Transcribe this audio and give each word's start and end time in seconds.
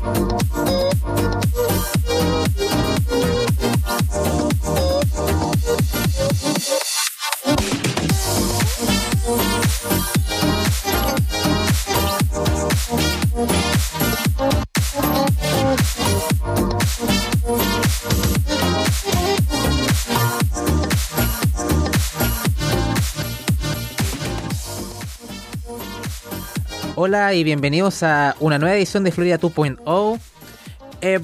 Bye. 0.00 0.37
Hola 27.08 27.32
y 27.32 27.42
bienvenidos 27.42 28.02
a 28.02 28.36
una 28.38 28.58
nueva 28.58 28.76
edición 28.76 29.02
de 29.02 29.12
Florida 29.12 29.40
2.0. 29.40 30.20
Eh, 31.00 31.20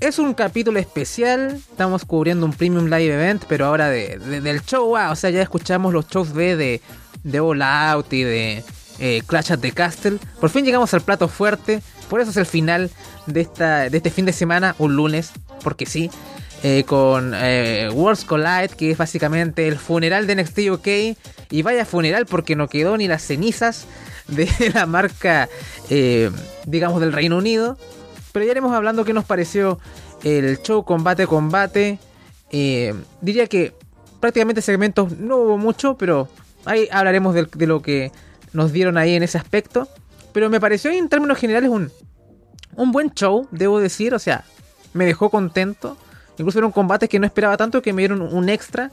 es 0.00 0.18
un 0.18 0.32
capítulo 0.32 0.78
especial, 0.78 1.56
estamos 1.56 2.06
cubriendo 2.06 2.46
un 2.46 2.54
Premium 2.54 2.86
Live 2.86 3.12
Event, 3.12 3.44
pero 3.46 3.66
ahora 3.66 3.90
de, 3.90 4.18
del 4.18 4.62
show, 4.62 4.96
o 4.96 5.14
sea, 5.14 5.28
ya 5.28 5.42
escuchamos 5.42 5.92
los 5.92 6.08
shows 6.08 6.32
B 6.32 6.56
de, 6.56 6.80
de 7.22 7.40
All 7.40 7.60
Out 7.60 8.14
y 8.14 8.22
de 8.22 8.64
eh, 8.98 9.20
Clash 9.26 9.52
at 9.52 9.58
the 9.58 9.72
Castle. 9.72 10.16
Por 10.40 10.48
fin 10.48 10.64
llegamos 10.64 10.94
al 10.94 11.02
plato 11.02 11.28
fuerte, 11.28 11.82
por 12.08 12.22
eso 12.22 12.30
es 12.30 12.38
el 12.38 12.46
final 12.46 12.90
de, 13.26 13.42
esta, 13.42 13.90
de 13.90 13.96
este 13.98 14.08
fin 14.08 14.24
de 14.24 14.32
semana, 14.32 14.74
un 14.78 14.96
lunes, 14.96 15.32
porque 15.62 15.84
sí. 15.84 16.10
Eh, 16.62 16.84
con 16.84 17.32
eh, 17.34 17.90
Worlds 17.92 18.24
Collide, 18.24 18.70
que 18.70 18.90
es 18.90 18.96
básicamente 18.96 19.68
el 19.68 19.76
funeral 19.76 20.26
de 20.26 20.36
NXT 20.36 20.58
UK. 20.70 20.88
Y 21.50 21.62
vaya 21.62 21.84
funeral 21.84 22.24
porque 22.24 22.56
no 22.56 22.66
quedó 22.66 22.96
ni 22.96 23.06
las 23.06 23.22
cenizas 23.22 23.86
de 24.28 24.48
la 24.74 24.86
marca, 24.86 25.48
eh, 25.90 26.30
digamos, 26.66 27.00
del 27.00 27.12
Reino 27.12 27.36
Unido. 27.38 27.76
Pero 28.32 28.44
ya 28.44 28.52
iremos 28.52 28.74
hablando 28.74 29.04
qué 29.04 29.12
nos 29.12 29.24
pareció 29.24 29.78
el 30.22 30.60
show 30.62 30.84
combate 30.84 31.26
combate. 31.26 31.98
Eh, 32.50 32.94
diría 33.20 33.46
que 33.46 33.74
prácticamente 34.20 34.62
segmentos 34.62 35.16
no 35.18 35.36
hubo 35.36 35.58
mucho, 35.58 35.96
pero 35.96 36.28
ahí 36.64 36.88
hablaremos 36.90 37.34
de, 37.34 37.66
lo 37.66 37.82
que 37.82 38.12
nos 38.52 38.72
dieron 38.72 38.98
ahí 38.98 39.14
en 39.14 39.22
ese 39.22 39.38
aspecto. 39.38 39.88
Pero 40.32 40.50
me 40.50 40.60
pareció 40.60 40.90
en 40.90 41.08
términos 41.08 41.38
generales 41.38 41.70
un, 41.70 41.90
un 42.74 42.92
buen 42.92 43.12
show, 43.14 43.48
debo 43.50 43.80
decir. 43.80 44.14
O 44.14 44.18
sea, 44.18 44.44
me 44.92 45.06
dejó 45.06 45.30
contento. 45.30 45.96
Incluso 46.38 46.58
un 46.58 46.72
combate 46.72 47.08
que 47.08 47.18
no 47.18 47.24
esperaba 47.24 47.56
tanto, 47.56 47.80
que 47.80 47.94
me 47.94 48.02
dieron 48.02 48.20
un 48.20 48.48
extra. 48.48 48.90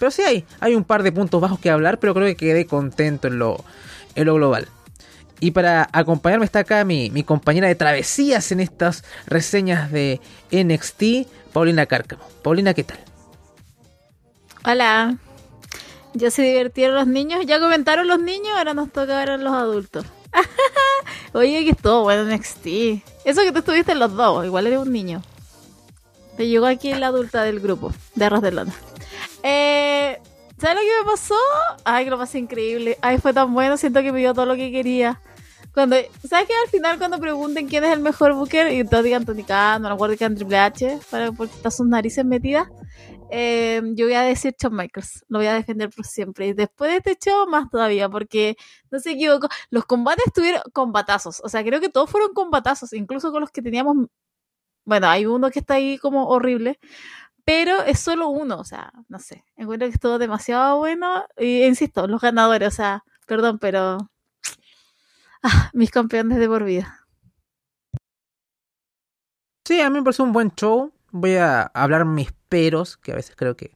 Pero 0.00 0.10
sí 0.10 0.22
hay, 0.22 0.44
hay 0.58 0.74
un 0.74 0.82
par 0.82 1.02
de 1.02 1.12
puntos 1.12 1.40
bajos 1.40 1.60
que 1.60 1.70
hablar, 1.70 1.98
pero 1.98 2.14
creo 2.14 2.26
que 2.26 2.34
quedé 2.34 2.66
contento 2.66 3.28
en 3.28 3.38
lo, 3.38 3.62
en 4.14 4.26
lo 4.26 4.34
global. 4.34 4.68
Y 5.40 5.52
para 5.52 5.88
acompañarme 5.92 6.44
está 6.44 6.60
acá 6.60 6.84
mi, 6.84 7.10
compañera 7.24 7.66
de 7.66 7.74
travesías 7.74 8.52
en 8.52 8.60
estas 8.60 9.04
reseñas 9.26 9.90
de 9.90 10.20
NXT, 10.52 11.28
Paulina 11.52 11.86
Cárcamo. 11.86 12.22
Paulina, 12.42 12.74
¿qué 12.74 12.84
tal? 12.84 12.98
Hola. 14.64 15.16
Ya 16.12 16.30
se 16.30 16.42
divirtieron 16.42 16.96
los 16.96 17.06
niños, 17.06 17.46
ya 17.46 17.58
comentaron 17.60 18.06
los 18.06 18.20
niños, 18.20 18.50
ahora 18.56 18.74
nos 18.74 18.92
toca 18.92 19.16
ver 19.16 19.30
a 19.30 19.36
los 19.38 19.52
adultos. 19.54 20.04
Oye, 21.32 21.64
que 21.64 21.74
todo 21.74 22.02
bueno 22.02 22.24
NXT. 22.24 22.66
Eso 23.24 23.42
que 23.42 23.52
tú 23.52 23.60
estuviste 23.60 23.92
en 23.92 24.00
los 24.00 24.14
dos, 24.14 24.44
igual 24.44 24.66
eres 24.66 24.80
un 24.80 24.92
niño. 24.92 25.22
Te 26.36 26.48
llegó 26.48 26.66
aquí 26.66 26.92
la 26.94 27.06
adulta 27.06 27.44
del 27.44 27.60
grupo 27.60 27.92
de 28.14 28.24
Arroz 28.24 28.42
de 28.42 28.52
Lona. 28.52 28.74
Eh, 29.42 30.20
¿Sabes 30.60 30.76
lo 30.76 30.82
que 30.82 31.04
me 31.04 31.10
pasó? 31.10 31.34
Ay, 31.84 32.04
que 32.04 32.10
lo 32.10 32.18
pasé 32.18 32.38
increíble. 32.38 32.98
Ay, 33.00 33.16
fue 33.16 33.32
tan 33.32 33.54
bueno, 33.54 33.78
siento 33.78 34.02
que 34.02 34.12
me 34.12 34.18
dio 34.18 34.34
todo 34.34 34.44
lo 34.44 34.56
que 34.56 34.70
quería. 34.70 35.18
Cuando, 35.72 35.96
¿Sabes 36.28 36.48
que 36.48 36.52
al 36.54 36.68
final 36.68 36.98
cuando 36.98 37.18
pregunten 37.18 37.66
quién 37.66 37.82
es 37.84 37.92
el 37.92 38.00
mejor 38.00 38.34
Booker 38.34 38.70
y 38.70 38.84
todos 38.84 39.04
digan 39.04 39.24
Tony 39.24 39.42
Khan, 39.42 39.80
no 39.80 39.88
recuerdo 39.88 40.18
que 40.18 40.28
Triple 40.28 40.58
H, 40.58 40.98
para, 41.10 41.32
porque 41.32 41.54
está 41.54 41.70
sus 41.70 41.86
narices 41.86 42.26
metidas, 42.26 42.68
eh, 43.30 43.80
yo 43.94 44.04
voy 44.04 44.14
a 44.14 44.22
decir 44.22 44.54
Shawn 44.58 44.76
Michaels, 44.76 45.24
lo 45.28 45.38
voy 45.38 45.46
a 45.46 45.54
defender 45.54 45.88
por 45.88 46.04
siempre. 46.04 46.48
Y 46.48 46.52
después 46.52 46.90
de 46.90 46.96
este 46.98 47.30
show, 47.30 47.48
más 47.48 47.70
todavía, 47.70 48.10
porque 48.10 48.56
no 48.90 48.98
se 48.98 49.12
equivoco, 49.12 49.48
los 49.70 49.86
combates 49.86 50.30
tuvieron 50.34 50.60
combatazos, 50.74 51.40
o 51.42 51.48
sea, 51.48 51.64
creo 51.64 51.80
que 51.80 51.88
todos 51.88 52.10
fueron 52.10 52.34
combatazos, 52.34 52.92
incluso 52.92 53.32
con 53.32 53.40
los 53.40 53.50
que 53.50 53.62
teníamos, 53.62 53.96
bueno, 54.84 55.08
hay 55.08 55.24
uno 55.24 55.50
que 55.50 55.60
está 55.60 55.74
ahí 55.74 55.96
como 55.96 56.26
horrible, 56.28 56.78
pero 57.52 57.82
es 57.82 57.98
solo 57.98 58.28
uno, 58.28 58.60
o 58.60 58.64
sea, 58.64 58.92
no 59.08 59.18
sé, 59.18 59.44
encuentro 59.56 59.88
que 59.88 59.94
estuvo 59.94 60.18
demasiado 60.20 60.78
bueno 60.78 61.24
y 61.36 61.64
insisto, 61.64 62.06
los 62.06 62.20
ganadores, 62.20 62.68
o 62.68 62.70
sea, 62.70 63.04
perdón, 63.26 63.58
pero 63.58 64.08
ah, 65.42 65.70
mis 65.72 65.90
campeones 65.90 66.38
de 66.38 66.46
por 66.46 66.62
vida. 66.62 67.08
Sí, 69.66 69.80
a 69.80 69.90
mí 69.90 69.98
me 69.98 70.04
pareció 70.04 70.24
un 70.24 70.32
buen 70.32 70.52
show. 70.54 70.92
Voy 71.10 71.34
a 71.38 71.62
hablar 71.62 72.04
mis 72.04 72.30
peros, 72.48 72.96
que 72.96 73.10
a 73.10 73.16
veces 73.16 73.34
creo 73.34 73.56
que 73.56 73.72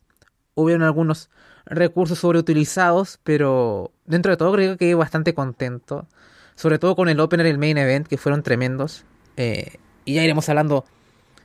hubieron 0.54 0.84
algunos 0.84 1.28
recursos 1.66 2.20
sobreutilizados, 2.20 3.18
pero 3.24 3.90
dentro 4.04 4.30
de 4.30 4.36
todo 4.36 4.52
creo 4.52 4.72
que 4.74 4.78
quedé 4.78 4.94
bastante 4.94 5.34
contento. 5.34 6.06
Sobre 6.54 6.78
todo 6.78 6.94
con 6.94 7.08
el 7.08 7.18
opener 7.18 7.46
y 7.46 7.50
el 7.50 7.58
main 7.58 7.76
event, 7.76 8.06
que 8.06 8.18
fueron 8.18 8.44
tremendos. 8.44 9.04
Eh, 9.36 9.80
y 10.04 10.14
ya 10.14 10.22
iremos 10.22 10.48
hablando 10.48 10.84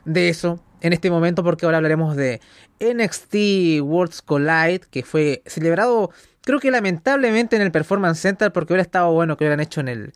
de 0.04 0.28
eso 0.28 0.60
en 0.80 0.92
este 0.92 1.10
momento 1.10 1.42
porque 1.44 1.66
ahora 1.66 1.78
hablaremos 1.78 2.16
de 2.16 2.40
NXT 2.80 3.82
Worlds 3.82 4.22
Collide 4.22 4.80
que 4.90 5.02
fue 5.02 5.42
celebrado 5.46 6.10
creo 6.42 6.60
que 6.60 6.70
lamentablemente 6.70 7.56
en 7.56 7.62
el 7.62 7.72
Performance 7.72 8.20
Center 8.20 8.52
porque 8.52 8.72
hubiera 8.72 8.82
estado 8.82 9.12
bueno 9.12 9.36
que 9.36 9.44
hubieran 9.44 9.60
hecho 9.60 9.80
en 9.80 9.88
el, 9.88 10.12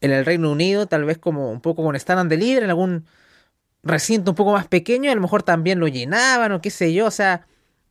en 0.00 0.10
el 0.12 0.24
Reino 0.24 0.50
Unido, 0.50 0.86
tal 0.86 1.04
vez 1.04 1.18
como 1.18 1.50
un 1.50 1.60
poco 1.60 1.82
con 1.82 1.96
stand 1.96 2.30
de 2.30 2.36
líder 2.36 2.64
en 2.64 2.70
algún 2.70 3.06
recinto 3.82 4.30
un 4.30 4.36
poco 4.36 4.52
más 4.52 4.66
pequeño 4.68 5.08
y 5.08 5.12
a 5.12 5.14
lo 5.14 5.20
mejor 5.20 5.42
también 5.42 5.80
lo 5.80 5.88
llenaban 5.88 6.52
o 6.52 6.60
qué 6.60 6.70
sé 6.70 6.92
yo, 6.92 7.06
o 7.06 7.10
sea, 7.10 7.46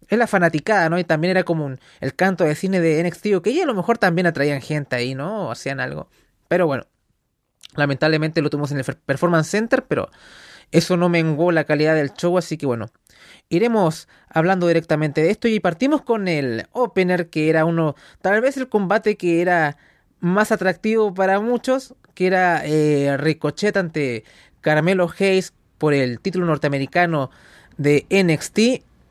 es 0.07 0.17
la 0.17 0.27
fanaticada, 0.27 0.89
¿no? 0.89 0.99
Y 0.99 1.03
también 1.03 1.31
era 1.31 1.43
como 1.43 1.73
el 1.99 2.15
canto 2.15 2.43
de 2.43 2.55
cine 2.55 2.79
de 2.79 3.03
NXT 3.03 3.41
que 3.43 3.51
y 3.51 3.61
a 3.61 3.65
lo 3.65 3.73
mejor 3.73 3.97
también 3.97 4.27
atraían 4.27 4.61
gente 4.61 4.95
ahí, 4.95 5.15
¿no? 5.15 5.47
O 5.47 5.51
hacían 5.51 5.79
algo. 5.79 6.09
Pero 6.47 6.67
bueno, 6.67 6.85
lamentablemente 7.75 8.41
lo 8.41 8.49
tuvimos 8.49 8.71
en 8.71 8.79
el 8.79 8.85
Performance 9.05 9.49
Center, 9.49 9.85
pero 9.88 10.09
eso 10.71 10.97
no 10.97 11.09
menguó 11.09 11.51
la 11.51 11.65
calidad 11.65 11.95
del 11.95 12.13
show, 12.13 12.37
así 12.37 12.57
que 12.57 12.65
bueno, 12.65 12.89
iremos 13.49 14.07
hablando 14.29 14.67
directamente 14.67 15.21
de 15.21 15.31
esto 15.31 15.47
y 15.47 15.59
partimos 15.59 16.01
con 16.01 16.27
el 16.27 16.67
opener 16.71 17.29
que 17.29 17.49
era 17.49 17.65
uno, 17.65 17.95
tal 18.21 18.41
vez 18.41 18.57
el 18.57 18.69
combate 18.69 19.17
que 19.17 19.41
era 19.41 19.77
más 20.21 20.51
atractivo 20.51 21.13
para 21.13 21.39
muchos, 21.39 21.95
que 22.13 22.27
era 22.27 22.65
eh, 22.65 23.17
Ricochet 23.17 23.75
ante 23.75 24.23
Carmelo 24.61 25.09
Hayes 25.19 25.53
por 25.77 25.93
el 25.93 26.19
título 26.19 26.45
norteamericano 26.45 27.31
de 27.77 28.05
NXT. 28.09 28.59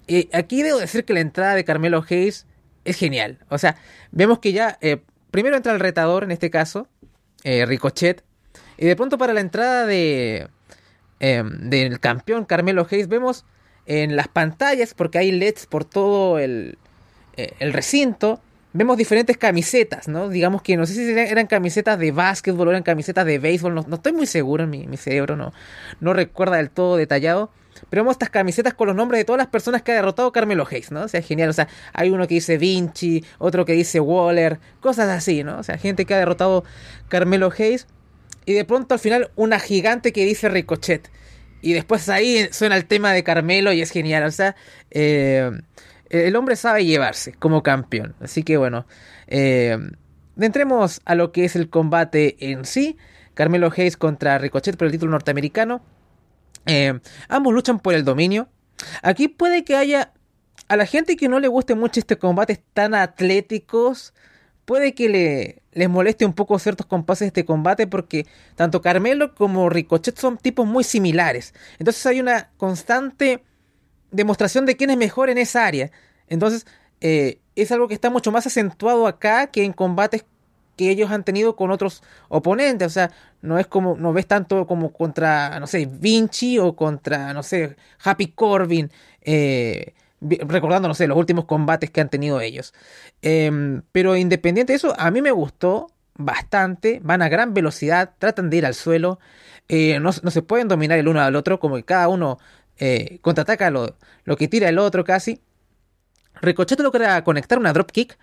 Y 0.07 0.29
aquí 0.33 0.63
debo 0.63 0.79
decir 0.79 1.05
que 1.05 1.13
la 1.13 1.21
entrada 1.21 1.55
de 1.55 1.65
Carmelo 1.65 2.05
Hayes 2.09 2.47
es 2.85 2.97
genial. 2.97 3.39
O 3.49 3.59
sea, 3.59 3.77
vemos 4.13 4.39
que 4.39 4.53
ya 4.53 4.79
eh, 4.81 5.03
primero 5.31 5.57
entra 5.57 5.73
el 5.73 5.81
retador, 5.81 6.25
en 6.25 6.31
este 6.31 6.51
caso, 6.51 6.87
eh, 7.45 7.67
Ricochet, 7.67 8.23
y 8.79 8.87
de 8.87 8.97
pronto 8.97 9.19
para 9.19 9.35
la 9.35 9.41
entrada 9.41 9.87
de 9.87 10.49
Em, 11.21 11.69
del 11.69 12.01
campeón 12.01 12.47
Carmelo 12.47 12.87
Hayes, 12.91 13.07
vemos 13.07 13.45
en 13.85 14.17
las 14.17 14.29
pantallas, 14.29 14.95
porque 14.95 15.19
hay 15.19 15.31
LEDs 15.31 15.67
por 15.67 15.85
todo 15.85 16.39
el, 16.39 16.79
eh, 17.37 17.53
el 17.59 17.75
recinto, 17.75 18.41
vemos 18.73 18.97
diferentes 18.97 19.37
camisetas, 19.37 20.09
¿no? 20.09 20.31
Digamos 20.31 20.63
que 20.63 20.79
no 20.79 20.87
sé 20.87 20.95
si 20.95 21.11
eran, 21.11 21.47
camisetas 21.47 21.99
de 21.99 22.11
básquetbol 22.11 22.69
o 22.69 22.71
eran 22.71 22.83
camisetas 22.83 23.27
de 23.27 23.39
béisbol, 23.39 23.75
no, 23.75 23.85
estoy 23.93 24.13
muy 24.13 24.27
seguro, 24.27 24.67
mi, 24.67 24.87
mi, 24.87 24.97
cerebro 24.97 25.37
no, 25.37 25.53
no 26.01 26.15
recuerda 26.15 26.57
del 26.57 26.71
todo 26.71 26.97
detallado. 26.97 27.51
Pero 27.89 28.03
vemos 28.03 28.15
estas 28.15 28.31
camisetas 28.31 28.75
con 28.75 28.89
los 28.89 28.97
nombres 28.97 29.21
de 29.21 29.25
todas 29.25 29.39
las 29.39 29.47
personas 29.47 29.83
que 29.83 29.93
ha 29.93 29.95
derrotado 29.95 30.33
Carmelo 30.33 30.67
Hayes, 30.71 30.91
¿no? 30.91 31.03
O 31.03 31.09
sea, 31.09 31.23
genial. 31.23 31.49
O 31.49 31.53
sea, 31.53 31.69
hay 31.95 32.11
uno 32.11 32.27
que 32.27 32.35
dice 32.35 32.59
Vinci, 32.59 33.25
otro 33.39 33.65
que 33.65 33.73
dice 33.73 34.01
Waller, 34.01 34.59
cosas 34.81 35.09
así, 35.09 35.45
¿no? 35.45 35.59
O 35.59 35.63
sea, 35.63 35.79
gente 35.79 36.05
que 36.05 36.15
ha 36.15 36.19
derrotado 36.19 36.65
Carmelo 37.09 37.51
Hayes 37.57 37.87
y 38.51 38.53
de 38.53 38.65
pronto 38.65 38.95
al 38.95 39.01
final 39.01 39.31
una 39.37 39.61
gigante 39.61 40.13
que 40.13 40.25
dice 40.25 40.49
Ricochet. 40.49 41.09
Y 41.63 41.73
después 41.73 42.09
ahí 42.09 42.49
suena 42.51 42.77
el 42.77 42.85
tema 42.85 43.13
de 43.13 43.23
Carmelo 43.23 43.73
y 43.73 43.81
es 43.81 43.93
genial. 43.93 44.25
O 44.25 44.31
sea, 44.33 44.57
eh, 44.91 45.53
el 46.09 46.35
hombre 46.35 46.57
sabe 46.57 46.85
llevarse 46.85 47.33
como 47.33 47.63
campeón. 47.63 48.17
Así 48.19 48.43
que 48.43 48.57
bueno, 48.57 48.87
eh, 49.29 49.79
entremos 50.37 51.01
a 51.05 51.15
lo 51.15 51.31
que 51.31 51.45
es 51.45 51.55
el 51.55 51.71
combate 51.71 52.51
en 52.51 52.65
sí. 52.65 52.97
Carmelo 53.35 53.71
Hayes 53.71 53.97
contra 53.97 54.37
Ricochet 54.39 54.77
por 54.77 54.87
el 54.87 54.93
título 54.93 55.13
norteamericano. 55.13 55.81
Eh, 56.67 56.99
ambos 57.29 57.55
luchan 57.55 57.79
por 57.79 57.95
el 57.95 58.05
dominio. 58.05 58.49
Aquí 59.03 59.29
puede 59.29 59.63
que 59.63 59.77
haya 59.77 60.13
a 60.67 60.77
la 60.77 60.87
gente 60.87 61.17
que 61.17 61.29
no 61.29 61.39
le 61.39 61.47
guste 61.47 61.77
mucho 61.77 62.01
este 62.01 62.19
combate 62.19 62.61
tan 62.75 62.95
atléticos 62.95 64.13
puede 64.71 64.95
que 64.95 65.09
le, 65.09 65.63
les 65.73 65.89
moleste 65.89 66.25
un 66.25 66.33
poco 66.33 66.57
ciertos 66.61 66.87
compases 66.87 67.23
de 67.23 67.27
este 67.27 67.45
combate 67.45 67.89
porque 67.89 68.29
tanto 68.55 68.81
Carmelo 68.81 69.35
como 69.35 69.69
Ricochet 69.69 70.17
son 70.17 70.39
tipos 70.39 70.65
muy 70.65 70.85
similares. 70.85 71.55
Entonces 71.81 72.07
hay 72.07 72.21
una 72.21 72.51
constante 72.57 73.43
demostración 74.13 74.67
de 74.67 74.77
quién 74.77 74.91
es 74.91 74.97
mejor 74.97 75.29
en 75.29 75.39
esa 75.39 75.67
área. 75.67 75.91
Entonces 76.29 76.67
eh, 77.01 77.41
es 77.57 77.73
algo 77.73 77.89
que 77.89 77.95
está 77.95 78.11
mucho 78.11 78.31
más 78.31 78.47
acentuado 78.47 79.09
acá 79.09 79.49
que 79.49 79.65
en 79.65 79.73
combates 79.73 80.25
que 80.77 80.89
ellos 80.89 81.11
han 81.11 81.25
tenido 81.25 81.57
con 81.57 81.73
otros 81.73 82.05
oponentes. 82.29 82.87
O 82.87 82.91
sea, 82.91 83.11
no 83.43 83.59
es 83.59 83.67
como, 83.67 83.97
no 83.97 84.13
ves 84.13 84.29
tanto 84.29 84.69
como 84.69 84.93
contra, 84.93 85.59
no 85.59 85.67
sé, 85.67 85.89
Vinci 85.91 86.61
o 86.61 86.77
contra, 86.77 87.35
no 87.35 87.43
sé, 87.43 87.75
Happy 88.05 88.29
Corbin. 88.29 88.93
Eh, 89.23 89.95
recordando, 90.21 90.89
no 90.89 90.95
sé, 90.95 91.07
los 91.07 91.17
últimos 91.17 91.47
combates 91.47 91.91
que 91.91 92.01
han 92.01 92.11
tenido 92.11 92.41
ellos. 92.41 92.75
Em, 93.23 93.83
pero 93.93 94.17
independiente 94.17 94.73
de 94.73 94.77
eso, 94.77 94.95
a 94.99 95.11
mí 95.11 95.23
me 95.23 95.31
gustó 95.31 95.89
bastante, 96.15 97.01
van 97.03 97.23
a 97.23 97.29
gran 97.29 97.55
velocidad, 97.55 98.15
tratan 98.19 98.51
de 98.51 98.59
ir 98.59 98.67
al 98.67 98.75
suelo, 98.75 99.19
eh, 99.69 100.01
no, 100.01 100.13
se 100.13 100.43
pueden 100.43 100.69
dominar 100.69 100.99
el 100.99 101.09
uno 101.09 101.21
al 101.21 101.37
otro, 101.37 101.61
como 101.61 101.77
que 101.77 101.85
cada 101.85 102.09
uno 102.09 102.39
eh, 102.79 103.19
contraataca 103.23 103.71
lo, 103.71 103.97
lo, 104.25 104.37
que 104.37 104.49
tira 104.49 104.69
el 104.69 104.79
otro 104.79 105.05
casi. 105.05 105.41
Ricochet 106.43 106.81
logra 106.81 107.23
conectar 107.25 107.59
una 107.59 107.73
dropkick. 107.73 108.19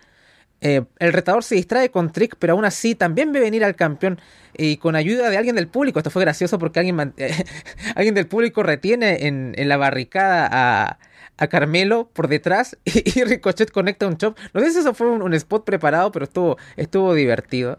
Eh, 0.60 0.84
el 0.98 1.12
retador 1.12 1.44
se 1.44 1.54
distrae 1.54 1.90
con 1.90 2.10
Trick, 2.10 2.36
pero 2.38 2.54
aún 2.54 2.64
así 2.64 2.96
también 2.96 3.30
ve 3.32 3.38
venir 3.38 3.64
al 3.64 3.76
campeón 3.76 4.20
y 4.56 4.76
con 4.78 4.96
ayuda 4.96 5.30
de 5.30 5.36
alguien 5.36 5.54
del 5.54 5.68
público. 5.68 6.00
Esto 6.00 6.10
fue 6.10 6.22
gracioso 6.22 6.58
porque 6.58 6.80
alguien, 6.80 7.14
alguien 7.94 8.14
del 8.14 8.26
público 8.26 8.62
retiene 8.62 9.26
en, 9.26 9.54
en 9.56 9.68
la 9.68 9.76
barricada 9.76 10.48
a, 10.50 10.98
a 11.38 11.46
Carmelo 11.46 12.10
por 12.12 12.28
detrás 12.28 12.76
y, 12.84 13.24
Ricochet 13.24 13.70
conecta 13.70 14.06
un 14.06 14.18
chop. 14.18 14.36
No 14.52 14.60
sé 14.60 14.72
si 14.72 14.78
eso 14.80 14.92
fue 14.92 15.08
un, 15.08 15.34
spot 15.34 15.64
preparado, 15.64 16.12
pero 16.12 16.24
estuvo, 16.24 16.58
estuvo 16.76 17.14
divertido. 17.14 17.78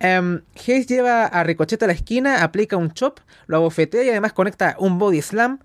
Um, 0.00 0.40
Hayes 0.54 0.86
lleva 0.86 1.26
a 1.26 1.44
Ricochet 1.44 1.82
a 1.82 1.86
la 1.86 1.92
esquina, 1.92 2.42
aplica 2.42 2.76
un 2.76 2.92
chop, 2.92 3.18
lo 3.46 3.58
abofetea 3.58 4.04
y 4.04 4.10
además 4.10 4.32
conecta 4.32 4.76
un 4.78 4.98
body 4.98 5.22
slam. 5.22 5.60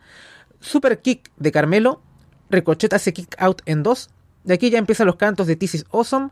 Super 0.59 0.99
kick 0.99 1.31
de 1.37 1.51
Carmelo. 1.51 2.01
Ricochet 2.49 2.93
hace 2.93 3.13
kick 3.13 3.35
out 3.39 3.61
en 3.65 3.83
dos. 3.83 4.09
De 4.43 4.53
aquí 4.53 4.69
ya 4.69 4.77
empiezan 4.77 5.07
los 5.07 5.15
cantos 5.15 5.47
de 5.47 5.55
This 5.55 5.75
is 5.75 5.85
Awesome. 5.91 6.29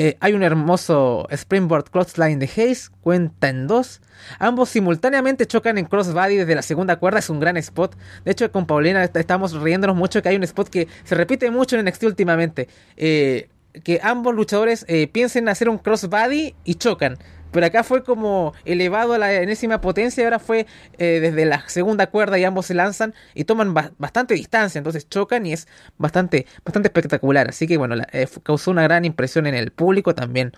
Eh, 0.00 0.16
hay 0.20 0.32
un 0.32 0.44
hermoso 0.44 1.26
Springboard 1.28 1.90
Crossline 1.90 2.38
de 2.38 2.48
Hayes, 2.56 2.92
cuenta 3.00 3.48
en 3.48 3.66
dos. 3.66 4.00
Ambos 4.38 4.68
simultáneamente 4.68 5.44
chocan 5.44 5.76
en 5.76 5.86
crossbody 5.86 6.36
desde 6.36 6.54
la 6.54 6.62
segunda 6.62 7.00
cuerda, 7.00 7.18
es 7.18 7.28
un 7.28 7.40
gran 7.40 7.56
spot. 7.56 7.96
De 8.24 8.30
hecho, 8.30 8.52
con 8.52 8.64
Paulina 8.64 9.02
estamos 9.02 9.60
riéndonos 9.60 9.96
mucho 9.96 10.22
que 10.22 10.28
hay 10.28 10.36
un 10.36 10.44
spot 10.44 10.68
que 10.68 10.86
se 11.02 11.16
repite 11.16 11.50
mucho 11.50 11.76
en 11.76 11.84
NXT 11.84 12.04
últimamente. 12.04 12.68
Eh, 12.96 13.48
que 13.82 13.98
ambos 14.00 14.36
luchadores 14.36 14.84
eh, 14.86 15.08
piensen 15.08 15.48
hacer 15.48 15.68
un 15.68 15.78
crossbody 15.78 16.54
y 16.62 16.76
chocan. 16.76 17.18
Pero 17.50 17.66
acá 17.66 17.82
fue 17.82 18.04
como 18.04 18.52
elevado 18.64 19.14
a 19.14 19.18
la 19.18 19.32
enésima 19.34 19.80
potencia 19.80 20.22
y 20.22 20.24
ahora 20.24 20.38
fue 20.38 20.66
eh, 20.98 21.20
desde 21.20 21.44
la 21.46 21.66
segunda 21.68 22.08
cuerda 22.08 22.38
y 22.38 22.44
ambos 22.44 22.66
se 22.66 22.74
lanzan 22.74 23.14
y 23.34 23.44
toman 23.44 23.74
bastante 23.98 24.34
distancia, 24.34 24.78
entonces 24.78 25.08
chocan 25.08 25.46
y 25.46 25.52
es 25.52 25.66
bastante, 25.96 26.46
bastante 26.64 26.88
espectacular. 26.88 27.48
Así 27.48 27.66
que 27.66 27.76
bueno, 27.76 27.96
eh, 28.12 28.28
causó 28.42 28.70
una 28.70 28.82
gran 28.82 29.04
impresión 29.04 29.46
en 29.46 29.54
el 29.54 29.70
público, 29.70 30.14
también 30.14 30.52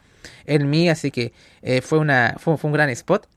en 0.47 0.69
mí, 0.69 0.89
así 0.89 1.11
que 1.11 1.33
eh, 1.63 1.81
fue, 1.81 1.99
una, 1.99 2.37
fue, 2.39 2.57
un 2.61 2.73
gran 2.73 2.91
spot. 2.91 3.29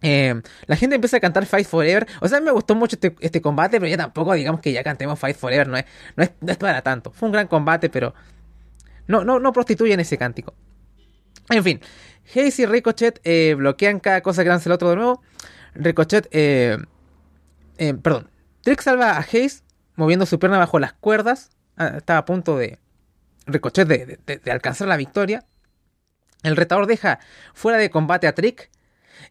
la 0.00 0.76
gente 0.76 0.96
empieza 0.96 1.18
a 1.18 1.20
cantar 1.20 1.44
Fight 1.44 1.66
Forever. 1.66 2.06
O 2.20 2.28
sea, 2.28 2.40
me 2.40 2.50
gustó 2.52 2.74
mucho 2.74 2.96
este, 2.96 3.14
este, 3.20 3.42
combate, 3.42 3.78
pero 3.80 3.90
ya 3.90 3.98
tampoco 3.98 4.32
digamos 4.32 4.60
que 4.60 4.72
ya 4.72 4.82
cantemos 4.82 5.18
Fight 5.18 5.36
Forever. 5.36 5.68
No 5.68 5.76
es, 5.76 5.84
no, 6.16 6.24
es, 6.52 6.56
para 6.56 6.80
tanto. 6.82 7.12
Fue 7.12 7.28
un 7.28 7.32
gran 7.32 7.48
combate, 7.48 7.90
pero 7.90 8.14
no, 9.06 9.24
no, 9.24 9.38
no 9.38 9.52
prostituyen 9.52 10.00
ese 10.00 10.16
cántico. 10.16 10.54
En 11.50 11.62
fin, 11.62 11.80
Hayes 12.34 12.58
y 12.58 12.66
Ricochet 12.66 13.20
eh, 13.24 13.54
bloquean 13.56 14.00
cada 14.00 14.22
cosa 14.22 14.42
que 14.42 14.48
lance 14.48 14.68
el 14.68 14.72
otro 14.72 14.90
de 14.90 14.96
nuevo. 14.96 15.22
Ricochet, 15.74 16.28
eh, 16.30 16.78
eh, 17.78 17.94
perdón, 17.94 18.30
Trick 18.62 18.80
salva 18.80 19.12
a 19.12 19.20
Hayes 19.20 19.64
moviendo 19.96 20.26
su 20.26 20.38
pierna 20.38 20.58
bajo 20.58 20.78
las 20.78 20.92
cuerdas. 20.92 21.50
Ah, 21.76 21.94
estaba 21.96 22.20
a 22.20 22.24
punto 22.24 22.56
de 22.56 22.78
Ricochet 23.46 23.88
de, 23.88 24.50
alcanzar 24.50 24.88
la 24.88 24.96
victoria. 24.96 25.44
El 26.42 26.56
retador 26.56 26.86
deja 26.86 27.20
fuera 27.54 27.78
de 27.78 27.90
combate 27.90 28.26
a 28.26 28.34
Trick. 28.34 28.70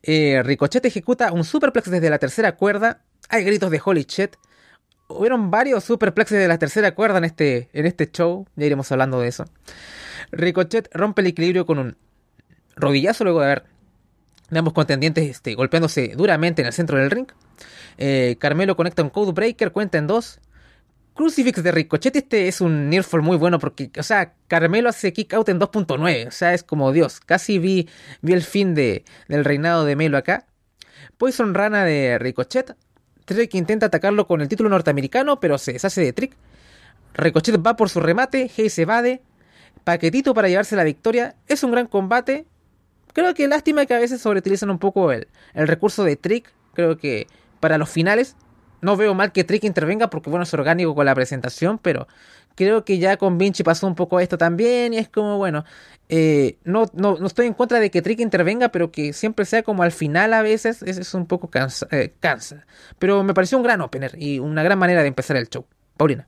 Ricochet 0.03 0.85
ejecuta 0.85 1.31
un 1.31 1.43
superplex 1.43 1.89
desde 1.89 2.09
la 2.09 2.19
tercera 2.19 2.55
cuerda. 2.55 3.01
Hay 3.29 3.43
gritos 3.43 3.71
de 3.71 3.81
holy 3.83 4.03
shit. 4.03 4.35
Hubieron 5.07 5.51
varios 5.51 5.83
superplexes 5.83 6.39
de 6.39 6.47
la 6.47 6.57
tercera 6.57 6.95
cuerda 6.95 7.17
en 7.17 7.25
este, 7.25 7.69
en 7.73 7.85
este 7.85 8.09
show. 8.09 8.47
Ya 8.55 8.65
iremos 8.65 8.91
hablando 8.91 9.19
de 9.19 9.27
eso. 9.27 9.45
Ricochet 10.31 10.89
rompe 10.93 11.21
el 11.21 11.27
equilibrio 11.27 11.65
con 11.65 11.79
un 11.79 11.97
rodillazo 12.81 13.24
luego 13.24 13.39
de 13.39 13.45
haber 13.45 13.63
de 14.50 14.60
ambos 14.60 14.74
contendientes 14.74 15.30
este, 15.30 15.56
golpeándose 15.56 16.13
duramente 16.16 16.62
en 16.62 16.68
el 16.68 16.74
centro 16.74 16.98
del 16.98 17.10
ring. 17.10 17.28
Eh, 17.98 18.36
Carmelo 18.39 18.75
conecta 18.75 19.01
un 19.01 19.10
Code 19.10 19.31
Breaker, 19.31 19.72
cuenta 19.72 19.98
en 19.98 20.07
dos. 20.07 20.39
Crucifix 21.13 21.62
de 21.62 21.72
Ricochet, 21.72 22.16
este 22.16 22.48
es 22.48 22.62
un 22.62 22.89
Nearfall 22.89 23.22
muy 23.22 23.38
bueno 23.38 23.60
porque, 23.60 23.92
o 24.00 24.04
sea, 24.04 24.33
Carmelo 24.48 24.89
hace 24.89 25.12
kick 25.12 25.33
out 25.33 25.50
en 25.50 25.60
2.9, 25.60 26.28
o 26.28 26.31
sea, 26.31 26.54
es 26.54 26.63
como 26.63 26.92
Dios, 26.94 27.19
casi 27.19 27.60
vi, 27.60 27.89
vi 28.22 28.31
el 28.31 28.42
fin 28.42 28.74
de, 28.75 29.04
del 29.27 29.44
reinado 29.44 29.84
de 29.84 29.98
Melo 29.98 30.18
acá. 30.18 30.48
Poison 31.18 31.54
Rana 31.54 31.84
de 31.84 32.18
Ricochet, 32.18 32.75
Trick 33.25 33.54
intenta 33.56 33.88
atacarlo 33.88 34.25
con 34.25 34.42
el 34.42 34.48
título 34.48 34.69
norteamericano, 34.69 35.39
pero 35.39 35.57
se 35.57 35.74
deshace 35.74 36.01
de 36.01 36.13
Trick. 36.13 36.36
Ricochet 37.13 37.56
va 37.66 37.75
por 37.75 37.89
su 37.89 38.00
remate, 38.00 38.50
Hayes 38.57 38.74
se 38.74 38.84
evade, 38.84 39.22
paquetito 39.84 40.34
para 40.34 40.48
llevarse 40.48 40.77
la 40.77 40.84
victoria, 40.86 41.36
es 41.48 41.63
un 41.63 41.72
gran 41.72 41.88
combate, 41.88 42.45
Creo 43.13 43.34
que 43.34 43.48
lástima 43.48 43.86
que 43.86 43.94
a 43.94 44.00
veces 44.00 44.22
sobreutilizan 44.22 44.69
un 44.69 44.80
poco 44.80 45.12
el, 45.12 45.28
el 45.54 45.68
recurso 45.68 46.04
de 46.04 46.16
Trick. 46.16 46.54
Creo 46.74 46.98
que 46.98 47.28
para 47.60 47.78
los 47.78 47.90
finales 47.90 48.36
no 48.81 48.98
veo 48.98 49.13
mal 49.13 49.31
que 49.31 49.44
Trick 49.44 49.63
intervenga 49.63 50.10
porque 50.10 50.30
bueno 50.30 50.44
es 50.44 50.54
orgánico 50.54 50.96
con 50.96 51.06
la 51.06 51.16
presentación, 51.16 51.78
pero 51.78 52.08
creo 52.56 52.84
que 52.84 52.98
ya 52.98 53.18
con 53.18 53.38
Vinci 53.38 53.63
pasó 53.63 53.88
un 53.88 53.96
poco 53.96 54.19
esto 54.19 54.38
también 54.38 54.94
y 54.94 54.98
es 54.98 55.08
como 55.08 55.38
bueno, 55.38 55.63
eh, 56.10 56.58
no, 56.63 56.86
no, 56.94 57.18
no, 57.18 57.28
estoy 57.28 57.48
en 57.48 57.54
contra 57.54 57.80
de 57.80 57.90
que 57.92 58.02
Trick 58.02 58.19
intervenga, 58.19 58.69
pero 58.69 58.92
que 58.92 59.13
siempre 59.13 59.46
sea 59.46 59.63
como 59.63 59.84
al 59.84 59.92
final 59.92 60.34
a 60.34 60.42
veces 60.42 60.81
es, 60.84 60.98
es 60.98 61.13
un 61.13 61.25
poco 61.25 61.50
cansa, 61.50 61.88
eh, 61.92 62.13
cansa. 62.19 62.66
Pero 63.00 63.24
me 63.24 63.34
pareció 63.34 63.58
un 63.58 63.63
gran 63.63 63.81
opener 63.81 64.16
y 64.18 64.40
una 64.40 64.63
gran 64.63 64.78
manera 64.78 65.02
de 65.02 65.08
empezar 65.08 65.38
el 65.38 65.48
show. 65.48 65.66
Paulina. 65.96 66.28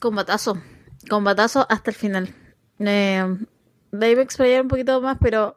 Combatazo, 0.00 0.62
combatazo 1.10 1.66
hasta 1.68 1.90
el 1.90 1.96
final. 1.96 2.34
Eh, 2.78 3.36
de 3.92 4.06
ahí 4.06 4.16
me 4.16 4.22
explayar 4.22 4.62
un 4.62 4.68
poquito 4.68 5.00
más, 5.00 5.18
pero 5.20 5.56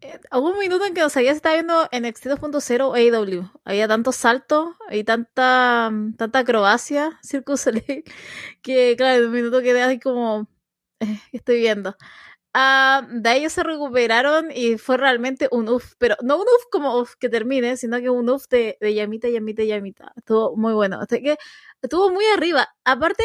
eh, 0.00 0.18
hubo 0.32 0.50
un 0.50 0.58
minuto 0.58 0.84
en 0.84 0.94
que 0.94 1.00
no 1.00 1.10
sabía 1.10 1.32
si 1.32 1.36
estaba 1.36 1.54
viendo 1.54 1.88
en 1.92 2.04
NXT 2.06 2.26
2.0 2.26 2.80
o 2.88 2.94
AEW. 2.94 3.50
Había 3.64 3.88
tantos 3.88 4.16
saltos 4.16 4.70
y 4.90 5.04
tanta, 5.04 5.90
tanta 6.16 6.38
acrobacia, 6.40 7.18
Circus 7.22 7.66
que 8.62 8.94
claro, 8.96 9.20
en 9.22 9.26
un 9.26 9.32
minuto 9.32 9.62
quedé 9.62 9.82
así 9.82 9.98
como, 10.00 10.48
eh, 11.00 11.20
estoy 11.32 11.58
viendo. 11.60 11.96
Uh, 12.54 13.04
de 13.10 13.28
ahí 13.30 13.50
se 13.50 13.62
recuperaron 13.62 14.50
y 14.50 14.78
fue 14.78 14.96
realmente 14.96 15.48
un 15.52 15.68
uff, 15.68 15.94
pero 15.98 16.16
no 16.22 16.36
un 16.36 16.42
uff 16.44 16.64
como 16.72 16.98
uff 17.00 17.14
que 17.16 17.28
termine, 17.28 17.76
sino 17.76 18.00
que 18.00 18.10
un 18.10 18.30
uff 18.30 18.48
de, 18.48 18.78
de 18.80 18.94
llamita, 18.94 19.28
llamita, 19.28 19.62
llamita. 19.64 20.12
Estuvo 20.16 20.56
muy 20.56 20.72
bueno. 20.74 20.98
Así 21.00 21.22
que 21.22 21.36
estuvo 21.82 22.10
muy 22.10 22.24
arriba. 22.26 22.68
Aparte, 22.84 23.24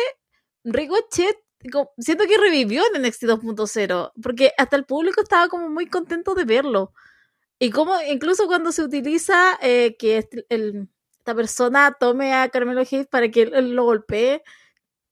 Ricochet 0.66 1.38
siento 1.98 2.26
que 2.28 2.38
revivió 2.38 2.84
en 2.94 3.02
NXT 3.02 3.24
2.0, 3.24 4.12
porque 4.22 4.54
hasta 4.58 4.76
el 4.76 4.86
público 4.86 5.22
estaba 5.22 5.48
como 5.48 5.70
muy 5.70 5.88
contento 5.88 6.34
de 6.36 6.46
verlo. 6.46 6.94
Y 7.60 7.70
como 7.72 7.94
incluso 8.02 8.48
cuando 8.48 8.72
se 8.72 8.84
utiliza 8.84 9.58
eh, 9.62 9.96
que 9.98 10.18
esta 10.18 11.36
persona 11.36 11.96
tome 12.00 12.34
a 12.34 12.50
Carmelo 12.50 12.82
Hayes 12.82 13.08
para 13.08 13.30
que 13.30 13.44
él, 13.44 13.76
lo 13.76 13.84
golpee, 13.84 14.44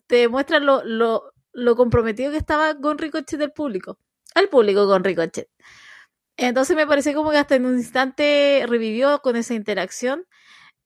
te 0.08 0.15
demuestra 0.18 0.60
lo, 0.60 0.84
lo, 0.84 1.34
lo, 1.53 1.75
comprometido 1.75 2.32
que 2.32 2.38
estaba 2.38 2.75
con 2.79 2.98
Ricochet 2.98 3.39
del 3.39 3.51
público. 3.51 4.00
Al 4.36 4.50
público 4.50 4.88
con 4.88 5.03
Ricochet. 5.03 5.48
Entonces 6.38 6.75
me 6.75 6.88
parece 6.88 7.13
como 7.13 7.32
que 7.32 7.38
hasta 7.38 7.56
en 7.56 7.65
un 7.65 7.77
instante 7.77 8.65
revivió 8.68 9.22
con 9.22 9.36
esa 9.36 9.53
interacción. 9.53 10.25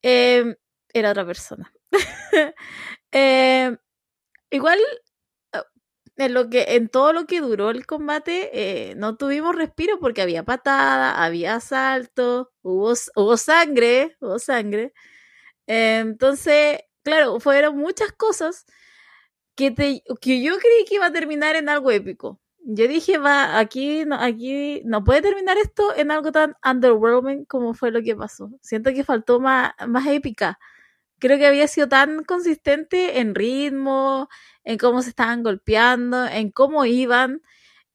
Em, 0.01 0.55
era 0.93 1.11
otra 1.11 1.25
persona. 1.25 1.71
Em, 3.11 3.77
igual 4.49 4.79
en 6.17 6.33
lo 6.33 6.49
que 6.49 6.65
en 6.75 6.89
todo 6.89 7.13
lo 7.13 7.25
que 7.25 7.41
duró 7.41 7.69
el 7.71 7.85
combate 7.85 8.49
eh, 8.91 8.95
no 8.95 9.17
tuvimos 9.17 9.55
respiro 9.55 9.99
porque 9.99 10.21
había 10.21 10.43
patada, 10.43 11.23
había 11.23 11.55
asalto, 11.55 12.51
hubo, 12.61 12.93
hubo 13.15 13.37
sangre, 13.37 14.15
hubo 14.19 14.39
sangre. 14.39 14.93
entonces, 15.67 16.79
claro, 17.03 17.39
fueron 17.39 17.77
muchas 17.77 18.11
cosas 18.13 18.65
que, 19.55 19.71
te, 19.71 20.03
que 20.21 20.41
yo 20.43 20.57
creí 20.59 20.85
que 20.85 20.95
iba 20.95 21.07
a 21.07 21.13
terminar 21.13 21.55
en 21.55 21.69
algo 21.69 21.91
épico. 21.91 22.39
Yo 22.65 22.87
dije, 22.87 23.17
va, 23.17 23.59
aquí 23.59 24.05
no, 24.05 24.15
aquí 24.15 24.81
no 24.85 25.03
puede 25.03 25.21
terminar 25.21 25.57
esto 25.57 25.95
en 25.95 26.11
algo 26.11 26.31
tan 26.31 26.55
underwhelming 26.65 27.45
como 27.45 27.73
fue 27.73 27.91
lo 27.91 28.01
que 28.03 28.15
pasó. 28.15 28.51
Siento 28.61 28.91
que 28.93 29.03
faltó 29.03 29.39
más, 29.39 29.73
más 29.87 30.07
épica 30.07 30.59
creo 31.23 31.37
que 31.37 31.47
había 31.47 31.69
sido 31.69 31.87
tan 31.87 32.25
consistente 32.25 33.19
en 33.21 33.33
ritmo, 33.33 34.27
en 34.65 34.77
cómo 34.77 35.01
se 35.01 35.09
estaban 35.09 35.41
golpeando, 35.41 36.25
en 36.25 36.51
cómo 36.51 36.83
iban 36.83 37.41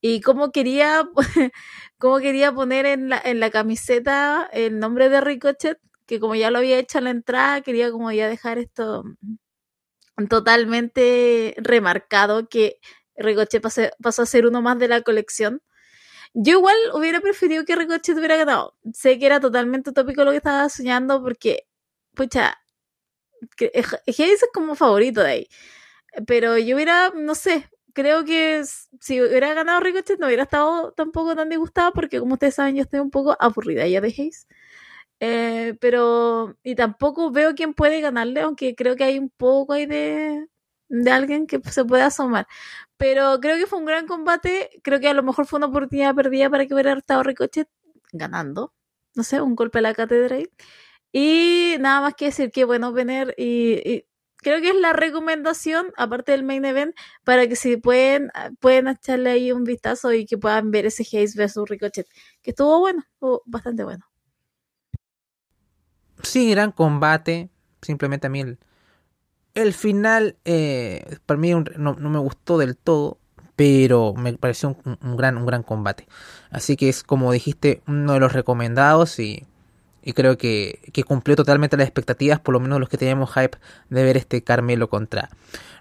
y 0.01 0.21
cómo 0.21 0.51
quería, 0.51 1.07
cómo 1.99 2.17
quería 2.17 2.51
poner 2.51 2.87
en 2.87 3.09
la, 3.09 3.21
en 3.23 3.39
la 3.39 3.51
camiseta 3.51 4.49
el 4.51 4.79
nombre 4.79 5.09
de 5.09 5.21
Ricochet, 5.21 5.79
que 6.07 6.19
como 6.19 6.33
ya 6.33 6.49
lo 6.49 6.57
había 6.57 6.79
hecho 6.79 6.97
en 6.97 7.03
la 7.03 7.09
entrada, 7.11 7.61
quería 7.61 7.91
como 7.91 8.11
ya 8.11 8.27
dejar 8.27 8.57
esto 8.57 9.03
totalmente 10.27 11.53
remarcado 11.57 12.49
que 12.49 12.79
Ricochet 13.15 13.61
pasó 13.61 14.21
a 14.23 14.25
ser 14.25 14.47
uno 14.47 14.63
más 14.63 14.79
de 14.79 14.87
la 14.87 15.01
colección. 15.03 15.61
Yo 16.33 16.57
igual 16.57 16.77
hubiera 16.95 17.21
preferido 17.21 17.63
que 17.63 17.75
Ricochet 17.75 18.17
hubiera 18.17 18.37
ganado. 18.37 18.75
Sé 18.91 19.19
que 19.19 19.27
era 19.27 19.39
totalmente 19.39 19.91
utópico 19.91 20.23
lo 20.23 20.31
que 20.31 20.37
estaba 20.37 20.67
soñando 20.69 21.21
porque, 21.21 21.67
pucha, 22.15 22.57
Hayes 24.07 24.43
es 24.43 24.49
como 24.53 24.75
favorito 24.75 25.21
de 25.21 25.29
ahí. 25.31 25.47
Pero 26.27 26.57
yo 26.57 26.75
hubiera, 26.75 27.11
no 27.15 27.35
sé, 27.35 27.69
creo 27.93 28.25
que 28.25 28.63
si 28.99 29.21
hubiera 29.21 29.53
ganado 29.53 29.79
Ricochet 29.81 30.19
no 30.19 30.27
hubiera 30.27 30.43
estado 30.43 30.93
tampoco 30.93 31.35
tan 31.35 31.49
disgustado 31.49 31.93
porque 31.93 32.19
como 32.19 32.33
ustedes 32.33 32.55
saben 32.55 32.75
yo 32.75 32.83
estoy 32.83 32.99
un 32.99 33.11
poco 33.11 33.35
aburrida 33.39 33.87
ya 33.87 34.01
de 34.01 34.07
Hayes. 34.09 34.47
Eh, 35.19 35.75
pero, 35.81 36.57
y 36.63 36.75
tampoco 36.75 37.31
veo 37.31 37.55
quién 37.55 37.73
puede 37.73 38.01
ganarle, 38.01 38.41
aunque 38.41 38.75
creo 38.75 38.95
que 38.95 39.03
hay 39.03 39.19
un 39.19 39.29
poco 39.29 39.73
ahí 39.73 39.85
de, 39.85 40.47
de 40.89 41.11
alguien 41.11 41.47
que 41.47 41.59
se 41.71 41.85
puede 41.85 42.03
asomar. 42.03 42.47
Pero 42.97 43.39
creo 43.41 43.57
que 43.57 43.67
fue 43.67 43.79
un 43.79 43.85
gran 43.85 44.07
combate. 44.07 44.69
Creo 44.83 44.99
que 44.99 45.09
a 45.09 45.13
lo 45.13 45.23
mejor 45.23 45.45
fue 45.47 45.57
una 45.57 45.67
oportunidad 45.67 46.15
perdida 46.15 46.49
para 46.49 46.65
que 46.67 46.73
hubiera 46.73 46.93
estado 46.93 47.23
Ricochet 47.23 47.69
ganando. 48.13 48.73
No 49.15 49.23
sé, 49.23 49.41
un 49.41 49.55
golpe 49.55 49.79
a 49.79 49.81
la 49.81 49.93
cátedra 49.93 50.37
ahí. 50.37 50.47
Y 51.11 51.75
nada 51.79 52.01
más 52.01 52.13
que 52.15 52.25
decir 52.25 52.51
que 52.51 52.65
bueno 52.65 52.93
venir 52.93 53.33
y, 53.37 54.05
creo 54.41 54.61
que 54.61 54.69
es 54.69 54.75
la 54.75 54.93
recomendación, 54.93 55.91
aparte 55.97 56.31
del 56.31 56.43
main 56.43 56.65
event, 56.65 56.95
para 57.23 57.47
que 57.47 57.55
si 57.55 57.77
pueden, 57.77 58.31
pueden 58.59 58.87
echarle 58.87 59.31
ahí 59.31 59.51
un 59.51 59.63
vistazo 59.63 60.13
y 60.13 60.25
que 60.25 60.37
puedan 60.37 60.71
ver 60.71 60.85
ese 60.85 61.03
Hayes 61.03 61.35
versus 61.35 61.67
Ricochet, 61.67 62.07
que 62.41 62.51
estuvo 62.51 62.79
bueno, 62.79 63.03
estuvo 63.13 63.43
bastante 63.45 63.83
bueno. 63.83 64.05
Sí, 66.23 66.51
gran 66.51 66.71
combate. 66.71 67.49
Simplemente 67.81 68.27
a 68.27 68.29
mí 68.29 68.41
el, 68.41 68.59
el 69.53 69.73
final, 69.73 70.37
eh, 70.45 71.17
para 71.25 71.39
mí 71.39 71.51
no, 71.77 71.95
me 71.95 72.19
gustó 72.19 72.57
del 72.57 72.77
todo, 72.77 73.19
pero 73.55 74.13
me 74.13 74.33
pareció 74.33 74.77
un, 75.01 75.17
gran, 75.17 75.37
un 75.37 75.45
gran 75.45 75.63
combate. 75.63 76.07
Así 76.49 76.75
que 76.75 76.89
es, 76.89 77.03
como 77.03 77.31
dijiste, 77.31 77.81
uno 77.87 78.13
de 78.13 78.19
los 78.19 78.33
recomendados 78.33 79.19
y, 79.19 79.45
y 80.03 80.13
creo 80.13 80.37
que, 80.37 80.79
que, 80.93 81.03
cumplió 81.03 81.35
totalmente 81.35 81.77
las 81.77 81.87
expectativas, 81.87 82.39
por 82.39 82.53
lo 82.53 82.59
menos 82.59 82.79
los 82.79 82.89
que 82.89 82.97
teníamos 82.97 83.31
hype 83.33 83.57
de 83.89 84.03
ver 84.03 84.17
este 84.17 84.43
Carmelo 84.43 84.89
contra 84.89 85.29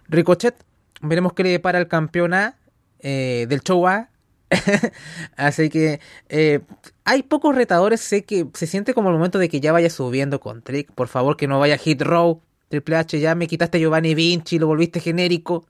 Ricochet. 0.08 0.54
Veremos 1.00 1.32
qué 1.32 1.44
le 1.44 1.50
depara 1.50 1.78
el 1.78 1.88
campeón 1.88 2.34
A 2.34 2.56
eh, 3.00 3.46
del 3.48 3.60
show 3.60 3.87
A. 3.87 4.10
Así 5.37 5.68
que 5.68 6.00
eh, 6.28 6.60
hay 7.04 7.22
pocos 7.22 7.54
retadores, 7.54 8.00
sé 8.00 8.25
que 8.25 8.46
se 8.54 8.66
siente 8.66 8.94
como 8.94 9.10
el 9.10 9.16
momento 9.16 9.38
de 9.38 9.48
que 9.48 9.60
ya 9.60 9.72
vaya 9.72 9.90
subiendo 9.90 10.40
con 10.40 10.62
Trick. 10.62 10.90
Por 10.92 11.08
favor, 11.08 11.37
que 11.37 11.46
no 11.46 11.60
vaya 11.60 11.76
Hit 11.76 12.02
Row 12.02 12.40
Triple 12.68 12.96
H, 12.96 13.20
ya 13.20 13.34
me 13.34 13.46
quitaste 13.46 13.80
Giovanni 13.80 14.14
Vinci, 14.14 14.58
lo 14.58 14.66
volviste 14.66 15.00
genérico. 15.00 15.66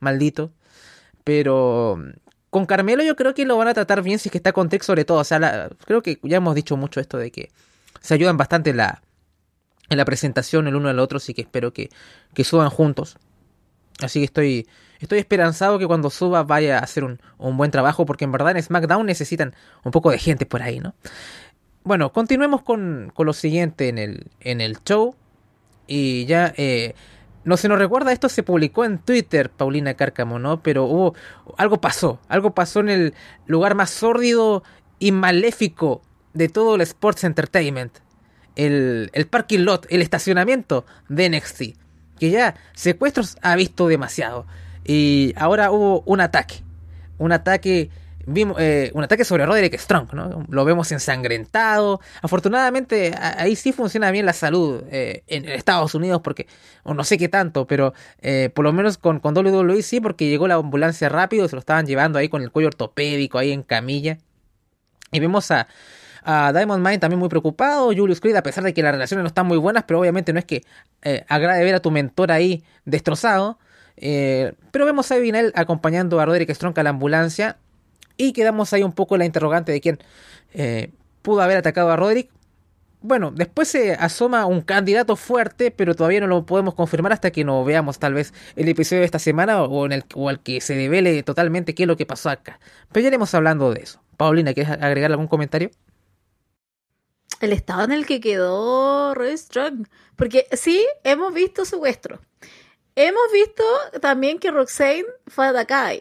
Maldito. 0.00 0.52
Pero 1.24 1.98
con 2.50 2.66
Carmelo 2.66 3.02
yo 3.02 3.16
creo 3.16 3.34
que 3.34 3.44
lo 3.46 3.56
van 3.56 3.68
a 3.68 3.74
tratar 3.74 4.02
bien 4.02 4.18
si 4.18 4.28
es 4.28 4.32
que 4.32 4.38
está 4.38 4.52
con 4.52 4.68
Tech 4.68 4.82
sobre 4.82 5.04
todo. 5.04 5.18
O 5.18 5.24
sea, 5.24 5.70
creo 5.86 6.02
que 6.02 6.18
ya 6.22 6.36
hemos 6.36 6.54
dicho 6.54 6.76
mucho 6.76 7.00
esto 7.00 7.18
de 7.18 7.30
que 7.30 7.50
se 8.00 8.14
ayudan 8.14 8.36
bastante 8.36 8.70
en 8.70 8.78
la, 8.78 9.02
en 9.88 9.98
la 9.98 10.04
presentación 10.04 10.66
el 10.66 10.76
uno 10.76 10.88
al 10.88 10.98
otro, 10.98 11.18
así 11.18 11.34
que 11.34 11.42
espero 11.42 11.72
que, 11.72 11.90
que 12.34 12.44
suban 12.44 12.70
juntos. 12.70 13.18
Así 14.00 14.20
que 14.20 14.24
estoy, 14.24 14.68
estoy 14.98 15.18
esperanzado 15.18 15.78
que 15.78 15.86
cuando 15.86 16.10
suba 16.10 16.42
vaya 16.42 16.78
a 16.78 16.82
hacer 16.82 17.04
un, 17.04 17.20
un, 17.38 17.56
buen 17.56 17.70
trabajo, 17.70 18.06
porque 18.06 18.24
en 18.24 18.32
verdad 18.32 18.56
en 18.56 18.62
SmackDown 18.62 19.06
necesitan 19.06 19.54
un 19.84 19.92
poco 19.92 20.10
de 20.10 20.18
gente 20.18 20.46
por 20.46 20.62
ahí, 20.62 20.80
¿no? 20.80 20.94
Bueno, 21.84 22.12
continuemos 22.12 22.62
con, 22.62 23.12
con 23.14 23.26
lo 23.26 23.32
siguiente 23.32 23.88
en 23.88 23.98
el, 23.98 24.26
en 24.40 24.60
el 24.60 24.82
show. 24.82 25.14
Y 25.86 26.24
ya, 26.24 26.52
eh, 26.56 26.94
no 27.44 27.58
se 27.58 27.68
nos 27.68 27.78
recuerda, 27.78 28.10
esto 28.12 28.30
se 28.30 28.42
publicó 28.42 28.86
en 28.86 28.98
Twitter, 28.98 29.50
Paulina 29.50 29.94
Cárcamo, 29.94 30.38
¿no? 30.38 30.62
Pero 30.62 30.84
hubo, 30.84 31.14
algo 31.58 31.80
pasó, 31.80 32.20
algo 32.28 32.54
pasó 32.54 32.80
en 32.80 32.88
el 32.88 33.14
lugar 33.46 33.74
más 33.74 33.90
sórdido 33.90 34.64
y 34.98 35.12
maléfico 35.12 36.00
de 36.34 36.48
todo 36.48 36.74
el 36.74 36.82
Sports 36.82 37.24
Entertainment. 37.24 37.92
El, 38.56 39.10
el 39.12 39.26
parking 39.26 39.60
lot, 39.60 39.86
el 39.90 40.02
estacionamiento 40.02 40.84
de 41.08 41.30
NXT. 41.30 41.62
Que 42.18 42.30
ya 42.30 42.54
secuestros 42.74 43.36
ha 43.42 43.56
visto 43.56 43.88
demasiado. 43.88 44.46
Y 44.84 45.32
ahora 45.36 45.70
hubo 45.70 46.02
un 46.06 46.20
ataque. 46.20 46.62
Un 47.18 47.32
ataque 47.32 47.90
vimos 48.26 48.56
eh, 48.58 48.90
un 48.94 49.04
ataque 49.04 49.24
sobre 49.24 49.46
Roderick 49.46 49.78
Strong, 49.78 50.12
¿no? 50.12 50.46
Lo 50.48 50.64
vemos 50.64 50.90
ensangrentado. 50.92 52.00
Afortunadamente, 52.22 53.14
ahí 53.18 53.56
sí 53.56 53.72
funciona 53.72 54.10
bien 54.10 54.26
la 54.26 54.32
salud 54.32 54.82
eh, 54.90 55.22
en 55.26 55.48
Estados 55.48 55.94
Unidos, 55.94 56.20
porque, 56.22 56.46
o 56.82 56.94
no 56.94 57.04
sé 57.04 57.18
qué 57.18 57.28
tanto, 57.28 57.66
pero 57.66 57.94
eh, 58.22 58.50
por 58.54 58.64
lo 58.64 58.72
menos 58.72 58.98
con, 58.98 59.20
con 59.20 59.36
WWE 59.36 59.82
sí, 59.82 60.00
porque 60.00 60.28
llegó 60.28 60.48
la 60.48 60.54
ambulancia 60.54 61.08
rápido, 61.08 61.48
se 61.48 61.56
lo 61.56 61.60
estaban 61.60 61.86
llevando 61.86 62.18
ahí 62.18 62.28
con 62.28 62.42
el 62.42 62.50
cuello 62.50 62.68
ortopédico, 62.68 63.38
ahí 63.38 63.52
en 63.52 63.62
camilla. 63.62 64.18
Y 65.12 65.20
vemos 65.20 65.50
a, 65.50 65.68
a 66.24 66.52
Diamond 66.52 66.84
Mine 66.84 66.98
también 66.98 67.20
muy 67.20 67.28
preocupado, 67.28 67.86
Julius 67.86 68.20
Creed, 68.20 68.36
a 68.36 68.42
pesar 68.42 68.64
de 68.64 68.74
que 68.74 68.82
las 68.82 68.92
relaciones 68.92 69.22
no 69.22 69.28
están 69.28 69.46
muy 69.46 69.58
buenas, 69.58 69.84
pero 69.84 70.00
obviamente 70.00 70.32
no 70.32 70.38
es 70.38 70.44
que 70.44 70.64
agrade 71.28 71.62
ver 71.62 71.74
a 71.74 71.80
tu 71.80 71.90
mentor 71.90 72.32
ahí 72.32 72.64
destrozado. 72.84 73.58
pero 73.96 74.86
vemos 74.86 75.10
a 75.12 75.16
Vinel 75.16 75.52
acompañando 75.54 76.18
a 76.20 76.24
Roderick 76.24 76.50
Strong 76.50 76.78
a 76.78 76.82
la 76.82 76.90
ambulancia 76.90 77.58
y 78.16 78.32
quedamos 78.32 78.72
ahí 78.72 78.82
un 78.82 78.92
poco 78.92 79.16
la 79.16 79.24
interrogante 79.24 79.72
de 79.72 79.80
quién 79.80 79.98
eh, 80.52 80.90
pudo 81.22 81.42
haber 81.42 81.58
atacado 81.58 81.90
a 81.90 81.96
Roderick. 81.96 82.30
Bueno, 83.02 83.32
después 83.32 83.68
se 83.68 83.92
asoma 83.92 84.46
un 84.46 84.62
candidato 84.62 85.16
fuerte, 85.16 85.70
pero 85.70 85.94
todavía 85.94 86.20
no 86.20 86.26
lo 86.26 86.46
podemos 86.46 86.74
confirmar 86.74 87.12
hasta 87.12 87.30
que 87.30 87.44
no 87.44 87.62
veamos 87.62 87.98
tal 87.98 88.14
vez 88.14 88.32
el 88.56 88.68
episodio 88.68 89.00
de 89.00 89.06
esta 89.06 89.18
semana 89.18 89.62
o, 89.62 89.84
en 89.84 89.92
el, 89.92 90.04
o 90.14 90.30
al 90.30 90.40
que 90.40 90.60
se 90.62 90.74
revele 90.74 91.22
totalmente 91.22 91.74
qué 91.74 91.82
es 91.82 91.86
lo 91.86 91.98
que 91.98 92.06
pasó 92.06 92.30
acá. 92.30 92.58
Pero 92.92 93.02
ya 93.02 93.08
iremos 93.08 93.34
hablando 93.34 93.74
de 93.74 93.82
eso. 93.82 94.00
Paulina, 94.16 94.54
¿quieres 94.54 94.72
agregar 94.80 95.10
algún 95.10 95.26
comentario? 95.26 95.70
El 97.44 97.52
estado 97.52 97.84
en 97.84 97.92
el 97.92 98.06
que 98.06 98.20
quedó 98.20 99.14
Roderick 99.14 99.38
Strong. 99.38 99.88
Porque 100.16 100.46
sí, 100.52 100.86
hemos 101.04 101.34
visto 101.34 101.64
su 101.64 101.78
vuestro. 101.78 102.20
Hemos 102.96 103.32
visto 103.32 103.64
también 104.00 104.38
que 104.38 104.50
Roxane 104.50 105.04
fue 105.26 105.48
atacada. 105.48 105.92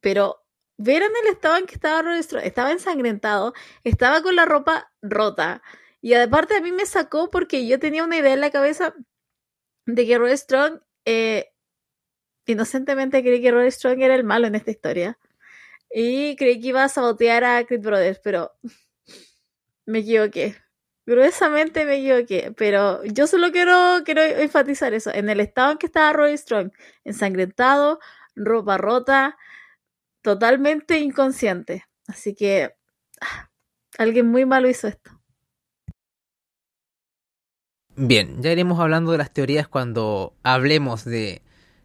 Pero 0.00 0.46
Vieron 0.78 1.10
el 1.22 1.32
estado 1.32 1.56
en 1.56 1.66
que 1.66 1.74
estaba 1.74 2.02
Roderick 2.02 2.44
Estaba 2.44 2.70
ensangrentado, 2.70 3.54
estaba 3.84 4.22
con 4.22 4.36
la 4.36 4.44
ropa 4.44 4.92
rota. 5.00 5.62
Y 6.02 6.14
aparte 6.14 6.56
a 6.56 6.60
mí 6.60 6.72
me 6.72 6.86
sacó 6.86 7.30
porque 7.30 7.66
yo 7.66 7.78
tenía 7.78 8.04
una 8.04 8.18
idea 8.18 8.34
en 8.34 8.40
la 8.42 8.50
cabeza 8.50 8.94
de 9.86 10.06
que 10.06 10.18
Roderick 10.18 10.38
Strong, 10.38 10.80
eh, 11.06 11.52
inocentemente 12.46 13.22
creí 13.22 13.40
que 13.40 13.50
Roderick 13.50 13.72
Strong 13.72 14.02
era 14.02 14.14
el 14.14 14.24
malo 14.24 14.46
en 14.46 14.54
esta 14.54 14.70
historia. 14.70 15.18
Y 15.90 16.36
creí 16.36 16.60
que 16.60 16.68
iba 16.68 16.84
a 16.84 16.88
sabotear 16.88 17.44
a 17.44 17.64
Creed 17.64 17.80
Brothers, 17.80 18.20
pero 18.22 18.52
me 19.86 20.00
equivoqué. 20.00 20.56
Gruesamente 21.06 21.84
me 21.84 21.98
equivoqué, 21.98 22.52
pero 22.56 23.04
yo 23.04 23.28
solo 23.28 23.52
quiero, 23.52 24.02
quiero 24.04 24.22
enfatizar 24.22 24.92
eso. 24.92 25.10
En 25.14 25.30
el 25.30 25.38
estado 25.38 25.72
en 25.72 25.78
que 25.78 25.86
estaba 25.86 26.12
Roderick 26.12 26.40
Strong, 26.40 26.72
ensangrentado, 27.04 28.00
ropa 28.34 28.76
rota, 28.76 29.36
totalmente 30.20 30.98
inconsciente. 30.98 31.84
Así 32.08 32.34
que 32.34 32.74
ah, 33.20 33.50
alguien 33.98 34.26
muy 34.26 34.44
malo 34.46 34.68
hizo 34.68 34.88
esto. 34.88 35.12
Bien, 37.94 38.42
ya 38.42 38.50
iremos 38.50 38.80
hablando 38.80 39.12
de 39.12 39.18
las 39.18 39.32
teorías 39.32 39.68
cuando 39.68 40.34
hablemos 40.42 41.04
de, 41.04 41.40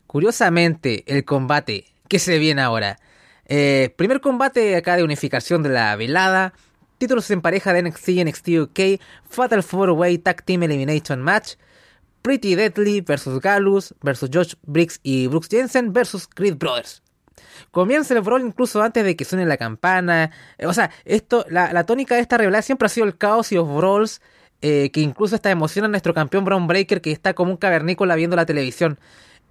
curiosamente, 0.08 1.04
el 1.06 1.24
combate 1.24 1.86
que 2.10 2.20
se 2.20 2.40
viene 2.40 2.62
ahora. 2.62 2.98
Eh, 3.46 3.94
primer 3.98 4.20
combate 4.20 4.76
acá 4.76 4.98
de 4.98 5.04
unificación 5.04 5.62
de 5.64 5.70
la 5.70 5.96
velada. 5.96 6.54
Títulos 7.02 7.32
en 7.32 7.42
pareja 7.42 7.74
de 7.74 7.82
NXT 7.82 8.10
y 8.10 8.24
NXT 8.24 8.48
UK. 8.60 8.80
Fatal 9.28 9.64
4-Way 9.64 10.20
Tag 10.20 10.44
Team 10.44 10.62
Elimination 10.62 11.20
Match. 11.20 11.56
Pretty 12.22 12.54
Deadly 12.54 13.02
versus 13.02 13.42
Gallus 13.42 13.96
versus 14.04 14.30
Josh 14.32 14.54
Briggs 14.68 15.00
y 15.02 15.26
Brooks 15.26 15.48
Jensen 15.50 15.94
versus 15.94 16.28
Creed 16.28 16.58
Brothers. 16.58 17.02
Comienza 17.72 18.14
el 18.14 18.22
brawl 18.22 18.44
incluso 18.44 18.84
antes 18.84 19.04
de 19.04 19.16
que 19.16 19.26
suene 19.26 19.48
la 19.48 19.58
campana. 19.58 20.30
Eh, 20.60 20.68
o 20.68 20.74
sea, 20.74 20.92
esto, 21.04 21.44
la, 21.50 21.84
tónica 21.86 22.14
de 22.14 22.22
esta 22.22 22.38
revelación 22.38 22.66
siempre 22.68 22.86
ha 22.86 22.90
sido 22.90 23.08
el 23.08 23.18
caos 23.18 23.52
y 23.52 23.56
los 23.56 23.68
brawls. 23.68 24.22
Eh, 24.62 24.92
que 24.92 25.00
incluso 25.00 25.34
está 25.34 25.50
emociona 25.50 25.88
a 25.88 25.90
nuestro 25.90 26.14
campeón 26.14 26.46
Brown 26.46 26.68
Breaker 26.68 27.02
que 27.02 27.12
está 27.12 27.34
como 27.34 27.50
un 27.50 27.58
cavernícola 27.58 28.14
viendo 28.14 28.36
la 28.36 28.46
televisión 28.46 29.00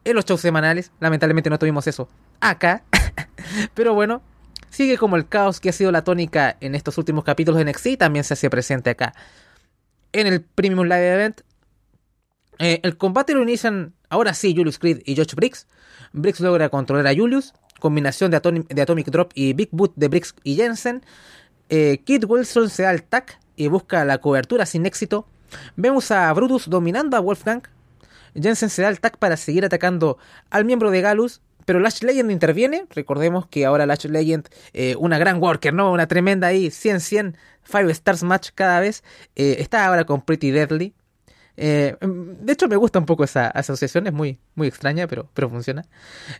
en 0.04 0.14
los 0.14 0.24
shows 0.24 0.40
semanales. 0.40 0.92
Lamentablemente 1.00 1.50
no 1.50 1.58
tuvimos 1.58 1.88
eso 1.88 2.08
acá. 2.38 2.84
Pero 3.74 3.92
bueno, 3.92 4.22
sigue 4.70 4.96
como 4.96 5.16
el 5.16 5.28
caos 5.28 5.60
que 5.60 5.68
ha 5.68 5.72
sido 5.72 5.92
la 5.92 6.02
tónica 6.02 6.56
en 6.60 6.74
estos 6.74 6.96
últimos 6.98 7.24
capítulos 7.24 7.58
de 7.58 7.70
NXT 7.70 7.98
también 7.98 8.24
se 8.24 8.34
hace 8.34 8.48
presente 8.48 8.90
acá. 8.90 9.12
En 10.12 10.26
el 10.26 10.40
Premium 10.40 10.84
Live 10.84 11.14
Event, 11.14 11.40
eh, 12.58 12.80
el 12.82 12.96
combate 12.96 13.34
lo 13.34 13.42
inician 13.42 13.94
ahora 14.08 14.34
sí 14.34 14.54
Julius 14.56 14.78
Creed 14.78 15.02
y 15.04 15.16
Josh 15.16 15.34
Briggs. 15.34 15.66
Briggs 16.12 16.40
logra 16.40 16.68
controlar 16.68 17.06
a 17.06 17.14
Julius, 17.14 17.54
combinación 17.78 18.30
de, 18.30 18.36
Atomic 18.36 19.08
Drop 19.08 19.32
y 19.34 19.52
Big 19.52 19.68
Boot 19.72 19.92
de 19.96 20.08
Briggs 20.08 20.34
y 20.44 20.56
Jensen. 20.56 21.02
Eh, 21.68 22.02
Kid 22.04 22.24
Wilson 22.24 22.68
se 22.68 22.82
da 22.82 22.90
el 22.90 23.02
tac 23.02 23.38
y 23.56 23.68
busca 23.68 24.04
la 24.04 24.18
cobertura 24.18 24.66
sin 24.66 24.86
éxito. 24.86 25.26
Vemos 25.76 26.10
a 26.10 26.32
Brutus 26.32 26.68
dominando 26.68 27.16
a 27.16 27.20
Wolfgang. 27.20 27.62
Jensen 28.34 28.70
se 28.70 28.82
da 28.82 28.88
el 28.88 29.00
tac 29.00 29.16
para 29.18 29.36
seguir 29.36 29.64
atacando 29.64 30.18
al 30.50 30.64
miembro 30.64 30.90
de 30.90 31.00
Galus. 31.00 31.40
Pero 31.64 31.80
Lash 31.80 32.02
Legend 32.02 32.30
interviene. 32.30 32.86
Recordemos 32.90 33.46
que 33.46 33.66
ahora 33.66 33.86
Lash 33.86 34.06
Legend, 34.06 34.48
eh, 34.72 34.96
una 34.98 35.18
gran 35.18 35.42
worker, 35.42 35.72
¿no? 35.72 35.92
Una 35.92 36.06
tremenda 36.06 36.48
ahí, 36.48 36.68
100-100, 36.68 37.36
5 37.64 37.90
stars 37.90 38.22
match 38.22 38.50
cada 38.54 38.80
vez. 38.80 39.02
Eh, 39.36 39.56
está 39.58 39.86
ahora 39.86 40.04
con 40.04 40.22
Pretty 40.22 40.50
Deadly. 40.50 40.94
Eh, 41.56 41.96
de 42.00 42.52
hecho, 42.52 42.68
me 42.68 42.76
gusta 42.76 42.98
un 42.98 43.06
poco 43.06 43.24
esa 43.24 43.48
asociación, 43.48 44.06
es 44.06 44.12
muy, 44.14 44.38
muy 44.54 44.68
extraña, 44.68 45.06
pero, 45.06 45.28
pero 45.34 45.50
funciona. 45.50 45.84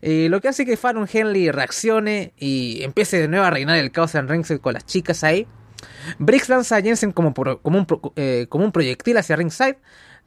lo 0.00 0.40
que 0.40 0.48
hace 0.48 0.64
que 0.64 0.76
Fallon 0.76 1.06
Henley 1.12 1.50
reaccione 1.50 2.32
y 2.38 2.82
empiece 2.82 3.18
de 3.18 3.28
nuevo 3.28 3.44
a 3.44 3.50
reinar 3.50 3.76
el 3.78 3.92
caos 3.92 4.14
en 4.14 4.28
Ringside 4.28 4.60
con 4.60 4.72
las 4.72 4.86
chicas 4.86 5.22
ahí. 5.24 5.46
Briggs 6.18 6.48
lanza 6.48 6.76
a 6.76 6.82
Jensen 6.82 7.12
como, 7.12 7.34
como, 7.34 7.78
un, 7.78 8.46
como 8.48 8.64
un 8.64 8.72
proyectil 8.72 9.18
hacia 9.18 9.36
Ringside. 9.36 9.78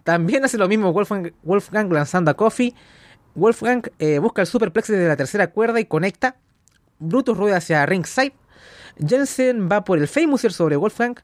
También 0.03 0.43
hace 0.43 0.57
lo 0.57 0.67
mismo 0.67 0.91
Wolfgang, 0.91 1.31
Wolfgang 1.43 1.91
lanzando 1.91 2.29
a 2.29 2.33
Coffee. 2.35 2.75
Wolfgang 3.35 3.83
eh, 3.99 4.19
busca 4.19 4.41
el 4.41 4.47
superplex 4.47 4.87
desde 4.87 5.07
la 5.07 5.15
tercera 5.15 5.47
cuerda 5.47 5.79
y 5.79 5.85
conecta. 5.85 6.37
Brutus 6.99 7.37
rueda 7.37 7.57
hacia 7.57 7.85
ringside. 7.85 8.33
Jensen 8.97 9.69
va 9.71 9.83
por 9.83 9.97
el 9.97 10.07
Famouser 10.07 10.53
sobre 10.53 10.75
Wolfgang. 10.75 11.15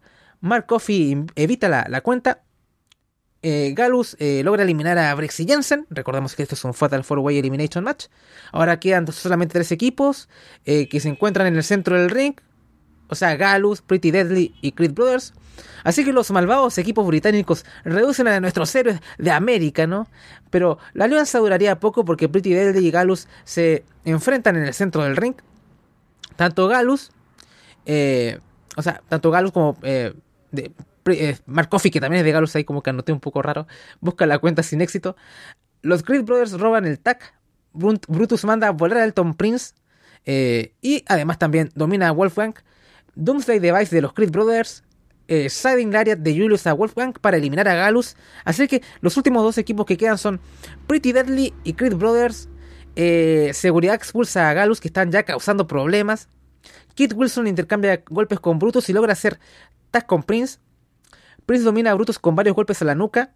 Mark 0.42 0.66
Coffey 0.66 1.25
evita 1.36 1.70
la, 1.70 2.01
cuenta. 2.01 2.44
Eh, 3.42 3.74
Galus 3.75 4.18
eh, 4.20 4.42
logra 4.44 4.63
eliminar 4.63 4.98
a 4.98 5.13
Brix 5.16 5.39
y 5.39 5.48
Jensen. 5.48 5.86
Recordemos 5.89 6.36
que 6.36 6.44
esto 6.44 6.56
es 6.56 6.63
un 6.63 6.74
Fatal 6.74 7.04
4-Way 7.04 7.38
Elimination 7.38 7.84
Match. 7.84 8.08
Ahora 8.51 8.80
quedan 8.80 9.10
solamente 9.12 9.54
tres 9.54 9.72
equipos 9.72 10.28
que 10.66 11.00
se 11.00 11.10
encuentran 11.10 11.48
en 11.48 11.56
el 11.56 11.63
centro 11.63 12.00
del 12.00 12.10
ring. 12.10 12.36
O 13.10 13.16
sea, 13.16 13.36
Galus, 13.36 13.82
Pretty 13.82 14.12
Deadly 14.12 14.56
y 14.62 14.72
Creed 14.72 14.94
Brothers. 14.94 15.34
Así 15.84 16.06
que 16.06 16.13
los 16.13 16.32
malvados 16.32 16.78
equipos 16.78 17.06
británicos 17.06 17.66
reducen 17.84 18.28
a 18.28 18.39
nuestros 18.39 18.74
héroes 18.75 19.00
de 19.18 19.32
América, 19.32 19.88
¿no? 19.88 20.08
Pero 20.50 20.78
la 20.94 21.06
alianza 21.06 21.39
duraría 21.39 21.80
poco 21.80 22.06
porque 22.06 22.30
Pretty 22.30 22.54
Deadly 22.54 22.88
y 22.88 22.92
Galus 22.92 23.28
se 23.44 23.84
enfrentan 24.06 24.56
en 24.56 24.63
el 24.63 24.74
centro 24.74 25.04
del 25.04 25.16
ring. 25.16 25.36
Tanto 26.36 26.68
Galus, 26.68 27.12
eh, 27.86 28.39
o 28.75 28.82
sea, 28.82 29.01
tanto 29.10 29.32
Galus 29.32 29.51
como 29.51 29.78
eh, 29.84 30.13
eh, 30.56 30.72
que 31.06 32.00
también 32.00 32.20
es 32.20 32.24
de 32.24 32.32
Galus, 32.32 32.56
ahí 32.56 32.63
como 32.63 32.82
que 32.82 32.92
anoté 32.92 33.12
un 33.12 33.20
poco 33.20 33.42
raro, 33.42 33.68
busca 34.00 34.25
la 34.25 34.39
cuenta 34.39 34.63
sin 34.63 34.82
éxito. 34.82 35.16
Los 35.82 36.04
Creed 36.04 36.24
Brothers 36.24 36.54
roban 36.54 36.86
el 36.86 37.00
tag. 37.00 37.20
Brutus 37.74 38.46
manda 38.46 38.68
a 38.68 38.72
volar 38.72 39.00
a 39.00 39.04
Elton 39.06 39.36
Prince. 39.36 39.74
y 40.25 41.04
además 41.08 41.39
también 41.39 41.72
domina 41.75 42.10
a 42.10 42.12
Wolfgang. 42.12 42.54
Doomsday 43.16 43.60
Device 43.60 43.94
de 43.94 44.01
los 44.01 44.13
Creed 44.13 44.32
Brothers 44.32 44.84
eh, 45.30 45.86
Lariat 45.92 46.20
de 46.20 46.34
Julius 46.34 46.68
a 46.68 46.74
Wolfgang 46.74 47.14
para 47.14 47.38
eliminar 47.38 47.68
a 47.68 47.76
Galus. 47.76 48.18
Así 48.44 48.68
que 48.68 48.82
los 49.02 49.16
últimos 49.16 49.44
dos 49.44 49.58
equipos 49.58 49.86
que 49.86 49.96
quedan 49.96 50.18
son 50.18 50.42
Pretty 50.88 51.12
Deadly 51.12 51.54
y 51.64 51.74
Creed 51.74 51.96
Brothers. 51.96 52.50
Eh, 52.96 53.52
seguridad 53.54 53.96
expulsa 53.96 54.50
a 54.50 54.54
Galus 54.54 54.82
que 54.82 54.88
están 54.88 55.12
ya 55.12 55.24
causando 55.24 55.68
problemas. 55.68 56.28
Kit 56.96 57.14
Wilson 57.14 57.48
intercambia 57.48 58.04
golpes 58.10 58.40
con 58.40 58.60
Brutus 58.60 58.90
y 58.90 58.94
logra 58.94 59.14
hacer 59.14 59.40
tag 59.92 60.06
con 60.06 60.24
Prince. 60.24 60.60
Prince 61.46 61.64
domina 61.64 61.92
a 61.92 61.94
Brutus 61.94 62.20
con 62.20 62.36
varios 62.36 62.56
golpes 62.56 62.82
a 62.82 62.86
la 62.86 62.96
nuca. 62.96 63.34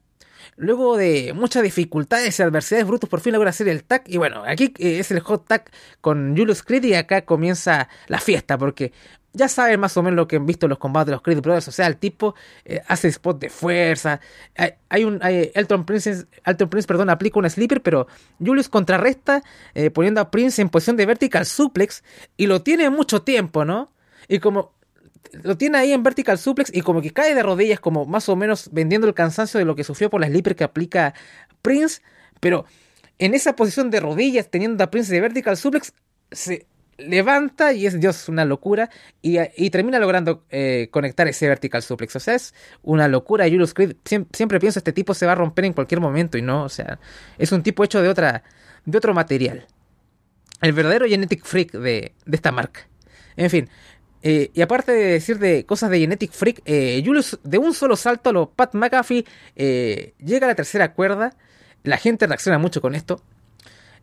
Luego 0.55 0.97
de 0.97 1.33
muchas 1.33 1.63
dificultades 1.63 2.39
y 2.39 2.43
adversidades, 2.43 2.87
Brutus 2.87 3.09
por 3.09 3.19
fin 3.19 3.33
logra 3.33 3.49
hacer 3.49 3.67
el 3.67 3.83
tag. 3.83 4.03
Y 4.07 4.17
bueno, 4.17 4.43
aquí 4.45 4.73
eh, 4.77 4.99
es 4.99 5.11
el 5.11 5.19
hot 5.19 5.47
tag 5.47 5.71
con 6.01 6.35
Julius 6.37 6.63
Creed 6.63 6.83
y 6.85 6.93
acá 6.93 7.25
comienza 7.25 7.89
la 8.07 8.19
fiesta 8.19 8.57
porque 8.57 8.91
ya 9.33 9.47
saben 9.47 9.79
más 9.79 9.97
o 9.97 10.03
menos 10.03 10.15
lo 10.15 10.27
que 10.27 10.35
han 10.35 10.45
visto 10.45 10.67
en 10.67 10.69
los 10.69 10.77
combates 10.77 11.07
de 11.07 11.11
los 11.13 11.21
Creed 11.21 11.41
Brothers. 11.41 11.67
O 11.67 11.71
sea, 11.71 11.87
el 11.87 11.97
tipo 11.97 12.35
eh, 12.65 12.81
hace 12.87 13.07
spot 13.07 13.39
de 13.39 13.49
fuerza. 13.49 14.21
Hay, 14.89 15.03
un. 15.03 15.19
Elton 15.23 15.85
Prince, 15.85 16.27
Elton 16.45 16.69
Prince 16.69 16.87
perdón, 16.87 17.09
aplica 17.09 17.39
un 17.39 17.49
sleeper, 17.49 17.81
pero 17.81 18.07
Julius 18.39 18.69
contrarresta 18.69 19.43
eh, 19.73 19.89
poniendo 19.89 20.21
a 20.21 20.29
Prince 20.29 20.61
en 20.61 20.69
posición 20.69 20.97
de 20.97 21.05
vertical 21.05 21.45
suplex. 21.45 22.03
Y 22.37 22.45
lo 22.45 22.61
tiene 22.61 22.89
mucho 22.89 23.23
tiempo, 23.23 23.65
¿no? 23.65 23.91
Y 24.27 24.39
como. 24.39 24.71
Lo 25.43 25.57
tiene 25.57 25.77
ahí 25.77 25.93
en 25.93 26.03
vertical 26.03 26.37
suplex 26.37 26.71
y 26.73 26.81
como 26.81 27.01
que 27.01 27.11
cae 27.11 27.33
de 27.33 27.43
rodillas, 27.43 27.79
como 27.79 28.05
más 28.05 28.29
o 28.29 28.35
menos 28.35 28.69
vendiendo 28.71 29.07
el 29.07 29.13
cansancio 29.13 29.57
de 29.57 29.65
lo 29.65 29.75
que 29.75 29.83
sufrió 29.83 30.09
por 30.09 30.21
la 30.21 30.27
sleeper 30.27 30.55
que 30.55 30.63
aplica 30.63 31.13
Prince. 31.61 32.01
Pero 32.39 32.65
en 33.19 33.33
esa 33.33 33.55
posición 33.55 33.89
de 33.89 33.99
rodillas, 33.99 34.49
teniendo 34.49 34.83
a 34.83 34.91
Prince 34.91 35.13
de 35.13 35.21
vertical 35.21 35.57
suplex, 35.57 35.93
se 36.31 36.67
levanta 36.97 37.73
y 37.73 37.85
es 37.85 37.99
Dios, 37.99 38.29
una 38.29 38.45
locura. 38.45 38.89
Y, 39.21 39.69
termina 39.69 39.99
logrando 39.99 40.45
eh, 40.49 40.89
conectar 40.91 41.27
ese 41.27 41.47
vertical 41.47 41.81
suplex. 41.81 42.15
O 42.15 42.19
sea, 42.19 42.35
es 42.35 42.53
una 42.81 43.07
locura. 43.07 43.45
Julius 43.45 43.73
Creed, 43.73 43.95
siempre, 44.03 44.59
pienso, 44.59 44.79
este 44.79 44.93
tipo 44.93 45.13
se 45.13 45.25
va 45.25 45.33
a 45.33 45.35
romper 45.35 45.65
en 45.65 45.73
cualquier 45.73 46.01
momento. 46.01 46.37
Y 46.37 46.41
no, 46.41 46.63
o 46.63 46.69
sea, 46.69 46.99
es 47.37 47.51
un 47.51 47.63
tipo 47.63 47.83
hecho 47.83 48.01
de, 48.01 48.09
otra, 48.09 48.43
de 48.85 48.97
otro 48.97 49.13
material. 49.13 49.67
El 50.61 50.73
verdadero 50.73 51.07
Genetic 51.07 51.43
Freak 51.43 51.71
de, 51.73 52.13
esta 52.31 52.51
marca. 52.51 52.87
En 53.35 53.49
fin. 53.49 53.69
Eh, 54.23 54.51
y 54.53 54.61
aparte 54.61 54.93
de 54.93 55.05
decir 55.11 55.37
de 55.37 55.65
cosas 55.65 55.89
de 55.89 55.99
Genetic 55.99 56.31
Freak, 56.31 56.61
eh, 56.65 57.03
Julius 57.05 57.37
de 57.43 57.57
un 57.57 57.73
solo 57.73 57.97
salto 57.97 58.29
a 58.29 58.33
lo 58.33 58.49
Pat 58.49 58.73
McAfee 58.73 59.25
llega 59.55 60.47
a 60.47 60.49
la 60.49 60.55
tercera 60.55 60.93
cuerda. 60.93 61.35
La 61.83 61.97
gente 61.97 62.25
reacciona 62.25 62.57
mucho 62.57 62.81
con 62.81 62.95
esto. 62.95 63.21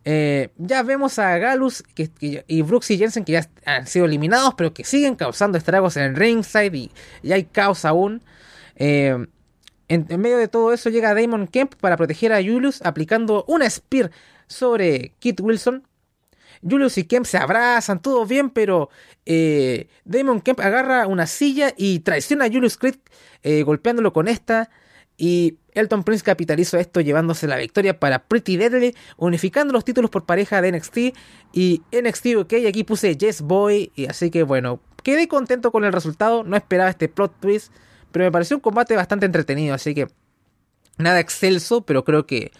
Eh, 0.03 0.49
ya 0.57 0.81
vemos 0.81 1.19
a 1.19 1.37
Galus 1.37 1.83
y 2.19 2.61
Brooks 2.63 2.89
y 2.89 2.97
Jensen 2.97 3.23
que 3.23 3.33
ya 3.33 3.47
han 3.65 3.85
sido 3.85 4.05
eliminados, 4.05 4.55
pero 4.55 4.73
que 4.73 4.83
siguen 4.83 5.15
causando 5.15 5.57
estragos 5.57 5.95
en 5.97 6.03
el 6.03 6.15
ringside 6.15 6.75
y, 6.75 7.31
hay 7.31 7.45
caos 7.45 7.85
aún. 7.85 8.23
Eh, 8.75 9.27
en, 9.87 10.21
medio 10.21 10.37
de 10.37 10.47
todo 10.47 10.73
eso 10.73 10.89
llega 10.89 11.13
Damon 11.13 11.47
Kemp 11.47 11.75
para 11.75 11.97
proteger 11.97 12.33
a 12.33 12.41
Julius 12.41 12.81
aplicando 12.83 13.45
una 13.47 13.69
spear 13.69 14.11
sobre 14.47 15.13
Kit 15.19 15.39
Wilson. 15.39 15.87
Julius 16.67 16.97
y 16.97 17.05
Kemp 17.05 17.25
se 17.25 17.37
abrazan, 17.37 18.01
todo 18.01 18.25
bien, 18.25 18.49
pero 18.49 18.89
eh, 19.25 19.87
Damon 20.05 20.41
Kemp 20.41 20.59
agarra 20.59 21.07
una 21.07 21.27
silla 21.27 21.73
y 21.75 21.99
traiciona 21.99 22.45
a 22.45 22.49
Julius 22.49 22.77
Creed 22.77 22.95
golpeándolo 23.65 24.13
con 24.13 24.27
esta. 24.27 24.69
Y 25.17 25.59
Elton 25.73 26.03
Prince 26.03 26.23
capitalizó 26.23 26.77
esto 26.77 26.99
llevándose 26.99 27.47
la 27.47 27.57
victoria 27.57 27.99
para 27.99 28.23
Pretty 28.23 28.57
Deadly, 28.57 28.95
unificando 29.17 29.73
los 29.73 29.85
títulos 29.85 30.09
por 30.09 30.25
pareja 30.25 30.61
de 30.61 30.71
NXT 30.71 30.97
y 31.53 31.81
NXT. 31.91 32.25
Y 32.53 32.65
aquí 32.65 32.83
puse 32.83 33.15
Yes 33.15 33.41
Boy, 33.41 33.91
y 33.95 34.07
así 34.07 34.31
que 34.31 34.43
bueno, 34.43 34.81
quedé 35.03 35.27
contento 35.27 35.71
con 35.71 35.83
el 35.83 35.93
resultado. 35.93 36.43
No 36.43 36.57
esperaba 36.57 36.89
este 36.89 37.07
plot 37.07 37.39
twist, 37.39 37.71
pero 38.11 38.25
me 38.25 38.31
pareció 38.31 38.57
un 38.57 38.61
combate 38.61 38.95
bastante 38.95 39.25
entretenido. 39.25 39.75
Así 39.75 39.93
que 39.93 40.07
nada 40.97 41.19
excelso, 41.19 41.85
pero 41.85 42.03
creo 42.03 42.25
que, 42.25 42.51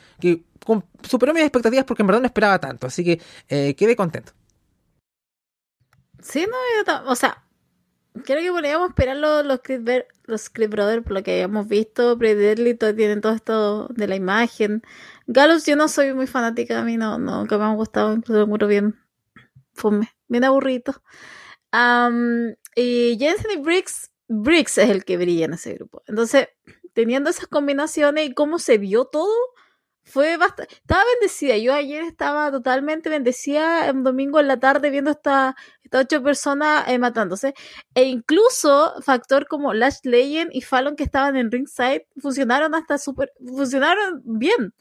superó 1.04 1.34
mis 1.34 1.44
expectativas 1.44 1.86
porque 1.86 2.04
en 2.04 2.08
verdad 2.08 2.22
no 2.22 2.28
esperaba 2.28 2.60
tanto. 2.60 2.88
Así 2.88 3.04
que 3.04 3.22
eh, 3.50 3.76
quedé 3.76 3.96
contento. 3.96 4.34
Sí, 6.22 6.46
no, 6.48 7.10
o 7.10 7.16
sea, 7.16 7.44
creo 8.26 8.42
que 8.42 8.52
podríamos 8.52 8.90
esperar 8.90 9.18
los, 9.18 9.46
los, 9.46 9.62
los 10.26 10.52
Brothers, 10.54 11.04
por 11.04 11.14
lo 11.14 11.24
que 11.24 11.34
habíamos 11.34 11.68
visto. 11.68 12.18
Predator 12.18 12.78
todo, 12.78 12.96
tienen 12.96 13.22
todo 13.22 13.34
esto 13.34 13.88
de 13.90 14.08
la 14.08 14.16
imagen. 14.16 14.84
Galus, 15.28 15.66
yo 15.66 15.76
no 15.76 15.88
soy 15.88 16.14
muy 16.14 16.28
fanática, 16.28 16.80
a 16.80 16.84
mí 16.84 16.98
no, 16.98 17.18
no, 17.18 17.48
que 17.48 17.58
me 17.58 17.64
han 17.64 17.76
gustado, 17.76 18.14
incluso 18.14 18.46
me 18.48 18.68
bien 18.68 19.00
fome, 19.74 20.10
bien 20.28 20.44
aburrido. 20.44 21.02
y 22.76 23.18
Jensen 23.18 23.52
y 23.52 23.58
Briggs, 23.58 24.12
Briggs 24.28 24.78
es 24.78 24.90
el 24.90 25.06
que 25.06 25.18
brilla 25.18 25.46
en 25.46 25.54
ese 25.54 25.74
grupo. 25.74 26.04
Entonces, 26.08 26.50
teniendo 26.94 27.30
esas 27.30 27.48
combinaciones 27.48 28.28
y 28.28 28.34
cómo 28.34 28.60
se 28.60 28.78
vio 28.78 29.06
todo, 29.06 29.34
fue 30.04 30.38
bastante. 30.38 30.76
Estaba 30.76 31.04
bendecida. 31.14 31.58
Yo 31.58 31.74
ayer 31.74 32.04
estaba 32.04 32.52
totalmente 32.52 33.10
bendecida 33.10 33.92
un 33.92 34.04
domingo 34.04 34.40
en 34.40 34.48
la 34.48 34.60
tarde 34.60 34.90
viendo 34.90 35.12
esta, 35.12 35.56
estas 35.84 36.04
ocho 36.06 36.24
personas 36.24 36.88
eh, 36.88 37.00
matándose. 37.00 37.54
E 37.96 38.04
incluso 38.04 38.94
factor 39.02 39.48
como 39.48 39.74
Lash 39.74 40.00
Legend 40.04 40.52
y 40.54 40.62
Fallon 40.62 40.96
que 40.96 41.04
estaban 41.04 41.38
en 41.38 41.52
ringside 41.52 42.08
funcionaron 42.18 42.76
hasta 42.76 42.98
súper. 42.98 43.32
funcionaron 43.40 44.22
bien. 44.26 44.74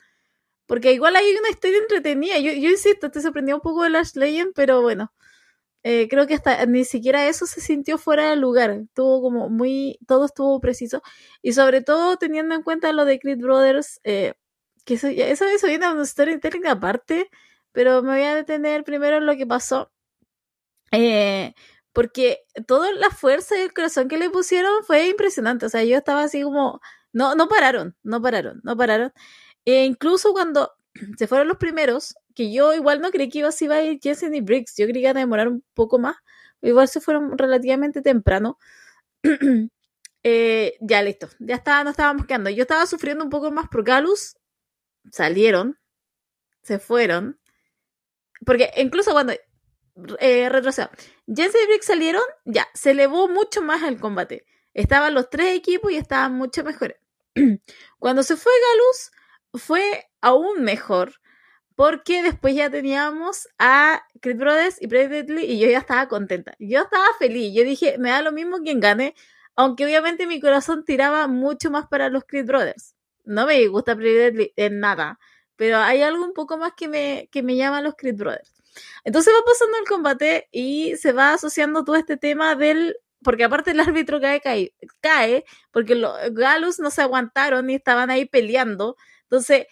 Porque 0.67 0.93
igual 0.93 1.17
hay 1.17 1.35
una 1.37 1.51
historia 1.51 1.79
entretenida. 1.79 2.39
Yo, 2.39 2.53
yo 2.53 2.71
insisto, 2.71 3.11
te 3.11 3.21
sorprendió 3.21 3.57
un 3.57 3.63
poco 3.63 3.83
de 3.85 3.91
Lash 3.91 4.13
pero 4.55 4.83
bueno. 4.83 5.13
Eh, 5.83 6.09
creo 6.11 6.27
que 6.27 6.35
hasta 6.35 6.67
ni 6.67 6.85
siquiera 6.85 7.27
eso 7.27 7.47
se 7.47 7.61
sintió 7.61 7.99
fuera 7.99 8.31
de 8.31 8.37
lugar. 8.37 8.71
Estuvo 8.71 9.23
como 9.23 9.49
muy. 9.51 9.99
Todo 10.07 10.27
estuvo 10.27 10.61
preciso. 10.61 11.03
Y 11.43 11.53
sobre 11.55 11.83
todo 11.83 12.17
teniendo 12.17 12.55
en 12.55 12.63
cuenta 12.63 12.93
lo 12.93 13.05
de 13.05 13.19
Creed 13.19 13.39
Brothers. 13.39 14.01
Eh, 14.05 14.35
que 14.85 14.95
eso, 14.95 15.09
eso, 15.09 15.45
eso 15.47 15.67
viene 15.67 15.87
a 15.87 15.93
una 15.93 16.05
storytelling 16.05 16.67
aparte, 16.67 17.31
pero 17.73 18.03
me 18.03 18.13
voy 18.13 18.23
a 18.23 18.35
detener 18.35 18.85
primero 18.85 19.19
en 19.19 19.27
lo 19.27 19.37
que 19.37 19.47
pasó. 19.47 19.91
Eh, 20.93 21.55
porque 21.93 22.41
toda 22.67 22.93
la 22.93 23.11
fuerza 23.11 23.57
y 23.59 23.63
el 23.63 23.73
corazón 23.73 24.09
que 24.09 24.19
le 24.19 24.31
pusieron 24.31 24.73
fue 24.85 25.09
impresionante. 25.09 25.67
O 25.67 25.69
sea, 25.69 25.85
yo 25.85 25.97
estaba 25.99 26.23
así 26.25 26.43
como, 26.43 26.81
no, 27.13 27.35
no 27.35 27.49
pararon, 27.49 27.97
no 28.03 28.23
pararon, 28.23 28.61
no 28.65 28.77
pararon. 28.77 29.13
E 29.65 29.85
incluso 29.85 30.33
cuando 30.33 30.73
se 31.19 31.27
fueron 31.27 31.49
los 31.49 31.59
primeros, 31.59 32.15
que 32.35 32.53
yo 32.53 32.75
igual 32.75 33.01
no 33.01 33.11
creí 33.11 33.29
que 33.29 33.41
iba, 33.41 33.49
a 33.77 33.83
ir 33.83 34.01
Jensen 34.03 34.35
y 34.35 34.41
Briggs, 34.41 34.75
yo 34.77 34.87
creí 34.87 34.95
que 34.95 35.01
iba 35.01 35.11
a 35.11 35.15
demorar 35.15 35.49
un 35.49 35.65
poco 35.75 35.99
más, 35.99 36.17
igual 36.63 36.89
se 36.89 37.01
fueron 37.01 37.37
relativamente 37.39 38.03
temprano. 38.03 38.59
eh, 40.25 40.75
ya 40.81 41.03
listo, 41.03 41.29
ya 41.41 41.57
estaba, 41.57 41.85
no 41.85 41.91
estábamos 41.91 42.27
quedando. 42.27 42.51
Yo 42.51 42.63
estaba 42.63 42.87
sufriendo 42.87 43.25
un 43.25 43.31
poco 43.31 43.51
más 43.51 43.69
por 43.69 43.85
Galus 43.85 44.37
salieron, 45.13 45.79
se 46.63 46.79
fueron. 46.79 47.41
porque 48.47 48.71
incluso 48.77 49.13
cuando 49.13 49.35
eh, 50.21 50.49
retrocedo, 50.49 50.91
Jensen 51.27 51.61
y 51.65 51.67
Brick 51.67 51.83
salieron, 51.83 52.23
ya, 52.45 52.69
se 52.75 52.93
elevó 52.93 53.29
mucho 53.29 53.63
más 53.63 53.83
el 53.83 53.99
combate. 54.01 54.47
Estaban 54.75 55.15
los 55.15 55.31
tres 55.31 55.57
equipos 55.57 55.93
y 55.93 55.97
estaban 55.97 56.35
mucho 56.35 56.65
mejores. 56.65 56.97
Cuando 57.99 58.23
se 58.23 58.37
fue 58.37 58.53
Galus, 58.73 59.65
fue 59.65 60.09
aún 60.21 60.63
mejor. 60.63 61.15
Porque 61.77 62.23
después 62.23 62.55
ya 62.55 62.69
teníamos 62.71 63.49
a 63.59 64.03
Creed 64.21 64.37
Brothers 64.37 64.77
y 64.83 64.87
Predately 64.87 65.45
y 65.45 65.59
yo 65.59 65.69
ya 65.69 65.79
estaba 65.79 66.09
contenta. 66.09 66.55
Yo 66.59 66.83
estaba 66.83 67.07
feliz. 67.19 67.55
Yo 67.55 67.65
dije, 67.65 67.97
me 67.99 68.11
da 68.11 68.21
lo 68.23 68.33
mismo 68.33 68.59
quien 68.59 68.81
gane. 68.81 69.15
Aunque 69.57 69.87
obviamente 69.87 70.27
mi 70.27 70.41
corazón 70.41 70.85
tiraba 70.85 71.27
mucho 71.27 71.71
más 71.71 71.87
para 71.89 72.11
los 72.11 72.25
Creed 72.25 72.47
Brothers. 72.47 72.95
No 73.25 73.47
me 73.47 73.67
gusta 73.69 73.97
Predately 73.97 74.53
en 74.57 74.81
nada. 74.81 75.19
Pero 75.57 75.79
hay 75.79 76.03
algo 76.03 76.25
un 76.25 76.33
poco 76.33 76.57
más 76.59 76.73
que 76.77 76.89
me, 76.89 77.29
que 77.33 77.43
me 77.43 77.57
llama 77.57 77.83
los 77.83 77.95
Creed 77.97 78.17
Brothers. 78.17 78.55
Entonces 79.05 79.33
va 79.35 79.45
pasando 79.45 79.77
el 79.79 79.87
combate 79.87 80.49
y 80.53 80.97
se 80.97 81.13
va 81.13 81.35
asociando 81.35 81.85
todo 81.85 81.97
este 81.97 82.17
tema 82.17 82.55
del 82.55 82.97
porque 83.23 83.45
aparte 83.45 83.73
el 83.73 83.81
árbitro 83.81 84.21
cae, 84.21 84.41
cae, 84.41 84.75
cae 85.01 85.45
porque 85.73 85.95
los 85.95 86.15
Galus 86.33 86.79
no 86.79 86.91
se 86.91 87.03
aguantaron 87.03 87.69
y 87.71 87.75
estaban 87.75 88.11
ahí 88.11 88.25
peleando. 88.27 88.97
Entonces, 89.25 89.67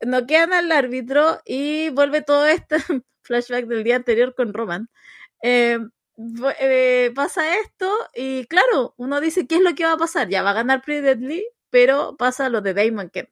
no 0.00 0.26
quedan 0.26 0.52
al 0.52 0.72
árbitro 0.72 1.40
y 1.44 1.90
vuelve 1.90 2.22
todo 2.22 2.46
este 2.46 2.76
flashback 3.22 3.66
del 3.66 3.84
día 3.84 3.96
anterior 3.96 4.34
con 4.34 4.52
Roman. 4.54 4.88
Eh, 5.42 5.78
eh, 6.60 7.12
pasa 7.14 7.58
esto 7.58 7.90
y 8.14 8.46
claro, 8.46 8.94
uno 8.96 9.20
dice, 9.20 9.46
¿qué 9.46 9.56
es 9.56 9.62
lo 9.62 9.74
que 9.74 9.84
va 9.84 9.92
a 9.92 9.98
pasar? 9.98 10.28
Ya 10.28 10.42
va 10.42 10.50
a 10.50 10.54
ganar 10.54 10.82
Pretty 10.82 11.02
Deadly, 11.02 11.46
pero 11.70 12.16
pasa 12.16 12.48
lo 12.48 12.60
de 12.60 12.74
Damon 12.74 13.10
Kemp. 13.10 13.30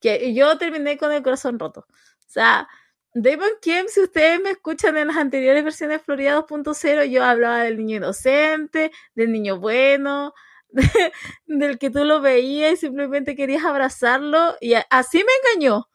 Que 0.00 0.34
yo 0.34 0.58
terminé 0.58 0.98
con 0.98 1.12
el 1.12 1.22
corazón 1.22 1.58
roto. 1.58 1.86
O 1.88 2.30
sea, 2.30 2.68
Damon 3.14 3.52
Kemp, 3.60 3.88
si 3.88 4.00
ustedes 4.00 4.40
me 4.40 4.50
escuchan 4.50 4.96
en 4.96 5.08
las 5.08 5.16
anteriores 5.16 5.62
versiones 5.64 5.98
de 5.98 6.04
Florida 6.04 6.38
2.0, 6.38 7.04
yo 7.10 7.22
hablaba 7.24 7.64
del 7.64 7.76
niño 7.76 7.98
inocente, 7.98 8.90
del 9.14 9.32
niño 9.32 9.58
bueno, 9.58 10.32
del 11.46 11.78
que 11.78 11.90
tú 11.90 12.04
lo 12.04 12.22
veías 12.22 12.72
y 12.72 12.76
simplemente 12.76 13.36
querías 13.36 13.64
abrazarlo. 13.64 14.56
Y 14.60 14.74
así 14.90 15.18
me 15.18 15.50
engañó. 15.52 15.88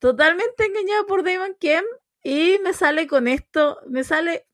Totalmente 0.00 0.66
engañado 0.66 1.06
por 1.06 1.22
Damon 1.24 1.54
Kemp. 1.60 1.86
Y 2.22 2.58
me 2.64 2.72
sale 2.72 3.06
con 3.06 3.28
esto, 3.28 3.78
me 3.86 4.02
sale... 4.02 4.46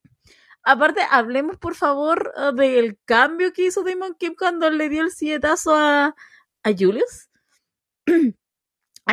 Aparte, 0.65 1.01
hablemos 1.11 1.57
por 1.57 1.75
favor 1.75 2.33
del 2.55 2.99
cambio 3.07 3.53
que 3.53 3.65
hizo 3.67 3.83
Damon 3.83 4.15
Kemp 4.15 4.39
cuando 4.39 4.71
le 4.71 4.91
dio 4.91 5.03
el 5.03 5.11
silletazo 5.11 5.75
a, 5.75 6.15
a 6.64 6.70
Julius. 6.72 7.29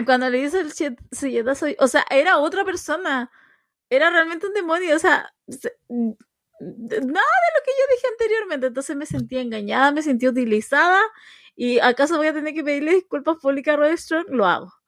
cuando 0.05 0.29
le 0.29 0.39
hizo 0.39 0.59
el 0.59 0.71
silletazo, 0.71 1.67
o 1.79 1.88
sea, 1.88 2.05
era 2.09 2.38
otra 2.39 2.65
persona. 2.65 3.31
Era 3.89 4.09
realmente 4.12 4.47
un 4.47 4.53
demonio, 4.53 4.95
o 4.95 4.99
sea, 4.99 5.31
nada 5.49 6.12
de 6.59 7.01
lo 7.01 7.62
que 7.65 7.71
yo 7.77 7.95
dije 7.95 8.07
anteriormente. 8.12 8.67
Entonces 8.67 8.95
me 8.95 9.05
sentí 9.05 9.38
engañada, 9.38 9.91
me 9.91 10.01
sentí 10.03 10.27
utilizada. 10.27 11.01
¿Y 11.55 11.79
acaso 11.79 12.17
voy 12.17 12.27
a 12.27 12.33
tener 12.33 12.53
que 12.53 12.63
pedirle 12.63 12.93
disculpas 12.95 13.38
públicas 13.41 13.73
a 13.75 13.77
Roy 13.77 13.97
Strong? 13.97 14.27
Lo 14.29 14.45
hago. 14.45 14.79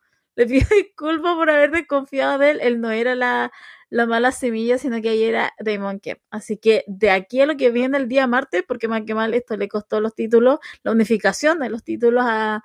Le 0.41 0.47
pido 0.47 0.67
disculpas 0.75 1.35
por 1.35 1.51
haber 1.51 1.69
desconfiado 1.69 2.39
de 2.39 2.49
él. 2.49 2.59
Él 2.61 2.81
no 2.81 2.89
era 2.89 3.13
la, 3.13 3.51
la 3.91 4.07
mala 4.07 4.31
semilla, 4.31 4.79
sino 4.79 4.99
que 4.99 5.09
ahí 5.09 5.23
era 5.23 5.53
Damon 5.59 5.99
Kemp. 5.99 6.19
Así 6.31 6.57
que 6.57 6.83
de 6.87 7.11
aquí 7.11 7.41
a 7.41 7.45
lo 7.45 7.57
que 7.57 7.69
viene 7.69 7.97
el 7.99 8.07
día 8.07 8.25
martes, 8.25 8.63
porque 8.67 8.87
más 8.87 9.03
que 9.05 9.13
mal 9.13 9.35
esto 9.35 9.55
le 9.55 9.67
costó 9.67 10.01
los 10.01 10.15
títulos, 10.15 10.57
la 10.81 10.93
unificación 10.93 11.59
de 11.59 11.69
los 11.69 11.83
títulos 11.83 12.25
a, 12.27 12.63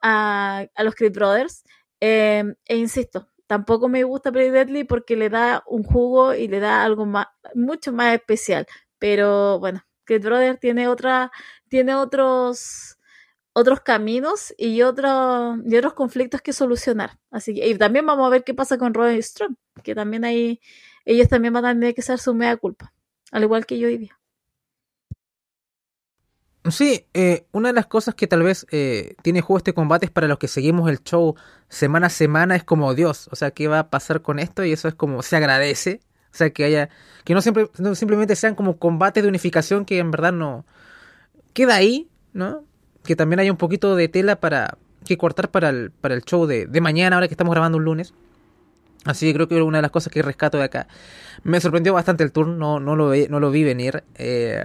a, 0.00 0.68
los 0.84 0.94
Creed 0.94 1.12
Brothers. 1.12 1.64
Em, 1.98 2.54
e 2.66 2.76
insisto, 2.76 3.28
tampoco 3.48 3.88
me 3.88 4.04
gusta 4.04 4.30
Pretty 4.30 4.50
Deadly 4.50 4.84
porque 4.84 5.16
le 5.16 5.30
da 5.30 5.64
un 5.66 5.82
jugo 5.82 6.34
y 6.34 6.46
le 6.46 6.60
da 6.60 6.84
algo 6.84 7.06
más, 7.06 7.26
mucho 7.56 7.92
más 7.92 8.14
especial. 8.14 8.66
Pero 9.00 9.58
bueno, 9.58 9.82
Creed 10.04 10.22
Brothers 10.22 10.60
tiene 10.60 10.86
otra, 10.86 11.32
tiene 11.68 11.96
otros 11.96 12.99
otros 13.52 13.80
caminos 13.80 14.54
y, 14.56 14.82
otros 14.82 15.58
y 15.64 15.76
otros 15.76 15.94
conflictos 15.94 16.40
que 16.42 16.52
solucionar. 16.52 17.18
Así 17.30 17.54
que 17.54 17.68
y 17.68 17.76
también 17.76 18.06
vamos 18.06 18.26
a 18.26 18.30
ver 18.30 18.44
qué 18.44 18.54
pasa 18.54 18.78
con 18.78 18.94
Robin 18.94 19.22
Strong, 19.22 19.56
que 19.82 19.94
también 19.94 20.24
ahí 20.24 20.60
ellos 21.04 21.28
también 21.28 21.52
van 21.52 21.64
a 21.64 21.72
tener 21.72 21.94
que 21.94 22.02
ser 22.02 22.18
su 22.18 22.34
mea 22.34 22.56
culpa, 22.56 22.92
al 23.32 23.42
igual 23.42 23.66
que 23.66 23.78
yo 23.78 23.88
hoy 23.88 23.98
día. 23.98 24.20
Sí, 26.68 27.06
eh, 27.14 27.46
una 27.52 27.70
de 27.70 27.74
las 27.74 27.86
cosas 27.86 28.14
que 28.14 28.26
tal 28.26 28.42
vez 28.42 28.66
eh, 28.70 29.14
tiene 29.22 29.40
juego 29.40 29.56
este 29.58 29.72
combate 29.72 30.04
es 30.06 30.12
para 30.12 30.28
los 30.28 30.38
que 30.38 30.46
seguimos 30.46 30.90
el 30.90 31.02
show 31.02 31.34
semana 31.70 32.08
a 32.08 32.10
semana 32.10 32.54
es 32.54 32.64
como 32.64 32.94
Dios, 32.94 33.28
o 33.32 33.36
sea, 33.36 33.50
¿qué 33.50 33.66
va 33.66 33.78
a 33.78 33.90
pasar 33.90 34.20
con 34.20 34.38
esto? 34.38 34.62
Y 34.62 34.72
eso 34.72 34.86
es 34.86 34.94
como 34.94 35.22
se 35.22 35.36
agradece, 35.36 36.00
o 36.32 36.36
sea, 36.36 36.50
que 36.50 36.64
haya, 36.64 36.90
que 37.24 37.32
no, 37.32 37.40
siempre, 37.40 37.70
no 37.78 37.94
simplemente 37.94 38.36
sean 38.36 38.54
como 38.54 38.78
combates 38.78 39.22
de 39.22 39.28
unificación 39.30 39.86
que 39.86 39.98
en 39.98 40.10
verdad 40.10 40.32
no 40.32 40.66
queda 41.54 41.76
ahí, 41.76 42.10
¿no? 42.34 42.64
Que 43.10 43.16
también 43.16 43.40
haya 43.40 43.50
un 43.50 43.58
poquito 43.58 43.96
de 43.96 44.06
tela 44.06 44.36
para 44.36 44.78
que 45.04 45.18
cortar 45.18 45.50
para 45.50 45.70
el, 45.70 45.90
para 45.90 46.14
el 46.14 46.22
show 46.22 46.46
de, 46.46 46.66
de 46.66 46.80
mañana, 46.80 47.16
ahora 47.16 47.26
que 47.26 47.34
estamos 47.34 47.50
grabando 47.50 47.76
un 47.76 47.82
lunes. 47.82 48.14
Así 49.04 49.26
que 49.26 49.34
creo 49.34 49.48
que 49.48 49.60
una 49.60 49.78
de 49.78 49.82
las 49.82 49.90
cosas 49.90 50.12
que 50.12 50.22
rescato 50.22 50.58
de 50.58 50.62
acá. 50.62 50.86
Me 51.42 51.60
sorprendió 51.60 51.92
bastante 51.92 52.22
el 52.22 52.30
turno, 52.30 52.54
no, 52.54 52.78
no, 52.78 52.94
lo, 52.94 53.12
no 53.28 53.40
lo 53.40 53.50
vi 53.50 53.64
venir. 53.64 54.04
Eh, 54.14 54.64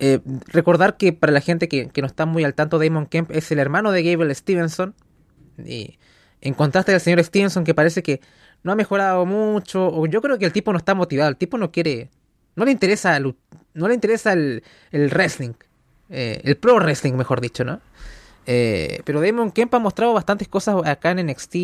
eh, 0.00 0.18
recordar 0.48 0.96
que 0.96 1.12
para 1.12 1.32
la 1.32 1.40
gente 1.40 1.68
que, 1.68 1.88
no 2.00 2.06
está 2.08 2.26
muy 2.26 2.42
al 2.42 2.54
tanto, 2.54 2.80
Damon 2.80 3.06
Kemp 3.06 3.30
es 3.30 3.52
el 3.52 3.60
hermano 3.60 3.92
de 3.92 4.02
Gable 4.02 4.34
Stevenson. 4.34 4.96
Y 5.64 6.00
en 6.40 6.52
contraste 6.54 6.94
al 6.94 7.00
señor 7.00 7.22
Stevenson, 7.22 7.62
que 7.62 7.74
parece 7.74 8.02
que 8.02 8.20
no 8.64 8.72
ha 8.72 8.74
mejorado 8.74 9.24
mucho, 9.24 9.86
o 9.86 10.04
yo 10.06 10.20
creo 10.20 10.36
que 10.36 10.46
el 10.46 10.52
tipo 10.52 10.72
no 10.72 10.78
está 10.78 10.96
motivado, 10.96 11.30
el 11.30 11.36
tipo 11.36 11.58
no 11.58 11.70
quiere, 11.70 12.10
no 12.56 12.64
le 12.64 12.72
interesa, 12.72 13.20
no 13.20 13.36
le 13.86 13.94
interesa 13.94 14.32
el, 14.32 14.64
el 14.90 15.10
wrestling, 15.10 15.52
eh, 16.10 16.40
el 16.44 16.56
pro 16.56 16.76
wrestling, 16.76 17.14
mejor 17.14 17.40
dicho, 17.40 17.64
¿no? 17.64 17.80
Eh, 18.46 19.00
pero 19.04 19.20
Damon 19.20 19.50
Kemp 19.50 19.74
ha 19.74 19.78
mostrado 19.78 20.14
bastantes 20.14 20.48
cosas 20.48 20.76
acá 20.86 21.10
en 21.10 21.26
NXT, 21.26 21.56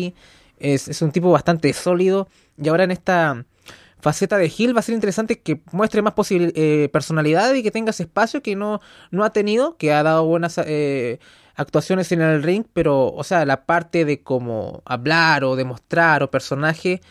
es, 0.59 1.01
un 1.01 1.11
tipo 1.11 1.31
bastante 1.31 1.71
sólido, 1.73 2.27
y 2.61 2.67
ahora 2.67 2.83
en 2.83 2.91
esta 2.91 3.45
faceta 4.01 4.37
de 4.37 4.51
Hill 4.55 4.75
va 4.75 4.81
a 4.81 4.83
ser 4.83 4.95
interesante 4.95 5.39
que 5.39 5.61
muestre 5.71 6.01
más 6.01 6.13
eh, 6.29 6.89
personalidad 6.91 7.53
y 7.53 7.63
que 7.63 7.71
tenga 7.71 7.91
ese 7.91 8.03
espacio 8.03 8.43
que 8.43 8.55
no, 8.55 8.81
no 9.11 9.23
ha 9.23 9.31
tenido, 9.31 9.77
que 9.77 9.93
ha 9.93 10.03
dado 10.03 10.25
buenas 10.25 10.57
eh, 10.57 11.19
actuaciones 11.55 12.11
en 12.11 12.21
el 12.21 12.43
ring, 12.43 12.65
pero, 12.73 13.13
o 13.13 13.23
sea, 13.23 13.45
la 13.45 13.65
parte 13.65 14.03
de 14.03 14.21
cómo 14.21 14.83
hablar 14.85 15.45
o 15.45 15.55
demostrar 15.55 16.21
o 16.21 16.29
personaje, 16.31 17.01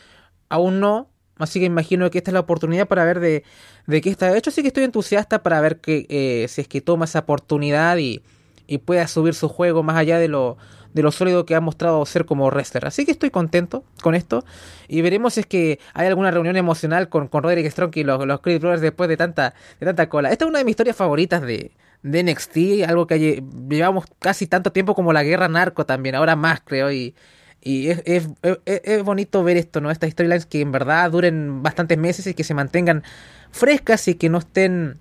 aún 0.48 0.80
no. 0.80 1.08
Así 1.42 1.60
que 1.60 1.66
imagino 1.66 2.10
que 2.10 2.18
esta 2.18 2.30
es 2.30 2.34
la 2.34 2.40
oportunidad 2.40 2.88
para 2.88 3.04
ver 3.04 3.20
de, 3.20 3.44
de 3.86 4.00
qué 4.00 4.10
está 4.10 4.36
hecho. 4.36 4.50
Así 4.50 4.62
que 4.62 4.68
estoy 4.68 4.84
entusiasta 4.84 5.42
para 5.42 5.60
ver 5.60 5.78
que, 5.78 6.06
eh, 6.08 6.46
si 6.48 6.60
es 6.62 6.68
que 6.68 6.80
toma 6.80 7.04
esa 7.04 7.20
oportunidad 7.20 7.96
y, 7.98 8.22
y 8.66 8.78
pueda 8.78 9.06
subir 9.08 9.34
su 9.34 9.48
juego 9.48 9.82
más 9.82 9.96
allá 9.96 10.18
de 10.18 10.28
lo, 10.28 10.56
de 10.94 11.02
lo 11.02 11.10
sólido 11.10 11.44
que 11.46 11.54
ha 11.54 11.60
mostrado 11.60 12.04
ser 12.06 12.24
como 12.24 12.46
wrestler. 12.48 12.86
Así 12.86 13.04
que 13.04 13.12
estoy 13.12 13.30
contento 13.30 13.84
con 14.02 14.14
esto. 14.14 14.44
Y 14.88 15.02
veremos 15.02 15.34
si 15.34 15.40
es 15.40 15.46
que 15.46 15.78
hay 15.94 16.06
alguna 16.06 16.30
reunión 16.30 16.56
emocional 16.56 17.08
con, 17.08 17.28
con 17.28 17.42
Roderick 17.42 17.70
Strong 17.70 17.92
y 17.96 18.04
los, 18.04 18.26
los 18.26 18.40
Creed 18.40 18.60
Brothers 18.60 18.82
después 18.82 19.08
de 19.08 19.16
tanta, 19.16 19.54
de 19.80 19.86
tanta 19.86 20.08
cola. 20.08 20.30
Esta 20.30 20.44
es 20.44 20.48
una 20.48 20.58
de 20.58 20.64
mis 20.64 20.72
historias 20.72 20.96
favoritas 20.96 21.42
de, 21.42 21.72
de 22.02 22.22
NXT, 22.22 22.88
algo 22.88 23.06
que 23.06 23.42
llevamos 23.68 24.04
casi 24.18 24.46
tanto 24.46 24.72
tiempo 24.72 24.94
como 24.94 25.12
la 25.12 25.22
guerra 25.22 25.48
narco 25.48 25.86
también, 25.86 26.14
ahora 26.14 26.36
más 26.36 26.60
creo, 26.64 26.90
y, 26.92 27.14
y 27.62 27.88
es, 27.90 28.02
es, 28.04 28.28
es, 28.66 29.02
bonito 29.04 29.44
ver 29.44 29.56
esto, 29.56 29.80
¿no? 29.80 29.90
Estas 29.90 30.10
storylines 30.10 30.46
que 30.46 30.60
en 30.60 30.72
verdad 30.72 31.10
duren 31.10 31.62
bastantes 31.62 31.96
meses 31.96 32.26
y 32.26 32.34
que 32.34 32.44
se 32.44 32.54
mantengan 32.54 33.04
frescas 33.52 34.08
y 34.08 34.16
que 34.16 34.28
no 34.28 34.38
estén, 34.38 34.98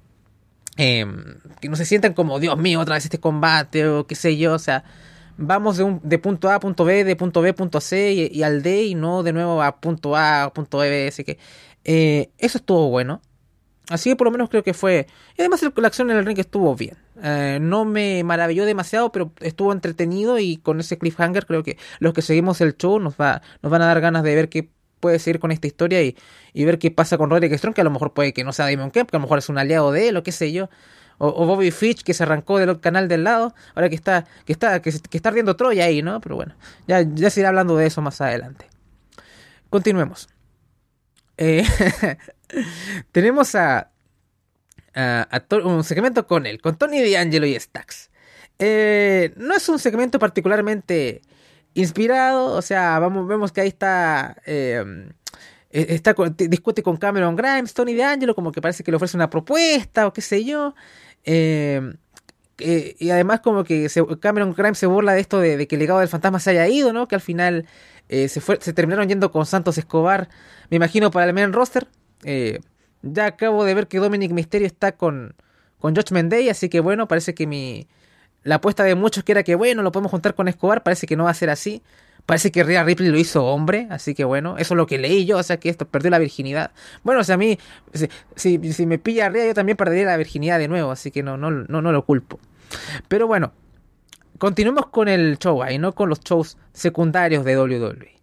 em, 0.78 1.40
que 1.60 1.70
no 1.70 1.76
se 1.76 1.86
sientan 1.86 2.14
como, 2.14 2.40
Dios 2.40 2.58
mío, 2.58 2.80
otra 2.80 2.96
vez 2.96 3.06
este 3.06 3.20
combate 3.20 3.88
o 3.88 4.06
qué 4.06 4.16
sé 4.16 4.38
yo, 4.38 4.54
o 4.54 4.60
sea, 4.60 4.84
vamos 5.38 5.78
de, 5.78 5.84
un, 5.84 6.00
de 6.04 6.20
punto 6.20 6.50
A 6.50 6.56
a 6.56 6.60
punto 6.60 6.86
B, 6.86 7.04
de 7.04 7.16
punto 7.16 7.42
B 7.42 7.50
a 7.50 7.56
punto 7.56 7.82
C 7.82 8.30
y, 8.32 8.44
al 8.44 8.62
D 8.62 8.84
y 8.84 8.96
no 8.96 9.24
de 9.24 9.34
nuevo 9.34 9.62
a 9.64 9.80
punto 9.80 10.16
A 10.16 10.52
punto 10.54 10.78
B. 10.80 11.08
Así 11.08 11.24
que 11.24 11.38
eh, 11.84 12.30
eso 12.38 12.58
estuvo 12.60 12.90
bueno. 12.90 13.22
Así 13.90 14.10
que 14.10 14.16
por 14.16 14.28
lo 14.28 14.32
menos 14.32 14.50
creo 14.50 14.64
que 14.64 14.74
fue... 14.74 15.08
Y 15.38 15.42
además 15.42 15.62
la 15.76 15.88
acción 15.88 16.12
en 16.12 16.18
el 16.18 16.26
ring 16.26 16.40
estuvo 16.40 16.76
bien. 16.76 16.98
Eh, 17.22 17.60
no 17.62 17.84
me 17.84 18.24
maravilló 18.24 18.66
demasiado, 18.66 19.12
pero 19.12 19.32
estuvo 19.40 19.74
entretenido 19.74 20.40
y 20.40 20.58
con 20.58 20.80
ese 20.80 20.98
cliffhanger 20.98 21.46
creo 21.46 21.64
que 21.64 21.78
los 22.00 22.14
que 22.14 22.22
seguimos 22.22 22.62
el 22.62 22.78
show 22.78 23.00
nos, 23.00 23.16
va, 23.16 23.42
nos 23.62 23.72
van 23.72 23.82
a 23.82 23.88
dar 23.88 24.00
ganas 24.02 24.24
de 24.24 24.36
ver 24.36 24.50
qué 24.50 24.70
puede 25.00 25.20
seguir 25.20 25.40
con 25.40 25.52
esta 25.52 25.68
historia 25.68 26.02
y, 26.04 26.16
y 26.54 26.64
ver 26.64 26.80
qué 26.80 26.92
pasa 26.92 27.18
con 27.18 27.30
Roderick 27.30 27.58
Strong, 27.58 27.74
que 27.74 27.82
a 27.82 27.84
lo 27.84 27.92
mejor 27.92 28.14
puede 28.14 28.34
que 28.34 28.44
no 28.44 28.54
sea 28.54 28.70
Damon 28.70 28.92
Kemp, 28.92 29.10
que 29.10 29.18
a 29.18 29.20
lo 29.20 29.24
mejor 29.24 29.40
es 29.40 29.50
un 29.50 29.58
aliado 29.58 29.92
de 29.92 30.10
él 30.10 30.18
o 30.18 30.24
qué 30.24 30.32
sé 30.32 30.52
yo 30.52 30.70
o, 31.24 31.46
Bobby 31.46 31.70
Fitch 31.70 32.04
que 32.04 32.14
se 32.16 32.24
arrancó 32.24 32.58
del 32.58 32.80
canal 32.80 33.08
del 33.08 33.24
lado, 33.24 33.54
ahora 33.76 33.90
que 33.90 33.96
está, 33.96 34.26
que 34.46 34.54
está, 34.54 34.82
que, 34.82 34.90
está 34.90 35.30
ardiendo 35.30 35.56
Troya 35.56 35.86
ahí, 35.86 36.02
¿no? 36.02 36.20
Pero 36.20 36.36
bueno, 36.36 36.56
ya, 36.88 37.02
ya 37.02 37.30
se 37.30 37.42
irá 37.42 37.50
hablando 37.50 37.78
de 37.78 37.86
eso 37.86 38.02
más 38.02 38.20
adelante. 38.22 38.68
Continuemos. 39.70 40.30
Eh, 41.44 41.66
tenemos 43.12 43.56
a, 43.56 43.92
un 45.64 45.84
segmento 45.84 46.28
con 46.28 46.46
él, 46.46 46.62
con 46.62 46.78
Tony 46.78 47.02
D'Angelo 47.12 47.48
y 47.48 47.60
Stax. 47.60 48.12
Eh, 48.60 49.34
no 49.38 49.56
es 49.56 49.68
un 49.68 49.80
segmento 49.80 50.20
particularmente 50.20 51.22
inspirado, 51.74 52.54
o 52.54 52.62
sea, 52.62 53.00
vemos 53.00 53.52
que 53.52 53.62
ahí 53.62 53.70
está 53.70 54.38
eh, 55.74 55.96
está 55.96 56.14
discute 56.38 56.84
con 56.84 56.98
Cameron 56.98 57.36
Grimes, 57.36 57.74
Tony 57.74 57.94
DeAngelo, 57.94 58.36
como 58.36 58.52
que 58.52 58.62
parece 58.62 58.84
que 58.84 58.92
le 58.92 58.98
ofrece 58.98 59.16
una 59.16 59.30
propuesta 59.30 60.06
o 60.08 60.14
qué 60.14 60.22
sé 60.22 60.44
yo. 60.44 60.76
Eh, 61.24 61.94
eh, 62.58 62.96
y 63.00 63.10
además 63.10 63.40
como 63.40 63.64
que 63.64 63.88
Cameron 64.20 64.54
Grimes 64.54 64.78
se 64.78 64.86
burla 64.86 65.14
de 65.14 65.22
esto 65.22 65.40
de, 65.40 65.68
que 65.68 65.76
el 65.76 65.80
legado 65.80 66.00
del 66.00 66.10
fantasma 66.10 66.40
se 66.40 66.52
haya 66.52 66.68
ido, 66.68 66.94
¿no? 66.94 67.08
Que 67.08 67.16
al 67.16 67.22
final 67.22 67.66
se, 68.28 68.42
fue, 68.42 68.58
se 68.62 68.74
terminaron 68.74 69.08
yendo 69.08 69.32
con 69.32 69.46
Santos 69.46 69.78
Escobar, 69.78 70.30
me 70.70 70.78
imagino, 70.78 71.12
para 71.12 71.26
el 71.26 71.34
main 71.34 71.54
roster. 71.54 71.88
ya 73.02 73.26
acabo 73.26 73.64
de 73.64 73.74
ver 73.74 73.88
que 73.88 74.00
Dominic 74.00 74.32
Mysterio 74.32 74.68
está 74.68 74.94
con, 74.94 75.36
con 75.80 75.96
George 75.96 76.14
Mendey, 76.14 76.50
así 76.50 76.70
que 76.70 76.80
bueno, 76.80 77.08
parece 77.08 77.34
que 77.34 77.48
mi... 77.48 77.88
La 78.44 78.56
apuesta 78.56 78.84
de 78.84 78.96
muchos 78.96 79.24
que 79.24 79.34
era 79.34 79.44
que 79.44 79.54
bueno, 79.54 79.84
lo 79.84 79.92
podemos 79.92 80.10
juntar 80.10 80.34
con 80.34 80.48
Escobar, 80.48 80.82
parece 80.82 81.06
que 81.06 81.16
no 81.16 81.26
va 81.26 81.30
a 81.30 81.36
ser 81.36 81.52
así. 81.52 81.84
Parece 82.26 82.52
que 82.52 82.64
Rhea 82.64 82.84
Ripley 82.84 83.10
lo 83.10 83.18
hizo 83.18 83.46
hombre, 83.46 83.88
así 83.90 84.14
que 84.14 84.24
bueno, 84.24 84.58
eso 84.58 84.74
es 84.74 84.78
lo 84.78 84.86
que 84.86 85.00
leí 85.00 85.26
yo, 85.26 85.38
o 85.38 85.44
sea 85.44 85.58
que 85.58 85.70
esto 85.70 85.88
perdió 85.88 86.12
la 86.12 86.20
virginidad. 86.20 86.72
Bueno, 87.04 87.22
o 87.22 87.24
sea, 87.24 87.36
a 87.36 87.38
mí, 87.38 87.58
si, 88.36 88.60
si, 88.74 88.86
me 88.86 89.00
pilla 89.00 89.30
Rhea, 89.30 89.48
yo 89.48 89.54
también 89.54 89.78
perdería 89.78 90.06
la 90.06 90.18
virginidad 90.18 90.60
de 90.60 90.68
nuevo, 90.68 90.92
así 90.92 91.12
que 91.12 91.24
no, 91.24 91.38
no, 91.38 91.50
no, 91.52 91.82
no 91.82 91.92
lo 91.92 92.06
culpo. 92.06 92.40
Pero 93.08 93.28
bueno, 93.28 93.54
continuemos 94.42 94.88
con 94.88 95.08
el 95.08 95.38
show 95.38 95.62
ahí, 95.62 95.78
no 95.78 95.94
con 95.94 96.10
los 96.10 96.20
shows 96.22 96.58
secundarios 96.74 97.46
de 97.46 97.60
WWE. 97.60 98.20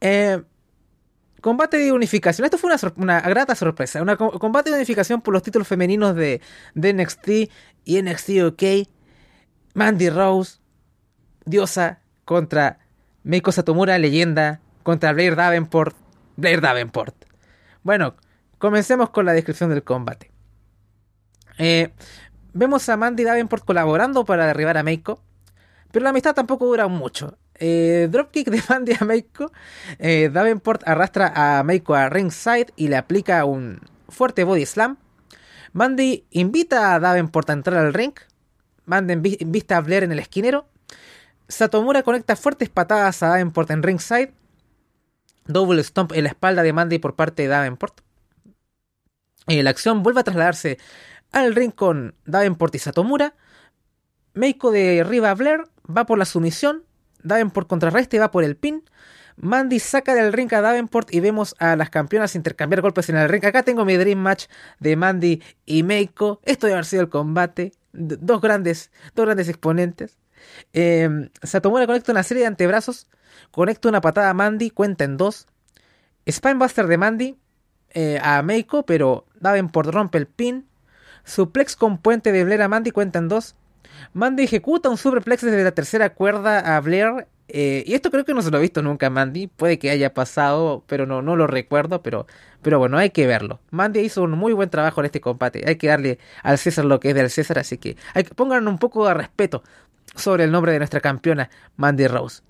Eh, 0.00 0.40
combate 1.40 1.76
de 1.76 1.90
unificación. 1.90 2.44
Esto 2.44 2.56
fue 2.56 2.70
una, 2.98 3.20
grata 3.20 3.56
sorpresa. 3.56 4.00
Combate 4.38 4.70
de 4.70 4.76
unificación 4.76 5.22
por 5.22 5.34
los 5.34 5.42
títulos 5.42 5.66
femeninos 5.66 6.14
de, 6.14 6.40
de 6.76 6.92
NXT 6.94 7.28
y 7.84 8.00
NXT 8.00 8.28
UK. 8.46 8.88
Mandy 9.74 10.08
Rose, 10.08 10.60
diosa, 11.44 11.98
contra 12.24 12.78
Meiko 13.24 13.50
Satomura, 13.50 13.98
leyenda, 13.98 14.60
contra 14.84 15.12
Blair 15.12 15.34
Davenport. 15.34 15.96
Blair 16.36 16.60
Davenport. 16.60 17.24
Bueno, 17.82 18.14
comencemos 18.58 19.10
con 19.10 19.26
la 19.26 19.32
descripción 19.32 19.68
del 19.70 19.82
combate. 19.82 20.30
Eh, 21.58 21.92
vemos 22.54 22.88
a 22.88 22.96
Mandy 22.96 23.24
Davenport 23.24 23.64
colaborando 23.64 24.24
para 24.24 24.46
derribar 24.46 24.78
a 24.78 24.82
Meiko, 24.82 25.22
pero 25.92 26.04
la 26.04 26.10
amistad 26.10 26.34
tampoco 26.34 26.66
dura 26.66 26.88
mucho. 26.88 27.36
Eh, 27.56 28.08
dropkick 28.10 28.48
de 28.50 28.62
Mandy 28.68 28.92
a 28.98 29.04
Meiko. 29.04 29.52
Eh, 29.98 30.30
Davenport 30.32 30.82
arrastra 30.86 31.32
a 31.34 31.62
Meiko 31.62 31.94
a 31.94 32.08
ringside 32.08 32.72
y 32.76 32.88
le 32.88 32.96
aplica 32.96 33.44
un 33.44 33.80
fuerte 34.08 34.44
body 34.44 34.66
slam. 34.66 34.96
Mandy 35.72 36.24
invita 36.30 36.94
a 36.94 37.00
Davenport 37.00 37.50
a 37.50 37.52
entrar 37.52 37.84
al 37.84 37.92
ring. 37.92 38.14
Mandy 38.86 39.36
invita 39.40 39.76
a 39.76 39.80
Blair 39.80 40.04
en 40.04 40.12
el 40.12 40.18
esquinero. 40.18 40.66
Satomura 41.48 42.02
conecta 42.02 42.36
fuertes 42.36 42.70
patadas 42.70 43.22
a 43.22 43.28
Davenport 43.28 43.70
en 43.70 43.82
ringside. 43.82 44.32
Double 45.46 45.82
stomp 45.82 46.12
en 46.12 46.24
la 46.24 46.30
espalda 46.30 46.62
de 46.62 46.72
Mandy 46.72 46.98
por 46.98 47.16
parte 47.16 47.42
de 47.42 47.48
Davenport. 47.48 48.00
Eh, 49.46 49.62
la 49.62 49.70
acción 49.70 50.02
vuelve 50.02 50.20
a 50.20 50.24
trasladarse 50.24 50.78
al 51.34 51.54
ring 51.54 51.72
con 51.72 52.14
Davenport 52.24 52.74
y 52.74 52.78
Satomura. 52.78 53.34
Meiko 54.34 54.70
de 54.70 55.04
Riva 55.04 55.34
Blair 55.34 55.64
va 55.84 56.06
por 56.06 56.18
la 56.18 56.24
sumisión. 56.24 56.84
Davenport 57.22 57.68
contrarresta 57.68 58.16
y 58.16 58.18
va 58.20 58.30
por 58.30 58.44
el 58.44 58.56
pin. 58.56 58.84
Mandy 59.36 59.80
saca 59.80 60.14
del 60.14 60.32
ring 60.32 60.52
a 60.54 60.60
Davenport 60.60 61.12
y 61.12 61.18
vemos 61.18 61.56
a 61.58 61.74
las 61.74 61.90
campeonas 61.90 62.36
intercambiar 62.36 62.82
golpes 62.82 63.08
en 63.08 63.16
el 63.16 63.28
ring. 63.28 63.44
Acá 63.44 63.64
tengo 63.64 63.84
mi 63.84 63.96
dream 63.96 64.18
match 64.18 64.46
de 64.78 64.94
Mandy 64.96 65.42
y 65.66 65.82
Meiko. 65.82 66.40
Esto 66.44 66.66
debe 66.66 66.74
haber 66.74 66.86
sido 66.86 67.02
el 67.02 67.08
combate. 67.08 67.72
Dos 67.92 68.40
grandes, 68.40 68.92
dos 69.14 69.26
grandes 69.26 69.48
exponentes. 69.48 70.18
Eh, 70.72 71.30
Satomura 71.42 71.86
conecta 71.86 72.12
una 72.12 72.22
serie 72.22 72.42
de 72.42 72.48
antebrazos, 72.48 73.08
conecta 73.50 73.88
una 73.88 74.00
patada 74.00 74.30
a 74.30 74.34
Mandy, 74.34 74.70
cuenta 74.70 75.04
en 75.04 75.16
dos. 75.16 75.48
Spinebuster 76.30 76.86
de 76.86 76.98
Mandy 76.98 77.38
eh, 77.90 78.18
a 78.22 78.42
Meiko, 78.42 78.84
pero 78.86 79.26
Davenport 79.40 79.90
rompe 79.90 80.18
el 80.18 80.26
pin. 80.26 80.68
Suplex 81.24 81.76
con 81.76 81.98
puente 81.98 82.32
de 82.32 82.44
Blair 82.44 82.62
a 82.62 82.68
Mandy, 82.68 82.90
cuenta 82.90 83.18
en 83.18 83.28
dos. 83.28 83.56
Mandy 84.12 84.44
ejecuta 84.44 84.88
un 84.88 84.96
superplex 84.96 85.42
desde 85.42 85.64
la 85.64 85.72
tercera 85.72 86.10
cuerda 86.10 86.76
a 86.76 86.80
Blair. 86.80 87.26
Eh, 87.48 87.84
y 87.86 87.94
esto 87.94 88.10
creo 88.10 88.24
que 88.24 88.32
no 88.32 88.42
se 88.42 88.50
lo 88.50 88.58
he 88.58 88.60
visto 88.60 88.82
nunca 88.82 89.10
Mandy. 89.10 89.46
Puede 89.46 89.78
que 89.78 89.90
haya 89.90 90.14
pasado, 90.14 90.84
pero 90.86 91.06
no, 91.06 91.22
no 91.22 91.36
lo 91.36 91.46
recuerdo. 91.46 92.02
Pero, 92.02 92.26
pero 92.62 92.78
bueno, 92.78 92.98
hay 92.98 93.10
que 93.10 93.26
verlo. 93.26 93.60
Mandy 93.70 94.00
hizo 94.00 94.22
un 94.22 94.32
muy 94.32 94.52
buen 94.52 94.70
trabajo 94.70 95.00
en 95.00 95.06
este 95.06 95.20
combate. 95.20 95.64
Hay 95.66 95.76
que 95.76 95.88
darle 95.88 96.18
al 96.42 96.58
César 96.58 96.84
lo 96.84 97.00
que 97.00 97.10
es 97.10 97.14
del 97.14 97.30
César. 97.30 97.58
Así 97.58 97.78
que 97.78 97.96
hay 98.14 98.24
que 98.24 98.34
pongan 98.34 98.68
un 98.68 98.78
poco 98.78 99.06
de 99.06 99.14
respeto 99.14 99.62
sobre 100.14 100.44
el 100.44 100.52
nombre 100.52 100.72
de 100.72 100.78
nuestra 100.78 101.00
campeona, 101.00 101.50
Mandy 101.76 102.06
Rose. 102.06 102.42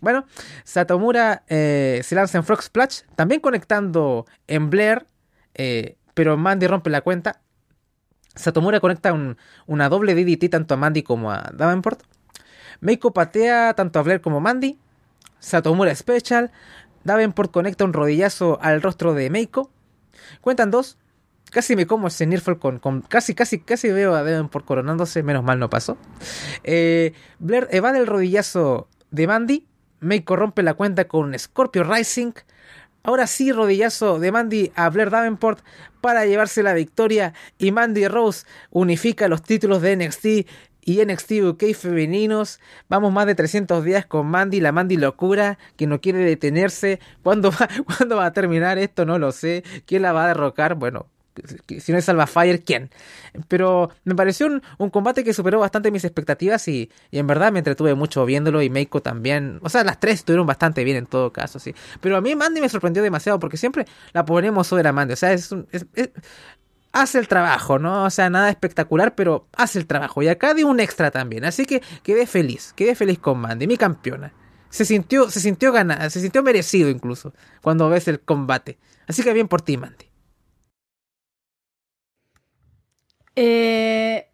Bueno, 0.00 0.26
Satomura 0.64 1.44
eh, 1.48 2.00
se 2.02 2.16
lanza 2.16 2.36
en 2.36 2.44
Frog 2.44 2.60
Splash, 2.60 3.02
también 3.14 3.40
conectando 3.40 4.26
en 4.48 4.68
Blair, 4.68 5.06
eh, 5.54 5.96
pero 6.14 6.36
Mandy 6.36 6.66
rompe 6.66 6.90
la 6.90 7.02
cuenta. 7.02 7.40
Satomura 8.34 8.80
conecta 8.80 9.14
una 9.66 9.88
doble 9.88 10.14
DDT 10.14 10.50
tanto 10.50 10.74
a 10.74 10.76
Mandy 10.76 11.02
como 11.02 11.30
a 11.30 11.50
Davenport. 11.54 12.02
Meiko 12.80 13.12
patea 13.12 13.74
tanto 13.74 13.98
a 13.98 14.02
Blair 14.02 14.20
como 14.20 14.38
a 14.38 14.40
Mandy. 14.40 14.78
Satomura 15.38 15.94
Special. 15.94 16.50
Davenport 17.04 17.50
conecta 17.50 17.84
un 17.84 17.92
rodillazo 17.92 18.58
al 18.62 18.80
rostro 18.80 19.14
de 19.14 19.28
Meiko. 19.30 19.70
Cuentan 20.40 20.70
dos. 20.70 20.98
Casi 21.50 21.76
me 21.76 21.86
como 21.86 22.06
ese 22.06 22.26
Nirfel 22.26 22.58
con, 22.58 23.02
Casi, 23.02 23.34
casi, 23.34 23.60
casi 23.60 23.90
veo 23.90 24.14
a 24.14 24.22
Davenport 24.22 24.64
coronándose. 24.64 25.22
Menos 25.22 25.44
mal 25.44 25.58
no 25.58 25.68
pasó. 25.68 25.98
Eh, 26.64 27.12
Blair 27.38 27.68
evade 27.70 27.98
el 27.98 28.06
rodillazo 28.06 28.88
de 29.10 29.26
Mandy. 29.26 29.66
Meiko 30.00 30.36
rompe 30.36 30.62
la 30.62 30.74
cuenta 30.74 31.04
con 31.06 31.38
Scorpio 31.38 31.84
Rising. 31.84 32.32
Ahora 33.04 33.26
sí, 33.26 33.50
rodillazo 33.50 34.20
de 34.20 34.30
Mandy 34.30 34.72
a 34.76 34.88
Blair 34.88 35.10
Davenport 35.10 35.58
para 36.00 36.24
llevarse 36.24 36.62
la 36.62 36.72
victoria 36.72 37.34
y 37.58 37.72
Mandy 37.72 38.06
Rose 38.06 38.46
unifica 38.70 39.26
los 39.26 39.42
títulos 39.42 39.82
de 39.82 39.96
NXT 39.96 40.26
y 40.84 41.04
NXT 41.04 41.32
UK 41.42 41.74
femeninos. 41.74 42.60
Vamos 42.88 43.12
más 43.12 43.26
de 43.26 43.34
300 43.34 43.84
días 43.84 44.06
con 44.06 44.26
Mandy, 44.26 44.60
la 44.60 44.72
Mandy 44.72 44.96
locura 44.96 45.58
que 45.76 45.86
no 45.86 46.00
quiere 46.00 46.20
detenerse. 46.20 47.00
¿Cuándo 47.22 47.50
va, 47.50 47.68
¿Cuándo 47.98 48.16
va 48.16 48.26
a 48.26 48.32
terminar 48.32 48.78
esto? 48.78 49.04
No 49.04 49.18
lo 49.18 49.32
sé. 49.32 49.64
¿Quién 49.86 50.02
la 50.02 50.12
va 50.12 50.24
a 50.24 50.28
derrocar? 50.28 50.76
Bueno, 50.76 51.06
si 51.80 51.92
no 51.92 51.98
es 51.98 52.06
Fire, 52.30 52.62
¿quién? 52.62 52.90
Pero 53.48 53.90
me 54.04 54.14
pareció 54.14 54.46
un, 54.46 54.90
combate 54.90 55.24
que 55.24 55.32
superó 55.32 55.60
bastante 55.60 55.90
mis 55.90 56.04
expectativas 56.04 56.66
y, 56.68 56.90
en 57.10 57.26
verdad 57.26 57.52
me 57.52 57.60
entretuve 57.60 57.94
mucho 57.94 58.24
viéndolo 58.24 58.62
y 58.62 58.70
Meiko 58.70 59.00
también. 59.02 59.58
O 59.62 59.68
sea, 59.68 59.84
las 59.84 60.00
tres 60.00 60.16
estuvieron 60.16 60.46
bastante 60.46 60.84
bien 60.84 60.96
en 60.96 61.06
todo 61.06 61.32
caso, 61.32 61.58
sí. 61.58 61.74
Pero 62.00 62.16
a 62.16 62.20
mí 62.20 62.34
Mandy 62.34 62.60
me 62.60 62.68
sorprendió 62.68 63.02
demasiado 63.02 63.38
porque 63.38 63.56
siempre 63.56 63.86
la 64.12 64.24
ponemos 64.24 64.66
sobre 64.66 64.88
a 64.88 64.92
Mandy. 64.92 65.14
O 65.14 65.16
sea, 65.16 65.32
es, 65.32 65.54
hace 66.92 67.18
el 67.18 67.28
trabajo, 67.28 67.78
¿no? 67.78 68.04
O 68.04 68.10
sea, 68.10 68.30
nada 68.30 68.50
espectacular, 68.50 69.14
pero 69.14 69.48
hace 69.56 69.78
el 69.78 69.86
trabajo. 69.86 70.22
Y 70.22 70.28
acá 70.28 70.54
dio 70.54 70.68
un 70.68 70.80
extra 70.80 71.10
también. 71.10 71.44
Así 71.44 71.64
que 71.64 71.82
quedé 72.02 72.26
feliz, 72.26 72.72
quedé 72.76 72.94
feliz 72.94 73.18
con 73.18 73.38
Mandy, 73.38 73.66
mi 73.66 73.76
campeona. 73.76 74.32
Se 74.68 74.84
sintió, 74.84 75.30
se 75.30 75.40
sintió 75.40 75.72
ganada, 75.72 76.08
se 76.08 76.20
sintió 76.20 76.42
merecido 76.42 76.88
incluso 76.88 77.34
cuando 77.60 77.88
ves 77.88 78.08
el 78.08 78.20
combate. 78.20 78.78
Así 79.06 79.22
que 79.22 79.32
bien 79.32 79.48
por 79.48 79.60
ti, 79.62 79.76
Mandy. 79.76 80.11
Eh, 83.36 84.28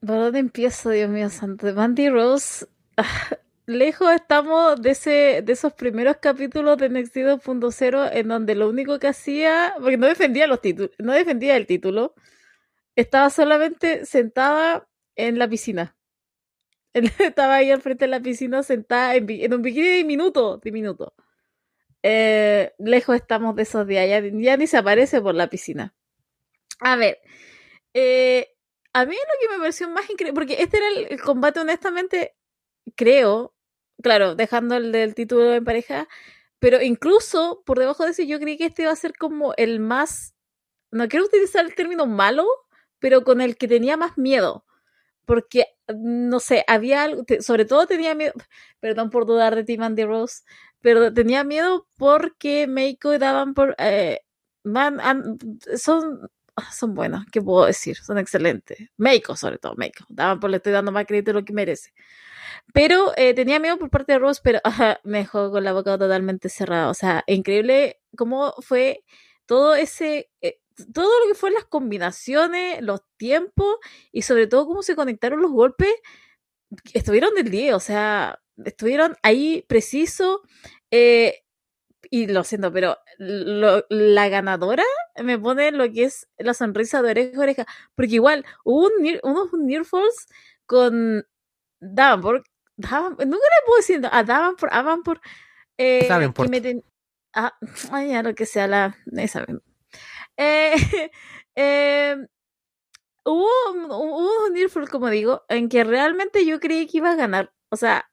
¿Por 0.00 0.16
dónde 0.16 0.38
empiezo, 0.38 0.90
Dios 0.90 1.10
mío 1.10 1.30
santo? 1.30 1.72
Mandy 1.74 2.08
Rose. 2.08 2.66
lejos 3.66 4.12
estamos 4.12 4.80
de 4.80 4.90
ese 4.90 5.42
de 5.42 5.52
esos 5.52 5.72
primeros 5.74 6.18
capítulos 6.18 6.78
de 6.78 6.88
NXT 6.88 7.16
2.0 7.16 8.10
en 8.12 8.28
donde 8.28 8.54
lo 8.54 8.68
único 8.68 8.98
que 8.98 9.08
hacía, 9.08 9.74
porque 9.80 9.96
no 9.96 10.06
defendía 10.06 10.46
los 10.46 10.60
títulos, 10.60 10.92
no 10.98 11.12
defendía 11.12 11.56
el 11.56 11.66
título, 11.66 12.14
estaba 12.96 13.30
solamente 13.30 14.06
sentada 14.06 14.88
en 15.16 15.38
la 15.38 15.48
piscina. 15.48 15.96
estaba 16.94 17.56
ahí 17.56 17.70
al 17.70 17.82
frente 17.82 18.06
de 18.06 18.10
la 18.10 18.20
piscina 18.20 18.62
sentada 18.62 19.16
en, 19.16 19.54
un 19.54 19.62
bikini 19.62 19.88
diminuto, 19.88 20.58
diminuto. 20.58 21.14
Eh, 22.02 22.72
lejos 22.78 23.16
estamos 23.16 23.56
de 23.56 23.62
esos 23.62 23.86
días, 23.86 24.06
ya 24.08 24.56
ni 24.56 24.66
se 24.66 24.76
aparece 24.78 25.20
por 25.20 25.34
la 25.34 25.48
piscina. 25.48 25.94
A 26.80 26.96
ver, 26.96 27.18
eh, 27.98 28.54
a 28.92 29.06
mí 29.06 29.14
lo 29.14 29.40
que 29.40 29.54
me 29.54 29.58
pareció 29.58 29.88
más 29.88 30.10
increíble, 30.10 30.34
porque 30.34 30.62
este 30.62 30.76
era 30.78 30.88
el, 30.88 31.20
combate, 31.20 31.60
honestamente, 31.60 32.36
creo, 32.94 33.54
claro, 34.02 34.34
dejando 34.34 34.76
el 34.76 34.92
del 34.92 35.14
título 35.14 35.54
en 35.54 35.64
pareja, 35.64 36.06
pero 36.58 36.82
incluso 36.82 37.62
por 37.66 37.78
debajo 37.78 38.04
de 38.04 38.10
eso 38.10 38.22
yo 38.22 38.38
creí 38.38 38.58
que 38.58 38.66
este 38.66 38.82
iba 38.82 38.92
a 38.92 38.96
ser 38.96 39.16
como 39.16 39.54
el 39.56 39.80
más, 39.80 40.34
no 40.90 41.08
quiero 41.08 41.26
utilizar 41.26 41.64
el 41.64 41.74
término 41.74 42.06
malo, 42.06 42.46
pero 42.98 43.24
con 43.24 43.40
el 43.40 43.56
que 43.56 43.68
tenía 43.68 43.96
más 43.96 44.18
miedo. 44.18 44.64
Porque, 45.26 45.66
no 45.88 46.40
sé, 46.40 46.64
había 46.68 47.04
algo, 47.04 47.24
sobre 47.40 47.64
todo 47.66 47.86
tenía 47.86 48.14
miedo, 48.14 48.34
perdón 48.80 49.10
por 49.10 49.26
dudar 49.26 49.56
de 49.56 49.64
ti, 49.64 49.78
Mandy 49.78 50.04
Rose, 50.04 50.42
pero 50.80 51.12
tenía 51.14 51.44
miedo 51.44 51.88
porque 51.96 52.66
Meiko 52.68 53.14
y 53.14 53.18
Davan 53.18 53.54
por, 53.54 53.74
eh, 53.78 54.20
son 54.64 54.98
Ah, 55.00 55.14
son 55.76 56.28
buenas, 56.88 57.26
¿qué 57.30 57.40
puedo 57.42 57.66
decir? 57.66 57.96
Son 57.96 58.18
excelentes. 58.18 58.78
Meiko, 58.96 59.36
sobre 59.36 59.58
todo, 59.58 59.74
Meiko. 59.76 60.04
Le 60.48 60.56
estoy 60.56 60.72
dando 60.72 60.92
más 60.92 61.06
crédito 61.06 61.30
de 61.32 61.40
lo 61.40 61.44
que 61.44 61.52
merece. 61.52 61.92
Pero 62.72 63.12
eh, 63.16 63.34
tenía 63.34 63.58
miedo 63.60 63.78
por 63.78 63.90
parte 63.90 64.12
de 64.12 64.18
Rose, 64.18 64.40
pero 64.42 64.60
ajá, 64.64 65.00
me 65.04 65.18
dejó 65.18 65.50
con 65.50 65.64
la 65.64 65.72
boca 65.72 65.98
totalmente 65.98 66.48
cerrada. 66.48 66.90
O 66.90 66.94
sea, 66.94 67.24
increíble 67.26 68.00
cómo 68.16 68.54
fue 68.60 69.04
todo 69.46 69.74
ese, 69.74 70.30
eh, 70.40 70.60
todo 70.92 71.08
lo 71.20 71.28
que 71.32 71.38
fue 71.38 71.50
las 71.50 71.64
combinaciones, 71.64 72.82
los 72.82 73.00
tiempos 73.16 73.76
y 74.12 74.22
sobre 74.22 74.46
todo 74.46 74.66
cómo 74.66 74.82
se 74.82 74.96
conectaron 74.96 75.40
los 75.42 75.52
golpes, 75.52 75.94
estuvieron 76.94 77.34
del 77.34 77.50
día, 77.50 77.76
o 77.76 77.80
sea, 77.80 78.40
estuvieron 78.64 79.16
ahí 79.22 79.64
preciso. 79.68 80.42
Eh, 80.90 81.42
y 82.10 82.26
lo 82.26 82.44
siento, 82.44 82.72
pero 82.72 82.98
la 83.18 84.28
ganadora 84.28 84.84
me 85.22 85.38
pone 85.38 85.72
lo 85.72 85.90
que 85.90 86.04
es 86.04 86.28
la 86.38 86.54
sonrisa 86.54 87.02
de 87.02 87.10
oreja 87.10 87.38
a 87.38 87.40
oreja. 87.40 87.66
Porque 87.94 88.14
igual 88.14 88.44
hubo 88.64 88.86
un, 88.86 89.18
unos 89.22 89.52
Near 89.52 89.84
Falls 89.84 90.28
con 90.66 91.26
Davenport. 91.80 92.46
nunca 92.76 93.26
le 93.26 93.66
puedo 93.66 93.76
decir 93.78 94.00
a 94.10 94.22
Davenport, 94.22 94.72
Davenport. 94.72 95.22
Eh, 95.78 96.06
Davenport. 96.08 96.50
Que 96.50 96.60
me 96.60 96.82
ah, 97.34 97.52
ya 98.04 98.22
lo 98.22 98.34
que 98.34 98.46
sea 98.46 98.66
la. 98.66 98.96
Eh, 100.36 100.74
eh, 101.56 102.16
hubo, 103.24 103.48
hubo 103.72 104.46
un 104.46 104.52
Near 104.52 104.68
Falls, 104.68 104.90
como 104.90 105.08
digo, 105.10 105.44
en 105.48 105.68
que 105.68 105.84
realmente 105.84 106.44
yo 106.44 106.60
creí 106.60 106.86
que 106.86 106.98
iba 106.98 107.10
a 107.10 107.16
ganar. 107.16 107.52
O 107.70 107.76
sea, 107.76 108.08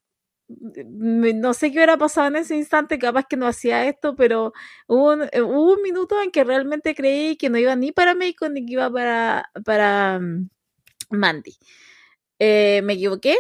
no 0.48 1.54
sé 1.54 1.72
qué 1.72 1.78
hubiera 1.78 1.98
pasado 1.98 2.28
en 2.28 2.36
ese 2.38 2.56
instante, 2.56 3.00
capaz 3.00 3.26
que 3.28 3.38
no 3.38 3.48
hacía 3.48 3.88
esto, 3.88 4.16
pero 4.16 4.54
hubo 4.88 5.14
un, 5.14 5.24
eh, 5.32 5.42
hubo 5.42 5.74
un 5.74 5.82
minuto 5.82 6.22
en 6.22 6.32
que 6.32 6.44
realmente 6.44 6.96
creí 6.96 7.38
que 7.38 7.50
no 7.50 7.58
iba 7.58 7.76
ni 7.76 7.92
para 7.92 8.16
México 8.16 8.50
ni 8.50 8.66
que 8.66 8.74
iba 8.74 8.92
para, 8.92 9.50
para 9.66 10.20
mm, 10.20 10.50
Mandy. 11.12 11.58
Eh, 12.40 12.82
me 12.84 12.94
equivoqué. 12.94 13.38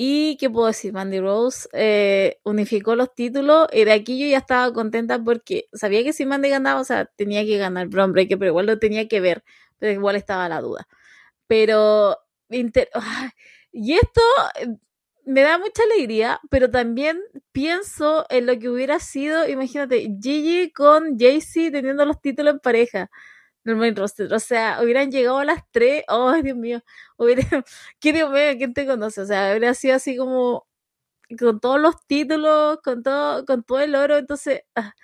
Y 0.00 0.36
qué 0.38 0.48
puedo 0.48 0.68
decir, 0.68 0.92
Mandy 0.92 1.18
Rose 1.20 1.68
eh, 1.72 2.38
unificó 2.44 2.94
los 2.94 3.14
títulos 3.14 3.66
y 3.72 3.84
de 3.84 3.92
aquí 3.92 4.18
yo 4.18 4.26
ya 4.28 4.38
estaba 4.38 4.72
contenta 4.72 5.18
porque 5.22 5.68
sabía 5.72 6.04
que 6.04 6.12
si 6.12 6.24
Mandy 6.24 6.50
ganaba, 6.50 6.80
o 6.80 6.84
sea, 6.84 7.06
tenía 7.06 7.44
que 7.44 7.58
ganar 7.58 7.88
Brown 7.88 8.12
Breaker, 8.12 8.38
pero 8.38 8.50
igual 8.52 8.66
lo 8.66 8.78
tenía 8.78 9.08
que 9.08 9.20
ver, 9.20 9.42
pero 9.78 9.92
igual 9.92 10.14
estaba 10.16 10.48
la 10.48 10.60
duda. 10.60 10.86
Pero, 11.48 12.18
y 13.72 13.92
esto 13.94 14.20
me 15.28 15.42
da 15.42 15.58
mucha 15.58 15.82
alegría, 15.84 16.40
pero 16.50 16.70
también 16.70 17.20
pienso 17.52 18.26
en 18.30 18.46
lo 18.46 18.58
que 18.58 18.68
hubiera 18.70 18.98
sido, 19.00 19.48
imagínate, 19.48 20.08
Gigi 20.22 20.72
con 20.72 21.18
Jaycee 21.18 21.70
teniendo 21.70 22.04
los 22.06 22.20
títulos 22.20 22.54
en 22.54 22.60
pareja 22.60 23.10
main 23.64 23.94
roster. 23.96 24.32
O 24.32 24.40
sea, 24.40 24.80
hubieran 24.82 25.10
llegado 25.10 25.38
a 25.38 25.44
las 25.44 25.62
tres. 25.70 26.04
Oh, 26.08 26.32
Dios 26.42 26.56
mío. 26.56 26.82
Hubiera... 27.16 27.42
¿Qué 28.00 28.12
Dios 28.12 28.30
mío? 28.30 28.56
¿Quién 28.56 28.74
te 28.74 28.86
conoce? 28.86 29.20
O 29.22 29.26
sea, 29.26 29.50
hubiera 29.50 29.74
sido 29.74 29.96
así 29.96 30.16
como 30.16 30.66
con 31.38 31.60
todos 31.60 31.80
los 31.80 31.96
títulos, 32.06 32.78
con 32.82 33.02
todo, 33.02 33.44
con 33.46 33.62
todo 33.64 33.80
el 33.80 33.94
oro. 33.94 34.16
Entonces, 34.18 34.62
ah, 34.76 34.94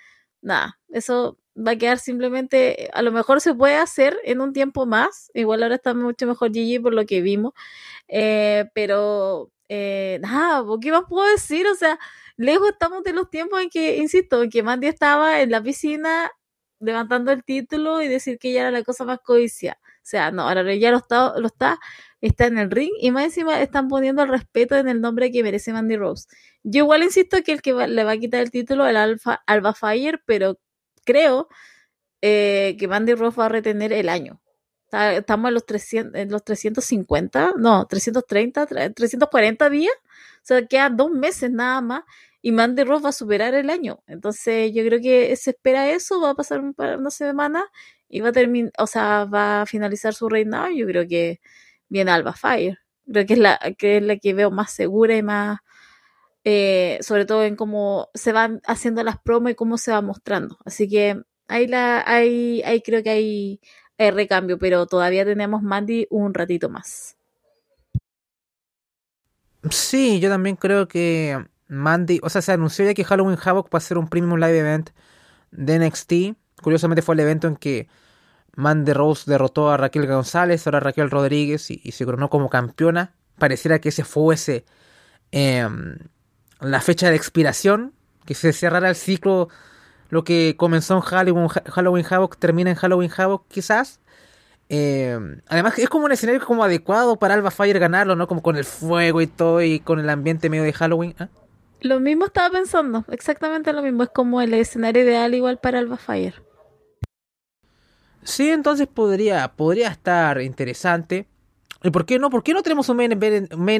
nada, 0.41 0.79
eso 0.89 1.37
va 1.57 1.71
a 1.71 1.77
quedar 1.77 1.99
simplemente, 1.99 2.89
a 2.93 3.01
lo 3.01 3.11
mejor 3.11 3.41
se 3.41 3.53
puede 3.55 3.75
hacer 3.77 4.17
en 4.23 4.41
un 4.41 4.53
tiempo 4.53 4.85
más. 4.85 5.31
Igual 5.33 5.63
ahora 5.63 5.75
está 5.75 5.93
mucho 5.93 6.27
mejor 6.27 6.51
Gigi 6.53 6.79
por 6.79 6.93
lo 6.93 7.05
que 7.05 7.21
vimos. 7.21 7.53
Eh, 8.07 8.65
pero 8.73 9.51
eh, 9.69 10.19
nada, 10.21 10.63
¿qué 10.81 10.91
más 10.91 11.03
puedo 11.09 11.27
decir? 11.29 11.67
O 11.67 11.75
sea, 11.75 11.99
lejos 12.37 12.69
estamos 12.69 13.03
de 13.03 13.13
los 13.13 13.29
tiempos 13.29 13.61
en 13.61 13.69
que, 13.69 13.97
insisto, 13.97 14.43
en 14.43 14.49
que 14.49 14.63
Mandy 14.63 14.87
estaba 14.87 15.41
en 15.41 15.51
la 15.51 15.61
piscina 15.63 16.31
levantando 16.79 17.31
el 17.31 17.43
título 17.43 18.01
y 18.01 18.07
decir 18.07 18.37
que 18.39 18.49
ella 18.51 18.61
era 18.61 18.71
la 18.71 18.83
cosa 18.83 19.05
más 19.05 19.19
codicia. 19.21 19.79
O 19.81 20.07
sea, 20.07 20.31
no, 20.31 20.43
ahora 20.43 20.73
ya 20.75 20.91
lo 20.91 20.97
está, 20.97 21.33
lo 21.39 21.47
está, 21.47 21.79
está 22.21 22.45
en 22.47 22.59
el 22.59 22.69
ring 22.71 22.91
y 22.99 23.11
más 23.11 23.25
encima 23.25 23.61
están 23.61 23.87
poniendo 23.87 24.23
el 24.23 24.29
respeto 24.29 24.75
en 24.75 24.87
el 24.87 25.01
nombre 25.01 25.31
que 25.31 25.43
merece 25.43 25.73
Mandy 25.73 25.97
Rose. 25.97 26.27
Yo 26.63 26.83
igual 26.83 27.03
insisto 27.03 27.41
que 27.43 27.53
el 27.53 27.61
que 27.61 27.73
le 27.73 28.03
va 28.03 28.11
a 28.11 28.17
quitar 28.17 28.41
el 28.41 28.51
título 28.51 28.87
el 28.87 28.97
Alpha, 28.97 29.43
Alba 29.47 29.73
Fire, 29.73 30.21
pero 30.25 30.59
creo 31.05 31.47
eh, 32.21 32.75
que 32.79 32.87
Mandy 32.87 33.15
Rose 33.15 33.37
va 33.39 33.47
a 33.47 33.49
retener 33.49 33.93
el 33.93 34.09
año 34.09 34.41
estamos 35.13 35.49
en 35.49 35.53
los, 35.53 35.65
300, 35.65 36.19
en 36.19 36.31
los 36.31 36.43
350, 36.43 37.53
no, 37.57 37.85
330, 37.87 38.65
340 38.93 39.69
días. 39.69 39.93
O 39.97 40.47
sea, 40.47 40.65
quedan 40.67 40.97
dos 40.97 41.11
meses 41.11 41.51
nada 41.51 41.81
más 41.81 42.03
y 42.41 42.51
Mandy 42.51 42.83
Ross 42.83 43.03
va 43.03 43.09
a 43.09 43.11
superar 43.11 43.55
el 43.55 43.69
año. 43.69 44.03
Entonces, 44.07 44.71
yo 44.73 44.83
creo 44.85 45.01
que 45.01 45.35
se 45.35 45.51
espera 45.51 45.89
eso, 45.89 46.21
va 46.21 46.31
a 46.31 46.35
pasar 46.35 46.59
un 46.59 46.75
una 46.77 47.09
semana 47.09 47.65
y 48.09 48.21
va 48.21 48.29
a 48.29 48.31
terminar, 48.31 48.71
o 48.77 48.87
sea, 48.87 49.25
va 49.25 49.63
a 49.63 49.65
finalizar 49.65 50.13
su 50.13 50.29
reinado. 50.29 50.69
Yo 50.71 50.85
creo 50.85 51.07
que 51.07 51.41
viene 51.89 52.11
Alba 52.11 52.33
Fire. 52.33 52.79
Creo 53.11 53.25
que 53.25 53.33
es 53.33 53.39
la 53.39 53.59
que 53.77 53.97
es 53.97 54.03
la 54.03 54.17
que 54.17 54.33
veo 54.33 54.51
más 54.51 54.71
segura 54.73 55.15
y 55.17 55.23
más 55.23 55.59
eh, 56.45 56.99
sobre 57.01 57.25
todo 57.25 57.43
en 57.43 57.55
cómo 57.55 58.09
se 58.13 58.31
van 58.31 58.61
haciendo 58.67 59.03
las 59.03 59.19
promos 59.19 59.51
y 59.51 59.55
cómo 59.55 59.77
se 59.79 59.91
va 59.91 60.01
mostrando. 60.01 60.59
Así 60.65 60.87
que 60.87 61.21
ahí 61.47 61.67
la, 61.67 62.03
ahí, 62.05 62.61
ahí 62.65 62.81
creo 62.81 63.01
que 63.03 63.09
hay, 63.09 63.61
el 63.97 64.13
recambio, 64.13 64.57
pero 64.57 64.85
todavía 64.85 65.25
tenemos 65.25 65.61
Mandy 65.61 66.07
un 66.09 66.33
ratito 66.33 66.69
más. 66.69 67.17
Sí, 69.69 70.19
yo 70.19 70.29
también 70.29 70.55
creo 70.55 70.87
que 70.87 71.43
Mandy, 71.67 72.19
o 72.21 72.29
sea, 72.29 72.41
se 72.41 72.51
anunció 72.51 72.85
ya 72.85 72.93
que 72.93 73.03
Halloween 73.03 73.37
Havoc 73.43 73.73
va 73.73 73.77
a 73.77 73.81
ser 73.81 73.97
un 73.97 74.07
premium 74.07 74.37
live 74.39 74.59
event 74.59 74.89
de 75.51 75.79
NXT. 75.79 76.13
Curiosamente 76.61 77.01
fue 77.01 77.15
el 77.15 77.21
evento 77.21 77.47
en 77.47 77.55
que 77.55 77.87
Mandy 78.55 78.93
Rose 78.93 79.29
derrotó 79.29 79.71
a 79.71 79.77
Raquel 79.77 80.07
González, 80.07 80.65
ahora 80.65 80.79
Raquel 80.79 81.11
Rodríguez 81.11 81.69
y, 81.71 81.91
se 81.91 82.05
coronó 82.05 82.29
como 82.29 82.49
campeona. 82.49 83.15
Pareciera 83.37 83.79
que 83.79 83.89
ese 83.89 84.03
fuese 84.03 84.65
em, 85.31 85.97
la 86.61 86.81
fecha 86.81 87.09
de 87.09 87.15
expiración, 87.15 87.93
que 88.25 88.33
se 88.33 88.53
cerrara 88.53 88.89
el 88.89 88.95
ciclo 88.95 89.49
lo 90.15 90.23
que 90.23 90.55
comenzó 90.55 90.95
en 90.95 91.01
Halloween, 91.01 91.49
Halloween 91.49 92.05
Havoc 92.09 92.37
termina 92.37 92.69
en 92.69 92.77
Halloween 92.77 93.11
Havoc, 93.17 93.49
quizás. 93.49 93.99
Eh, 94.69 95.19
además, 95.45 95.77
es 95.77 95.89
como 95.89 96.05
un 96.05 96.13
escenario 96.13 96.39
como 96.45 96.63
adecuado 96.63 97.17
para 97.17 97.33
Alba 97.33 97.51
Fire 97.51 97.77
ganarlo, 97.79 98.15
¿no? 98.15 98.25
Como 98.25 98.41
con 98.41 98.55
el 98.55 98.63
fuego 98.63 99.19
y 99.19 99.27
todo 99.27 99.61
y 99.61 99.81
con 99.81 99.99
el 99.99 100.09
ambiente 100.09 100.49
medio 100.49 100.63
de 100.63 100.71
Halloween. 100.71 101.15
¿ah? 101.19 101.27
Lo 101.81 101.99
mismo 101.99 102.27
estaba 102.27 102.49
pensando, 102.49 103.03
exactamente 103.11 103.73
lo 103.73 103.81
mismo. 103.81 104.03
Es 104.03 104.09
como 104.09 104.39
el 104.39 104.53
escenario 104.53 105.03
ideal 105.03 105.33
igual 105.35 105.57
para 105.57 105.79
Alba 105.79 105.97
Fire. 105.97 106.41
Sí, 108.23 108.49
entonces 108.49 108.87
podría, 108.87 109.49
podría 109.49 109.89
estar 109.89 110.39
interesante. 110.39 111.27
¿Y 111.85 111.91
por 111.91 112.07
qué 112.07 112.17
no? 112.17 112.31
¿Por 112.31 112.41
qué 112.41 112.55
no 112.55 112.63
tenemos 112.63 112.89
un 112.89 112.97
main 112.97 113.11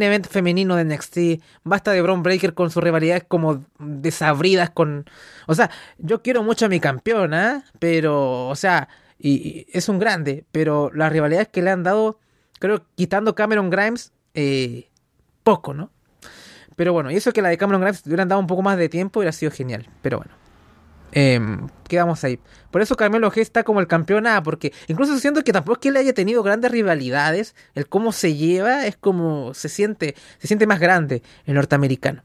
event, 0.03 0.27
femenino 0.27 0.75
de 0.75 0.85
NXT? 0.85 1.17
Basta 1.63 1.91
de 1.91 2.03
Braun 2.03 2.21
Breaker 2.21 2.53
con 2.53 2.69
sus 2.69 2.83
rivalidades 2.83 3.23
como 3.27 3.65
desabridas 3.79 4.69
con... 4.69 5.09
O 5.47 5.55
sea, 5.55 5.71
yo 5.97 6.21
quiero 6.21 6.43
mucho 6.43 6.67
a 6.67 6.69
mi 6.69 6.79
campeona, 6.79 7.65
pero, 7.79 8.47
o 8.47 8.55
sea, 8.55 8.89
y, 9.17 9.65
es 9.75 9.89
un 9.89 9.97
grande, 9.97 10.45
pero 10.51 10.91
las 10.93 11.11
rivalidades 11.11 11.47
que 11.47 11.63
le 11.63 11.71
han 11.71 11.81
dado, 11.81 12.19
creo, 12.59 12.85
quitando 12.93 13.33
Cameron 13.33 13.71
Grimes, 13.71 14.13
eh, 14.35 14.91
poco, 15.43 15.73
¿no? 15.73 15.89
Pero 16.75 16.93
bueno, 16.93 17.09
y 17.09 17.15
eso 17.15 17.33
que 17.33 17.41
la 17.41 17.49
de 17.49 17.57
Cameron 17.57 17.81
Grimes 17.81 18.05
le 18.05 18.11
hubieran 18.11 18.27
dado 18.27 18.39
un 18.39 18.47
poco 18.47 18.61
más 18.61 18.77
de 18.77 18.87
tiempo 18.87 19.19
hubiera 19.19 19.31
sido 19.31 19.51
genial, 19.51 19.89
pero 20.03 20.17
bueno. 20.17 20.44
Em, 21.17 21.69
quedamos 21.88 22.25
ahí. 22.25 22.39
Por 22.71 22.82
eso 22.82 22.97
Carmelo 22.97 23.32
G 23.32 23.39
está 23.39 23.63
como 23.63 23.80
el 23.80 23.88
campeón 23.88 24.28
A, 24.28 24.43
porque 24.43 24.73
incluso 24.88 25.17
siento 25.17 25.45
que 25.45 25.54
tampoco 25.54 25.75
es 25.75 25.80
que 25.80 25.88
él 25.88 25.95
haya 25.95 26.13
tenido 26.13 26.43
grandes 26.43 26.69
rivalidades, 26.71 27.56
el 27.73 27.88
cómo 27.88 28.12
se 28.12 28.36
lleva 28.36 28.86
es 28.86 28.97
como 28.97 29.54
se 29.54 29.69
siente, 29.69 30.15
se 30.39 30.47
siente 30.47 30.67
más 30.67 30.82
grande 30.82 31.23
el 31.45 31.54
norteamericano. 31.56 32.21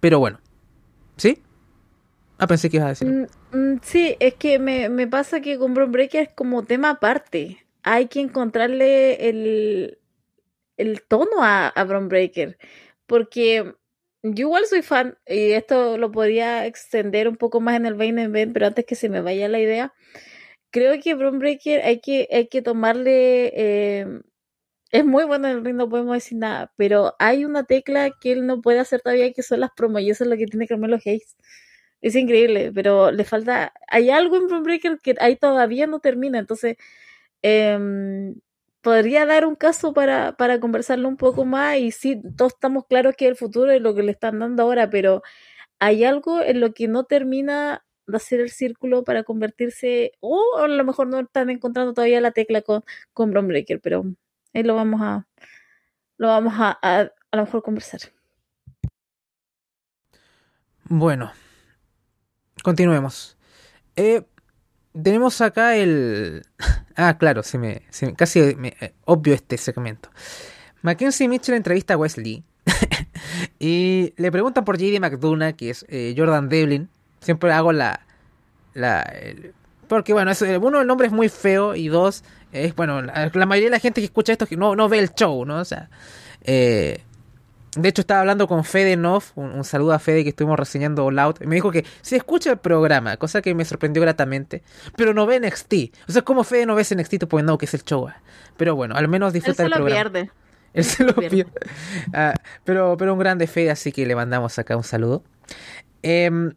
Pero 0.00 0.18
bueno, 0.18 0.40
¿sí? 1.16 1.40
Ah, 2.38 2.48
pensé 2.48 2.68
que 2.68 2.78
ibas 2.78 2.86
a 2.86 3.04
decir. 3.04 3.28
Mm, 3.52 3.56
mm, 3.56 3.80
sí, 3.84 4.16
es 4.18 4.34
que 4.34 4.58
me, 4.58 4.88
me 4.88 5.06
pasa 5.06 5.40
que 5.40 5.56
con 5.56 5.72
Bron 5.72 5.92
Breaker 5.92 6.22
es 6.22 6.32
como 6.34 6.64
tema 6.64 6.90
aparte. 6.90 7.64
Hay 7.84 8.08
que 8.08 8.18
encontrarle 8.18 9.28
el, 9.28 9.98
el 10.76 11.02
tono 11.02 11.44
a, 11.44 11.68
a 11.68 11.84
Bron 11.84 12.08
Breaker. 12.08 12.58
Porque 13.06 13.76
yo 14.24 14.46
igual 14.48 14.66
soy 14.66 14.82
fan, 14.82 15.18
y 15.26 15.52
esto 15.52 15.98
lo 15.98 16.12
podría 16.12 16.66
extender 16.66 17.28
un 17.28 17.36
poco 17.36 17.60
más 17.60 17.76
en 17.76 17.86
el 17.86 17.96
main 17.96 18.18
event, 18.18 18.54
pero 18.54 18.66
antes 18.66 18.86
que 18.86 18.96
se 18.96 19.08
me 19.10 19.20
vaya 19.22 19.48
la 19.48 19.60
idea, 19.60 19.94
creo 20.70 21.00
que 21.02 21.14
Bron 21.14 21.38
Breaker 21.40 21.82
hay 21.84 22.00
que, 22.00 22.28
hay 22.32 22.48
que 22.48 22.62
tomarle. 22.62 23.52
Eh, 23.56 24.06
es 24.92 25.04
muy 25.06 25.24
bueno 25.26 25.48
en 25.48 25.58
el 25.58 25.64
ring, 25.64 25.76
no 25.76 25.88
podemos 25.90 26.14
decir 26.14 26.38
nada, 26.38 26.72
pero 26.76 27.14
hay 27.20 27.44
una 27.46 27.64
tecla 27.64 28.10
que 28.20 28.32
él 28.32 28.46
no 28.46 28.62
puede 28.62 28.80
hacer 28.80 29.00
todavía 29.02 29.32
que 29.32 29.42
son 29.44 29.60
las 29.60 29.70
promos, 29.76 30.02
y 30.02 30.10
eso 30.10 30.24
es 30.24 30.30
lo 30.30 30.36
que 30.38 30.46
tiene 30.46 30.68
Carmelo 30.68 30.98
Hayes. 31.04 31.36
Es 32.02 32.16
increíble, 32.16 32.72
pero 32.74 33.10
le 33.12 33.24
falta. 33.24 33.72
Hay 33.88 34.10
algo 34.10 34.36
en 34.36 34.48
Bron 34.48 34.62
Breaker 34.64 34.98
que 35.02 35.14
ahí 35.20 35.36
todavía 35.36 35.86
no 35.88 36.00
termina, 36.00 36.38
entonces. 36.40 36.76
Eh, 37.42 38.34
podría 38.84 39.24
dar 39.24 39.46
un 39.46 39.56
caso 39.56 39.94
para, 39.94 40.36
para 40.36 40.60
conversarlo 40.60 41.08
un 41.08 41.16
poco 41.16 41.44
más 41.44 41.78
y 41.78 41.90
sí, 41.90 42.20
todos 42.36 42.52
estamos 42.52 42.84
claros 42.86 43.16
que 43.16 43.26
el 43.26 43.34
futuro 43.34 43.72
es 43.72 43.80
lo 43.80 43.94
que 43.94 44.02
le 44.02 44.12
están 44.12 44.38
dando 44.38 44.62
ahora, 44.62 44.90
pero 44.90 45.22
hay 45.80 46.04
algo 46.04 46.42
en 46.42 46.60
lo 46.60 46.74
que 46.74 46.86
no 46.86 47.04
termina 47.04 47.84
de 48.06 48.16
hacer 48.18 48.40
el 48.40 48.50
círculo 48.50 49.02
para 49.02 49.24
convertirse, 49.24 50.12
o 50.20 50.58
a 50.58 50.68
lo 50.68 50.84
mejor 50.84 51.08
no 51.08 51.20
están 51.20 51.48
encontrando 51.48 51.94
todavía 51.94 52.20
la 52.20 52.32
tecla 52.32 52.60
con, 52.60 52.84
con 53.14 53.32
Breaker, 53.32 53.80
pero 53.80 54.04
ahí 54.52 54.62
lo 54.62 54.74
vamos 54.74 55.00
a, 55.02 55.26
lo 56.18 56.28
vamos 56.28 56.52
a, 56.58 56.78
a, 56.82 57.10
a 57.30 57.36
lo 57.36 57.44
mejor 57.44 57.62
conversar. 57.62 58.00
Bueno, 60.84 61.32
continuemos. 62.62 63.38
Eh, 63.96 64.26
tenemos 65.00 65.40
acá 65.40 65.76
el... 65.76 66.44
Ah, 66.96 67.18
claro, 67.18 67.42
se 67.42 67.58
me, 67.58 67.82
casi 68.16 68.54
me, 68.56 68.76
eh, 68.80 68.94
obvio 69.04 69.34
este 69.34 69.58
segmento. 69.58 70.10
Mackenzie 70.82 71.28
Mitchell 71.28 71.56
entrevista 71.56 71.94
a 71.94 71.96
Wesley 71.96 72.44
y 73.58 74.14
le 74.16 74.30
preguntan 74.30 74.64
por 74.64 74.78
JD 74.78 75.00
McDonough, 75.00 75.56
que 75.56 75.70
es 75.70 75.84
eh, 75.88 76.14
Jordan 76.16 76.48
Devlin. 76.48 76.88
Siempre 77.20 77.52
hago 77.52 77.72
la... 77.72 78.00
la 78.74 79.12
porque 79.88 80.12
bueno, 80.12 80.30
es, 80.30 80.42
uno, 80.42 80.80
el 80.80 80.86
nombre 80.86 81.06
es 81.06 81.12
muy 81.12 81.28
feo 81.28 81.74
y 81.74 81.88
dos, 81.88 82.24
es 82.52 82.74
bueno, 82.74 83.02
la, 83.02 83.46
mayoría 83.46 83.68
de 83.68 83.76
la 83.76 83.80
gente 83.80 84.00
que 84.00 84.06
escucha 84.06 84.32
esto 84.32 84.46
no, 84.56 84.74
no 84.76 84.88
ve 84.88 84.98
el 84.98 85.12
show, 85.14 85.44
¿no? 85.44 85.58
O 85.58 85.64
sea, 85.64 85.90
eh, 86.42 87.02
de 87.76 87.88
hecho, 87.88 88.02
estaba 88.02 88.20
hablando 88.20 88.46
con 88.46 88.64
Fede 88.64 88.96
Noff, 88.96 89.32
un, 89.36 89.64
saludo 89.64 89.92
a 89.92 89.98
Fede 89.98 90.22
que 90.22 90.30
estuvimos 90.30 90.58
reseñando 90.58 91.10
Loud. 91.10 91.36
Y 91.40 91.46
me 91.46 91.56
dijo 91.56 91.70
que 91.70 91.84
si 92.02 92.16
escucha 92.16 92.50
el 92.52 92.58
programa, 92.58 93.16
cosa 93.16 93.42
que 93.42 93.54
me 93.54 93.64
sorprendió 93.64 94.02
gratamente, 94.02 94.62
pero 94.96 95.14
no 95.14 95.26
ve 95.26 95.40
NXT. 95.40 95.74
O 96.08 96.12
sea, 96.12 96.22
como 96.22 96.44
Fede 96.44 96.66
no 96.66 96.74
ve 96.74 96.82
NXT, 96.82 97.26
pues 97.28 97.44
no, 97.44 97.58
que 97.58 97.66
es 97.66 97.74
el 97.74 97.82
show. 97.84 98.08
Pero 98.56 98.76
bueno, 98.76 98.94
al 98.94 99.08
menos 99.08 99.32
disfruta 99.32 99.64
Él 99.64 99.72
se 99.72 99.78
lo 99.78 99.86
Pierde. 99.86 100.30
Él 100.74 100.84
se 100.84 101.04
lo 101.04 101.14
pierde. 101.14 101.46
Ah, 102.12 102.34
pero, 102.64 102.96
pero 102.96 103.12
un 103.12 103.18
grande 103.18 103.46
Fede, 103.46 103.70
así 103.70 103.92
que 103.92 104.06
le 104.06 104.14
mandamos 104.14 104.58
acá 104.58 104.76
un 104.76 104.84
saludo. 104.84 105.22
Em, 106.02 106.52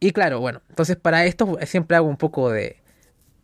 y 0.00 0.10
claro, 0.12 0.40
bueno, 0.40 0.62
entonces 0.68 0.96
para 0.96 1.24
esto 1.24 1.58
siempre 1.64 1.96
hago 1.96 2.08
un 2.08 2.16
poco 2.16 2.50
de, 2.50 2.82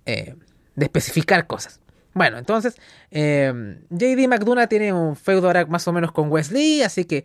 eh, 0.07 0.35
de 0.75 0.85
especificar 0.85 1.47
cosas. 1.47 1.81
Bueno, 2.19 2.37
entonces, 2.37 2.75
eh, 3.13 3.79
JD 3.91 4.27
McDonough 4.27 4.67
tiene 4.67 4.93
un 4.93 5.15
feudo 5.15 5.47
ahora 5.47 5.67
más 5.67 5.87
o 5.87 5.93
menos 5.93 6.11
con 6.11 6.33
Wesley, 6.33 6.83
así 6.83 7.05
que 7.05 7.25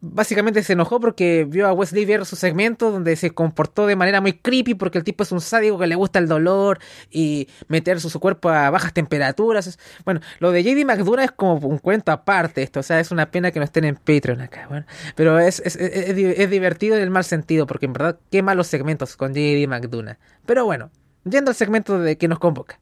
básicamente 0.00 0.62
se 0.62 0.74
enojó 0.74 1.00
porque 1.00 1.44
vio 1.44 1.66
a 1.66 1.72
Wesley 1.72 2.04
ver 2.04 2.24
su 2.24 2.36
segmento 2.36 2.92
donde 2.92 3.16
se 3.16 3.32
comportó 3.32 3.88
de 3.88 3.96
manera 3.96 4.20
muy 4.20 4.34
creepy 4.34 4.74
porque 4.74 4.98
el 4.98 5.02
tipo 5.02 5.24
es 5.24 5.32
un 5.32 5.40
sádico 5.40 5.76
que 5.76 5.88
le 5.88 5.96
gusta 5.96 6.20
el 6.20 6.28
dolor 6.28 6.78
y 7.10 7.48
meter 7.66 8.00
su, 8.00 8.20
cuerpo 8.20 8.48
a 8.48 8.70
bajas 8.70 8.92
temperaturas. 8.92 9.76
Bueno, 10.04 10.20
lo 10.38 10.52
de 10.52 10.62
JD 10.62 10.84
McDonough 10.84 11.24
es 11.24 11.32
como 11.32 11.54
un 11.54 11.78
cuento 11.78 12.12
aparte 12.12 12.62
esto, 12.62 12.78
o 12.78 12.84
sea, 12.84 13.00
es 13.00 13.10
una 13.10 13.32
pena 13.32 13.50
que 13.50 13.58
no 13.58 13.64
estén 13.64 13.86
en 13.86 13.96
Patreon 13.96 14.40
acá, 14.40 14.68
bueno, 14.68 14.86
pero 15.16 15.40
es, 15.40 15.60
es, 15.64 15.74
es 15.74 16.48
divertido 16.48 16.94
en 16.94 17.02
el 17.02 17.10
mal 17.10 17.24
sentido 17.24 17.66
porque 17.66 17.86
en 17.86 17.92
verdad 17.92 18.20
qué 18.30 18.40
malos 18.42 18.68
segmentos 18.68 19.16
con 19.16 19.34
JD 19.34 19.66
McDonough. 19.66 20.16
Pero 20.46 20.64
bueno, 20.64 20.92
yendo 21.24 21.50
al 21.50 21.56
segmento 21.56 21.98
de 21.98 22.16
que 22.16 22.28
nos 22.28 22.38
convoca. 22.38 22.78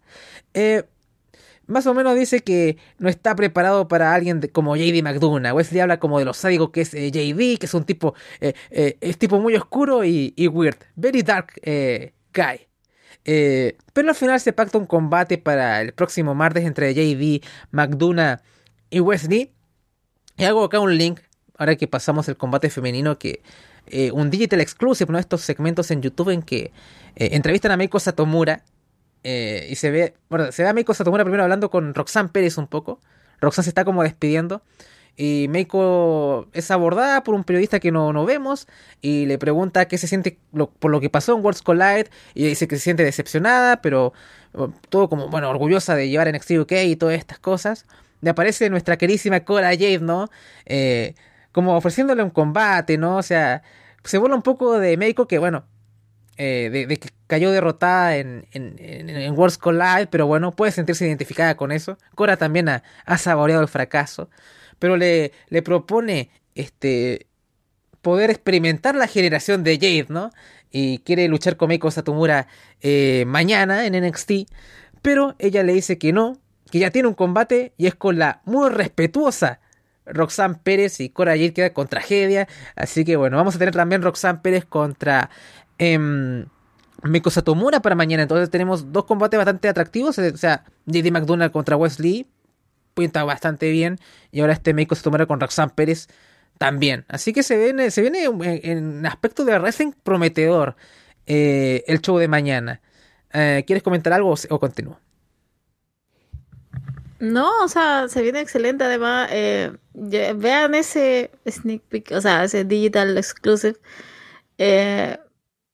Eh, 0.52 0.84
más 1.66 1.86
o 1.86 1.94
menos 1.94 2.14
dice 2.14 2.40
que 2.40 2.76
no 2.98 3.08
está 3.08 3.34
preparado 3.34 3.88
para 3.88 4.14
alguien 4.14 4.40
como 4.52 4.76
JD 4.76 5.02
McDonough. 5.02 5.56
Wesley 5.56 5.80
habla 5.80 5.98
como 5.98 6.18
de 6.18 6.24
los 6.24 6.36
sádicos 6.36 6.70
que 6.70 6.82
es 6.82 6.94
eh, 6.94 7.10
JD, 7.10 7.58
que 7.58 7.66
es 7.66 7.74
un 7.74 7.84
tipo, 7.84 8.14
eh, 8.40 8.54
eh, 8.70 8.96
es 9.00 9.18
tipo 9.18 9.40
muy 9.40 9.56
oscuro 9.56 10.04
y, 10.04 10.32
weird. 10.48 10.78
Very 10.94 11.22
dark 11.22 11.52
guy. 11.64 12.66
pero 13.92 14.08
al 14.08 14.14
final 14.14 14.40
se 14.40 14.52
pacta 14.52 14.78
un 14.78 14.86
combate 14.86 15.38
para 15.38 15.80
el 15.80 15.92
próximo 15.92 16.34
martes 16.34 16.64
entre 16.64 16.94
JD, 16.94 17.44
McDonough 17.72 18.38
y 18.90 19.00
Wesley. 19.00 19.52
Y 20.38 20.44
hago 20.44 20.64
acá 20.64 20.80
un 20.80 20.96
link, 20.96 21.20
ahora 21.58 21.76
que 21.76 21.88
pasamos 21.88 22.28
el 22.28 22.36
combate 22.36 22.70
femenino, 22.70 23.18
que 23.18 23.42
un 24.12 24.30
digital 24.30 24.60
exclusive, 24.60 25.10
¿no? 25.12 25.18
Estos 25.18 25.40
segmentos 25.42 25.90
en 25.90 26.02
YouTube 26.02 26.30
en 26.30 26.42
que 26.42 26.72
entrevistan 27.16 27.72
a 27.72 27.76
Meiko 27.76 27.98
Satomura 27.98 28.62
eh, 29.28 29.66
y 29.68 29.74
se 29.74 29.90
ve, 29.90 30.14
bueno, 30.28 30.52
se 30.52 30.62
ve 30.62 30.68
a 30.68 30.72
Meiko 30.72 30.94
Satomura 30.94 31.24
primero 31.24 31.42
hablando 31.42 31.68
con 31.68 31.94
Roxanne 31.94 32.28
Pérez 32.28 32.58
un 32.58 32.68
poco. 32.68 33.00
Roxanne 33.40 33.64
se 33.64 33.70
está 33.70 33.84
como 33.84 34.04
despidiendo. 34.04 34.62
Y 35.16 35.46
Meiko 35.48 36.46
es 36.52 36.70
abordada 36.70 37.24
por 37.24 37.34
un 37.34 37.42
periodista 37.42 37.80
que 37.80 37.90
no, 37.90 38.12
no 38.12 38.24
vemos 38.24 38.68
y 39.00 39.26
le 39.26 39.36
pregunta 39.36 39.88
qué 39.88 39.98
se 39.98 40.06
siente 40.06 40.38
por 40.78 40.92
lo 40.92 41.00
que 41.00 41.10
pasó 41.10 41.34
en 41.34 41.42
Worlds 41.42 41.62
Collide 41.62 42.08
y 42.34 42.46
dice 42.46 42.68
que 42.68 42.76
se 42.76 42.82
siente 42.82 43.02
decepcionada, 43.02 43.82
pero 43.82 44.12
todo 44.90 45.08
como, 45.08 45.28
bueno, 45.28 45.50
orgullosa 45.50 45.96
de 45.96 46.08
llevar 46.08 46.28
en 46.28 46.36
NXT 46.36 46.50
UK 46.60 46.72
y 46.84 46.94
todas 46.94 47.18
estas 47.18 47.40
cosas. 47.40 47.84
Le 48.20 48.30
aparece 48.30 48.70
nuestra 48.70 48.96
querísima 48.96 49.40
Cora 49.40 49.70
Jade, 49.70 49.98
¿no? 49.98 50.28
Eh, 50.66 51.14
como 51.50 51.76
ofreciéndole 51.76 52.22
un 52.22 52.30
combate, 52.30 52.96
¿no? 52.96 53.16
O 53.16 53.22
sea, 53.22 53.62
se 54.04 54.18
burla 54.18 54.36
un 54.36 54.42
poco 54.42 54.78
de 54.78 54.96
Meiko 54.96 55.26
que, 55.26 55.38
bueno, 55.38 55.64
eh, 56.36 56.86
de, 56.88 56.96
que 56.96 57.08
cayó 57.26 57.50
derrotada 57.50 58.16
en, 58.16 58.46
en, 58.52 58.78
en, 58.78 59.38
Worlds 59.38 59.58
Collide, 59.58 60.06
pero 60.10 60.26
bueno, 60.26 60.52
puede 60.52 60.72
sentirse 60.72 61.06
identificada 61.06 61.56
con 61.56 61.72
eso. 61.72 61.98
Cora 62.14 62.36
también 62.36 62.68
ha, 62.68 62.82
saboreado 63.18 63.62
el 63.62 63.68
fracaso, 63.68 64.28
pero 64.78 64.96
le, 64.96 65.32
le 65.48 65.62
propone 65.62 66.30
este 66.54 67.26
poder 68.02 68.30
experimentar 68.30 68.94
la 68.94 69.08
generación 69.08 69.64
de 69.64 69.76
Jade, 69.76 70.06
¿no? 70.08 70.30
Y 70.70 70.98
quiere 71.00 71.26
luchar 71.26 71.56
con 71.56 71.68
Meiko 71.68 71.90
Satomura 71.90 72.46
eh, 72.80 73.24
mañana 73.26 73.86
en 73.86 74.00
NXT, 74.06 74.32
pero 75.02 75.34
ella 75.38 75.62
le 75.62 75.72
dice 75.72 75.98
que 75.98 76.12
no, 76.12 76.38
que 76.70 76.78
ya 76.78 76.90
tiene 76.90 77.08
un 77.08 77.14
combate 77.14 77.72
y 77.76 77.86
es 77.86 77.94
con 77.94 78.18
la 78.18 78.42
muy 78.44 78.68
respetuosa 78.70 79.60
Roxanne 80.06 80.56
Pérez 80.62 81.00
y 81.00 81.10
Cora 81.10 81.32
Jade 81.32 81.52
queda 81.52 81.72
con 81.72 81.88
tragedia. 81.88 82.48
Así 82.74 83.04
que 83.04 83.16
bueno, 83.16 83.36
vamos 83.36 83.56
a 83.56 83.58
tener 83.58 83.74
también 83.74 84.02
Roxanne 84.02 84.40
Pérez 84.42 84.64
contra 84.64 85.30
eh, 85.78 85.98
Miko 87.02 87.30
Satomura 87.30 87.80
para 87.80 87.94
mañana. 87.94 88.22
Entonces 88.22 88.50
tenemos 88.50 88.92
dos 88.92 89.04
combates 89.04 89.38
bastante 89.38 89.68
atractivos. 89.68 90.18
O 90.18 90.36
sea, 90.36 90.64
JD 90.86 91.10
McDonald 91.10 91.52
contra 91.52 91.76
Wesley. 91.76 92.26
Pinta 92.94 93.24
bastante 93.24 93.70
bien. 93.70 93.98
Y 94.32 94.40
ahora 94.40 94.52
este 94.52 94.72
Miko 94.72 94.94
Satomura 94.94 95.26
con 95.26 95.40
Roxanne 95.40 95.72
Pérez 95.74 96.08
también. 96.58 97.04
Así 97.08 97.32
que 97.32 97.42
se 97.42 97.56
viene, 97.58 97.90
se 97.90 98.00
viene 98.02 98.24
en, 98.24 99.04
aspecto 99.06 99.44
de 99.44 99.58
wrestling 99.58 99.92
prometedor 100.02 100.76
eh, 101.26 101.84
el 101.86 102.00
show 102.00 102.18
de 102.18 102.28
mañana. 102.28 102.80
Eh, 103.32 103.64
¿Quieres 103.66 103.82
comentar 103.82 104.12
algo 104.12 104.34
o, 104.48 104.58
continúo? 104.58 104.98
No, 107.20 107.50
o 107.64 107.68
sea, 107.68 108.08
se 108.08 108.20
viene 108.22 108.40
excelente. 108.40 108.84
Además, 108.84 109.28
eh, 109.32 109.72
vean 109.94 110.74
ese 110.74 111.30
sneak 111.48 111.82
peek, 111.88 112.10
o 112.12 112.20
sea, 112.20 112.44
ese 112.44 112.64
digital 112.64 113.16
exclusive. 113.16 113.76
Eh, 114.58 115.18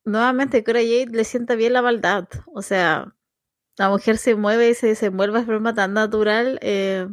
nuevamente 0.04 0.64
Cora 0.64 0.80
Jade 0.80 1.08
le 1.12 1.24
sienta 1.24 1.54
bien 1.56 1.72
la 1.74 1.82
maldad. 1.82 2.28
O 2.54 2.62
sea, 2.62 3.14
la 3.78 3.90
mujer 3.90 4.18
se 4.18 4.36
mueve 4.36 4.70
y 4.70 4.74
se 4.74 4.88
desenvuelve 4.88 5.40
de 5.40 5.46
forma 5.46 5.74
tan 5.74 5.94
natural. 5.94 6.58
Eh, 6.62 7.08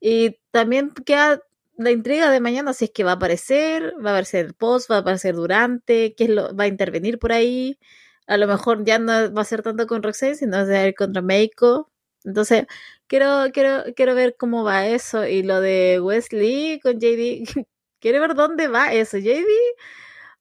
y 0.00 0.38
también 0.52 0.90
queda 1.06 1.42
la 1.78 1.90
intriga 1.92 2.30
de 2.30 2.40
mañana 2.40 2.72
si 2.74 2.86
es 2.86 2.90
que 2.92 3.04
va 3.04 3.12
a 3.12 3.14
aparecer, 3.16 3.94
va 4.04 4.10
a 4.10 4.14
aparecer 4.14 4.46
el 4.46 4.54
post, 4.54 4.90
va 4.90 4.96
a 4.96 4.98
aparecer 5.00 5.34
durante, 5.36 6.14
qué 6.16 6.28
va 6.34 6.64
a 6.64 6.68
intervenir 6.68 7.18
por 7.18 7.32
ahí. 7.32 7.78
A 8.26 8.36
lo 8.38 8.46
mejor 8.48 8.84
ya 8.84 8.98
no 8.98 9.32
va 9.34 9.42
a 9.42 9.44
ser 9.44 9.62
tanto 9.62 9.86
con 9.86 10.02
Roxanne, 10.02 10.34
sino 10.36 10.56
va 10.58 10.62
a 10.64 10.66
ser 10.66 10.94
contra 10.94 11.22
Meiko. 11.22 11.90
Entonces, 12.24 12.66
quiero, 13.08 13.46
quiero, 13.52 13.84
quiero 13.96 14.14
ver 14.14 14.36
cómo 14.38 14.64
va 14.64 14.86
eso. 14.86 15.26
Y 15.26 15.42
lo 15.42 15.60
de 15.60 16.00
Wesley 16.00 16.80
con 16.80 17.00
JD, 17.00 17.44
quiero 18.00 18.20
ver 18.20 18.34
dónde 18.34 18.68
va 18.68 18.92
eso. 18.92 19.18
JD 19.18 19.46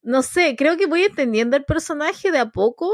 no 0.08 0.24
sé, 0.24 0.56
creo 0.58 0.78
que 0.78 0.88
voy 0.88 1.04
entendiendo 1.04 1.58
el 1.58 1.66
personaje 1.66 2.32
de 2.32 2.40
a 2.40 2.50
poco, 2.50 2.94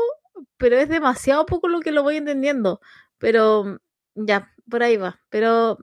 pero 0.57 0.77
es 0.77 0.89
demasiado 0.89 1.45
poco 1.45 1.67
lo 1.67 1.79
que 1.79 1.91
lo 1.91 2.01
voy 2.01 2.17
entendiendo. 2.17 2.81
Pero 3.19 3.79
ya, 4.15 4.51
por 4.69 4.81
ahí 4.81 4.97
va. 4.97 5.21
Pero 5.29 5.77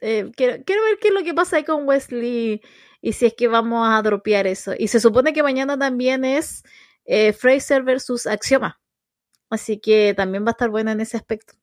eh, 0.00 0.30
quiero, 0.36 0.54
ver 0.62 0.98
qué 1.00 1.08
es 1.08 1.14
lo 1.14 1.24
que 1.24 1.34
pasa 1.34 1.56
ahí 1.56 1.64
con 1.64 1.88
Wesley 1.88 2.60
y 3.00 3.12
si 3.12 3.26
es 3.26 3.34
que 3.34 3.48
vamos 3.48 3.88
a 3.90 4.00
dropear 4.02 4.46
eso. 4.46 4.72
Y 4.78 4.86
se 4.88 5.00
supone 5.00 5.32
que 5.32 5.42
mañana 5.42 5.76
también 5.76 6.24
es 6.24 6.62
eh, 7.06 7.32
Fraser 7.32 7.82
versus 7.82 8.26
Axioma. 8.28 8.80
Así 9.50 9.80
que 9.80 10.14
también 10.16 10.44
va 10.44 10.50
a 10.50 10.52
estar 10.52 10.70
bueno 10.70 10.92
en 10.92 11.00
ese 11.00 11.16
aspecto. 11.16 11.54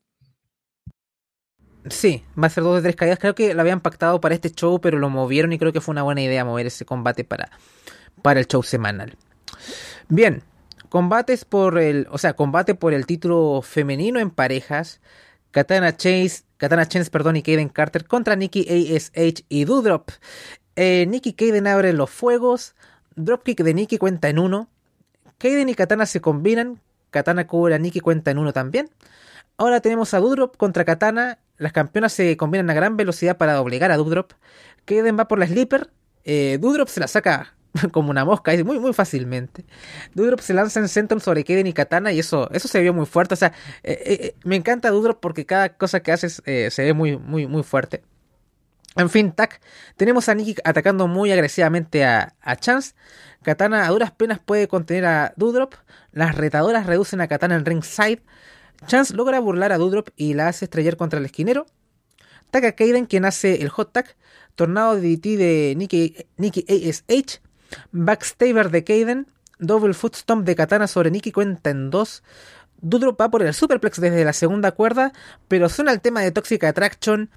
Sí, 1.89 2.23
va 2.41 2.47
a 2.47 2.49
ser 2.49 2.63
dos 2.63 2.75
de 2.77 2.81
tres 2.81 2.95
caídas. 2.95 3.19
Creo 3.19 3.35
que 3.35 3.53
lo 3.53 3.61
habían 3.61 3.81
pactado 3.81 4.19
para 4.19 4.33
este 4.33 4.51
show, 4.51 4.81
pero 4.81 4.97
lo 4.97 5.09
movieron 5.09 5.53
y 5.53 5.59
creo 5.59 5.71
que 5.71 5.81
fue 5.81 5.93
una 5.93 6.03
buena 6.03 6.21
idea 6.21 6.43
mover 6.43 6.65
ese 6.65 6.85
combate 6.85 7.23
para, 7.23 7.51
para 8.21 8.39
el 8.39 8.47
show 8.47 8.63
semanal. 8.63 9.15
Bien, 10.09 10.41
combates 10.89 11.45
por 11.45 11.77
el, 11.77 12.07
o 12.09 12.17
sea, 12.17 12.33
combate 12.33 12.73
por 12.73 12.93
el 12.93 13.05
título 13.05 13.61
femenino 13.61 14.19
en 14.19 14.31
parejas. 14.31 14.99
Katana 15.51 15.95
Chase, 15.95 16.43
Katana 16.57 16.87
Chance, 16.87 17.11
perdón, 17.11 17.37
y 17.37 17.43
Kaden 17.43 17.69
Carter 17.69 18.05
contra 18.05 18.35
Nikki 18.35 18.65
ASH 18.67 19.43
y 19.47 19.65
Doudrop. 19.65 20.09
Eh, 20.75 21.05
Nikki 21.07 21.33
Kaden 21.33 21.67
abren 21.67 21.97
los 21.97 22.09
fuegos. 22.09 22.75
Dropkick 23.15 23.61
de 23.63 23.73
Nikki 23.73 23.97
cuenta 23.97 24.27
en 24.27 24.39
uno. 24.39 24.69
Kaden 25.37 25.69
y 25.69 25.75
Katana 25.75 26.05
se 26.07 26.19
combinan. 26.19 26.81
Katana 27.11 27.47
cubre 27.47 27.75
a 27.75 27.79
Nikki 27.79 27.99
cuenta 27.99 28.31
en 28.31 28.39
uno 28.39 28.53
también. 28.53 28.89
Ahora 29.57 29.79
tenemos 29.79 30.13
a 30.13 30.19
Doudrop 30.19 30.57
contra 30.57 30.83
Katana. 30.83 31.39
Las 31.57 31.71
campeonas 31.71 32.13
se 32.13 32.35
combinan 32.37 32.69
a 32.69 32.73
gran 32.73 32.97
velocidad 32.97 33.37
para 33.37 33.53
doblegar 33.53 33.91
a 33.91 33.97
Doudrop. 33.97 34.33
Kaden 34.85 35.17
va 35.17 35.27
por 35.27 35.39
la 35.39 35.47
sleeper. 35.47 35.89
Eh, 36.23 36.57
Doudrop 36.59 36.87
se 36.87 36.99
la 36.99 37.07
saca 37.07 37.55
como 37.91 38.09
una 38.09 38.25
mosca, 38.25 38.51
muy, 38.63 38.79
muy 38.79 38.93
fácilmente. 38.93 39.65
Dudrop 40.13 40.39
se 40.39 40.53
lanza 40.53 40.79
en 40.79 40.87
Senton 40.87 41.19
sobre 41.19 41.43
Kaden 41.43 41.67
y 41.67 41.73
Katana 41.73 42.11
y 42.11 42.19
eso, 42.19 42.49
eso 42.51 42.67
se 42.67 42.81
vio 42.81 42.93
muy 42.93 43.05
fuerte. 43.05 43.33
O 43.33 43.37
sea, 43.37 43.53
eh, 43.83 44.01
eh, 44.05 44.17
eh, 44.21 44.35
me 44.43 44.55
encanta 44.55 44.89
Dudrop 44.89 45.19
porque 45.19 45.45
cada 45.45 45.69
cosa 45.69 45.99
que 46.01 46.11
hace 46.11 46.29
se 46.29 46.83
ve 46.83 46.93
muy, 46.93 47.17
muy, 47.17 47.47
muy 47.47 47.63
fuerte. 47.63 48.03
En 48.97 49.09
fin, 49.09 49.33
tac, 49.33 49.59
tenemos 49.97 50.29
a 50.29 50.35
Nikki 50.35 50.55
atacando 50.63 51.07
muy 51.07 51.31
agresivamente 51.31 52.05
a, 52.05 52.33
Chance. 52.59 52.93
Katana 53.43 53.85
a 53.85 53.89
duras 53.89 54.11
penas 54.11 54.39
puede 54.39 54.67
contener 54.69 55.05
a 55.05 55.33
Dudrop. 55.35 55.73
Las 56.13 56.35
retadoras 56.35 56.85
reducen 56.85 57.19
a 57.19 57.27
Katana 57.27 57.55
en 57.55 57.65
ringside. 57.65 58.21
Chance 58.87 59.15
logra 59.15 59.39
burlar 59.39 59.71
a 59.71 59.77
Dudrop 59.77 60.09
y 60.15 60.33
la 60.33 60.47
hace 60.47 60.65
estrellar 60.65 60.97
contra 60.97 61.19
el 61.19 61.25
esquinero. 61.25 61.65
Taca 62.51 62.73
Kaiden, 62.73 63.05
quien 63.05 63.25
hace 63.25 63.61
el 63.61 63.69
hot 63.69 63.91
tag. 63.91 64.15
Tornado 64.55 64.95
DDT 64.95 65.37
de 65.37 65.73
Nikki, 65.75 66.15
Nikki 66.37 66.65
ASH. 66.69 67.41
Backstabber 67.91 68.69
de 68.69 68.83
Kaiden. 68.83 69.27
Double 69.59 69.93
foot 69.93 70.15
stomp 70.15 70.45
de 70.45 70.55
Katana 70.55 70.87
sobre 70.87 71.11
Nikki 71.11 71.31
cuenta 71.31 71.69
en 71.69 71.89
dos. 71.89 72.23
Dudrop 72.81 73.19
va 73.19 73.29
por 73.29 73.41
el 73.41 73.53
superplex 73.53 73.99
desde 73.99 74.23
la 74.23 74.33
segunda 74.33 74.71
cuerda, 74.71 75.13
pero 75.47 75.69
suena 75.69 75.91
el 75.91 76.01
tema 76.01 76.21
de 76.21 76.31
Toxic 76.31 76.63
Attraction 76.63 77.29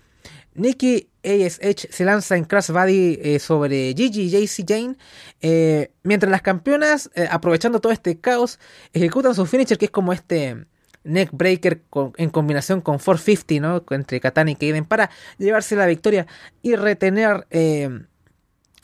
Nikki 0.55 1.09
ASH 1.23 1.89
se 1.91 2.05
lanza 2.05 2.37
en 2.37 2.45
Crash 2.45 2.71
Body 2.71 3.19
eh, 3.23 3.39
sobre 3.39 3.95
Gigi 3.95 4.23
y 4.23 4.31
JC 4.31 4.65
Jane. 4.67 4.97
Eh, 5.41 5.93
mientras 6.03 6.31
las 6.31 6.43
campeonas, 6.43 7.11
eh, 7.15 7.29
aprovechando 7.31 7.81
todo 7.81 7.93
este 7.93 8.19
caos, 8.19 8.59
ejecutan 8.93 9.35
su 9.35 9.47
finisher, 9.47 9.79
que 9.79 9.87
es 9.87 9.91
como 9.91 10.13
este 10.13 10.67
neck 11.09 11.31
breaker 11.33 11.83
en 12.17 12.31
combinación 12.31 12.81
con 12.81 12.99
450, 12.99 13.67
¿no? 13.67 13.85
Entre 13.97 14.21
Katana 14.21 14.51
y 14.51 14.55
Kaden 14.55 14.85
para 14.85 15.11
llevarse 15.39 15.77
la 15.77 15.87
victoria 15.87 16.27
y 16.63 16.77
retener 16.77 17.47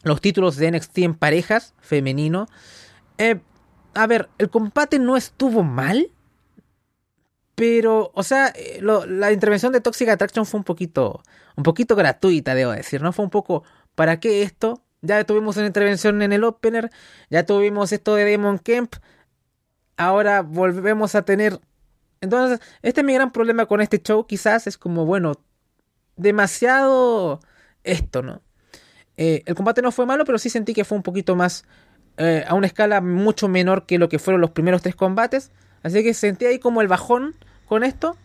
los 0.03 0.20
títulos 0.20 0.57
de 0.57 0.70
NXT 0.72 0.99
en 0.99 1.14
parejas 1.14 1.75
femenino. 1.81 2.47
a 3.95 4.07
ver, 4.07 4.29
el 4.39 4.51
combate 4.51 4.99
no 4.99 5.16
estuvo 5.16 5.62
mal. 5.62 6.11
Pero, 7.55 8.11
o 8.14 8.22
sea, 8.22 8.49
eh, 8.49 8.81
la 8.81 9.33
intervención 9.33 9.72
de 9.72 9.81
Toxic 9.81 10.09
Attraction 10.09 10.45
fue 10.45 10.59
un 10.59 10.64
poquito, 10.64 11.22
un 11.57 11.62
poquito 11.62 11.95
gratuita, 11.95 12.55
debo 12.55 12.72
decir, 12.72 13.01
¿no? 13.01 13.12
Fue 13.12 13.25
un 13.25 13.31
poco, 13.31 13.62
¿para 13.95 14.18
qué 14.18 14.43
esto? 14.43 14.83
Ya 15.03 15.22
tuvimos 15.25 15.57
una 15.57 15.66
intervención 15.66 16.20
en 16.22 16.33
el 16.33 16.43
opener, 16.43 16.91
ya 17.31 17.47
tuvimos 17.47 17.93
esto 17.93 18.16
de 18.16 18.25
Demon 18.25 18.59
Kemp, 18.59 18.95
ahora 19.97 20.43
volvemos 20.43 21.14
a 21.14 21.22
tener... 21.22 21.61
Entonces, 22.25 22.61
este 22.83 23.03
es 23.03 23.07
mi 23.07 23.14
gran 23.14 23.31
problema 23.31 23.66
con 23.66 23.81
este 23.81 24.03
show, 24.03 24.27
quizás 24.27 24.66
es 24.66 24.77
como, 24.77 25.05
bueno, 25.07 25.35
demasiado 26.16 27.41
esto, 27.85 28.22
¿no? 28.22 28.43
Eh, 29.16 29.43
el 29.47 29.55
combate 29.55 29.83
no 29.83 29.93
fue 29.93 30.07
malo, 30.07 30.25
pero 30.25 30.39
sí 30.39 30.51
sentí 30.51 30.75
que 30.75 30.85
fue 30.85 30.97
un 30.97 31.03
poquito 31.03 31.37
más, 31.37 31.64
eh, 32.16 32.45
a 32.49 32.55
una 32.55 32.66
escala 32.66 33.01
mucho 33.01 33.49
menor 33.49 33.87
que 33.87 33.99
lo 33.99 34.09
que 34.09 34.18
fueron 34.18 34.41
los 34.41 34.51
primeros 34.51 34.83
tres 34.83 34.97
combates. 34.97 35.53
Así 35.83 36.03
que 36.03 36.14
sentí 36.14 36.47
ahí 36.47 36.59
como 36.59 36.81
el 36.81 36.89
bajón 36.89 37.37
con 37.66 37.85
esto. 37.85 38.16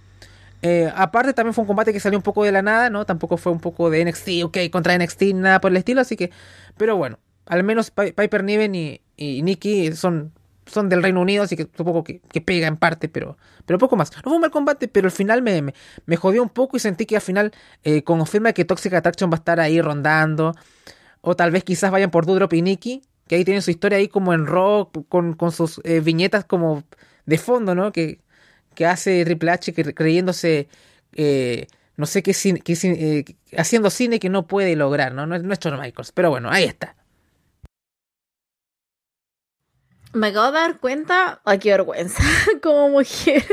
Eh, 0.61 0.91
aparte 0.95 1.33
también 1.33 1.53
fue 1.53 1.63
un 1.63 1.67
combate 1.67 1.93
que 1.93 1.99
salió 1.99 2.17
un 2.17 2.23
poco 2.23 2.43
de 2.43 2.51
la 2.51 2.61
nada, 2.61 2.89
¿no? 2.89 3.05
Tampoco 3.05 3.37
fue 3.37 3.51
un 3.51 3.59
poco 3.59 3.89
de 3.89 4.03
NXT, 4.03 4.43
ok, 4.45 4.57
contra 4.71 4.97
NXT, 4.97 5.33
nada 5.35 5.61
por 5.61 5.71
el 5.71 5.77
estilo, 5.77 6.01
así 6.01 6.15
que... 6.15 6.31
Pero 6.77 6.97
bueno, 6.97 7.19
al 7.45 7.63
menos 7.63 7.91
Piper 7.91 8.43
Niven 8.43 8.75
y, 8.75 9.01
y 9.15 9.41
Nikki 9.41 9.93
son, 9.93 10.33
son 10.69 10.89
del 10.89 11.03
Reino 11.03 11.21
Unido, 11.21 11.43
así 11.43 11.55
que 11.55 11.67
supongo 11.75 12.03
que, 12.03 12.21
que 12.31 12.41
pega 12.41 12.67
en 12.67 12.77
parte, 12.77 13.09
pero, 13.09 13.37
pero 13.65 13.79
poco 13.79 13.95
más. 13.95 14.11
No 14.15 14.21
fue 14.23 14.33
un 14.33 14.41
mal 14.41 14.51
combate, 14.51 14.87
pero 14.87 15.07
al 15.07 15.11
final 15.11 15.41
me, 15.41 15.73
me, 16.05 16.15
jodió 16.15 16.41
un 16.43 16.49
poco 16.49 16.77
y 16.77 16.79
sentí 16.79 17.05
que 17.05 17.15
al 17.15 17.21
final 17.21 17.51
eh, 17.83 18.03
confirma 18.03 18.53
que 18.53 18.65
Toxic 18.65 18.93
Attraction 18.93 19.29
va 19.29 19.35
a 19.35 19.39
estar 19.39 19.59
ahí 19.59 19.81
rondando. 19.81 20.55
O 21.21 21.35
tal 21.35 21.51
vez 21.51 21.63
quizás 21.63 21.91
vayan 21.91 22.11
por 22.11 22.25
Dudrop 22.25 22.53
y 22.53 22.61
Nikki, 22.61 23.01
que 23.27 23.35
ahí 23.35 23.45
tienen 23.45 23.61
su 23.61 23.71
historia 23.71 23.97
ahí 23.97 24.07
como 24.07 24.33
en 24.33 24.45
rock, 24.45 25.05
con, 25.09 25.33
con 25.33 25.51
sus 25.51 25.81
eh, 25.83 25.99
viñetas 25.99 26.45
como 26.45 26.83
de 27.25 27.37
fondo, 27.37 27.75
¿no? 27.75 27.91
Que, 27.91 28.19
que 28.75 28.85
hace 28.85 29.23
Triple 29.25 29.51
H 29.51 29.73
creyéndose, 29.93 30.67
eh, 31.13 31.67
no 31.97 32.05
sé 32.05 32.23
qué, 32.23 32.33
cine, 32.33 32.61
eh, 32.65 33.25
haciendo 33.57 33.89
cine 33.89 34.19
que 34.19 34.29
no 34.29 34.47
puede 34.47 34.75
lograr, 34.75 35.13
¿no? 35.13 35.27
No, 35.27 35.35
es 35.35 35.59
Shawn 35.59 35.79
Michaels, 35.79 36.11
pero 36.13 36.29
bueno, 36.29 36.49
ahí 36.49 36.63
está. 36.63 36.95
Me 40.13 40.27
acabo 40.27 40.47
de 40.47 40.53
dar 40.53 40.79
cuenta, 40.79 41.39
ay, 41.45 41.59
qué 41.59 41.69
vergüenza, 41.69 42.23
como 42.63 42.89
mujer, 42.89 43.43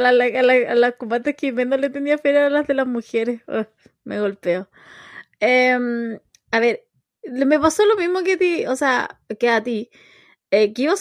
a 0.00 0.12
las 0.74 0.94
combates 0.94 1.36
que 1.36 1.52
no 1.52 1.76
le 1.76 1.90
tenía 1.90 2.16
fe 2.16 2.36
a 2.38 2.48
las 2.48 2.66
de 2.66 2.74
las 2.74 2.86
mujeres, 2.86 3.42
me 4.04 4.20
golpeo. 4.20 4.68
Em, 5.40 6.18
a 6.52 6.60
ver, 6.60 6.86
me 7.24 7.60
pasó 7.60 7.84
lo 7.86 7.96
mismo 7.96 8.22
que 8.22 8.34
a 8.34 8.38
ti, 8.38 8.66
o 8.66 8.76
sea, 8.76 9.20
que 9.38 9.48
a 9.50 9.62
ti. 9.62 9.90
Eh, 10.50 10.72
que 10.72 10.82
iba, 10.82 10.94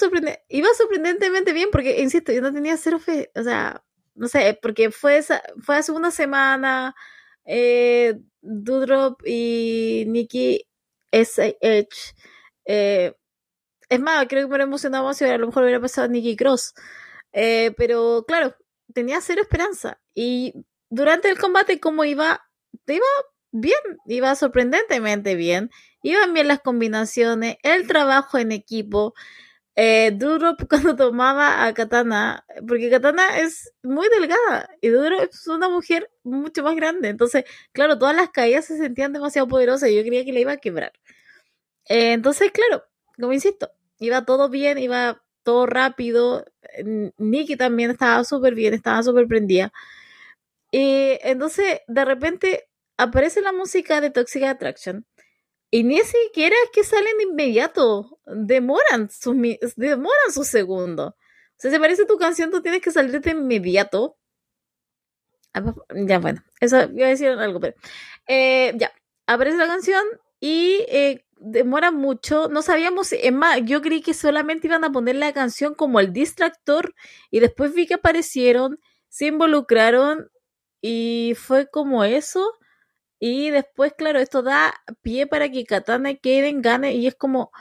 iba 0.50 0.70
sorprendentemente 0.76 1.54
bien, 1.54 1.70
porque, 1.72 2.02
insisto, 2.02 2.32
yo 2.34 2.42
no 2.42 2.54
tenía 2.54 2.78
cero 2.78 3.00
fe, 3.00 3.32
o 3.36 3.44
sea, 3.44 3.84
no 4.16 4.28
sé, 4.28 4.58
porque 4.62 4.92
fue, 4.92 5.18
esa, 5.18 5.42
fue 5.62 5.78
hace 5.78 5.92
una 5.94 6.12
semana, 6.12 6.96
eh, 7.46 8.20
Dudrop 8.42 9.22
y 9.26 10.06
Nikki 10.08 10.68
S.H. 11.12 12.16
Eh, 12.66 13.14
es 13.90 14.00
más, 14.00 14.26
creo 14.28 14.42
que 14.42 14.46
me 14.46 14.50
hubiera 14.50 14.64
emocionado 14.66 15.06
más 15.06 15.18
si 15.18 15.26
a 15.26 15.38
lo 15.38 15.48
mejor 15.48 15.64
hubiera 15.64 15.82
pasado 15.82 16.08
Nikki 16.08 16.36
Cross. 16.36 16.74
Eh, 17.34 17.74
pero 17.78 18.26
claro, 18.28 18.56
tenía 18.94 19.22
cero 19.22 19.42
esperanza. 19.42 20.00
Y 20.14 20.54
durante 20.90 21.30
el 21.30 21.38
combate, 21.38 21.80
como 21.80 22.06
iba, 22.06 22.42
iba 22.88 23.06
bien, 23.52 23.80
iba 24.08 24.36
sorprendentemente 24.36 25.36
bien. 25.36 25.70
Iban 26.02 26.34
bien 26.34 26.48
las 26.48 26.60
combinaciones, 26.62 27.58
el 27.64 27.88
trabajo 27.88 28.38
en 28.38 28.52
equipo. 28.52 29.14
Eh, 29.76 30.12
Duro 30.16 30.56
cuando 30.70 30.96
tomaba 30.96 31.66
a 31.66 31.74
Katana, 31.74 32.46
porque 32.68 32.90
Katana 32.90 33.40
es 33.40 33.74
muy 33.84 34.08
delgada 34.10 34.70
y 34.82 34.90
Duro 34.90 35.22
es 35.22 35.48
una 35.48 35.70
mujer 35.70 36.10
mucho 36.24 36.64
más 36.64 36.76
grande. 36.76 37.10
Entonces, 37.10 37.46
claro, 37.74 37.98
todas 38.00 38.16
las 38.16 38.30
caídas 38.32 38.66
se 38.66 38.78
sentían 38.78 39.14
demasiado 39.14 39.48
poderosas 39.48 39.90
y 39.90 39.96
yo 39.96 40.04
creía 40.04 40.26
que 40.26 40.34
le 40.34 40.42
iba 40.42 40.54
a 40.54 40.58
quebrar. 40.58 40.94
Eh, 41.90 42.14
entonces, 42.14 42.52
claro, 42.52 42.84
como 43.20 43.34
insisto, 43.34 43.72
iba 44.00 44.26
todo 44.26 44.50
bien, 44.50 44.78
iba 44.78 45.24
todo 45.44 45.66
rápido. 45.66 46.46
Nikki 47.18 47.56
también 47.56 47.92
estaba 47.92 48.24
súper 48.24 48.56
bien, 48.56 48.74
estaba 48.74 49.04
súper 49.04 49.28
prendida. 49.28 49.72
Y 50.72 51.18
entonces, 51.22 51.82
de 51.88 52.06
repente, 52.06 52.70
aparece 52.98 53.42
la 53.42 53.52
música 53.54 54.02
de 54.02 54.10
Toxic 54.10 54.44
Attraction 54.44 55.06
y 55.72 55.84
ni 55.84 56.00
siquiera 56.00 56.56
es 56.64 56.70
que 56.72 56.84
salen 56.84 57.18
de 57.18 57.24
inmediato. 57.24 58.20
Demoran 58.26 59.10
sus, 59.10 59.36
demoran 59.76 60.32
sus 60.34 60.48
segundos. 60.48 61.10
O 61.12 61.16
sea, 61.58 61.72
si 61.72 61.78
aparece 61.78 62.06
tu 62.06 62.18
canción, 62.18 62.52
tú 62.52 62.62
tienes 62.62 62.82
que 62.82 62.92
salir 62.92 63.20
de 63.20 63.32
inmediato. 63.32 64.18
Ah, 65.54 65.62
pues, 65.62 65.76
ya, 66.08 66.20
bueno, 66.20 66.44
eso 66.60 66.82
iba 66.94 67.08
a 67.08 67.10
decir 67.10 67.30
algo, 67.30 67.60
pero. 67.60 67.76
Eh, 68.28 68.74
ya, 68.78 68.92
aparece 69.28 69.58
la 69.58 69.68
canción 69.68 70.04
y 70.40 70.86
eh, 70.90 71.25
demora 71.38 71.92
mucho. 71.92 72.48
No 72.50 72.62
sabíamos, 72.62 73.12
es 73.14 73.34
más, 73.34 73.62
yo 73.64 73.82
creí 73.82 74.02
que 74.02 74.14
solamente 74.14 74.68
iban 74.68 74.84
a 74.84 74.92
poner 74.92 75.16
la 75.16 75.34
canción 75.34 75.76
como 75.76 76.00
el 76.00 76.14
distractor 76.14 76.94
y 77.32 77.40
después 77.40 77.74
vi 77.74 77.88
que 77.88 77.96
aparecieron, 77.96 78.80
se 79.10 79.28
involucraron 79.28 80.30
y 80.82 81.34
fue 81.38 81.70
como 81.70 82.04
eso. 82.04 82.54
Y 83.20 83.50
después, 83.50 83.94
claro, 83.98 84.20
esto 84.20 84.44
da 84.44 84.74
pie 85.02 85.28
para 85.28 85.50
que 85.50 85.66
Katana 85.66 86.12
y 86.12 86.18
Kaden 86.18 86.62
gane 86.62 86.94
y 86.96 87.08
es 87.08 87.16
como, 87.16 87.52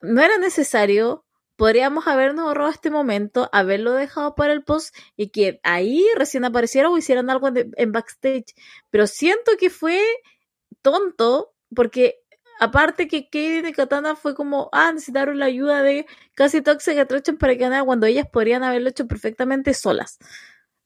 no 0.00 0.22
era 0.22 0.38
necesario, 0.38 1.24
podríamos 1.60 2.06
habernos 2.06 2.46
ahorrado 2.46 2.70
este 2.70 2.90
momento, 2.90 3.50
haberlo 3.52 3.92
dejado 3.92 4.34
para 4.34 4.54
el 4.54 4.64
post 4.64 4.96
y 5.14 5.28
que 5.28 5.60
ahí 5.62 6.02
recién 6.16 6.46
aparecieran 6.46 6.90
o 6.90 6.96
hicieran 6.96 7.28
algo 7.28 7.50
en, 7.54 7.92
backstage. 7.92 8.54
Pero 8.88 9.06
siento 9.06 9.52
que 9.58 9.68
fue 9.68 10.02
tonto 10.80 11.52
porque 11.74 12.19
aparte 12.60 13.08
que 13.08 13.28
Kaden 13.30 13.66
y 13.66 13.72
Katana 13.72 14.16
fue 14.16 14.34
como, 14.34 14.68
ah, 14.72 14.92
necesitaron 14.92 15.38
la 15.38 15.46
ayuda 15.46 15.82
de 15.82 16.06
casi 16.34 16.62
Toxic 16.62 16.98
Attraction 16.98 17.36
para 17.38 17.54
ganar 17.54 17.84
cuando 17.84 18.06
ellas 18.06 18.26
podrían 18.32 18.62
haberlo 18.62 18.90
hecho 18.90 19.06
perfectamente 19.08 19.74
solas. 19.74 20.18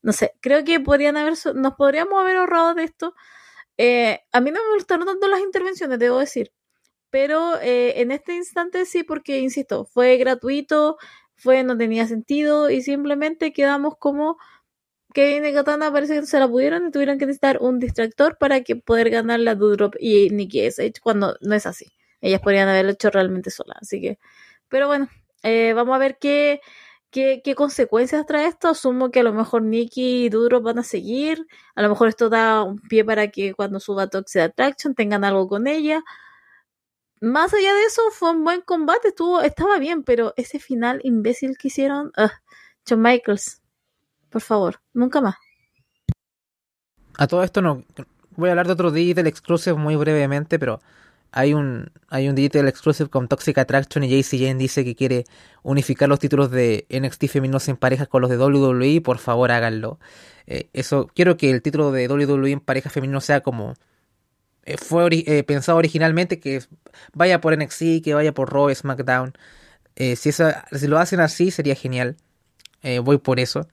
No 0.03 0.12
sé, 0.12 0.33
creo 0.41 0.64
que 0.64 0.81
podrían 0.81 1.16
haber, 1.16 1.35
nos 1.55 1.75
podríamos 1.75 2.20
haber 2.20 2.37
ahorrado 2.39 2.75
de 2.75 2.85
esto 2.85 3.14
eh, 3.79 4.20
a 4.33 4.41
mí 4.41 4.51
no 4.51 4.61
me 4.62 4.75
gustaron 4.77 5.07
tanto 5.07 5.29
las 5.29 5.41
intervenciones, 5.41 5.99
debo 5.99 6.18
decir. 6.18 6.53
Pero 7.11 7.61
eh, 7.61 8.01
en 8.03 8.12
este 8.12 8.35
instante 8.35 8.87
sí, 8.87 9.05
porque, 9.05 9.39
insisto, 9.41 9.85
fue 9.87 10.16
gratuito, 10.18 10.99
fue 11.37 11.62
no 11.64 11.77
tenía 11.79 12.07
sentido 12.07 12.70
y 12.70 12.83
simplemente 12.83 13.53
quedamos 13.53 13.97
como 13.99 14.39
que 15.14 15.36
y 15.38 15.54
Katana 15.54 15.90
parece 15.92 16.20
que 16.20 16.26
se 16.26 16.38
la 16.38 16.48
pudieron 16.48 16.88
y 16.88 16.90
tuvieron 16.90 17.18
que 17.18 17.26
necesitar 17.26 17.58
un 17.60 17.78
distractor 17.80 18.36
para 18.38 18.62
que 18.62 18.76
poder 18.76 19.10
ganar 19.10 19.40
la 19.40 19.54
Dudrop 19.54 19.94
y 19.98 20.30
Nikki 20.30 20.60
S.H. 20.60 21.00
cuando 21.02 21.36
no 21.40 21.54
es 21.54 21.66
así. 21.66 21.92
Ellas 22.20 22.40
podrían 22.40 22.68
haberlo 22.68 22.92
hecho 22.92 23.10
realmente 23.10 23.50
sola, 23.50 23.76
así 23.80 24.00
que... 24.00 24.18
Pero 24.68 24.88
bueno, 24.88 25.08
eh, 25.42 25.72
vamos 25.74 25.94
a 25.94 25.98
ver 25.98 26.18
qué, 26.20 26.60
¿Qué, 27.14 27.54
consecuencias 27.54 28.26
trae 28.26 28.48
esto? 28.48 28.66
Asumo 28.68 29.12
que 29.12 29.20
a 29.20 29.22
lo 29.22 29.32
mejor 29.32 29.62
Nikki 29.62 30.24
y 30.24 30.28
Duro 30.30 30.60
van 30.62 30.80
a 30.80 30.82
seguir. 30.82 31.46
A 31.76 31.82
lo 31.82 31.88
mejor 31.88 32.08
esto 32.08 32.28
da 32.28 32.64
un 32.64 32.80
pie 32.80 33.04
para 33.04 33.28
que 33.30 33.54
cuando 33.54 33.78
suba 33.78 34.08
Toxic 34.08 34.42
Attraction 34.42 34.96
tengan 34.96 35.22
algo 35.22 35.46
con 35.46 35.68
ella. 35.68 36.02
Más 37.20 37.54
allá 37.54 37.72
de 37.72 37.84
eso, 37.84 38.02
fue 38.10 38.32
un 38.32 38.42
buen 38.42 38.62
combate, 38.62 39.08
estuvo, 39.08 39.42
estaba 39.42 39.78
bien, 39.78 40.02
pero 40.02 40.34
ese 40.36 40.58
final 40.58 41.00
imbécil 41.04 41.56
que 41.56 41.68
hicieron, 41.68 42.12
John 42.88 43.00
Michaels, 43.00 43.62
por 44.35 44.43
favor, 44.43 44.80
nunca 44.93 45.20
más. 45.20 45.37
A 47.16 47.28
todo 47.28 47.45
esto 47.45 47.62
no, 47.62 47.85
voy 48.35 48.49
a 48.49 48.51
hablar 48.51 48.66
de 48.66 48.72
otro 48.72 48.91
Digital 48.91 49.28
Exclusive 49.28 49.76
muy 49.76 49.95
brevemente, 49.95 50.59
pero 50.59 50.80
hay 51.30 51.55
un, 51.55 51.93
hay 52.09 52.28
un 52.28 52.35
Digital 52.35 52.66
Exclusive 52.66 53.09
con 53.09 53.28
Toxic 53.28 53.57
Attraction 53.59 54.03
y 54.03 54.09
JC 54.09 54.41
Jane 54.41 54.57
dice 54.57 54.85
que 54.85 54.97
quiere 54.97 55.24
unificar 55.62 56.09
los 56.09 56.18
títulos 56.18 56.51
de 56.51 56.85
NXT 56.91 57.26
femeninos 57.28 57.68
en 57.68 57.76
parejas 57.76 58.09
con 58.09 58.22
los 58.22 58.30
de 58.30 58.37
WWE. 58.37 59.01
Por 59.03 59.18
favor, 59.18 59.53
háganlo. 59.53 60.01
Eh, 60.49 60.68
eso, 60.72 61.09
quiero 61.14 61.37
que 61.37 61.51
el 61.51 61.62
título 61.62 61.93
de 61.93 62.09
WWE 62.09 62.51
en 62.51 62.61
pareja 62.61 62.91
femenino 62.91 63.20
sea 63.20 63.41
como 63.41 63.74
eh, 64.64 64.78
fue 64.78 65.07
eh, 65.12 65.45
pensado 65.45 65.78
originalmente, 65.78 66.41
que 66.41 66.61
vaya 67.12 67.41
por 67.41 67.57
NXT, 67.57 68.03
que 68.03 68.14
vaya 68.14 68.35
por 68.35 68.53
Raw, 68.53 68.74
SmackDown. 68.74 69.35
si, 69.95 70.32
si 70.32 70.89
lo 70.89 70.99
hacen 70.99 71.20
así, 71.20 71.53
sería 71.53 71.76
genial. 71.76 72.16
voy 73.05 73.18
por 73.18 73.39
eso. 73.39 73.68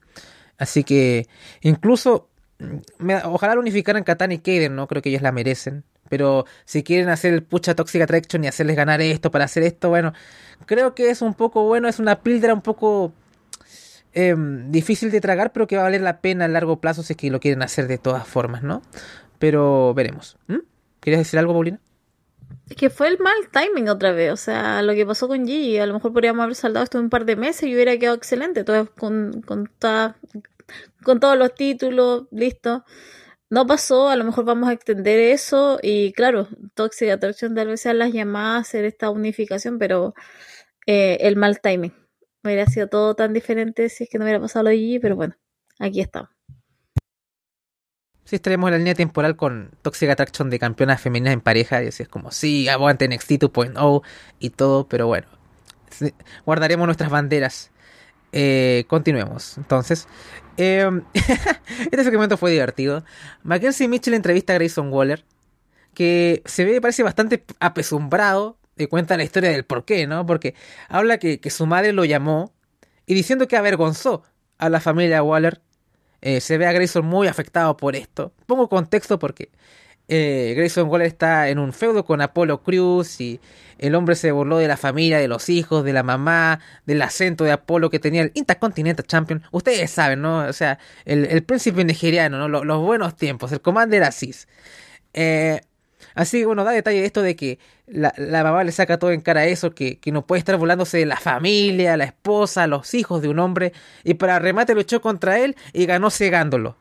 Así 0.62 0.84
que, 0.84 1.26
incluso, 1.60 2.28
mm, 2.60 3.10
ojalá 3.24 3.56
lo 3.56 3.60
unificaran 3.60 4.04
Katana 4.04 4.34
y 4.34 4.38
Kaden, 4.38 4.76
¿no? 4.76 4.86
Creo 4.86 5.02
que 5.02 5.08
ellos 5.08 5.22
la 5.22 5.32
merecen. 5.32 5.82
Pero 6.08 6.44
si 6.64 6.84
quieren 6.84 7.08
hacer 7.08 7.34
el 7.34 7.42
pucha 7.42 7.74
Toxic 7.74 8.02
Attraction 8.02 8.44
y 8.44 8.46
hacerles 8.46 8.76
ganar 8.76 9.00
esto 9.00 9.32
para 9.32 9.46
hacer 9.46 9.64
esto, 9.64 9.88
bueno, 9.88 10.12
creo 10.66 10.94
que 10.94 11.10
es 11.10 11.20
un 11.20 11.34
poco 11.34 11.64
bueno, 11.64 11.88
es 11.88 11.98
una 11.98 12.20
píldora 12.20 12.54
un 12.54 12.62
poco 12.62 13.12
em, 14.12 14.70
difícil 14.70 15.10
de 15.10 15.20
tragar, 15.20 15.52
pero 15.52 15.66
que 15.66 15.76
va 15.76 15.82
a 15.82 15.84
valer 15.86 16.02
la 16.02 16.20
pena 16.20 16.44
a 16.44 16.48
largo 16.48 16.80
plazo 16.80 17.02
si 17.02 17.14
es 17.14 17.16
que 17.16 17.30
lo 17.30 17.40
quieren 17.40 17.62
hacer 17.62 17.88
de 17.88 17.98
todas 17.98 18.24
formas, 18.24 18.62
¿no? 18.62 18.82
Pero 19.40 19.94
veremos. 19.94 20.36
¿Querías 21.00 21.20
decir 21.20 21.40
algo, 21.40 21.54
Paulina? 21.54 21.80
que 22.76 22.90
fue 22.90 23.08
el 23.08 23.18
mal 23.18 23.34
timing 23.50 23.88
otra 23.88 24.12
vez, 24.12 24.32
o 24.32 24.36
sea, 24.36 24.82
lo 24.82 24.94
que 24.94 25.06
pasó 25.06 25.28
con 25.28 25.46
Gigi, 25.46 25.78
a 25.78 25.86
lo 25.86 25.94
mejor 25.94 26.12
podríamos 26.12 26.42
haber 26.42 26.54
saldado 26.54 26.84
esto 26.84 26.98
en 26.98 27.04
un 27.04 27.10
par 27.10 27.24
de 27.24 27.36
meses 27.36 27.64
y 27.64 27.74
hubiera 27.74 27.96
quedado 27.98 28.16
excelente, 28.16 28.64
todo 28.64 28.88
con, 28.98 29.42
con, 29.42 29.70
con 31.04 31.20
todos 31.20 31.36
los 31.36 31.54
títulos, 31.54 32.26
listo 32.30 32.84
no 33.52 33.66
pasó, 33.66 34.08
a 34.08 34.16
lo 34.16 34.24
mejor 34.24 34.46
vamos 34.46 34.70
a 34.70 34.72
extender 34.72 35.20
eso 35.20 35.78
y 35.82 36.14
claro, 36.14 36.48
Toxic 36.72 37.10
Attraction 37.10 37.54
tal 37.54 37.68
vez 37.68 37.82
sean 37.82 37.98
las 37.98 38.10
llamadas 38.10 38.56
a 38.56 38.60
hacer 38.60 38.86
esta 38.86 39.10
unificación, 39.10 39.78
pero 39.78 40.14
eh, 40.86 41.18
el 41.20 41.36
mal 41.36 41.60
timing. 41.60 41.92
Hubiera 42.42 42.64
sido 42.64 42.88
todo 42.88 43.14
tan 43.14 43.34
diferente 43.34 43.90
si 43.90 44.04
es 44.04 44.10
que 44.10 44.16
no 44.16 44.24
hubiera 44.24 44.40
pasado 44.40 44.70
lo 44.70 45.00
pero 45.02 45.16
bueno, 45.16 45.36
aquí 45.78 46.00
estamos. 46.00 46.30
Sí, 48.24 48.36
estaremos 48.36 48.68
en 48.68 48.72
la 48.72 48.78
línea 48.78 48.94
temporal 48.94 49.36
con 49.36 49.72
Toxic 49.82 50.08
Attraction 50.08 50.48
de 50.48 50.58
campeonas 50.58 51.02
femeninas 51.02 51.34
en 51.34 51.42
pareja 51.42 51.84
y 51.84 51.88
así 51.88 52.04
es 52.04 52.08
como, 52.08 52.30
sí, 52.30 52.70
aguante 52.70 53.06
NXT 53.06 53.32
2.0 53.32 54.02
y 54.38 54.48
todo, 54.48 54.88
pero 54.88 55.08
bueno, 55.08 55.28
guardaremos 56.46 56.86
nuestras 56.86 57.10
banderas. 57.10 57.70
Eh, 58.32 58.84
continuemos. 58.88 59.58
Entonces, 59.58 60.08
eh, 60.56 60.88
este 61.90 62.04
segmento 62.04 62.36
fue 62.36 62.50
divertido. 62.50 63.04
Mackenzie 63.42 63.88
Mitchell 63.88 64.14
entrevista 64.14 64.52
a 64.52 64.56
Grayson 64.56 64.92
Waller, 64.92 65.24
que 65.94 66.42
se 66.44 66.64
ve, 66.64 66.80
parece 66.80 67.02
bastante 67.02 67.44
apesumbrado. 67.60 68.58
Y 68.76 68.86
cuenta 68.86 69.18
la 69.18 69.22
historia 69.22 69.50
del 69.50 69.64
por 69.64 69.84
qué, 69.84 70.06
¿no? 70.06 70.24
Porque 70.24 70.54
habla 70.88 71.18
que, 71.18 71.38
su 71.50 71.66
madre 71.66 71.92
lo 71.92 72.06
llamó 72.06 72.54
y 73.04 73.14
diciendo 73.14 73.46
que 73.46 73.56
avergonzó 73.56 74.22
a 74.58 74.70
la 74.70 74.80
familia 74.80 75.22
Waller. 75.22 75.60
Eh, 76.22 76.40
se 76.40 76.56
ve 76.56 76.66
a 76.66 76.72
Grayson 76.72 77.04
muy 77.04 77.28
afectado 77.28 77.76
por 77.76 77.96
esto. 77.96 78.32
Pongo 78.46 78.68
contexto 78.68 79.18
porque 79.18 79.50
eh, 80.14 80.52
Grayson 80.54 80.90
Waller 80.90 81.06
está 81.06 81.48
en 81.48 81.58
un 81.58 81.72
feudo 81.72 82.04
con 82.04 82.20
Apolo 82.20 82.62
Cruz 82.62 83.18
y 83.18 83.40
el 83.78 83.94
hombre 83.94 84.14
se 84.14 84.30
burló 84.30 84.58
de 84.58 84.68
la 84.68 84.76
familia, 84.76 85.18
de 85.18 85.26
los 85.26 85.48
hijos, 85.48 85.86
de 85.86 85.94
la 85.94 86.02
mamá, 86.02 86.60
del 86.84 87.00
acento 87.00 87.44
de 87.44 87.52
Apolo 87.52 87.88
que 87.88 87.98
tenía 87.98 88.20
el 88.20 88.30
Intercontinental 88.34 89.06
Champion. 89.06 89.42
Ustedes 89.52 89.90
saben, 89.90 90.20
¿no? 90.20 90.40
O 90.40 90.52
sea, 90.52 90.78
el, 91.06 91.42
príncipe 91.44 91.82
nigeriano, 91.82 92.46
¿no? 92.46 92.62
Los, 92.62 92.78
buenos 92.82 93.16
tiempos, 93.16 93.52
el 93.52 93.62
Commander 93.62 94.04
Aziz. 94.04 94.48
Eh, 95.14 95.62
así 96.14 96.40
que 96.40 96.46
bueno, 96.46 96.62
da 96.64 96.72
detalle 96.72 97.00
de 97.00 97.06
esto 97.06 97.22
de 97.22 97.34
que 97.34 97.58
la, 97.86 98.12
mamá 98.44 98.64
le 98.64 98.72
saca 98.72 98.98
todo 98.98 99.12
en 99.12 99.22
cara 99.22 99.40
a 99.40 99.46
eso, 99.46 99.74
que, 99.74 99.98
que, 99.98 100.12
no 100.12 100.26
puede 100.26 100.40
estar 100.40 100.58
burlándose 100.58 100.98
de 100.98 101.06
la 101.06 101.16
familia, 101.16 101.96
la 101.96 102.04
esposa, 102.04 102.66
los 102.66 102.92
hijos 102.92 103.22
de 103.22 103.28
un 103.28 103.38
hombre, 103.38 103.72
y 104.04 104.12
para 104.12 104.38
remate 104.38 104.74
lo 104.74 104.82
echó 104.82 105.00
contra 105.00 105.38
él 105.38 105.56
y 105.72 105.86
ganó 105.86 106.10
cegándolo. 106.10 106.76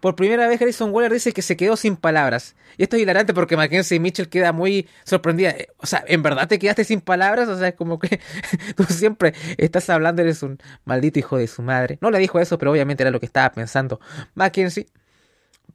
Por 0.00 0.16
primera 0.16 0.48
vez 0.48 0.58
Grayson 0.58 0.90
Waller 0.92 1.12
dice 1.12 1.32
que 1.32 1.42
se 1.42 1.56
quedó 1.56 1.76
sin 1.76 1.96
palabras. 1.96 2.56
Y 2.78 2.82
esto 2.82 2.96
es 2.96 3.02
hilarante 3.02 3.34
porque 3.34 3.56
Mackenzie 3.56 4.00
Mitchell 4.00 4.28
queda 4.28 4.52
muy 4.52 4.88
sorprendida. 5.04 5.54
O 5.76 5.86
sea, 5.86 6.02
¿en 6.06 6.22
verdad 6.22 6.48
te 6.48 6.58
quedaste 6.58 6.84
sin 6.84 7.00
palabras? 7.00 7.48
O 7.48 7.58
sea, 7.58 7.68
es 7.68 7.74
como 7.74 7.98
que 7.98 8.20
tú 8.76 8.84
siempre 8.84 9.34
estás 9.58 9.90
hablando, 9.90 10.22
eres 10.22 10.42
un 10.42 10.58
maldito 10.84 11.18
hijo 11.18 11.36
de 11.36 11.46
su 11.46 11.62
madre. 11.62 11.98
No 12.00 12.10
le 12.10 12.18
dijo 12.18 12.40
eso, 12.40 12.58
pero 12.58 12.72
obviamente 12.72 13.02
era 13.02 13.10
lo 13.10 13.20
que 13.20 13.26
estaba 13.26 13.52
pensando 13.52 14.00
Mackenzie. 14.34 14.86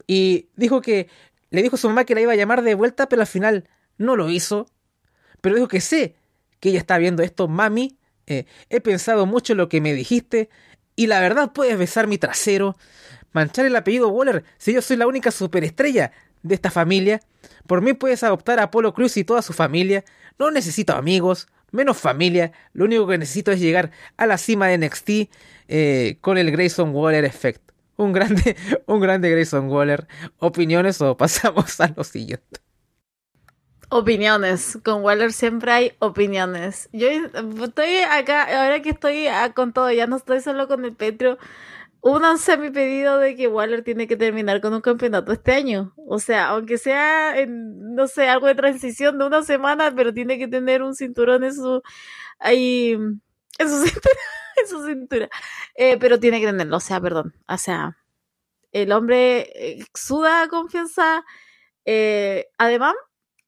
Y 0.07 0.49
dijo 0.55 0.81
que 0.81 1.07
le 1.51 1.61
dijo 1.61 1.75
a 1.75 1.79
su 1.79 1.87
mamá 1.87 2.05
que 2.05 2.15
la 2.15 2.21
iba 2.21 2.33
a 2.33 2.35
llamar 2.35 2.63
de 2.63 2.73
vuelta, 2.73 3.07
pero 3.07 3.21
al 3.21 3.27
final 3.27 3.69
no 3.97 4.15
lo 4.15 4.29
hizo. 4.29 4.67
Pero 5.41 5.55
dijo 5.55 5.67
que 5.67 5.81
sé 5.81 6.15
que 6.59 6.69
ella 6.69 6.79
está 6.79 6.97
viendo 6.97 7.21
esto, 7.21 7.47
mami. 7.47 7.97
Eh, 8.27 8.45
he 8.69 8.81
pensado 8.81 9.25
mucho 9.25 9.53
en 9.53 9.57
lo 9.57 9.69
que 9.69 9.81
me 9.81 9.93
dijiste. 9.93 10.49
Y 10.95 11.07
la 11.07 11.19
verdad, 11.19 11.51
puedes 11.53 11.77
besar 11.77 12.07
mi 12.07 12.17
trasero 12.17 12.75
manchar 13.35 13.65
el 13.65 13.75
apellido 13.75 14.07
Waller 14.07 14.45
si 14.57 14.73
yo 14.73 14.81
soy 14.81 14.95
la 14.95 15.07
única 15.07 15.29
superestrella 15.29 16.13
de 16.41 16.55
esta 16.55 16.71
familia? 16.71 17.19
Por 17.67 17.81
mí 17.81 17.93
puedes 17.93 18.23
adoptar 18.23 18.59
a 18.59 18.63
Apolo 18.63 18.93
Cruz 18.93 19.17
y 19.17 19.25
toda 19.25 19.41
su 19.41 19.51
familia. 19.51 20.05
No 20.39 20.51
necesito 20.51 20.93
amigos, 20.93 21.47
menos 21.71 21.97
familia. 21.97 22.53
Lo 22.73 22.85
único 22.85 23.05
que 23.07 23.17
necesito 23.17 23.51
es 23.51 23.59
llegar 23.59 23.91
a 24.15 24.25
la 24.25 24.37
cima 24.37 24.67
de 24.67 24.77
NXT 24.77 25.09
eh, 25.67 26.17
con 26.21 26.37
el 26.37 26.49
Grayson 26.49 26.95
Waller 26.95 27.25
Effect. 27.25 27.61
Un 27.97 28.13
grande, 28.13 28.55
un 28.85 29.01
grande 29.01 29.29
Grayson 29.29 29.69
Waller. 29.69 30.07
¿Opiniones 30.39 31.01
o 31.01 31.17
pasamos 31.17 31.79
a 31.81 31.93
lo 31.95 32.05
siguiente? 32.05 32.61
Opiniones. 33.89 34.79
Con 34.83 35.03
Waller 35.03 35.33
siempre 35.33 35.71
hay 35.71 35.93
opiniones. 35.99 36.87
Yo 36.93 37.07
estoy 37.63 37.97
acá, 38.09 38.43
ahora 38.63 38.81
que 38.81 38.91
estoy 38.91 39.27
ah, 39.27 39.51
con 39.53 39.73
todo, 39.73 39.91
ya 39.91 40.07
no 40.07 40.15
estoy 40.15 40.39
solo 40.39 40.69
con 40.69 40.85
el 40.85 40.93
Petro 40.93 41.37
únanse 42.05 42.51
a 42.53 42.57
mi 42.57 42.69
pedido 42.69 43.17
de 43.17 43.35
que 43.35 43.47
Waller 43.47 43.83
tiene 43.83 44.07
que 44.07 44.15
terminar 44.15 44.61
con 44.61 44.73
un 44.75 44.81
campeonato 44.81 45.31
este 45.31 45.53
año. 45.53 45.93
O 45.97 46.19
sea, 46.19 46.49
aunque 46.49 46.77
sea, 46.77 47.37
en, 47.39 47.95
no 47.95 48.07
sé, 48.07 48.27
algo 48.29 48.45
de 48.45 48.53
transición 48.53 49.17
de 49.17 49.25
una 49.25 49.41
semana, 49.41 49.91
pero 49.95 50.13
tiene 50.13 50.37
que 50.37 50.47
tener 50.47 50.83
un 50.83 50.93
cinturón 50.93 51.43
en 51.43 51.55
su, 51.55 51.81
ahí, 52.39 52.91
en 52.91 53.69
su 53.69 53.77
cintura, 53.87 54.15
en 54.57 54.67
su 54.67 54.85
cintura. 54.85 55.29
Eh, 55.75 55.97
pero 55.99 56.19
tiene 56.19 56.39
que 56.39 56.45
tenerlo, 56.45 56.77
o 56.77 56.79
sea, 56.79 57.01
perdón. 57.01 57.33
O 57.47 57.57
sea, 57.57 57.97
el 58.71 58.91
hombre 58.91 59.79
suda 59.95 60.47
confianza. 60.49 61.25
Eh, 61.85 62.47
además, 62.59 62.95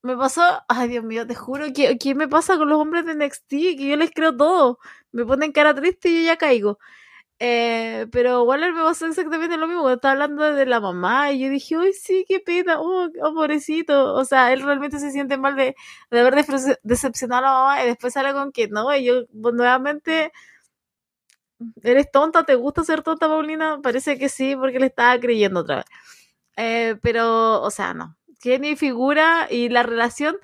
me 0.03 0.17
pasó, 0.17 0.41
ay 0.69 0.89
Dios 0.89 1.03
mío, 1.05 1.27
te 1.27 1.35
juro 1.35 1.67
que 1.75 1.97
¿qué 1.99 2.15
me 2.15 2.27
pasa 2.29 2.57
con 2.57 2.69
los 2.69 2.79
hombres 2.79 3.05
de 3.05 3.15
NXT? 3.15 3.49
Que 3.49 3.87
yo 3.89 3.97
les 3.97 4.11
creo 4.11 4.35
todo. 4.37 4.79
Me 5.11 5.25
ponen 5.25 5.51
cara 5.51 5.75
triste 5.75 6.09
y 6.09 6.21
yo 6.21 6.27
ya 6.27 6.37
caigo. 6.37 6.79
Eh, 7.39 8.07
pero 8.11 8.43
Waller 8.43 8.73
me 8.73 8.81
pasó 8.81 9.05
exactamente 9.05 9.57
lo 9.57 9.67
mismo, 9.67 9.83
cuando 9.83 9.97
estaba 9.97 10.13
hablando 10.13 10.43
de 10.53 10.65
la 10.65 10.79
mamá 10.79 11.31
y 11.31 11.39
yo 11.39 11.49
dije, 11.49 11.77
uy, 11.77 11.93
sí, 11.93 12.25
qué 12.27 12.39
pena, 12.39 12.79
oh, 12.81 13.09
oh, 13.21 13.33
pobrecito. 13.33 14.15
O 14.15 14.25
sea, 14.25 14.51
él 14.53 14.63
realmente 14.63 14.99
se 14.99 15.11
siente 15.11 15.37
mal 15.37 15.55
de, 15.55 15.75
haber 16.11 16.35
decepcionado 16.83 17.45
a 17.45 17.49
la 17.49 17.53
mamá 17.53 17.83
y 17.83 17.87
después 17.87 18.13
sale 18.13 18.33
con 18.33 18.51
que 18.51 18.67
no, 18.69 18.95
y 18.95 19.05
yo 19.05 19.25
pues, 19.41 19.53
nuevamente, 19.53 20.31
eres 21.83 22.11
tonta, 22.11 22.43
¿te 22.45 22.55
gusta 22.55 22.83
ser 22.83 23.03
tonta, 23.03 23.27
Paulina? 23.27 23.79
Parece 23.81 24.17
que 24.17 24.29
sí, 24.29 24.55
porque 24.55 24.79
le 24.79 24.87
estaba 24.87 25.19
creyendo 25.19 25.61
otra 25.61 25.77
vez. 25.77 25.85
Eh, 26.57 26.97
pero, 27.01 27.61
o 27.61 27.71
sea, 27.71 27.93
no. 27.93 28.15
Tiene 28.39 28.75
figura 28.75 29.47
y 29.49 29.69
la 29.69 29.83
relación 29.83 30.37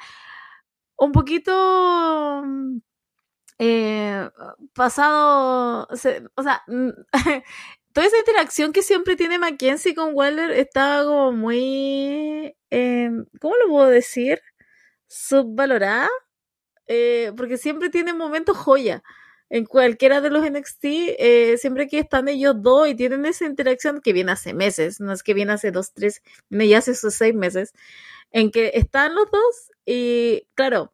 un 0.98 1.12
poquito 1.12 2.44
eh, 3.66 4.30
pasado, 4.74 5.88
o 5.89 5.95
sea, 5.95 6.64
toda 7.93 8.07
esa 8.07 8.18
interacción 8.20 8.74
que 8.74 8.82
siempre 8.84 9.16
tiene 9.16 9.39
Mackenzie 9.39 9.95
con 9.95 10.14
Waller 10.14 10.51
está 10.51 11.03
como 11.05 11.32
muy, 11.32 12.55
eh, 12.72 13.11
¿cómo 13.39 13.55
lo 13.57 13.70
puedo 13.70 13.88
decir? 13.88 14.41
Subvalorada, 15.07 16.09
eh, 16.88 17.32
porque 17.38 17.57
siempre 17.57 17.89
tiene 17.89 18.14
momentos 18.14 18.57
joya. 18.57 19.03
En 19.49 19.66
cualquiera 19.66 20.20
de 20.22 20.32
los 20.32 20.43
NXT, 20.43 20.86
eh, 21.20 21.57
siempre 21.59 21.88
que 21.88 21.99
están 21.99 22.28
ellos 22.28 22.55
dos 22.57 22.88
y 22.88 22.95
tienen 22.95 23.26
esa 23.26 23.45
interacción 23.45 24.01
que 24.01 24.14
viene 24.14 24.32
hace 24.34 24.53
meses, 24.53 24.99
no 24.99 25.14
es 25.14 25.24
que 25.24 25.36
viene 25.36 25.53
hace 25.53 25.72
dos, 25.72 25.93
tres, 25.93 26.24
ya 26.49 26.80
hace 26.80 26.91
esos 26.91 27.14
seis 27.14 27.36
meses, 27.36 27.74
en 28.32 28.51
que 28.51 28.72
están 28.76 29.16
los 29.16 29.30
dos 29.32 29.72
y 29.86 30.47
claro, 30.55 30.93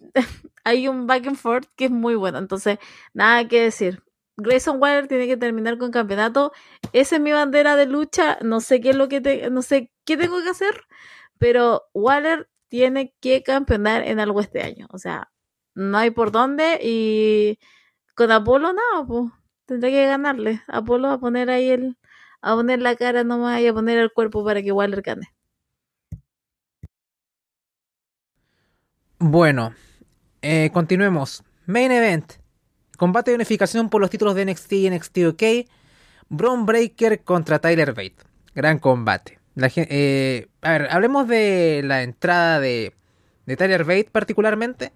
hay 0.64 0.88
un 0.88 1.06
back 1.06 1.26
and 1.26 1.36
forth 1.36 1.66
que 1.76 1.86
es 1.86 1.90
muy 1.90 2.14
bueno. 2.14 2.38
Entonces, 2.38 2.78
nada 3.14 3.46
que 3.48 3.62
decir. 3.62 4.02
Grayson 4.38 4.80
Waller 4.80 5.08
tiene 5.08 5.26
que 5.26 5.36
terminar 5.36 5.78
con 5.78 5.90
campeonato. 5.90 6.52
Esa 6.92 7.16
es 7.16 7.22
mi 7.22 7.32
bandera 7.32 7.76
de 7.76 7.86
lucha. 7.86 8.38
No 8.42 8.60
sé 8.60 8.80
qué 8.80 8.90
es 8.90 8.96
lo 8.96 9.08
que 9.08 9.20
te, 9.20 9.50
no 9.50 9.62
sé 9.62 9.90
qué 10.04 10.16
tengo 10.16 10.42
que 10.42 10.50
hacer, 10.50 10.82
pero 11.38 11.84
Waller 11.94 12.48
tiene 12.68 13.14
que 13.20 13.42
campeonar 13.42 14.02
en 14.04 14.20
algo 14.20 14.40
este 14.40 14.62
año. 14.62 14.88
O 14.90 14.98
sea, 14.98 15.30
no 15.74 15.98
hay 15.98 16.10
por 16.10 16.32
dónde 16.32 16.80
y 16.82 17.58
con 18.14 18.30
Apolo 18.32 18.72
nada, 18.72 19.06
pues 19.06 19.32
tendré 19.66 19.90
que 19.92 20.06
ganarle. 20.06 20.62
Apolo 20.68 21.08
a 21.10 21.18
poner 21.20 21.50
ahí 21.50 21.70
el, 21.70 21.98
a 22.42 22.54
poner 22.54 22.82
la 22.82 22.96
cara 22.96 23.24
nomás 23.24 23.60
y 23.60 23.68
a 23.68 23.74
poner 23.74 23.98
el 23.98 24.12
cuerpo 24.12 24.44
para 24.44 24.62
que 24.62 24.72
Waller 24.72 25.02
gane. 25.02 25.34
Bueno, 29.18 29.72
eh, 30.42 30.70
continuemos. 30.74 31.42
Main 31.64 31.90
Event. 31.90 32.34
Combate 32.98 33.30
de 33.30 33.36
unificación 33.36 33.88
por 33.88 34.00
los 34.00 34.10
títulos 34.10 34.34
de 34.34 34.44
NXT 34.44 34.72
y 34.74 34.90
NXT 34.90 35.18
UK. 35.28 35.42
Braun 36.28 36.66
Breaker 36.66 37.22
contra 37.22 37.58
Tyler 37.58 37.94
Bate. 37.94 38.16
Gran 38.54 38.78
combate. 38.78 39.38
Eh, 39.56 40.48
a 40.60 40.72
ver, 40.72 40.88
hablemos 40.90 41.26
de 41.28 41.80
la 41.82 42.02
entrada 42.02 42.60
de, 42.60 42.92
de 43.46 43.56
Tyler 43.56 43.84
Bate 43.84 44.08
particularmente. 44.12 44.92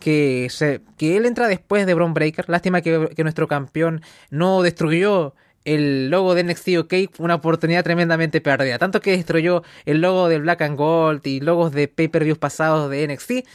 Que, 0.00 0.48
se, 0.50 0.80
que 0.96 1.18
él 1.18 1.26
entra 1.26 1.46
después 1.46 1.84
de 1.84 1.92
Braun 1.92 2.14
Breaker. 2.14 2.48
Lástima 2.48 2.80
que, 2.80 3.10
que 3.14 3.22
nuestro 3.22 3.48
campeón 3.48 4.00
no 4.30 4.62
destruyó 4.62 5.34
el 5.64 6.10
logo 6.10 6.34
de 6.34 6.44
NXT 6.44 6.68
UK 6.78 6.94
una 7.18 7.36
oportunidad 7.36 7.84
tremendamente 7.84 8.40
perdida. 8.40 8.78
Tanto 8.78 9.00
que 9.00 9.12
destruyó 9.12 9.62
el 9.84 10.00
logo 10.00 10.28
del 10.28 10.42
Black 10.42 10.62
and 10.62 10.76
Gold 10.76 11.26
y 11.26 11.40
logos 11.40 11.72
de 11.72 11.88
pay-per-views 11.88 12.38
pasados 12.38 12.90
de 12.90 13.06
NXT. 13.06 13.48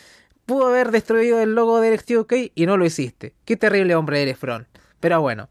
Pudo 0.45 0.67
haber 0.67 0.91
destruido 0.91 1.41
el 1.41 1.55
logo 1.55 1.81
de 1.81 1.91
NXT 1.91 2.11
UK 2.11 2.33
y 2.55 2.65
no 2.65 2.77
lo 2.77 2.85
hiciste. 2.85 3.33
Qué 3.45 3.57
terrible 3.57 3.95
hombre 3.95 4.21
eres, 4.21 4.37
Fron. 4.37 4.67
Pero 4.99 5.21
bueno, 5.21 5.49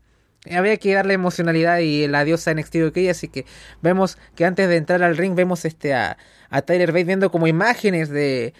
había 0.50 0.76
que 0.78 0.94
darle 0.94 1.14
emocionalidad 1.14 1.78
y 1.78 2.06
la 2.08 2.24
diosa 2.24 2.54
NXT 2.54 2.76
UK, 2.88 2.98
así 3.10 3.28
que 3.28 3.44
vemos 3.82 4.16
que 4.34 4.44
antes 4.44 4.68
de 4.68 4.76
entrar 4.76 5.02
al 5.02 5.16
ring 5.16 5.34
vemos 5.34 5.64
este 5.64 5.94
a, 5.94 6.16
a 6.50 6.62
Tyler 6.62 6.92
Bate 6.92 7.04
viendo 7.04 7.30
como 7.30 7.46
imágenes 7.46 8.08
de, 8.08 8.54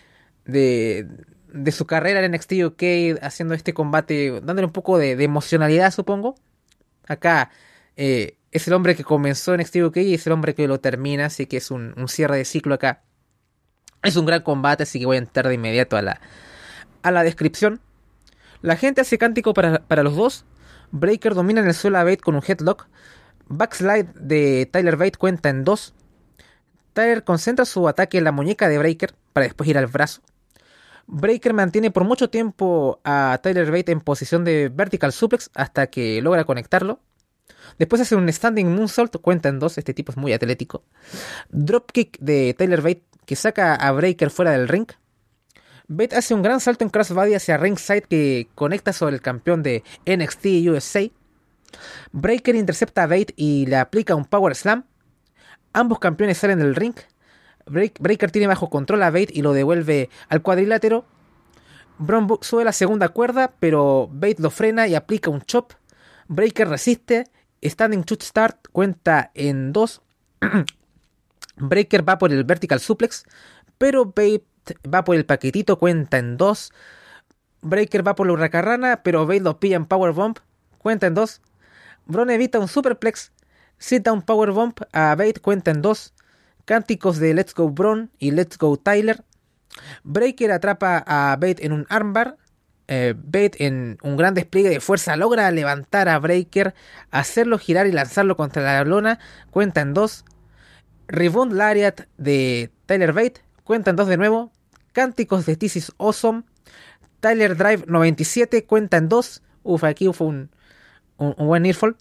de, 0.44 1.06
de 1.52 1.72
su 1.72 1.86
carrera 1.86 2.24
en 2.24 2.32
NXT 2.32 2.52
UK 2.64 3.22
haciendo 3.22 3.54
este 3.54 3.72
combate, 3.72 4.40
dándole 4.42 4.66
un 4.66 4.72
poco 4.72 4.98
de, 4.98 5.16
de 5.16 5.24
emocionalidad 5.24 5.90
supongo. 5.90 6.34
Acá 7.06 7.50
eh, 7.96 8.36
es 8.52 8.66
el 8.68 8.74
hombre 8.74 8.94
que 8.94 9.04
comenzó 9.04 9.54
en 9.54 9.60
NXT 9.60 9.76
UK 9.76 9.96
y 9.98 10.14
es 10.14 10.26
el 10.26 10.32
hombre 10.32 10.54
que 10.54 10.68
lo 10.68 10.80
termina, 10.80 11.26
así 11.26 11.46
que 11.46 11.58
es 11.58 11.70
un, 11.70 11.94
cierre 12.08 12.38
de 12.38 12.44
ciclo 12.44 12.74
acá. 12.74 13.02
Es 14.02 14.16
un 14.16 14.26
gran 14.26 14.42
combate, 14.42 14.84
así 14.84 14.98
que 15.00 15.06
voy 15.06 15.16
a 15.16 15.18
entrar 15.18 15.48
de 15.48 15.54
inmediato 15.54 15.96
a 15.96 16.02
la, 16.02 16.20
a 17.02 17.10
la 17.10 17.22
descripción. 17.22 17.80
La 18.62 18.76
gente 18.76 19.00
hace 19.00 19.18
cántico 19.18 19.52
para, 19.54 20.02
los 20.02 20.16
dos. 20.16 20.44
Breaker 20.90 21.34
domina 21.34 21.60
en 21.60 21.66
el 21.66 21.74
suelo 21.74 21.98
a 21.98 22.04
Bate 22.04 22.18
con 22.18 22.34
un 22.34 22.42
headlock. 22.46 22.88
Backslide 23.48 24.12
de 24.14 24.66
Tyler 24.66 24.96
Bate 24.96 25.18
cuenta 25.18 25.48
en 25.48 25.64
dos. 25.64 25.94
Tyler 26.92 27.24
concentra 27.24 27.64
su 27.64 27.88
ataque 27.88 28.18
en 28.18 28.24
la 28.24 28.32
muñeca 28.32 28.68
de 28.68 28.78
Breaker 28.78 29.14
para 29.32 29.44
después 29.44 29.68
ir 29.68 29.76
al 29.76 29.86
brazo. 29.86 30.22
Breaker 31.06 31.52
mantiene 31.52 31.90
por 31.90 32.04
mucho 32.04 32.30
tiempo 32.30 33.00
a 33.04 33.38
Tyler 33.42 33.70
Bate 33.70 33.92
en 33.92 34.00
posición 34.00 34.44
de 34.44 34.70
vertical 34.72 35.12
suplex 35.12 35.50
hasta 35.54 35.88
que 35.88 36.20
logra 36.22 36.44
conectarlo. 36.44 37.00
Después 37.78 38.02
hace 38.02 38.16
un 38.16 38.32
standing 38.32 38.74
moonsault, 38.74 39.16
cuenta 39.20 39.48
en 39.48 39.58
dos, 39.58 39.78
este 39.78 39.94
tipo 39.94 40.12
es 40.12 40.16
muy 40.16 40.32
atlético. 40.32 40.84
Dropkick 41.50 42.18
de 42.18 42.54
Taylor 42.54 42.82
Bate 42.82 43.04
que 43.26 43.36
saca 43.36 43.74
a 43.74 43.92
Breaker 43.92 44.30
fuera 44.30 44.52
del 44.52 44.68
ring. 44.68 44.86
Bate 45.88 46.16
hace 46.16 46.34
un 46.34 46.42
gran 46.42 46.60
salto 46.60 46.84
en 46.84 46.90
crossbody 46.90 47.34
hacia 47.34 47.58
ringside 47.58 48.02
que 48.02 48.48
conecta 48.54 48.92
sobre 48.92 49.14
el 49.14 49.20
campeón 49.20 49.62
de 49.62 49.84
NXT 50.06 50.46
USA. 50.68 51.08
Breaker 52.12 52.54
intercepta 52.54 53.04
a 53.04 53.06
Bate 53.06 53.34
y 53.36 53.66
le 53.66 53.76
aplica 53.76 54.14
un 54.14 54.24
power 54.24 54.54
slam. 54.54 54.84
Ambos 55.72 55.98
campeones 55.98 56.38
salen 56.38 56.58
del 56.58 56.74
ring. 56.74 56.94
Breaker 57.66 58.30
tiene 58.30 58.46
bajo 58.46 58.70
control 58.70 59.02
a 59.02 59.10
Bate 59.10 59.32
y 59.32 59.42
lo 59.42 59.52
devuelve 59.52 60.08
al 60.28 60.42
cuadrilátero. 60.42 61.04
Braun 61.98 62.38
sube 62.42 62.64
la 62.64 62.72
segunda 62.72 63.08
cuerda, 63.08 63.52
pero 63.58 64.08
Bate 64.10 64.42
lo 64.42 64.50
frena 64.50 64.86
y 64.86 64.94
aplica 64.94 65.30
un 65.30 65.42
chop. 65.42 65.72
Breaker 66.28 66.68
resiste 66.68 67.24
Standing 67.62 68.04
Shoot 68.04 68.22
Start 68.22 68.68
cuenta 68.72 69.30
en 69.34 69.72
dos. 69.72 70.02
Breaker 71.56 72.08
va 72.08 72.18
por 72.18 72.32
el 72.32 72.44
Vertical 72.44 72.80
Suplex, 72.80 73.24
pero 73.78 74.06
Bate 74.06 74.44
va 74.92 75.04
por 75.04 75.16
el 75.16 75.24
paquetito, 75.24 75.78
cuenta 75.78 76.18
en 76.18 76.36
dos. 76.36 76.72
Breaker 77.62 78.06
va 78.06 78.14
por 78.14 78.26
la 78.26 78.34
hurracarrana, 78.34 79.02
pero 79.02 79.26
Bate 79.26 79.40
lo 79.40 79.58
pilla 79.58 79.76
en 79.76 79.86
Powerbomb, 79.86 80.36
cuenta 80.78 81.06
en 81.06 81.14
dos. 81.14 81.40
Bron 82.04 82.30
evita 82.30 82.58
un 82.58 82.68
Superplex, 82.68 83.32
cita 83.78 84.12
un 84.12 84.22
Powerbomb 84.22 84.74
a 84.92 85.14
Bate, 85.14 85.40
cuenta 85.40 85.70
en 85.70 85.82
dos. 85.82 86.14
Cánticos 86.64 87.18
de 87.18 87.32
Let's 87.32 87.54
Go 87.54 87.70
Bron 87.70 88.10
y 88.18 88.32
Let's 88.32 88.58
Go 88.58 88.76
Tyler. 88.76 89.24
Breaker 90.02 90.52
atrapa 90.52 91.02
a 91.06 91.36
Bate 91.36 91.64
en 91.64 91.72
un 91.72 91.86
armbar, 91.88 92.36
eh, 92.88 93.14
Bate 93.16 93.66
en 93.66 93.98
un 94.02 94.16
gran 94.16 94.34
despliegue 94.34 94.68
de 94.68 94.80
fuerza 94.80 95.16
logra 95.16 95.50
levantar 95.50 96.08
a 96.08 96.18
Breaker, 96.18 96.74
hacerlo 97.10 97.58
girar 97.58 97.86
y 97.86 97.92
lanzarlo 97.92 98.36
contra 98.36 98.62
la 98.62 98.84
lona. 98.84 99.18
Cuenta 99.50 99.80
en 99.80 99.94
dos. 99.94 100.24
Rebound 101.08 101.52
Lariat 101.52 102.02
de 102.16 102.70
Tyler 102.86 103.12
Bate. 103.12 103.42
Cuenta 103.64 103.90
en 103.90 103.96
dos 103.96 104.08
de 104.08 104.16
nuevo. 104.16 104.52
Cánticos 104.92 105.46
de 105.46 105.56
This 105.56 105.92
Awesome. 105.98 106.44
Tyler 107.20 107.56
Drive 107.56 107.84
97. 107.86 108.64
Cuenta 108.64 108.96
en 108.98 109.08
dos. 109.08 109.42
Uf, 109.62 109.84
aquí 109.84 110.08
fue 110.12 110.28
un, 110.28 110.50
un, 111.16 111.34
buen 111.46 111.62
Nearfall. 111.64 111.96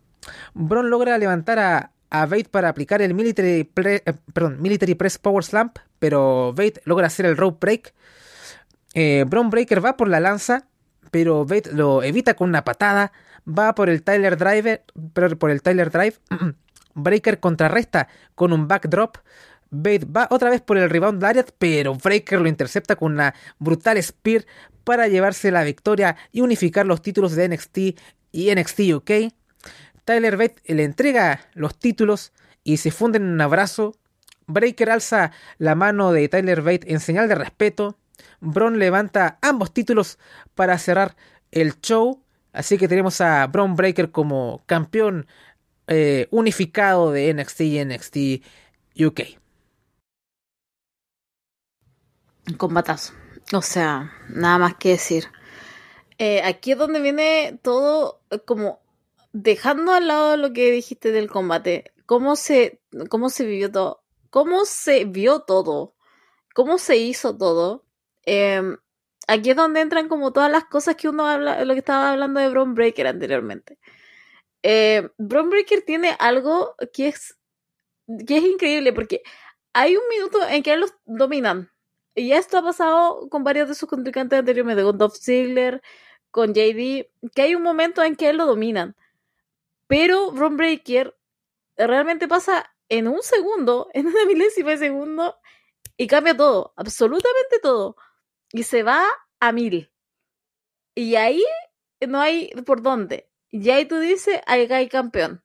Bron 0.54 0.90
logra 0.90 1.18
levantar 1.18 1.60
a, 1.60 1.92
a 2.10 2.26
Bate 2.26 2.50
para 2.50 2.70
aplicar 2.70 3.02
el 3.02 3.14
Military, 3.14 3.70
eh, 3.76 4.14
military 4.60 4.96
Press 4.96 5.18
Power 5.18 5.44
Slamp. 5.44 5.80
Pero 5.98 6.54
Bate 6.54 6.82
logra 6.86 7.08
hacer 7.08 7.26
el 7.26 7.38
Rope 7.38 7.58
Break. 7.60 7.94
Eh, 8.94 9.26
Bron 9.28 9.50
Breaker 9.50 9.84
va 9.84 9.98
por 9.98 10.08
la 10.08 10.20
lanza 10.20 10.68
pero 11.16 11.46
Bate 11.46 11.72
lo 11.72 12.04
evita 12.04 12.34
con 12.34 12.50
una 12.50 12.66
patada, 12.66 13.14
va 13.48 13.74
por 13.74 13.90
el 13.90 14.04
Tyler 14.04 14.36
Driver, 14.36 14.84
por 15.40 15.50
el 15.50 15.62
Tyler 15.62 15.90
Drive, 15.90 16.16
Breaker 16.94 17.40
contrarresta 17.40 18.10
con 18.36 18.52
un 18.52 18.68
backdrop, 18.68 19.20
Bate 19.70 20.06
va 20.06 20.28
otra 20.30 20.50
vez 20.50 20.60
por 20.60 20.78
el 20.78 20.90
rebound 20.90 21.24
Lariat, 21.24 21.52
pero 21.58 21.96
Breaker 21.96 22.42
lo 22.42 22.50
intercepta 22.50 22.98
con 22.98 23.14
una 23.14 23.34
brutal 23.60 23.98
spear 24.04 24.46
para 24.84 25.08
llevarse 25.08 25.52
la 25.52 25.64
victoria 25.64 26.18
y 26.34 26.42
unificar 26.42 26.86
los 26.86 27.02
títulos 27.02 27.34
de 27.34 27.48
NXT 27.48 27.78
y 28.34 28.54
NXT 28.54 28.80
UK. 28.96 29.12
Tyler 30.04 30.36
Bate 30.36 30.62
le 30.66 30.84
entrega 30.84 31.48
los 31.54 31.80
títulos 31.80 32.34
y 32.66 32.76
se 32.76 32.92
funden 32.92 33.24
en 33.24 33.30
un 33.30 33.40
abrazo. 33.40 33.96
Breaker 34.48 34.90
alza 34.90 35.32
la 35.60 35.76
mano 35.76 36.12
de 36.12 36.28
Tyler 36.28 36.62
Bate 36.62 36.92
en 36.92 37.00
señal 37.00 37.30
de 37.30 37.36
respeto. 37.36 37.98
Bron 38.40 38.80
levanta 38.80 39.40
ambos 39.42 39.74
títulos 39.74 40.20
para 40.54 40.78
cerrar 40.78 41.16
el 41.52 41.80
show. 41.82 42.22
Así 42.54 42.78
que 42.78 42.88
tenemos 42.88 43.20
a 43.22 43.48
Bron 43.48 43.76
Breaker 43.76 44.12
como 44.12 44.64
campeón 44.66 45.28
eh, 45.88 46.28
unificado 46.32 47.12
de 47.12 47.34
NXT 47.34 47.62
y 47.62 47.86
NXT 47.86 48.18
UK. 49.00 49.22
Combatazo. 52.58 53.14
O 53.54 53.62
sea, 53.62 54.12
nada 54.30 54.58
más 54.58 54.76
que 54.76 54.90
decir. 54.90 55.26
Eh, 56.18 56.42
aquí 56.44 56.72
es 56.72 56.78
donde 56.78 57.02
viene 57.02 57.60
todo 57.62 58.22
eh, 58.30 58.40
como 58.40 58.80
dejando 59.34 59.92
al 59.92 60.08
lado 60.08 60.38
lo 60.38 60.54
que 60.54 60.72
dijiste 60.72 61.12
del 61.12 61.30
combate. 61.30 61.94
¿Cómo 62.06 62.36
se, 62.36 62.82
cómo 63.10 63.30
se 63.30 63.46
vivió 63.46 63.72
todo? 63.72 64.04
¿Cómo 64.30 64.66
se 64.66 65.06
vio 65.06 65.42
todo? 65.42 65.96
¿Cómo 66.54 66.78
se 66.78 66.98
hizo 66.98 67.38
todo? 67.38 67.85
Em, 68.26 68.78
aquí 69.28 69.52
es 69.52 69.56
donde 69.56 69.82
entran 69.82 70.10
como 70.10 70.34
todas 70.34 70.52
las 70.52 70.66
cosas 70.66 70.96
que 70.96 71.10
uno 71.10 71.28
habla, 71.28 71.64
lo 71.66 71.74
que 71.74 71.80
estaba 71.80 72.12
hablando 72.12 72.40
de 72.40 72.50
Bron 72.50 72.74
Breaker 72.76 73.08
anteriormente. 73.08 73.78
Eh, 74.64 75.10
Bron 75.18 75.50
Breaker 75.50 75.84
tiene 75.84 76.16
algo 76.20 76.76
que 76.94 77.10
es, 77.10 77.38
que 78.28 78.38
es 78.38 78.44
increíble 78.44 78.94
porque 78.94 79.22
hay 79.74 79.96
un 79.98 80.04
minuto 80.10 80.40
en 80.48 80.64
que 80.64 80.76
los 80.78 80.94
dominan. 81.06 81.72
Y 82.16 82.32
esto 82.34 82.58
ha 82.60 82.64
pasado 82.64 83.30
con 83.30 83.44
varios 83.44 83.68
de 83.70 83.76
sus 83.76 83.90
contrincantes 83.90 84.40
anteriormente, 84.40 84.84
con 84.84 84.98
Dolph 84.98 85.16
Ziggler, 85.16 85.82
con 86.32 86.54
JD, 86.54 87.10
que 87.36 87.42
hay 87.42 87.56
un 87.56 87.64
momento 87.64 88.04
en 88.04 88.16
que 88.16 88.30
él 88.30 88.38
lo 88.38 88.46
dominan. 88.46 88.96
Pero 89.88 90.32
Bron 90.32 90.58
Breaker 90.58 91.16
realmente 91.78 92.28
pasa 92.28 92.74
en 92.90 93.08
un 93.08 93.22
segundo, 93.22 93.90
en 93.94 94.08
una 94.08 94.26
milésima 94.26 94.72
de 94.72 94.78
segundo, 94.78 95.38
y 95.98 96.08
cambia 96.08 96.36
todo, 96.36 96.74
absolutamente 96.78 97.60
todo 97.62 97.96
y 98.56 98.64
se 98.64 98.84
va 98.84 99.04
a 99.42 99.52
mil. 99.52 99.92
Y 100.96 101.16
ahí 101.16 101.44
no 102.08 102.22
hay 102.22 102.52
por 102.66 102.82
dónde. 102.82 103.30
Y 103.52 103.70
ahí 103.70 103.86
tú 103.86 104.00
dices, 104.00 104.40
ahí 104.48 104.66
hay 104.72 104.88
campeón. 104.88 105.44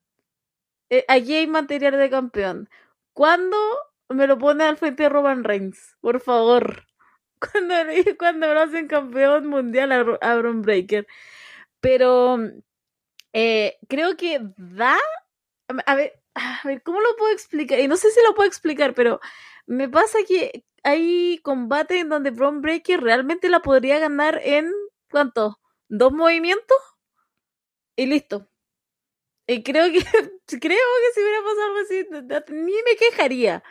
Eh, 0.91 1.05
aquí 1.09 1.35
hay 1.35 1.49
material 1.49 1.99
de 1.99 2.09
campeón. 2.09 2.71
¿Cuándo 3.13 3.57
me 4.09 4.29
lo 4.29 4.39
pone 4.39 4.63
al 4.63 4.77
frente 4.77 5.03
de 5.03 5.09
Roman 5.09 5.43
Reigns? 5.43 5.97
Por 6.01 6.21
favor. 6.21 6.87
Cuando, 7.41 7.75
cuando 8.19 8.53
lo 8.53 8.61
hacen 8.61 8.87
campeón 8.87 9.47
mundial 9.47 9.93
a, 9.93 10.01
a 10.21 10.37
Breaker. 10.37 11.07
Pero 11.81 12.39
eh, 13.33 13.79
creo 13.89 14.17
que 14.17 14.41
da. 14.59 14.99
A 15.87 15.95
ver, 15.95 16.21
a 16.35 16.61
ver, 16.65 16.83
¿cómo 16.83 17.01
lo 17.01 17.17
puedo 17.17 17.33
explicar? 17.33 17.81
Y 17.81 17.89
no 17.89 17.97
sé 17.97 18.11
si 18.11 18.21
lo 18.23 18.35
puedo 18.35 18.47
explicar, 18.47 18.93
pero 18.95 19.21
me 19.67 19.89
pasa 19.89 20.19
que 20.29 20.65
hay 20.83 21.39
combate 21.43 22.01
en 22.01 22.09
donde 22.09 22.31
Braun 22.31 22.63
Breaker 22.63 23.01
realmente 23.01 23.49
la 23.49 23.61
podría 23.63 23.99
ganar 23.99 24.41
en 24.45 24.73
¿cuánto? 25.11 25.59
¿Dos 25.89 26.13
movimientos? 26.13 26.79
Y 27.97 28.07
listo. 28.07 28.49
Y 29.47 29.63
creo 29.63 29.91
que 29.93 29.99
creo 30.61 30.61
que 30.61 31.13
si 31.15 31.21
hubiera 31.23 31.43
pasado 31.43 31.79
así, 31.83 32.55
ni 32.55 32.73
me 32.73 32.97
quejaría. 32.99 33.63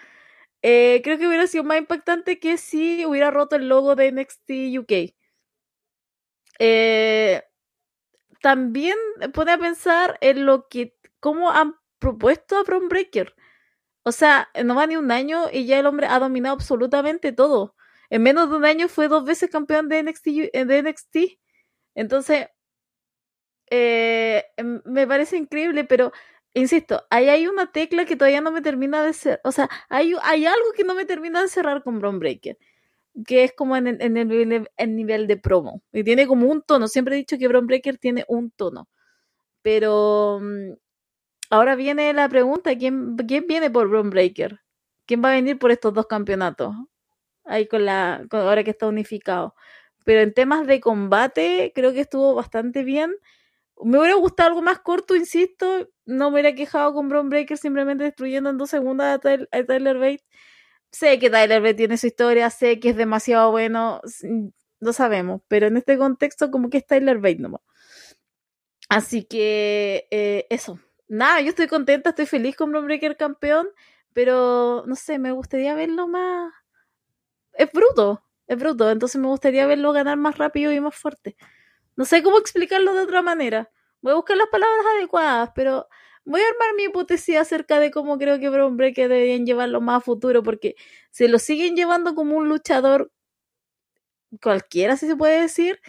Eh, 0.61 1.01
creo 1.03 1.17
que 1.17 1.27
hubiera 1.27 1.47
sido 1.47 1.63
más 1.63 1.77
impactante 1.79 2.39
que 2.39 2.57
si 2.57 3.05
hubiera 3.05 3.31
roto 3.31 3.55
el 3.55 3.69
logo 3.69 3.95
de 3.95 4.11
NXT 4.11 4.51
UK. 4.79 5.13
Eh, 6.59 7.41
también 8.41 8.97
pone 9.33 9.53
a 9.53 9.57
pensar 9.57 10.17
en 10.21 10.45
lo 10.45 10.67
que, 10.67 10.95
cómo 11.19 11.51
han 11.51 11.75
propuesto 11.99 12.57
a 12.57 12.63
Bron 12.63 12.89
Breaker. 12.89 13.35
O 14.03 14.11
sea, 14.11 14.49
no 14.63 14.75
va 14.75 14.87
ni 14.87 14.95
un 14.97 15.11
año 15.11 15.45
y 15.51 15.65
ya 15.65 15.79
el 15.79 15.85
hombre 15.85 16.07
ha 16.07 16.19
dominado 16.19 16.55
absolutamente 16.55 17.31
todo. 17.31 17.75
En 18.09 18.23
menos 18.23 18.49
de 18.49 18.57
un 18.57 18.65
año 18.65 18.87
fue 18.87 19.07
dos 19.07 19.25
veces 19.25 19.49
campeón 19.51 19.89
de 19.89 20.03
NXT. 20.03 20.25
De 20.53 20.83
NXT. 20.83 21.17
Entonces, 21.95 22.47
eh, 23.69 24.45
me 24.85 25.07
parece 25.07 25.37
increíble, 25.37 25.83
pero 25.85 26.11
insisto, 26.53 27.03
ahí 27.09 27.29
hay 27.29 27.47
una 27.47 27.71
tecla 27.71 28.05
que 28.05 28.15
todavía 28.15 28.41
no 28.41 28.51
me 28.51 28.61
termina 28.61 29.03
de 29.03 29.13
ser, 29.13 29.39
o 29.43 29.51
sea, 29.51 29.69
hay, 29.89 30.13
hay 30.23 30.45
algo 30.45 30.71
que 30.75 30.83
no 30.83 30.95
me 30.95 31.05
termina 31.05 31.41
de 31.41 31.47
cerrar 31.49 31.83
con 31.83 31.99
Bron 31.99 32.19
Breaker, 32.19 32.57
que 33.27 33.43
es 33.43 33.53
como 33.53 33.77
en, 33.77 33.87
el, 33.87 33.99
en 34.01 34.95
nivel 34.95 35.27
de 35.27 35.37
promo, 35.37 35.83
y 35.93 36.03
tiene 36.03 36.27
como 36.27 36.47
un 36.47 36.61
tono, 36.63 36.87
siempre 36.87 37.15
he 37.15 37.19
dicho 37.19 37.37
que 37.37 37.47
Bron 37.47 37.67
Breaker 37.67 37.97
tiene 37.99 38.25
un 38.27 38.51
tono, 38.51 38.89
pero 39.61 40.39
mm, 40.41 40.73
ahora 41.49 41.75
viene 41.75 42.13
la 42.13 42.29
pregunta, 42.29 42.77
¿quién, 42.77 43.15
viene 43.15 43.69
por 43.69 43.89
Bron 43.89 44.09
Breaker? 44.09 44.61
¿Quién 45.05 45.23
va 45.23 45.31
a 45.31 45.35
venir 45.35 45.59
por 45.59 45.71
estos 45.71 45.93
dos 45.93 46.07
campeonatos? 46.07 46.75
Ahí 47.45 47.67
con 47.67 47.85
la, 47.85 48.25
ahora 48.31 48.63
que 48.63 48.71
está 48.71 48.87
unificado. 48.87 49.55
Pero 50.05 50.21
en 50.21 50.33
temas 50.33 50.67
de 50.67 50.79
combate, 50.79 51.71
creo 51.75 51.93
que 51.93 52.01
estuvo 52.01 52.35
bastante 52.35 52.83
bien 52.83 53.15
me 53.81 53.97
hubiera 53.99 54.15
gustado 54.15 54.49
algo 54.49 54.61
más 54.61 54.79
corto, 54.79 55.15
insisto. 55.15 55.89
No 56.05 56.29
me 56.29 56.35
hubiera 56.35 56.55
quejado 56.55 56.93
con 56.93 57.09
Bron 57.09 57.29
Breaker 57.29 57.57
simplemente 57.57 58.03
destruyendo 58.03 58.49
en 58.49 58.57
dos 58.57 58.69
segundos 58.69 59.05
a, 59.05 59.19
Tyler, 59.19 59.97
Bate. 59.97 60.23
Sé 60.91 61.19
que 61.19 61.29
Tyler 61.29 61.61
Bate 61.61 61.75
tiene 61.75 61.97
su 61.97 62.07
historia, 62.07 62.49
sé 62.49 62.79
que 62.79 62.89
es 62.89 62.97
demasiado 62.97 63.51
bueno, 63.51 64.01
lo 64.79 64.93
sabemos, 64.93 65.41
pero 65.47 65.67
en 65.67 65.77
este 65.77 65.97
contexto 65.97 66.51
como 66.51 66.69
que 66.69 66.79
es 66.79 66.87
Tyler 66.87 67.19
Bate 67.19 67.37
nomás. 67.39 67.61
Así 68.89 69.23
que 69.23 70.07
eh, 70.11 70.47
eso. 70.49 70.79
Nada, 71.09 71.41
yo 71.41 71.49
estoy 71.49 71.65
contenta, 71.67 72.11
estoy 72.11 72.27
feliz 72.27 72.55
con 72.55 72.69
Bron 72.71 72.85
Breaker 72.85 73.17
campeón, 73.17 73.67
pero 74.13 74.83
no 74.85 74.95
sé, 74.95 75.17
me 75.17 75.31
gustaría 75.31 75.73
verlo 75.73 76.07
más... 76.07 76.53
Es 77.53 77.71
bruto, 77.71 78.23
es 78.47 78.57
bruto, 78.57 78.89
entonces 78.91 79.19
me 79.19 79.27
gustaría 79.27 79.65
verlo 79.67 79.91
ganar 79.91 80.17
más 80.17 80.37
rápido 80.37 80.71
y 80.71 80.79
más 80.79 80.95
fuerte. 80.95 81.35
No 81.95 82.05
sé 82.05 82.23
cómo 82.23 82.37
explicarlo 82.37 82.93
de 82.93 83.01
otra 83.01 83.21
manera. 83.23 83.71
Voy 84.01 84.13
a 84.13 84.15
buscar 84.15 84.37
las 84.37 84.47
palabras 84.49 84.85
adecuadas, 84.97 85.51
pero 85.55 85.87
voy 86.25 86.41
a 86.41 86.45
armar 86.47 86.75
mi 86.75 86.83
hipótesis 86.85 87.37
acerca 87.37 87.79
de 87.79 87.91
cómo 87.91 88.17
creo 88.19 88.39
que 88.39 88.49
Bron 88.49 88.77
Breaker 88.77 89.09
deberían 89.09 89.45
llevarlo 89.47 89.81
más 89.81 89.97
a 89.97 90.01
futuro, 90.01 90.43
porque 90.43 90.75
si 91.11 91.27
lo 91.27 91.39
siguen 91.39 91.75
llevando 91.75 92.15
como 92.15 92.37
un 92.37 92.49
luchador 92.49 93.11
cualquiera, 94.41 94.97
si 94.97 95.07
se 95.07 95.15
puede 95.15 95.41
decir, 95.41 95.79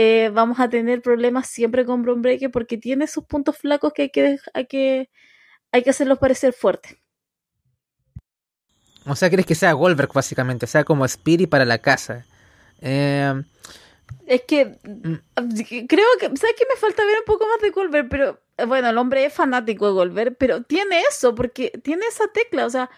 eh, 0.00 0.30
vamos 0.32 0.60
a 0.60 0.68
tener 0.68 1.02
problemas 1.02 1.48
siempre 1.48 1.84
con 1.84 2.04
Bron 2.04 2.22
Breaker 2.22 2.52
porque 2.52 2.78
tiene 2.78 3.08
sus 3.08 3.24
puntos 3.24 3.58
flacos 3.58 3.92
que 3.92 4.02
hay 4.02 4.10
que, 4.10 4.38
hay 4.54 4.66
que, 4.66 5.10
hay 5.72 5.82
que 5.82 5.90
hacerlos 5.90 6.20
parecer 6.20 6.52
fuertes. 6.52 6.96
O 9.04 9.16
sea, 9.16 9.28
¿crees 9.28 9.44
que 9.44 9.56
sea 9.56 9.72
Goldberg 9.72 10.12
básicamente? 10.12 10.66
O 10.66 10.68
sea, 10.68 10.84
como 10.84 11.04
Spirit 11.04 11.50
para 11.50 11.64
la 11.64 11.78
casa. 11.78 12.24
Eh, 12.80 13.42
es 14.24 14.42
que 14.42 14.66
mm. 14.66 15.86
creo 15.88 16.06
que, 16.20 16.26
¿sabes 16.26 16.54
que 16.56 16.66
me 16.72 16.76
falta 16.78 17.04
ver 17.04 17.18
un 17.18 17.24
poco 17.26 17.48
más 17.48 17.60
de 17.60 17.70
Goldberg? 17.70 18.08
Pero 18.08 18.40
bueno, 18.68 18.90
el 18.90 18.98
hombre 18.98 19.24
es 19.24 19.32
fanático 19.32 19.86
de 19.86 19.92
Goldberg, 19.94 20.36
pero 20.38 20.62
tiene 20.62 21.00
eso, 21.10 21.34
porque 21.34 21.72
tiene 21.82 22.06
esa 22.06 22.28
tecla, 22.28 22.66
o 22.66 22.70
sea, 22.70 22.88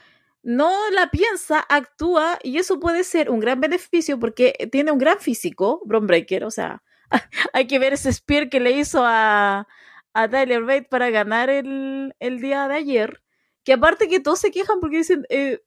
no 0.42 0.90
la 0.90 1.11
piensa, 1.11 1.64
actúa, 1.66 2.38
y 2.42 2.59
eso 2.59 2.78
puede 2.78 3.05
ser 3.05 3.30
un 3.30 3.40
gran 3.40 3.59
beneficio 3.59 4.20
porque 4.20 4.68
tiene 4.70 4.92
un 4.92 4.98
gran 4.98 5.18
físico, 5.18 5.80
Bron 5.86 6.07
Breaker, 6.07 6.44
o 6.44 6.51
sea, 6.51 6.82
hay 7.53 7.67
que 7.67 7.79
ver 7.79 7.93
ese 7.93 8.13
spear 8.13 8.49
que 8.49 8.61
le 8.61 8.73
hizo 8.73 9.03
a, 9.05 9.67
a 10.15 10.29
Tyler 10.29 10.63
Bate 10.63 10.89
para 10.91 11.11
ganar 11.11 11.51
el, 11.51 12.15
el 12.21 12.41
día 12.41 12.69
de 12.69 12.75
ayer. 12.77 13.23
Que 13.65 13.75
aparte 13.75 14.09
que 14.09 14.21
todos 14.21 14.41
se 14.41 14.51
quejan 14.51 14.81
porque 14.81 14.99
dicen, 14.99 15.27
eh, 15.29 15.61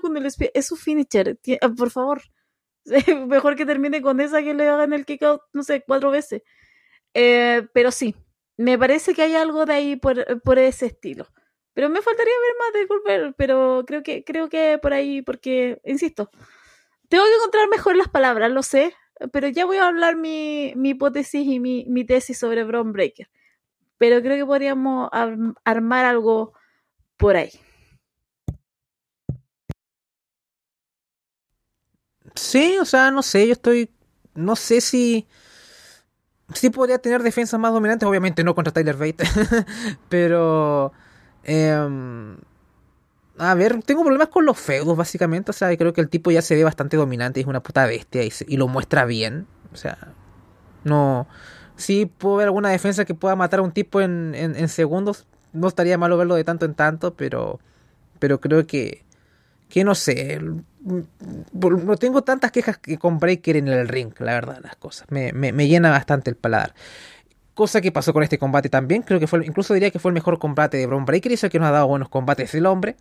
con 0.00 0.16
el 0.16 0.30
spear, 0.30 0.50
es 0.54 0.66
su 0.66 0.76
finisher, 0.76 1.38
por 1.76 1.90
favor 1.90 2.22
Mejor 3.26 3.56
que 3.56 3.66
termine 3.66 4.02
con 4.02 4.20
esa 4.20 4.42
que 4.42 4.54
le 4.54 4.68
hagan 4.68 4.92
el 4.92 5.06
kick 5.06 5.22
out, 5.22 5.42
no 5.52 5.62
sé, 5.62 5.82
cuatro 5.86 6.10
veces. 6.10 6.42
Eh, 7.14 7.66
pero 7.74 7.90
sí, 7.90 8.16
me 8.56 8.78
parece 8.78 9.14
que 9.14 9.22
hay 9.22 9.34
algo 9.34 9.66
de 9.66 9.74
ahí 9.74 9.96
por, 9.96 10.42
por 10.42 10.58
ese 10.58 10.86
estilo. 10.86 11.28
Pero 11.74 11.88
me 11.88 12.02
faltaría 12.02 12.32
ver 12.40 12.56
más 12.58 12.72
de 12.74 12.86
Goldberg, 12.86 13.34
pero 13.36 13.84
creo 13.86 14.02
que, 14.02 14.24
creo 14.24 14.48
que 14.48 14.78
por 14.80 14.92
ahí, 14.94 15.22
porque, 15.22 15.80
insisto, 15.84 16.30
tengo 17.08 17.24
que 17.24 17.34
encontrar 17.36 17.68
mejor 17.68 17.96
las 17.96 18.08
palabras, 18.08 18.50
lo 18.52 18.62
sé, 18.62 18.94
pero 19.32 19.48
ya 19.48 19.64
voy 19.64 19.76
a 19.78 19.88
hablar 19.88 20.16
mi, 20.16 20.72
mi 20.76 20.90
hipótesis 20.90 21.46
y 21.46 21.60
mi, 21.60 21.84
mi, 21.88 22.04
tesis 22.04 22.38
sobre 22.38 22.64
Bron 22.64 22.92
Breaker. 22.92 23.28
Pero 23.98 24.20
creo 24.22 24.36
que 24.36 24.46
podríamos 24.46 25.08
armar 25.64 26.04
algo 26.04 26.52
por 27.16 27.36
ahí. 27.36 27.50
Sí, 32.34 32.78
o 32.80 32.84
sea, 32.84 33.10
no 33.10 33.22
sé, 33.22 33.46
yo 33.46 33.52
estoy. 33.52 33.90
No 34.34 34.56
sé 34.56 34.80
si. 34.80 35.26
Sí 36.54 36.70
podría 36.70 36.98
tener 36.98 37.22
defensas 37.22 37.58
más 37.58 37.72
dominantes, 37.72 38.08
obviamente 38.08 38.44
no 38.44 38.54
contra 38.54 38.72
Tyler 38.72 38.96
Bate. 38.96 39.24
pero. 40.08 40.92
Em, 41.44 42.36
a 43.38 43.54
ver, 43.54 43.82
tengo 43.82 44.02
problemas 44.02 44.28
con 44.28 44.44
los 44.44 44.58
feudos, 44.58 44.96
básicamente. 44.96 45.50
O 45.50 45.54
sea, 45.54 45.76
creo 45.76 45.92
que 45.92 46.00
el 46.00 46.08
tipo 46.08 46.30
ya 46.30 46.42
se 46.42 46.54
ve 46.54 46.64
bastante 46.64 46.96
dominante, 46.96 47.40
es 47.40 47.46
una 47.46 47.62
puta 47.62 47.86
bestia 47.86 48.22
y, 48.24 48.56
lo 48.56 48.68
muestra 48.68 49.04
bien. 49.04 49.46
O 49.72 49.76
sea, 49.76 49.98
no. 50.84 51.26
Sí 51.76 52.06
puedo 52.06 52.36
ver 52.36 52.46
alguna 52.46 52.70
defensa 52.70 53.04
que 53.04 53.14
pueda 53.14 53.34
matar 53.34 53.60
a 53.60 53.62
un 53.62 53.72
tipo 53.72 54.00
en, 54.00 54.34
en, 54.34 54.68
segundos. 54.68 55.26
No 55.52 55.66
estaría 55.66 55.98
malo 55.98 56.16
verlo 56.16 56.36
de 56.36 56.44
tanto 56.44 56.64
en 56.66 56.74
tanto, 56.74 57.14
pero. 57.14 57.60
Pero 58.18 58.40
creo 58.40 58.66
que. 58.66 59.04
Que 59.68 59.82
no 59.82 59.94
sé 59.94 60.40
no 60.84 61.96
tengo 61.96 62.22
tantas 62.22 62.52
quejas 62.52 62.78
que 62.78 62.98
con 62.98 63.18
Breaker 63.18 63.56
en 63.56 63.68
el 63.68 63.88
ring, 63.88 64.12
la 64.18 64.34
verdad, 64.34 64.60
las 64.62 64.76
cosas. 64.76 65.10
Me, 65.10 65.32
llena 65.66 65.90
bastante 65.90 66.30
el 66.30 66.36
paladar. 66.36 66.74
Cosa 67.54 67.80
que 67.80 67.92
pasó 67.92 68.12
con 68.12 68.22
este 68.22 68.38
combate 68.38 68.68
también. 68.68 69.02
Creo 69.02 69.20
que 69.20 69.26
fue, 69.26 69.44
incluso 69.46 69.74
diría 69.74 69.90
que 69.90 69.98
fue 69.98 70.10
el 70.10 70.14
mejor 70.14 70.38
combate 70.38 70.76
de 70.76 70.86
Braun 70.86 71.04
Breaker 71.04 71.32
y 71.32 71.34
eso 71.36 71.48
que 71.48 71.58
nos 71.58 71.68
ha 71.68 71.72
dado 71.72 71.86
buenos 71.86 72.08
combates 72.08 72.54
el 72.54 72.66
hombre. 72.66 72.96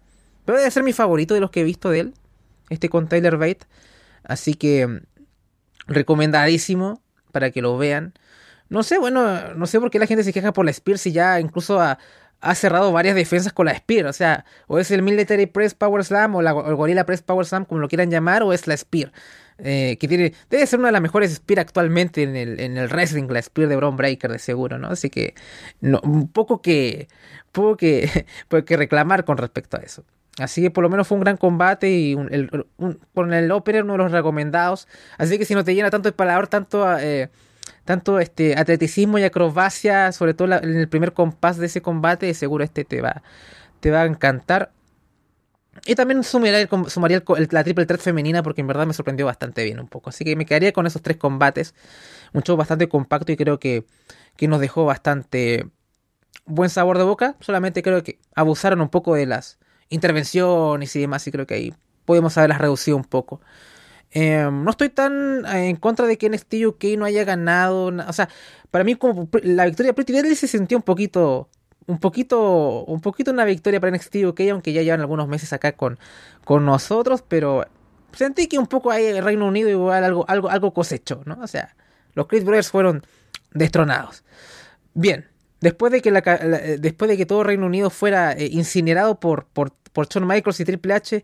Pero 0.46 0.58
debe 0.58 0.72
ser 0.72 0.84
mi 0.84 0.94
favorito 0.94 1.34
de 1.34 1.40
los 1.40 1.52
que 1.52 1.62
he 1.62 1.64
visto 1.64 1.90
de 1.90 2.02
él. 2.02 2.14
Este 2.70 2.90
con 2.90 3.08
Tyler 3.08 3.38
Bate. 3.38 3.66
Así 4.24 4.54
que 4.54 5.02
recomendadísimo 5.88 7.02
para 7.32 7.52
que 7.52 7.62
lo 7.62 7.78
vean. 7.78 8.14
No 8.70 8.84
sé, 8.84 8.98
bueno, 8.98 9.54
no 9.56 9.66
sé 9.68 9.80
por 9.80 9.92
qué 9.92 10.00
la 10.00 10.08
gente 10.08 10.24
se 10.24 10.34
queja 10.34 10.54
por 10.54 10.66
la 10.66 10.74
Spear 10.74 10.98
si 10.98 11.12
ya 11.12 11.40
incluso 11.40 11.80
ha 12.44 12.56
cerrado 12.56 12.92
varias 12.92 13.16
defensas 13.16 13.54
con 13.54 13.66
la 13.66 13.76
Spear. 13.76 14.06
O 14.08 14.14
sea, 14.14 14.46
o 14.68 14.80
es 14.80 14.92
el 14.92 15.02
Military 15.02 15.46
Press 15.46 15.74
Power 15.74 16.04
Slam 16.04 16.36
o, 16.36 16.42
el 16.42 16.76
Gorilla 16.76 17.06
Press 17.06 17.22
Power 17.22 17.46
Slam, 17.46 17.66
como 17.66 17.82
lo 17.82 17.88
quieran 17.88 18.12
llamar, 18.12 18.44
o 18.44 18.54
es 18.54 18.68
la 18.68 18.76
Spear. 18.78 19.12
Eh, 19.60 19.98
que 20.00 20.08
tiene, 20.08 20.34
debe 20.50 20.66
ser 20.66 20.80
una 20.80 20.88
de 20.90 20.94
las 20.94 21.02
mejores 21.02 21.34
Spear 21.36 21.60
actualmente 21.60 22.24
en 22.24 22.36
el, 22.36 22.60
en 22.60 22.78
el 22.78 22.90
wrestling, 22.90 23.28
la 23.30 23.42
Spear 23.42 23.70
de 23.70 23.76
Braun 23.76 23.96
Breaker, 23.96 24.32
de 24.32 24.40
seguro, 24.40 24.78
¿no? 24.80 24.90
Así 24.90 25.10
que, 25.10 25.36
no, 25.80 26.00
un 26.04 26.28
poco 26.28 26.62
que, 26.62 27.08
poco 27.52 27.78
que, 27.78 28.26
que 28.66 28.78
reclamar 28.78 29.26
con 29.26 29.38
respecto 29.38 29.78
a 29.78 29.82
eso. 29.82 30.04
Así 30.40 30.62
que 30.62 30.72
por 30.72 30.84
lo 30.84 30.90
menos 30.90 31.08
fue 31.08 31.18
un 31.18 31.24
gran 31.24 31.38
combate 31.38 31.92
y 31.92 32.16
con 33.14 33.34
el 33.34 33.52
opener 33.52 33.84
uno 33.84 33.94
de 33.94 33.98
los 34.00 34.12
recomendados. 34.12 34.88
Así 35.18 35.38
que 35.38 35.46
si 35.46 35.54
no 35.54 35.64
te 35.64 35.76
llena 35.76 35.92
tanto 35.92 36.10
el 36.10 36.16
paladar, 36.16 36.48
tanto 36.48 36.98
eh, 36.98 37.30
tanto 37.86 38.20
este 38.20 38.58
atleticismo 38.58 39.20
y 39.20 39.24
acrobacia, 39.24 40.12
sobre 40.12 40.34
todo 40.34 40.54
en 40.54 40.76
el 40.76 40.88
primer 40.88 41.14
compás 41.14 41.58
de 41.58 41.68
ese 41.68 41.82
combate, 41.82 42.34
seguro 42.34 42.64
este 42.64 42.86
te 42.86 43.02
va, 43.02 43.24
te 43.80 43.92
va 43.92 44.02
a 44.02 44.06
encantar. 44.06 44.72
Y 45.86 45.96
también 45.96 46.24
sumaría, 46.24 46.68
sumaría 46.88 47.24
la 47.52 47.64
triple 47.64 47.86
threat 47.86 48.02
femenina 48.02 48.44
porque 48.44 48.62
en 48.62 48.68
verdad 48.68 48.86
me 48.86 48.94
sorprendió 48.94 49.26
bastante 49.26 49.64
bien 49.64 49.80
un 49.80 49.88
poco. 49.88 50.10
Así 50.10 50.24
que 50.24 50.36
me 50.36 50.46
quedaría 50.46 50.72
con 50.72 50.86
esos 50.88 51.02
tres 51.02 51.18
combates. 51.18 51.74
Un 52.32 52.44
show 52.44 52.56
bastante 52.56 52.88
compacto 52.88 53.32
y 53.32 53.38
creo 53.38 53.60
que, 53.60 53.86
que 54.38 54.48
nos 54.48 54.60
dejó 54.62 54.86
bastante 54.86 55.68
buen 56.46 56.70
sabor 56.70 56.98
de 56.98 57.04
boca. 57.04 57.36
Solamente 57.40 57.82
creo 57.82 58.04
que 58.04 58.20
abusaron 58.36 58.82
un 58.82 58.90
poco 58.90 59.16
de 59.16 59.26
las 59.26 59.60
intervenciones 59.90 60.96
y 60.96 61.00
demás 61.02 61.28
y 61.28 61.32
creo 61.32 61.48
que 61.48 61.54
ahí 61.56 61.74
podemos 62.06 62.38
haberlas 62.38 62.60
reducido 62.60 62.98
un 62.98 63.04
poco. 63.04 63.42
Em, 64.12 64.64
no 64.64 64.70
estoy 64.70 64.90
tan 64.90 65.44
eh, 65.48 65.70
en 65.70 65.76
contra 65.76 66.06
de 66.06 66.18
que 66.18 66.30
NXT 66.30 66.54
UK 66.68 66.84
no 66.98 67.06
haya 67.06 67.24
ganado. 67.24 67.86
O 68.08 68.14
sea, 68.14 68.30
para 68.70 68.84
mí 68.84 68.96
como 68.96 69.28
la 69.42 69.66
victoria 69.66 69.94
Pretty 69.94 70.14
Deadly 70.14 70.36
se 70.36 70.48
sintió 70.48 70.78
un 70.78 70.84
poquito 70.84 71.50
un 71.88 72.00
poquito 72.00 72.86
un 72.86 73.02
poquito 73.02 73.32
una 73.32 73.44
victoria 73.44 73.80
para 73.80 73.96
NXT 73.96 74.16
UK 74.28 74.42
aunque 74.52 74.72
ya 74.72 74.84
llevan 74.84 75.02
algunos 75.02 75.28
meses 75.28 75.52
acá 75.52 75.74
con, 75.74 76.00
con 76.46 76.66
nosotros, 76.66 77.24
pero 77.28 77.66
sentí 78.14 78.48
que 78.48 78.58
un 78.60 78.68
poco 78.68 78.92
ahí 78.92 79.06
el 79.06 79.24
Reino 79.24 79.48
Unido 79.48 79.70
igual 79.70 80.04
algo 80.04 80.26
algo 80.28 80.50
algo 80.50 80.74
cosechó, 80.74 81.24
¿no? 81.26 81.40
O 81.42 81.48
sea, 81.48 81.76
los 82.14 82.28
Chris 82.28 82.44
Brothers 82.44 82.70
fueron 82.70 83.04
destronados. 83.52 84.24
Bien, 84.94 85.28
después 85.64 85.92
de 85.92 86.02
que 86.02 86.12
la, 86.12 86.22
después 86.22 87.10
de 87.10 87.18
que 87.18 87.26
todo 87.26 87.44
Reino 87.44 87.66
Unido 87.66 87.90
fuera 87.90 88.34
eh, 88.34 88.50
incinerado 88.52 89.20
por 89.20 89.46
por 89.46 89.72
por 89.94 90.08
Shawn 90.08 90.28
Michaels 90.28 90.60
y 90.60 90.66
Triple 90.66 90.94
H 90.94 91.24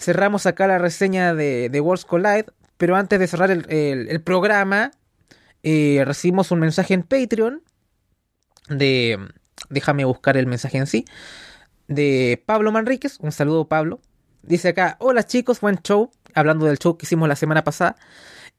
cerramos 0.00 0.46
acá 0.46 0.66
la 0.66 0.78
reseña 0.78 1.34
de, 1.34 1.68
de 1.68 1.80
Worlds 1.80 2.04
Collide, 2.04 2.46
pero 2.78 2.96
antes 2.96 3.20
de 3.20 3.26
cerrar 3.26 3.50
el, 3.50 3.66
el, 3.68 4.22
programa, 4.22 4.92
eh, 5.62 6.02
recibimos 6.06 6.50
un 6.50 6.60
mensaje 6.60 6.94
en 6.94 7.02
Patreon 7.02 7.62
de... 8.68 9.18
Déjame 9.68 10.06
buscar 10.06 10.38
el 10.38 10.46
mensaje 10.46 10.78
en 10.78 10.86
sí. 10.86 11.04
De 11.86 12.42
Pablo 12.46 12.72
Manríquez. 12.72 13.18
Un 13.20 13.30
saludo, 13.30 13.68
Pablo. 13.68 14.00
Dice 14.42 14.68
acá, 14.68 14.96
hola 15.00 15.24
chicos, 15.24 15.60
buen 15.60 15.76
show. 15.82 16.10
Hablando 16.34 16.64
del 16.64 16.78
show 16.78 16.96
que 16.96 17.04
hicimos 17.04 17.28
la 17.28 17.36
semana 17.36 17.62
pasada. 17.62 17.96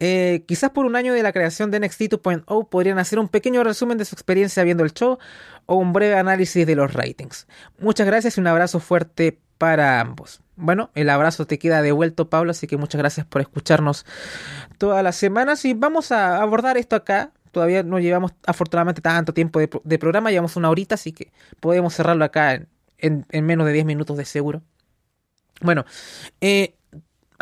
Eh, 0.04 0.46
quizás 0.48 0.72
por 0.72 0.88
un 0.88 0.96
año 0.96 1.14
de 1.14 1.22
la 1.22 1.32
creación 1.32 1.70
de 1.70 1.80
NXT 1.80 2.02
2.0 2.14 2.70
podrían 2.70 2.98
hacer 2.98 3.20
un 3.20 3.28
pequeño 3.28 3.64
resumen 3.64 4.00
de 4.00 4.06
su 4.06 4.16
experiencia 4.16 4.64
viendo 4.64 4.84
el 4.84 4.94
show 4.94 5.20
o 5.68 5.76
un 5.76 5.94
breve 5.94 6.16
análisis 6.16 6.66
de 6.66 6.76
los 6.76 6.92
ratings. 6.92 7.48
Muchas 7.78 8.08
gracias 8.08 8.36
y 8.36 8.42
un 8.42 8.48
abrazo 8.48 8.80
fuerte 8.80 9.40
para 9.60 10.00
ambos. 10.00 10.42
Bueno, 10.56 10.90
el 10.96 11.08
abrazo 11.08 11.46
te 11.46 11.60
queda 11.60 11.84
devuelto, 11.84 12.32
Pablo, 12.32 12.50
así 12.50 12.66
que 12.66 12.78
muchas 12.78 12.98
gracias 12.98 13.28
por 13.28 13.42
escucharnos 13.42 14.08
todas 14.80 15.04
las 15.04 15.18
semanas 15.18 15.66
y 15.66 15.76
vamos 15.76 16.12
a 16.12 16.42
abordar 16.42 16.78
esto 16.78 16.96
acá. 16.96 17.32
Todavía 17.52 17.84
no 17.84 18.00
llevamos 18.00 18.34
afortunadamente 18.48 19.02
tanto 19.02 19.36
tiempo 19.36 19.60
de, 19.60 20.00
programa, 20.00 20.32
llevamos 20.32 20.56
una 20.56 20.72
horita, 20.72 20.96
así 20.96 21.12
que 21.12 21.32
podemos 21.60 21.94
cerrarlo 21.94 22.26
acá 22.26 22.66
en, 22.98 23.26
menos 23.32 23.68
de 23.68 23.74
10 23.74 23.86
minutos 23.86 24.18
de 24.18 24.26
seguro. 24.26 24.64
Bueno, 25.62 25.86
eh, 26.40 26.74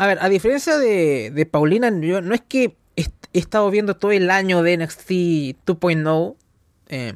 a 0.00 0.06
ver, 0.06 0.18
a 0.22 0.30
diferencia 0.30 0.78
de, 0.78 1.48
Paulina, 1.50 1.90
yo 2.00 2.22
no 2.22 2.34
es 2.34 2.40
que 2.40 2.74
he, 2.96 3.04
estado 3.34 3.70
viendo 3.70 3.98
todo 3.98 4.12
el 4.12 4.30
año 4.30 4.62
de 4.62 4.78
NXT 4.78 5.10
2.0. 5.66 6.36
Eh, 6.88 7.14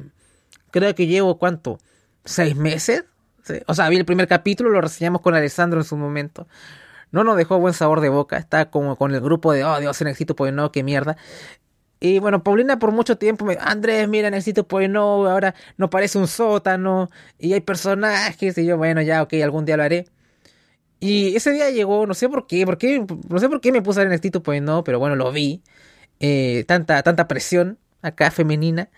creo 0.69 0.93
que 0.93 1.07
llevo, 1.07 1.39
¿cuánto? 1.39 1.79
¿Seis 2.25 2.55
meses? 2.55 3.05
O 3.65 3.73
sea, 3.73 3.89
vi 3.89 3.97
el 3.97 4.05
primer 4.05 4.27
capítulo, 4.27 4.69
lo 4.69 4.81
reseñamos 4.81 5.21
con 5.21 5.33
Alessandro 5.33 5.79
en 5.79 5.83
su 5.83 5.97
momento. 5.97 6.47
No 7.09 7.23
nos 7.23 7.37
dejó 7.37 7.57
buen 7.57 7.73
sabor 7.73 8.01
de 8.01 8.09
boca. 8.09 8.37
Está 8.37 8.69
como 8.69 8.97
con 8.97 9.15
el 9.15 9.19
grupo 9.19 9.51
de, 9.51 9.63
oh, 9.63 9.79
Dios, 9.79 10.03
NXT 10.03 10.33
pues 10.35 10.53
no, 10.53 10.71
qué 10.71 10.83
mierda. 10.83 11.17
Y 11.99 12.19
bueno, 12.19 12.43
Paulina 12.43 12.77
por 12.77 12.91
mucho 12.91 13.17
tiempo 13.17 13.45
me 13.45 13.57
Andrés, 13.59 14.07
mira, 14.07 14.29
NXT 14.29 14.59
pues 14.67 14.91
no, 14.91 15.25
ahora 15.25 15.55
no 15.77 15.89
parece 15.89 16.19
un 16.19 16.27
sótano. 16.27 17.09
Y 17.39 17.53
hay 17.53 17.61
personajes. 17.61 18.55
Y 18.59 18.65
yo, 18.67 18.77
bueno, 18.77 19.01
ya, 19.01 19.23
ok, 19.23 19.33
algún 19.43 19.65
día 19.65 19.75
lo 19.75 19.81
haré. 19.81 20.05
Y 21.05 21.35
ese 21.35 21.51
día 21.51 21.69
llegó, 21.69 22.07
no 22.07 22.15
sé 22.15 22.27
por 22.27 22.47
qué, 22.47 22.65
por 22.65 22.79
qué 22.79 23.05
no 23.29 23.37
sé 23.37 23.47
por 23.47 23.61
qué 23.61 23.71
me 23.71 23.83
puse 23.83 24.01
a 24.01 24.05
NXT 24.05 24.37
pues 24.43 24.59
no, 24.59 24.83
pero 24.83 24.97
bueno, 24.97 25.15
lo 25.15 25.31
vi. 25.31 25.61
Eh, 26.19 26.63
tanta, 26.67 27.03
tanta 27.03 27.27
presión 27.27 27.77
acá 28.01 28.31
femenina. 28.31 28.89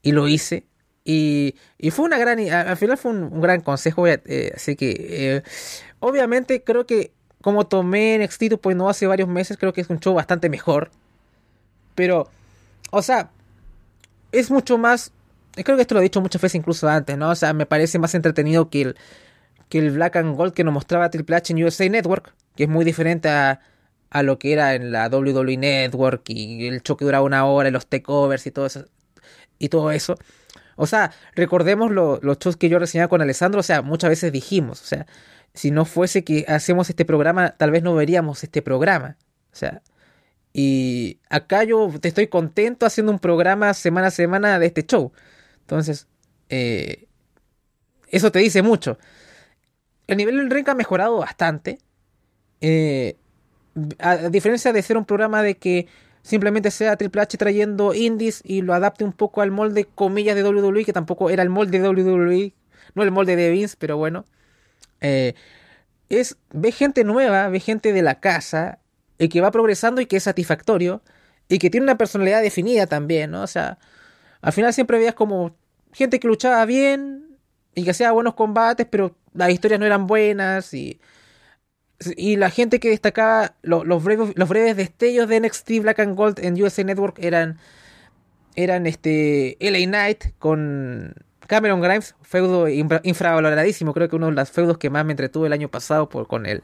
Y 0.00 0.12
lo 0.12 0.28
hice. 0.28 0.66
Y, 1.04 1.56
y 1.76 1.90
fue 1.90 2.04
una 2.04 2.18
gran, 2.18 2.38
al 2.38 2.76
final 2.76 2.96
fue 2.96 3.10
un, 3.10 3.40
gran 3.40 3.62
consejo, 3.62 4.06
eh, 4.06 4.52
así 4.54 4.76
que 4.76 4.94
eh, 4.98 5.42
obviamente 5.98 6.62
creo 6.62 6.86
que 6.86 7.12
como 7.42 7.66
tomé 7.66 8.18
NXT 8.18 8.58
pues 8.60 8.76
no 8.76 8.88
hace 8.88 9.08
varios 9.08 9.28
meses, 9.28 9.56
creo 9.56 9.72
que 9.72 9.80
es 9.80 9.90
un 9.90 9.98
show 9.98 10.14
bastante 10.14 10.48
mejor. 10.48 10.92
Pero, 11.96 12.28
o 12.90 13.02
sea, 13.02 13.30
es 14.30 14.52
mucho 14.52 14.78
más, 14.78 15.10
creo 15.52 15.76
que 15.76 15.82
esto 15.82 15.94
lo 15.94 16.00
he 16.00 16.04
dicho 16.04 16.20
muchas 16.20 16.42
veces 16.42 16.54
incluso 16.54 16.88
antes, 16.88 17.18
¿no? 17.18 17.30
O 17.30 17.34
sea, 17.34 17.52
me 17.52 17.66
parece 17.66 17.98
más 17.98 18.14
entretenido 18.14 18.70
que 18.70 18.82
el, 18.82 18.96
que 19.68 19.78
el 19.78 19.90
Black 19.90 20.16
and 20.16 20.36
Gold 20.36 20.52
que 20.54 20.64
nos 20.64 20.74
mostraba 20.74 21.10
Triple 21.10 21.36
H 21.36 21.52
en 21.52 21.64
USA 21.64 21.88
Network, 21.88 22.34
que 22.54 22.64
es 22.64 22.68
muy 22.68 22.84
diferente 22.84 23.28
a, 23.28 23.60
a 24.10 24.22
lo 24.22 24.38
que 24.38 24.52
era 24.52 24.74
en 24.74 24.92
la 24.92 25.08
WWE 25.08 25.56
Network 25.56 26.28
y 26.28 26.66
el 26.66 26.82
show 26.82 26.96
que 26.96 27.04
duraba 27.04 27.24
una 27.24 27.44
hora 27.46 27.68
y 27.68 27.72
los 27.72 27.86
takeovers 27.86 28.46
y 28.46 28.50
todo 28.50 28.66
eso. 28.66 28.84
Y 29.58 29.68
todo 29.68 29.90
eso. 29.90 30.16
O 30.76 30.86
sea, 30.86 31.12
recordemos 31.34 31.90
los 31.90 32.38
shows 32.38 32.56
que 32.56 32.68
yo 32.68 32.78
reseñaba 32.78 33.08
con 33.08 33.22
Alessandro, 33.22 33.60
o 33.60 33.62
sea, 33.62 33.82
muchas 33.82 34.10
veces 34.10 34.30
dijimos, 34.32 34.82
o 34.82 34.84
sea, 34.84 35.06
si 35.54 35.70
no 35.70 35.86
fuese 35.86 36.22
que 36.22 36.44
hacemos 36.48 36.90
este 36.90 37.06
programa, 37.06 37.56
tal 37.56 37.70
vez 37.70 37.82
no 37.82 37.94
veríamos 37.94 38.44
este 38.44 38.60
programa. 38.60 39.16
O 39.52 39.56
sea, 39.56 39.82
y 40.52 41.18
acá 41.30 41.64
yo 41.64 41.90
te 42.00 42.08
estoy 42.08 42.28
contento 42.28 42.86
haciendo 42.86 43.12
un 43.12 43.18
programa 43.18 43.72
semana 43.74 44.08
a 44.08 44.10
semana 44.10 44.58
de 44.58 44.66
este 44.66 44.84
show. 44.84 45.12
Entonces, 45.60 46.08
eh, 46.50 47.08
eso 48.08 48.30
te 48.30 48.38
dice 48.38 48.62
mucho. 48.62 48.98
El 50.06 50.16
nivel 50.16 50.36
del 50.36 50.50
ring 50.50 50.68
ha 50.68 50.74
mejorado 50.74 51.18
bastante. 51.18 51.78
Eh, 52.60 53.16
a 53.98 54.16
diferencia 54.28 54.72
de 54.72 54.82
ser 54.82 54.96
un 54.96 55.04
programa 55.04 55.42
de 55.42 55.56
que 55.56 55.86
simplemente 56.22 56.70
sea 56.70 56.96
Triple 56.96 57.22
H 57.22 57.36
trayendo 57.36 57.94
indies 57.94 58.40
y 58.44 58.62
lo 58.62 58.74
adapte 58.74 59.04
un 59.04 59.12
poco 59.12 59.42
al 59.42 59.50
molde, 59.50 59.84
comillas, 59.84 60.34
de 60.34 60.42
WWE, 60.42 60.84
que 60.84 60.92
tampoco 60.92 61.30
era 61.30 61.42
el 61.42 61.50
molde 61.50 61.78
de 61.78 61.88
WWE, 61.88 62.52
no 62.94 63.02
el 63.02 63.10
molde 63.10 63.36
de 63.36 63.50
Vince, 63.50 63.76
pero 63.78 63.96
bueno. 63.96 64.24
Eh, 65.00 65.34
es, 66.08 66.36
ve 66.52 66.72
gente 66.72 67.04
nueva, 67.04 67.48
ve 67.48 67.60
gente 67.60 67.92
de 67.92 68.02
la 68.02 68.20
casa, 68.20 68.78
y 69.18 69.28
que 69.28 69.40
va 69.40 69.50
progresando 69.50 70.00
y 70.00 70.06
que 70.06 70.16
es 70.16 70.22
satisfactorio, 70.24 71.02
y 71.48 71.58
que 71.58 71.70
tiene 71.70 71.84
una 71.84 71.98
personalidad 71.98 72.42
definida 72.42 72.86
también, 72.86 73.30
¿no? 73.30 73.42
O 73.42 73.46
sea, 73.46 73.78
al 74.40 74.52
final 74.52 74.72
siempre 74.72 74.98
veías 74.98 75.14
como 75.14 75.54
gente 75.92 76.18
que 76.20 76.28
luchaba 76.28 76.64
bien 76.66 77.38
y 77.74 77.84
que 77.84 77.90
hacía 77.90 78.12
buenos 78.12 78.34
combates, 78.34 78.86
pero 78.90 79.16
las 79.36 79.50
historias 79.50 79.80
no 79.80 79.86
eran 79.86 80.06
buenas 80.06 80.74
y 80.74 81.00
y 82.16 82.36
la 82.36 82.50
gente 82.50 82.78
que 82.78 82.90
destacaba 82.90 83.54
los, 83.62 84.04
breves, 84.04 84.32
los 84.36 84.48
breves 84.48 84.76
destellos 84.76 85.28
de 85.28 85.40
NXT 85.40 85.80
Black 85.80 86.00
and 86.00 86.16
Gold 86.16 86.38
en 86.40 86.62
USA 86.62 86.84
Network 86.84 87.18
eran 87.18 87.58
eran 88.54 88.86
este 88.86 89.56
LA 89.60 89.86
Knight 89.86 90.24
con 90.38 91.14
Cameron 91.46 91.80
Grimes, 91.80 92.16
feudo 92.22 92.68
infravaloradísimo, 92.68 93.94
creo 93.94 94.08
que 94.08 94.16
uno 94.16 94.26
de 94.26 94.32
los 94.32 94.50
feudos 94.50 94.78
que 94.78 94.90
más 94.90 95.04
me 95.04 95.12
entretuvo 95.12 95.46
el 95.46 95.52
año 95.52 95.68
pasado 95.68 96.08
por 96.08 96.26
con 96.26 96.46
el 96.46 96.62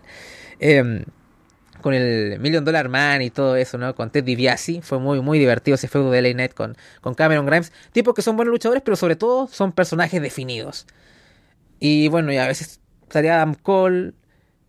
em, 0.58 1.04
con 1.80 1.94
el 1.94 2.38
Million 2.40 2.64
Dollar 2.64 2.88
Man 2.88 3.22
y 3.22 3.30
todo 3.30 3.56
eso, 3.56 3.78
¿no? 3.78 3.94
Con 3.94 4.10
Ted 4.10 4.24
DiBiase, 4.24 4.82
fue 4.82 4.98
muy 4.98 5.20
muy 5.20 5.38
divertido 5.38 5.76
ese 5.76 5.88
feudo 5.88 6.10
de 6.10 6.22
LA 6.22 6.32
Knight 6.32 6.54
con, 6.54 6.76
con 7.00 7.14
Cameron 7.14 7.46
Grimes, 7.46 7.72
tipos 7.92 8.14
que 8.14 8.22
son 8.22 8.36
buenos 8.36 8.52
luchadores, 8.52 8.82
pero 8.84 8.96
sobre 8.96 9.16
todo 9.16 9.46
son 9.48 9.72
personajes 9.72 10.20
definidos. 10.20 10.86
Y 11.84 12.06
bueno, 12.06 12.32
y 12.32 12.36
a 12.36 12.46
veces 12.46 12.80
estaría 13.02 13.34
Adam 13.34 13.54
Cole, 13.54 14.12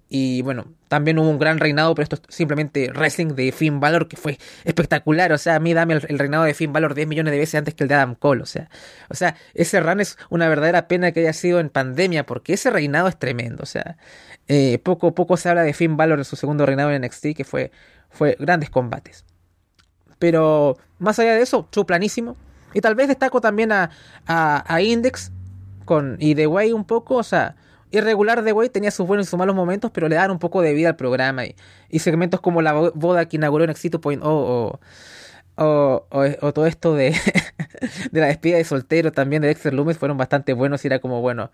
y 0.09 0.41
bueno, 0.41 0.65
también 0.87 1.19
hubo 1.19 1.29
un 1.29 1.37
gran 1.37 1.59
reinado, 1.59 1.93
pero 1.93 2.03
esto 2.03 2.15
es 2.15 2.35
simplemente 2.35 2.91
wrestling 2.91 3.35
de 3.35 3.51
Finn 3.51 3.79
Balor 3.79 4.07
que 4.07 4.17
fue 4.17 4.39
espectacular. 4.63 5.31
O 5.31 5.37
sea, 5.37 5.55
a 5.57 5.59
mí 5.59 5.75
dame 5.75 5.93
el, 5.93 6.17
reinado 6.17 6.43
de 6.43 6.55
Finn 6.55 6.73
Balor 6.73 6.95
10 6.95 7.07
millones 7.07 7.31
de 7.31 7.37
veces 7.37 7.55
antes 7.55 7.75
que 7.75 7.83
el 7.83 7.87
de 7.87 7.93
Adam 7.93 8.15
Cole. 8.15 8.41
O 8.41 8.47
sea, 8.47 8.67
o 9.09 9.13
sea, 9.13 9.35
ese 9.53 9.79
run 9.79 10.01
es 10.01 10.17
una 10.31 10.47
verdadera 10.47 10.87
pena 10.87 11.11
que 11.11 11.19
haya 11.19 11.33
sido 11.33 11.59
en 11.59 11.69
pandemia, 11.69 12.25
porque 12.25 12.53
ese 12.53 12.71
reinado 12.71 13.07
es 13.07 13.17
tremendo. 13.19 13.61
O 13.61 13.67
sea, 13.67 13.97
eh, 14.47 14.79
poco 14.79 15.13
poco 15.13 15.37
se 15.37 15.49
habla 15.49 15.61
de 15.61 15.73
Finn 15.73 15.97
Balor 15.97 16.17
en 16.17 16.25
su 16.25 16.35
segundo 16.35 16.65
reinado 16.65 16.91
en 16.91 17.03
NXT, 17.03 17.35
que 17.35 17.43
fue, 17.43 17.71
fue 18.09 18.37
grandes 18.39 18.71
combates. 18.71 19.23
Pero 20.17 20.77
más 20.97 21.19
allá 21.19 21.35
de 21.35 21.43
eso, 21.43 21.67
show 21.71 21.85
planísimo. 21.85 22.37
Y 22.73 22.81
tal 22.81 22.95
vez 22.95 23.07
destaco 23.07 23.39
también 23.39 23.71
a, 23.71 23.91
a, 24.25 24.81
Index 24.81 25.31
con, 25.83 26.17
y 26.19 26.35
The 26.35 26.47
Way 26.47 26.73
un 26.73 26.85
poco, 26.85 27.15
o 27.15 27.23
sea 27.23 27.55
irregular 27.93 28.43
de 28.43 28.51
Way 28.51 28.69
tenía 28.69 28.91
sus 28.91 29.05
buenos 29.05 29.27
y 29.27 29.29
sus 29.29 29.37
malos 29.37 29.55
momentos, 29.55 29.91
pero 29.91 30.09
le 30.09 30.15
dan 30.15 30.31
un 30.31 30.39
poco 30.39 30.61
de 30.61 30.73
vida 30.73 30.89
al 30.89 30.95
programa. 30.95 31.43
Y, 31.89 31.99
segmentos 31.99 32.41
como 32.41 32.61
la 32.61 32.73
boda 32.73 33.27
que 33.27 33.37
inauguró 33.37 33.63
en 33.63 33.69
Exito 33.69 34.01
Point 34.01 34.23
o, 34.23 34.79
o, 35.55 36.05
o, 36.41 36.53
todo 36.53 36.65
esto 36.65 36.95
de, 36.95 37.11
de 38.11 38.19
la 38.19 38.27
despedida 38.27 38.57
de 38.57 38.63
soltero 38.63 39.11
también 39.11 39.43
de 39.43 39.47
Dexter 39.49 39.73
Loomis 39.73 39.97
fueron 39.97 40.17
bastante 40.17 40.53
buenos 40.53 40.83
y 40.83 40.87
era 40.87 40.99
como 40.99 41.21
bueno. 41.21 41.51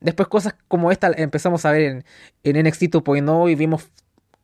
Después 0.00 0.28
cosas 0.28 0.56
como 0.66 0.90
esta 0.90 1.12
empezamos 1.16 1.64
a 1.64 1.70
ver 1.70 1.82
en, 1.82 2.04
en 2.42 2.66
NXT 2.66 2.82
2.0 2.94 3.50
y 3.50 3.54
vimos 3.54 3.88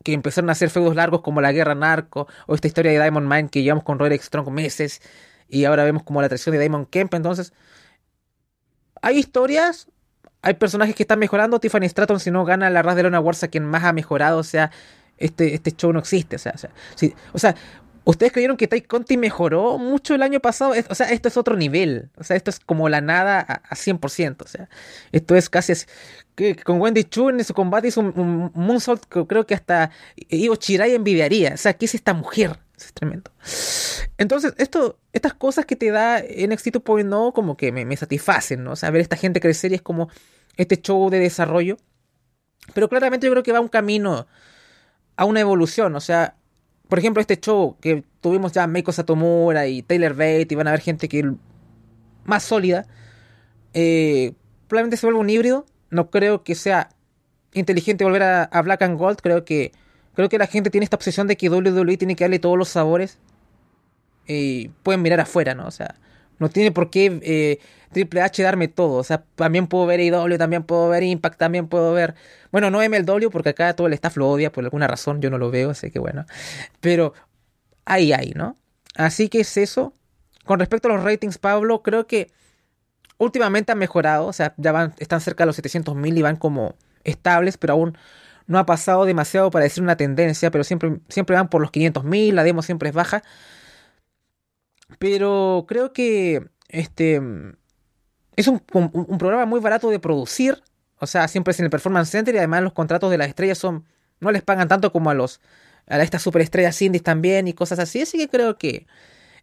que 0.05 0.13
empezaron 0.13 0.51
a 0.51 0.53
hacer 0.53 0.71
feudos 0.71 0.95
largos 0.95 1.23
como 1.23 1.41
la 1.41 1.51
guerra 1.51 1.75
narco 1.75 2.29
o 2.47 2.55
esta 2.55 2.69
historia 2.69 2.93
de 2.93 2.99
Diamond 3.01 3.29
Mine 3.29 3.49
que 3.49 3.63
llevamos 3.63 3.85
con 3.85 3.99
Roderick 3.99 4.23
Strong 4.23 4.51
meses 4.51 5.01
y 5.49 5.65
ahora 5.65 5.85
vemos 5.85 6.05
como 6.05 6.23
la 6.23 6.29
traición 6.29 6.53
de 6.53 6.61
Diamond 6.61 6.89
Kemp. 6.91 7.15
Entonces, 7.15 7.53
hay 9.05 9.19
historias 9.19 9.89
hay 10.45 10.55
personajes 10.55 10.95
que 10.95 11.03
están 11.03 11.19
mejorando. 11.19 11.59
Tiffany 11.59 11.89
Stratton, 11.89 12.21
si 12.21 12.31
no 12.31 12.45
gana 12.45 12.69
la 12.69 12.83
Raz 12.83 12.97
de 12.97 13.03
Lona 13.03 13.19
Wars, 13.19 13.43
a 13.43 13.49
quien 13.49 13.65
más 13.65 13.83
ha 13.85 13.95
mejorado, 13.95 14.39
o 14.39 14.43
sea, 14.43 14.71
este, 15.17 15.55
este 15.55 15.73
show 15.73 15.91
no 15.93 15.99
existe. 15.99 16.37
O 16.37 16.39
sea, 16.39 16.53
o 16.55 16.59
sea, 16.59 16.71
o 17.33 17.39
sea 17.39 17.55
¿ustedes 18.05 18.33
creyeron 18.33 18.59
que 18.59 18.69
Tai 18.69 18.83
Conti 18.83 19.17
mejoró 19.17 19.79
mucho 19.79 20.15
el 20.15 20.23
año 20.23 20.41
pasado? 20.41 20.75
o 20.89 20.95
sea, 20.95 21.11
esto 21.11 21.29
es 21.29 21.37
otro 21.39 21.57
nivel. 21.57 22.11
O 22.17 22.25
sea, 22.25 22.37
esto 22.37 22.51
es 22.51 22.61
como 22.61 22.89
la 22.91 23.01
nada 23.01 23.41
a, 23.41 23.75
100%. 23.75 24.43
O 24.43 24.47
sea, 24.47 24.69
esto 25.13 25.35
es 25.35 25.49
casi. 25.49 25.73
que, 26.35 26.57
con 26.57 26.81
Wendy 26.81 27.05
Chu 27.05 27.31
en 27.31 27.43
su 27.43 27.55
combate 27.55 27.89
hizo 27.89 28.01
un, 28.01 28.13
un 28.19 28.53
moonsault 28.55 29.05
que 29.07 29.27
creo 29.27 29.47
que 29.47 29.55
hasta 29.55 29.91
Ivo 30.29 30.57
Chirai 30.57 30.95
envidiaría. 30.95 31.55
O 31.55 31.57
sea, 31.57 31.73
¿qué 31.73 31.87
es 31.87 31.95
esta 31.95 32.13
mujer? 32.13 32.59
Es 32.77 32.93
tremendo. 32.93 33.31
Entonces, 34.19 34.55
esto, 34.59 34.99
estas 35.13 35.35
cosas 35.35 35.67
que 35.67 35.77
te 35.77 35.91
da 35.91 36.19
NXT 36.19 36.69
2.0 36.69 37.33
como 37.33 37.57
que 37.57 37.73
me, 37.73 37.85
me 37.85 37.97
satisfacen, 37.97 38.65
¿no? 38.65 38.73
O 38.73 38.77
sea, 38.77 38.91
ver 38.91 39.01
esta 39.01 39.17
gente 39.17 39.41
crecer 39.41 39.73
y 39.73 39.77
es 39.77 39.83
como 39.83 40.09
este 40.57 40.81
show 40.81 41.11
de 41.11 41.19
desarrollo. 41.21 41.77
Pero 42.73 42.89
claramente 42.89 43.27
yo 43.27 43.33
creo 43.33 43.43
que 43.43 43.53
va 43.53 43.61
un 43.61 43.69
camino 43.69 44.27
a 45.17 45.25
una 45.25 45.41
evolución. 45.41 45.95
O 45.95 46.01
sea, 46.01 46.37
por 46.89 46.99
ejemplo, 46.99 47.21
este 47.21 47.39
show 47.39 47.77
que 47.81 48.05
tuvimos 48.21 48.53
ya 48.53 48.67
Meiko 48.67 48.93
Satomura 48.93 49.67
y 49.67 49.83
Taylor 49.83 50.13
Bate 50.13 50.49
y 50.51 50.55
van 50.55 50.67
a 50.67 50.71
haber 50.71 50.81
gente 50.81 51.09
que 51.09 51.35
más 52.25 52.43
sólida. 52.43 52.87
Eh, 53.73 54.33
probablemente 54.69 54.97
se 54.97 55.07
vuelva 55.07 55.21
un 55.21 55.31
híbrido. 55.31 55.67
No 55.91 56.11
creo 56.11 56.43
que 56.43 56.55
sea 56.55 56.91
inteligente 57.53 58.05
volver 58.05 58.23
a, 58.23 58.63
Black 58.63 58.83
and 58.83 58.99
Gold. 58.99 59.21
Creo 59.21 59.45
que 59.45 59.73
creo 60.15 60.29
que 60.29 60.39
la 60.39 60.47
gente 60.47 60.71
tiene 60.71 60.85
esta 60.85 60.97
obsesión 60.97 61.27
de 61.27 61.37
que 61.37 61.49
WWE 61.49 61.97
tiene 61.97 62.17
que 62.17 62.25
darle 62.25 62.39
todos 62.39 62.59
los 62.59 62.69
sabores. 62.69 63.19
Y 64.27 64.69
pueden 64.83 65.03
mirar 65.03 65.21
afuera, 65.21 65.55
¿no? 65.55 65.67
O 65.67 65.71
sea, 65.71 65.97
no 66.39 66.49
tiene 66.49 66.73
por 66.73 66.91
qué 66.91 67.21
eh, 67.23 67.59
Triple 67.93 68.23
H 68.23 68.43
darme 68.43 68.69
todo. 68.69 68.95
O 68.95 69.05
sea, 69.05 69.25
también 69.35 69.67
puedo 69.67 69.87
ver 69.87 70.01
IW, 70.01 70.39
también 70.39 70.63
puedo 70.63 70.89
ver 70.89 71.03
Impact, 71.03 71.39
también 71.39 71.69
puedo 71.69 71.93
ver. 71.93 72.15
Bueno, 72.51 72.71
no 72.71 72.79
MLW, 72.79 73.31
porque 73.31 73.51
acá 73.51 73.75
todo 73.75 73.87
el 73.87 73.93
staff 73.95 74.17
lo 74.17 74.29
odia 74.29 74.51
por 74.51 74.65
alguna 74.65 74.87
razón, 74.87 75.21
yo 75.21 75.31
no 75.31 75.39
lo 75.39 75.51
veo, 75.51 75.71
así 75.71 75.91
que 75.91 75.99
bueno. 75.99 76.25
Pero 76.81 77.15
ahí 77.85 78.13
hay, 78.13 78.33
¿no? 78.35 78.57
Así 78.97 79.29
que 79.29 79.41
es 79.41 79.57
eso. 79.57 79.93
Con 80.45 80.59
respecto 80.59 80.89
a 80.89 80.93
los 80.93 81.03
ratings, 81.03 81.39
Pablo, 81.39 81.83
creo 81.83 82.07
que 82.07 82.31
últimamente 83.19 83.73
han 83.73 83.79
mejorado. 83.79 84.27
O 84.27 84.33
sea, 84.33 84.55
ya 84.57 84.73
van, 84.73 84.95
están 84.99 85.21
cerca 85.21 85.45
de 85.45 85.47
los 85.47 85.59
700.000 85.59 86.19
y 86.19 86.23
van 86.23 86.37
como 86.37 86.77
estables, 87.05 87.59
pero 87.59 87.75
aún 87.75 87.99
no 88.47 88.59
ha 88.59 88.67
pasado 88.67 89.05
demasiado 89.05 89.51
para 89.51 89.65
decir 89.65 89.83
una 89.83 89.97
tendencia, 89.97 90.51
pero 90.51 90.65
siempre, 90.65 91.01
siempre 91.09 91.37
van 91.37 91.49
por 91.49 91.61
los 91.61 91.71
500.000, 91.73 92.33
la 92.33 92.45
demo 92.45 92.63
siempre 92.63 92.91
es 92.91 92.95
baja. 92.95 93.23
Pero 94.99 95.65
creo 95.69 95.93
que 95.93 96.47
este 96.69 97.21
es 98.37 98.49
un, 98.49 98.61
programa 99.19 99.47
muy 99.47 99.61
barato 99.61 99.91
de 99.91 99.99
producir. 99.99 100.63
O 100.99 101.07
sea, 101.07 101.29
siempre 101.29 101.53
es 101.53 101.59
en 101.59 101.65
el 101.67 101.71
Performance 101.71 102.11
Center 102.11 102.35
y 102.35 102.39
además 102.39 102.63
los 102.63 102.73
contratos 102.73 103.11
de 103.11 103.19
las 103.19 103.29
estrellas 103.29 103.59
son. 103.59 103.85
no 104.21 104.31
les 104.31 104.43
pagan 104.43 104.69
tanto 104.69 104.93
como 104.93 105.11
a 105.11 105.15
los. 105.15 105.41
a 105.87 106.03
estas 106.03 106.23
superestrellas 106.23 106.81
indies 106.83 107.03
también 107.03 107.49
y 107.49 107.53
cosas 107.55 107.79
así. 107.79 108.03
Así 108.03 108.19
que 108.19 108.29
creo 108.29 108.59
que. 108.59 108.87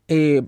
Eh, 0.08 0.44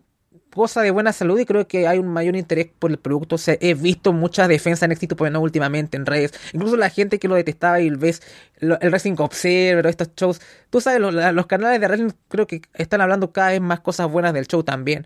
cosa 0.54 0.82
de 0.82 0.92
buena 0.92 1.12
salud 1.14 1.40
y 1.40 1.46
creo 1.46 1.68
que 1.68 1.88
hay 1.88 2.00
un 2.00 2.08
mayor 2.08 2.36
interés 2.36 2.68
por 2.80 2.92
el 2.92 3.00
producto. 3.00 3.36
he 3.48 3.74
visto 3.74 4.14
muchas 4.14 4.48
defensas 4.48 4.84
en 4.84 4.92
éxito 4.92 5.16
no 5.30 5.42
últimamente 5.42 5.98
en 5.98 6.06
redes. 6.06 6.34
Incluso 6.54 6.78
la 6.78 6.90
gente 6.90 7.20
que 7.20 7.28
lo 7.28 7.36
detestaba 7.36 7.80
y 7.82 7.90
ves 7.90 8.22
el 8.60 8.92
Racing 8.92 9.16
Observer, 9.18 9.86
estos 9.88 10.10
shows. 10.16 10.42
Tú 10.70 10.82
sabes, 10.82 11.02
los, 11.02 11.46
canales 11.48 11.82
de 11.82 11.88
Racing 11.88 12.10
creo 12.28 12.48
que 12.48 12.62
están 12.74 13.02
hablando 13.02 13.32
cada 13.32 13.50
vez 13.50 13.62
más 13.62 13.80
cosas 13.82 14.10
buenas 14.10 14.34
del 14.34 14.48
show 14.48 14.64
también. 14.64 15.06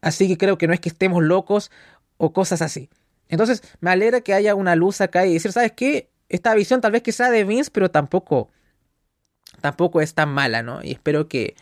Así 0.00 0.28
que 0.28 0.38
creo 0.38 0.58
que 0.58 0.66
no 0.66 0.74
es 0.74 0.80
que 0.80 0.88
estemos 0.88 1.22
locos 1.22 1.70
o 2.16 2.32
cosas 2.32 2.62
así. 2.62 2.90
Entonces 3.28 3.62
me 3.80 3.90
alegra 3.90 4.20
que 4.20 4.34
haya 4.34 4.54
una 4.54 4.76
luz 4.76 5.00
acá 5.00 5.26
y 5.26 5.34
decir, 5.34 5.52
¿sabes 5.52 5.72
qué? 5.72 6.10
Esta 6.28 6.54
visión 6.54 6.80
tal 6.80 6.92
vez 6.92 7.02
que 7.02 7.12
sea 7.12 7.30
de 7.30 7.44
Vince, 7.44 7.70
pero 7.72 7.90
tampoco, 7.90 8.50
tampoco 9.60 10.00
es 10.00 10.14
tan 10.14 10.28
mala, 10.30 10.62
¿no? 10.62 10.82
Y 10.82 10.92
espero 10.92 11.28
que, 11.28 11.56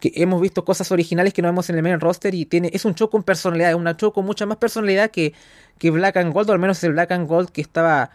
que 0.00 0.12
hemos 0.14 0.40
visto 0.40 0.64
cosas 0.64 0.90
originales 0.92 1.32
que 1.32 1.42
no 1.42 1.48
vemos 1.48 1.68
en 1.70 1.76
el 1.76 1.82
main 1.82 2.00
roster 2.00 2.34
y 2.34 2.46
tiene, 2.46 2.70
es 2.72 2.84
un 2.84 2.94
show 2.94 3.10
con 3.10 3.22
personalidad, 3.22 3.70
es 3.70 3.76
un 3.76 3.86
show 3.96 4.12
con 4.12 4.24
mucha 4.24 4.46
más 4.46 4.58
personalidad 4.58 5.10
que, 5.10 5.34
que 5.78 5.90
Black 5.90 6.16
and 6.16 6.32
Gold, 6.32 6.50
o 6.50 6.52
al 6.52 6.58
menos 6.58 6.82
el 6.84 6.92
Black 6.92 7.10
and 7.12 7.28
Gold 7.28 7.50
que 7.50 7.60
estaba 7.60 8.10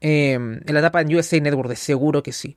em, 0.00 0.60
en 0.64 0.74
la 0.74 0.80
etapa 0.80 1.00
en 1.00 1.14
USA 1.14 1.40
Network, 1.40 1.68
de 1.68 1.76
seguro 1.76 2.22
que 2.22 2.32
sí. 2.32 2.56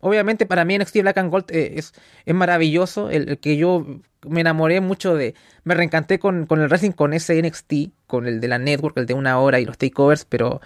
Obviamente 0.00 0.46
para 0.46 0.64
mí 0.64 0.78
NXT 0.78 1.02
Black 1.02 1.18
and 1.18 1.30
Gold 1.30 1.50
eh, 1.50 1.74
es, 1.76 1.92
es 2.24 2.34
maravilloso, 2.34 3.10
el, 3.10 3.38
que 3.38 3.56
yo 3.56 3.86
me 4.26 4.40
enamoré 4.40 4.80
mucho 4.80 5.14
de, 5.14 5.34
me 5.64 5.74
reencanté 5.74 6.18
con, 6.18 6.46
con 6.46 6.60
el 6.60 6.68
wrestling 6.68 6.92
con 6.92 7.12
ese 7.12 7.40
NXT, 7.40 7.92
con 8.06 8.26
el 8.26 8.40
de 8.40 8.48
la 8.48 8.58
network, 8.58 8.96
el 8.98 9.06
de 9.06 9.14
una 9.14 9.38
hora 9.38 9.60
y 9.60 9.64
los 9.64 9.78
takeovers, 9.78 10.24
pero 10.24 10.60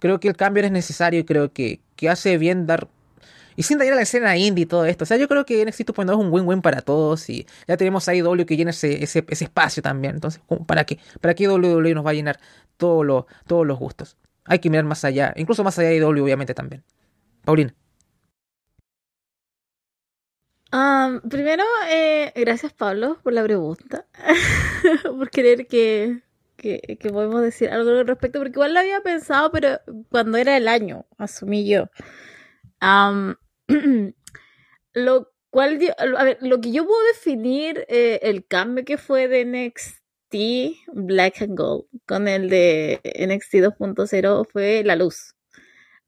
creo 0.00 0.18
que 0.18 0.28
el 0.28 0.36
cambio 0.36 0.64
es 0.64 0.72
necesario 0.72 1.20
y 1.20 1.24
creo 1.24 1.52
que, 1.52 1.80
que 1.94 2.08
hace 2.08 2.36
bien 2.38 2.66
dar 2.66 2.88
y 3.56 3.62
sin 3.62 3.78
dañar 3.78 3.96
la 3.96 4.02
escena 4.02 4.36
indie 4.36 4.64
y 4.64 4.66
todo 4.66 4.84
esto. 4.84 5.04
O 5.04 5.06
sea, 5.06 5.16
yo 5.16 5.28
creo 5.28 5.44
que 5.44 5.64
NXT 5.64 5.90
2.0 5.90 6.10
es 6.10 6.16
un 6.16 6.32
win-win 6.32 6.62
para 6.62 6.80
todos. 6.80 7.28
Y 7.28 7.46
ya 7.66 7.76
tenemos 7.76 8.08
a 8.08 8.14
IW 8.14 8.46
que 8.46 8.56
llena 8.56 8.70
ese, 8.70 9.02
ese, 9.02 9.24
espacio 9.28 9.82
también. 9.82 10.14
Entonces, 10.14 10.40
¿para 10.66 10.84
qué? 10.84 10.98
¿Para 11.20 11.34
qué 11.34 11.48
WWE 11.48 11.94
nos 11.94 12.04
va 12.04 12.10
a 12.10 12.14
llenar 12.14 12.40
todos 12.76 13.04
los, 13.04 13.24
todos 13.46 13.66
los 13.66 13.78
gustos? 13.78 14.16
Hay 14.44 14.58
que 14.58 14.70
mirar 14.70 14.84
más 14.84 15.04
allá. 15.04 15.32
Incluso 15.36 15.64
más 15.64 15.78
allá 15.78 15.90
de 15.90 15.96
IW, 15.96 16.24
obviamente, 16.24 16.54
también. 16.54 16.82
Paulina. 17.44 17.74
primero, 21.28 21.64
eh, 21.88 22.32
gracias 22.36 22.72
Pablo 22.72 23.18
por 23.22 23.32
la 23.32 23.42
pregunta, 23.42 24.06
por 25.04 25.30
querer 25.30 25.66
que, 25.66 26.22
que, 26.56 26.98
que, 27.00 27.10
podemos 27.10 27.42
decir 27.42 27.70
algo 27.70 27.90
al 27.90 28.06
respecto, 28.06 28.38
porque 28.38 28.52
igual 28.52 28.74
lo 28.74 28.80
había 28.80 29.00
pensado, 29.00 29.50
pero 29.50 29.80
cuando 30.10 30.38
era 30.38 30.56
el 30.56 30.68
año, 30.68 31.06
asumí 31.18 31.68
yo. 31.68 31.88
lo 34.94 35.28
cual, 35.50 35.78
a 35.98 36.24
ver, 36.24 36.38
lo 36.40 36.60
que 36.60 36.72
yo 36.72 36.84
puedo 36.86 37.02
definir 37.08 37.84
eh, 37.88 38.20
el 38.22 38.46
cambio 38.46 38.84
que 38.84 38.98
fue 38.98 39.28
de 39.28 39.44
NXT 39.44 40.94
Black 40.94 41.42
and 41.42 41.58
Gold 41.58 41.86
con 42.06 42.28
el 42.28 42.48
de 42.48 43.00
NXT 43.04 43.54
2.0 43.56 44.46
fue 44.50 44.82
la 44.84 44.96
luz. 44.96 45.34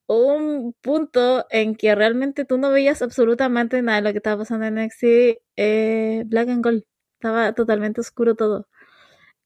Un 0.07 0.75
punto 0.83 1.47
en 1.51 1.75
que 1.77 1.95
realmente 1.95 2.45
tú 2.45 2.59
no 2.59 2.71
veías 2.71 3.03
absolutamente 3.03 3.83
nada 3.83 3.99
de 4.01 4.09
lo 4.09 4.13
que 4.13 4.19
estaba 4.19 4.43
pasando 4.43 4.67
en 4.67 4.75
NXT 4.77 5.05
eh, 5.57 6.25
Black 6.27 6.49
and 6.49 6.65
Gold. 6.65 6.85
Estaba 7.19 7.55
totalmente 7.55 8.01
oscuro 8.01 8.35
todo. 8.35 8.69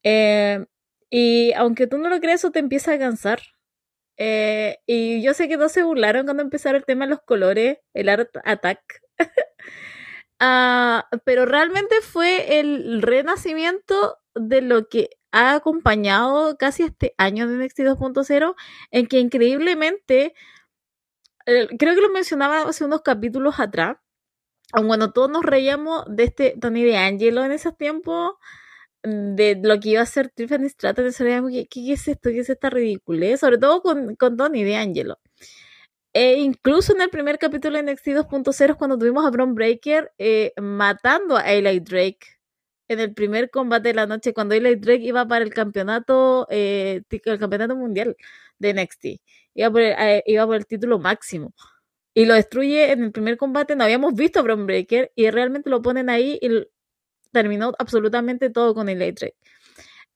Eh, 0.04 0.66
y 1.10 1.52
aunque 1.54 1.86
tú 1.86 1.98
no 1.98 2.08
lo 2.08 2.20
creas, 2.20 2.40
eso 2.40 2.50
te 2.52 2.60
empieza 2.60 2.94
a 2.94 2.98
cansar. 2.98 3.40
Eh, 4.18 4.78
y 4.86 5.22
yo 5.22 5.34
sé 5.34 5.48
que 5.48 5.56
todos 5.58 5.72
se 5.72 5.82
burlaron 5.82 6.24
cuando 6.24 6.42
empezaron 6.42 6.76
el 6.78 6.84
tema 6.86 7.04
de 7.06 7.10
los 7.10 7.22
colores, 7.22 7.78
el 7.94 8.08
Art 8.08 8.30
Attack. 8.44 8.80
Ah, 10.40 11.08
pero 11.24 11.46
realmente 11.46 11.96
fue 12.02 12.60
el 12.60 13.00
renacimiento 13.02 14.18
de 14.34 14.60
lo 14.60 14.88
que 14.88 15.10
ha 15.32 15.54
acompañado 15.54 16.56
casi 16.58 16.82
este 16.82 17.14
año 17.18 17.48
de 17.48 17.56
NXT 17.64 17.80
2.0, 17.80 18.54
en 18.90 19.06
que 19.06 19.18
increíblemente, 19.20 20.34
creo 21.44 21.94
que 21.94 22.00
lo 22.00 22.10
mencionaba 22.10 22.62
hace 22.62 22.84
unos 22.84 23.02
capítulos 23.02 23.60
atrás, 23.60 23.96
cuando 24.72 25.12
todos 25.12 25.30
nos 25.30 25.44
reíamos 25.44 26.04
de 26.08 26.24
este 26.24 26.56
Tony 26.60 26.84
de 26.84 26.98
Angelo 26.98 27.44
en 27.44 27.52
esos 27.52 27.76
tiempos, 27.76 28.32
de 29.07 29.61
lo 29.62 29.78
que 29.78 29.90
iba 29.90 30.02
a 30.02 30.07
ser 30.07 30.30
Tiffany 30.30 30.68
Stratton, 30.68 31.12
¿qué, 31.50 31.66
¿qué, 31.68 31.92
es 31.92 32.09
esto? 32.09 32.30
¿Qué 32.30 32.40
es 32.40 32.50
esta 32.50 32.70
ridiculez? 32.70 33.40
Sobre 33.40 33.59
todo 33.59 33.80
con, 33.82 34.16
con 34.16 34.36
Tony 34.36 34.64
de 34.64 34.76
Angelo. 34.76 35.18
E 36.12 36.38
incluso 36.40 36.94
en 36.94 37.02
el 37.02 37.11
primer 37.11 37.38
capítulo 37.38 37.76
de 37.76 37.92
NXT 37.92 38.07
2.0 38.09 38.76
cuando 38.78 38.98
tuvimos 38.98 39.26
a 39.26 39.30
Bron 39.30 39.54
Breaker 39.54 40.12
eh, 40.18 40.52
matando 40.61 41.36
a 41.36 41.52
Eli 41.52 41.80
Drake 41.80 42.20
en 42.88 43.00
el 43.00 43.12
primer 43.14 43.50
combate 43.50 43.88
de 43.88 43.94
la 43.94 44.07
noche 44.07 44.32
cuando 44.32 44.54
Eli 44.54 44.76
Drake 44.76 45.04
iba 45.04 45.28
para 45.28 45.44
el 45.44 45.52
campeonato 45.52 46.46
eh, 46.50 47.02
el 47.11 47.38
campeonato 47.38 47.76
mundial 47.76 48.16
de 48.59 48.72
NXT 48.74 49.04
iba 49.54 49.70
por, 49.70 49.82
el, 49.82 49.94
eh, 49.98 50.22
iba 50.26 50.46
por 50.46 50.57
el 50.57 50.66
título 50.66 50.98
máximo 50.98 51.52
y 52.14 52.24
lo 52.24 52.34
destruye 52.34 52.92
en 52.92 53.04
el 53.04 53.12
primer 53.12 53.36
combate 53.36 53.76
no 53.76 53.84
habíamos 53.84 54.14
visto 54.14 54.40
a 54.40 54.42
Breaker 54.42 55.12
y 55.14 55.30
realmente 55.30 55.68
lo 55.68 55.82
ponen 55.82 56.09
ahí 56.09 56.38
y 56.40 56.48
terminó 57.37 57.74
absolutamente 57.78 58.49
todo 58.49 58.74
con 58.74 58.89
el 58.89 58.99
Drake. 58.99 59.37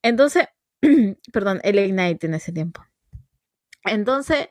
Entonces, 0.00 0.46
perdón, 1.34 1.60
el 1.64 1.78
Ignite 1.78 2.26
en 2.26 2.32
ese 2.32 2.50
tiempo. 2.50 2.82
Entonces, 3.84 4.48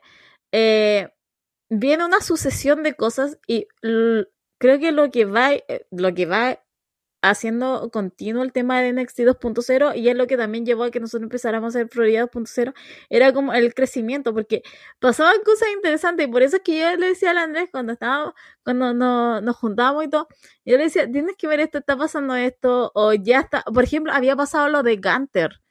eh, 0.51 1.09
viene 1.67 2.05
una 2.05 2.21
sucesión 2.21 2.83
de 2.83 2.93
cosas 2.93 3.39
y 3.47 3.65
creo 3.81 4.79
que 4.79 4.91
lo 4.91 5.09
que 5.09 5.25
va, 5.25 5.53
eh, 5.53 5.87
lo 5.89 6.13
que 6.13 6.27
va 6.27 6.63
haciendo 7.21 7.89
continuo 7.91 8.43
el 8.43 8.51
tema 8.53 8.81
de 8.81 8.93
NXT 8.93 9.19
2.0 9.19 9.95
y 9.95 10.09
es 10.09 10.15
lo 10.15 10.27
que 10.27 10.37
también 10.37 10.65
llevó 10.65 10.83
a 10.85 10.91
que 10.91 10.99
nosotros 10.99 11.23
empezáramos 11.23 11.75
a 11.75 11.79
hacer 11.79 11.89
Florida 11.89 12.23
2.0, 12.29 12.73
era 13.09 13.33
como 13.33 13.53
el 13.53 13.73
crecimiento, 13.73 14.33
porque 14.33 14.63
pasaban 14.99 15.41
cosas 15.45 15.69
interesantes 15.75 16.27
y 16.27 16.31
por 16.31 16.41
eso 16.43 16.57
es 16.57 16.61
que 16.63 16.79
yo 16.79 16.95
le 16.95 17.07
decía 17.07 17.31
a 17.31 17.43
Andrés 17.43 17.69
cuando 17.71 17.93
estábamos, 17.93 18.33
cuando 18.63 18.93
nos, 18.93 19.43
nos 19.43 19.55
juntábamos 19.57 20.05
y 20.05 20.09
todo, 20.09 20.27
yo 20.65 20.77
le 20.77 20.83
decía, 20.85 21.09
tienes 21.11 21.35
que 21.37 21.47
ver 21.47 21.59
esto, 21.59 21.79
está 21.79 21.97
pasando 21.97 22.35
esto, 22.35 22.91
o 22.95 23.13
ya 23.13 23.41
está, 23.41 23.63
por 23.63 23.83
ejemplo, 23.83 24.13
había 24.13 24.35
pasado 24.35 24.69
lo 24.69 24.83
de 24.83 24.97
Gunter. 24.97 25.61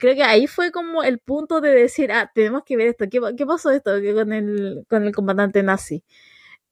Creo 0.00 0.14
que 0.14 0.22
ahí 0.24 0.46
fue 0.46 0.72
como 0.72 1.02
el 1.02 1.18
punto 1.18 1.60
de 1.60 1.70
decir, 1.70 2.12
ah, 2.12 2.30
tenemos 2.34 2.62
que 2.64 2.76
ver 2.76 2.88
esto, 2.88 3.06
¿qué, 3.10 3.20
qué 3.36 3.46
pasó 3.46 3.70
esto 3.70 3.92
con 4.14 4.32
el, 4.32 4.86
con 4.88 5.04
el 5.04 5.14
comandante 5.14 5.62
nazi? 5.62 6.02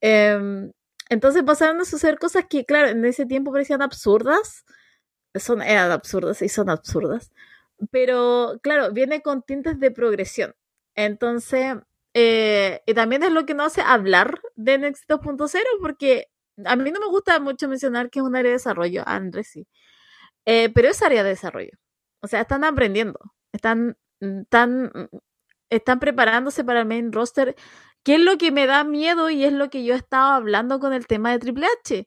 Eh, 0.00 0.70
entonces 1.10 1.42
pasaron 1.42 1.80
a 1.80 1.84
suceder 1.84 2.18
cosas 2.18 2.46
que, 2.48 2.64
claro, 2.64 2.88
en 2.88 3.04
ese 3.04 3.26
tiempo 3.26 3.52
parecían 3.52 3.82
absurdas. 3.82 4.64
Son, 5.34 5.60
eran 5.62 5.90
absurdas 5.90 6.40
y 6.42 6.48
son 6.48 6.70
absurdas. 6.70 7.32
Pero, 7.90 8.60
claro, 8.62 8.92
viene 8.92 9.20
con 9.22 9.42
tintes 9.42 9.80
de 9.80 9.90
progresión. 9.90 10.54
Entonces, 10.94 11.76
eh, 12.14 12.82
y 12.86 12.94
también 12.94 13.22
es 13.24 13.32
lo 13.32 13.46
que 13.46 13.54
nos 13.54 13.68
hace 13.68 13.82
hablar 13.82 14.40
de 14.56 14.78
NXT 14.78 15.10
2.0, 15.10 15.62
porque 15.80 16.28
a 16.64 16.76
mí 16.76 16.90
no 16.92 17.00
me 17.00 17.08
gusta 17.08 17.40
mucho 17.40 17.68
mencionar 17.68 18.10
que 18.10 18.20
es 18.20 18.24
un 18.24 18.36
área 18.36 18.50
de 18.50 18.58
desarrollo, 18.58 19.02
Andrés 19.06 19.48
sí. 19.48 19.66
Eh, 20.46 20.70
pero 20.74 20.88
es 20.88 21.02
área 21.02 21.22
de 21.24 21.30
desarrollo. 21.30 21.72
O 22.22 22.28
sea, 22.28 22.42
están 22.42 22.64
aprendiendo, 22.64 23.18
están, 23.52 23.96
están, 24.20 24.92
están 25.70 26.00
preparándose 26.00 26.64
para 26.64 26.80
el 26.80 26.86
main 26.86 27.12
roster 27.12 27.56
¿Qué 28.04 28.14
es 28.14 28.20
lo 28.20 28.38
que 28.38 28.50
me 28.50 28.66
da 28.66 28.84
miedo 28.84 29.30
y 29.30 29.44
es 29.44 29.52
lo 29.52 29.68
que 29.70 29.84
yo 29.84 29.94
he 29.94 29.96
estado 29.96 30.32
hablando 30.32 30.80
con 30.80 30.92
el 30.92 31.06
tema 31.06 31.32
de 31.32 31.38
Triple 31.38 31.66
H? 31.80 32.06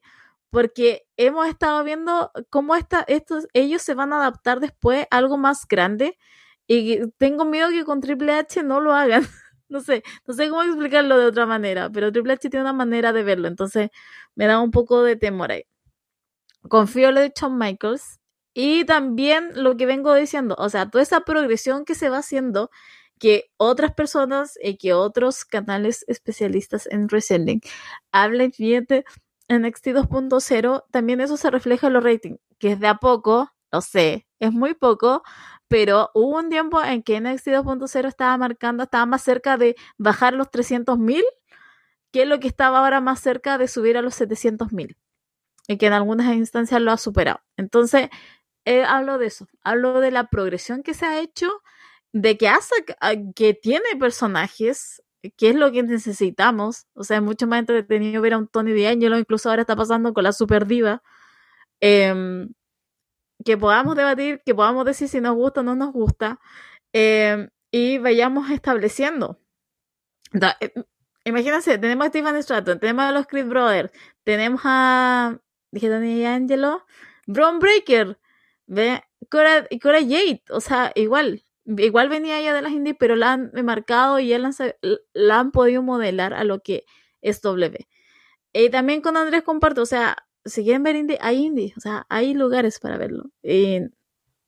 Porque 0.50 1.06
hemos 1.16 1.46
estado 1.48 1.84
viendo 1.84 2.30
cómo 2.50 2.74
estos, 2.76 3.48
ellos 3.54 3.82
se 3.82 3.94
van 3.94 4.12
a 4.12 4.16
adaptar 4.16 4.60
después 4.60 5.06
a 5.10 5.16
algo 5.18 5.36
más 5.36 5.66
grande 5.68 6.18
y 6.66 7.00
tengo 7.18 7.44
miedo 7.44 7.70
que 7.70 7.84
con 7.84 8.00
Triple 8.00 8.32
H 8.32 8.62
no 8.64 8.80
lo 8.80 8.94
hagan. 8.94 9.22
no 9.68 9.80
sé, 9.80 10.02
no 10.26 10.34
sé 10.34 10.48
cómo 10.48 10.62
explicarlo 10.62 11.18
de 11.18 11.26
otra 11.26 11.46
manera, 11.46 11.90
pero 11.90 12.12
Triple 12.12 12.34
H 12.34 12.50
tiene 12.50 12.62
una 12.64 12.72
manera 12.72 13.12
de 13.12 13.22
verlo, 13.24 13.48
entonces 13.48 13.90
me 14.34 14.46
da 14.46 14.60
un 14.60 14.70
poco 14.70 15.02
de 15.04 15.16
temor 15.16 15.52
ahí. 15.52 15.64
Confío 16.68 17.08
en 17.10 17.14
lo 17.16 17.20
de 17.20 17.32
Shawn 17.34 17.58
Michaels 17.58 18.20
y 18.54 18.84
también 18.84 19.50
lo 19.54 19.76
que 19.76 19.86
vengo 19.86 20.14
diciendo, 20.14 20.54
o 20.58 20.68
sea, 20.68 20.88
toda 20.90 21.02
esa 21.02 21.20
progresión 21.22 21.84
que 21.84 21.94
se 21.94 22.08
va 22.08 22.18
haciendo, 22.18 22.70
que 23.18 23.50
otras 23.56 23.94
personas 23.94 24.58
y 24.62 24.76
que 24.76 24.92
otros 24.92 25.44
canales 25.44 26.04
especialistas 26.08 26.86
en 26.90 27.06
wrestling 27.06 27.60
hablen 28.12 28.52
bien 28.58 28.86
de 28.88 29.04
NXT 29.48 29.88
2.0, 29.88 30.84
también 30.90 31.20
eso 31.20 31.36
se 31.36 31.50
refleja 31.50 31.88
en 31.88 31.92
los 31.94 32.04
ratings, 32.04 32.38
que 32.58 32.72
es 32.72 32.80
de 32.80 32.88
a 32.88 32.96
poco, 32.96 33.50
lo 33.72 33.80
sé, 33.80 34.26
es 34.40 34.52
muy 34.52 34.74
poco, 34.74 35.22
pero 35.68 36.10
hubo 36.14 36.38
un 36.38 36.50
tiempo 36.50 36.82
en 36.82 37.02
que 37.02 37.20
NXT 37.20 37.48
2.0 37.48 38.06
estaba 38.08 38.36
marcando, 38.38 38.84
estaba 38.84 39.06
más 39.06 39.22
cerca 39.22 39.56
de 39.56 39.76
bajar 39.98 40.34
los 40.34 40.50
300.000 40.50 41.24
que 42.12 42.26
lo 42.26 42.38
que 42.40 42.48
estaba 42.48 42.78
ahora 42.80 43.00
más 43.00 43.20
cerca 43.20 43.58
de 43.58 43.68
subir 43.68 43.96
a 43.98 44.02
los 44.02 44.14
700.000 44.14 44.96
y 45.68 45.78
que 45.78 45.86
en 45.86 45.92
algunas 45.94 46.34
instancias 46.34 46.80
lo 46.80 46.92
ha 46.92 46.98
superado. 46.98 47.40
Entonces, 47.56 48.08
eh, 48.64 48.84
hablo 48.84 49.18
de 49.18 49.26
eso, 49.26 49.48
hablo 49.62 50.00
de 50.00 50.10
la 50.10 50.28
progresión 50.28 50.82
que 50.82 50.94
se 50.94 51.06
ha 51.06 51.20
hecho, 51.20 51.50
de 52.14 52.38
que 52.38 52.48
hace 52.48 52.74
que 53.34 53.54
tiene 53.54 53.96
personajes, 53.98 55.02
que 55.36 55.50
es 55.50 55.56
lo 55.56 55.72
que 55.72 55.82
necesitamos. 55.82 56.86
O 56.94 57.02
sea, 57.04 57.16
es 57.18 57.22
mucho 57.22 57.46
más 57.48 57.58
entretenido 57.60 58.22
ver 58.22 58.34
a 58.34 58.38
un 58.38 58.46
Tony 58.48 58.72
D'Angelo, 58.72 59.18
incluso 59.18 59.50
ahora 59.50 59.62
está 59.62 59.74
pasando 59.76 60.14
con 60.14 60.22
la 60.24 60.32
Super 60.32 60.66
Diva. 60.66 61.02
Em, 61.80 62.50
que 63.44 63.58
podamos 63.58 63.96
debatir, 63.96 64.42
que 64.46 64.54
podamos 64.54 64.84
decir 64.86 65.08
si 65.08 65.20
nos 65.20 65.34
gusta 65.34 65.60
o 65.60 65.64
no 65.64 65.74
nos 65.76 65.92
gusta, 65.92 66.40
em, 66.92 67.50
y 67.72 67.98
vayamos 67.98 68.50
estableciendo. 68.50 69.40
Eh, 70.60 70.72
imagínense, 71.24 71.78
tenemos 71.78 72.06
a 72.06 72.10
Stephen 72.10 72.42
Stratton, 72.42 72.80
tenemos 72.80 73.04
a 73.04 73.12
los 73.12 73.26
Creed 73.26 73.46
Brothers, 73.46 73.92
tenemos 74.24 74.60
a, 74.64 75.38
dije 75.72 75.88
Tony 75.88 76.24
Angelo, 76.26 76.84
Braun 77.26 77.58
Breaker, 77.58 78.18
Cora, 79.30 79.66
Cora 79.82 80.00
Jade, 80.00 80.42
o 80.50 80.60
sea, 80.60 80.92
igual, 80.94 81.42
igual 81.66 82.08
venía 82.08 82.38
ella 82.38 82.54
de 82.54 82.62
las 82.62 82.72
indies, 82.72 82.96
pero 82.98 83.16
la 83.16 83.32
han 83.32 83.52
marcado 83.64 84.18
y 84.18 84.36
la 84.36 84.48
han, 84.48 84.54
la 85.12 85.40
han 85.40 85.50
podido 85.50 85.82
modelar 85.82 86.34
a 86.34 86.44
lo 86.44 86.60
que 86.60 86.84
es 87.22 87.40
W. 87.42 87.86
Y 88.52 88.70
también 88.70 89.00
con 89.00 89.16
Andrés 89.16 89.42
comparto, 89.42 89.82
o 89.82 89.86
sea, 89.86 90.16
si 90.44 90.62
quieren 90.62 90.82
ver 90.82 90.96
indie, 90.96 91.18
hay 91.20 91.44
indie, 91.44 91.74
o 91.76 91.80
sea, 91.80 92.06
hay 92.08 92.34
lugares 92.34 92.78
para 92.78 92.98
verlo. 92.98 93.30
Y 93.42 93.80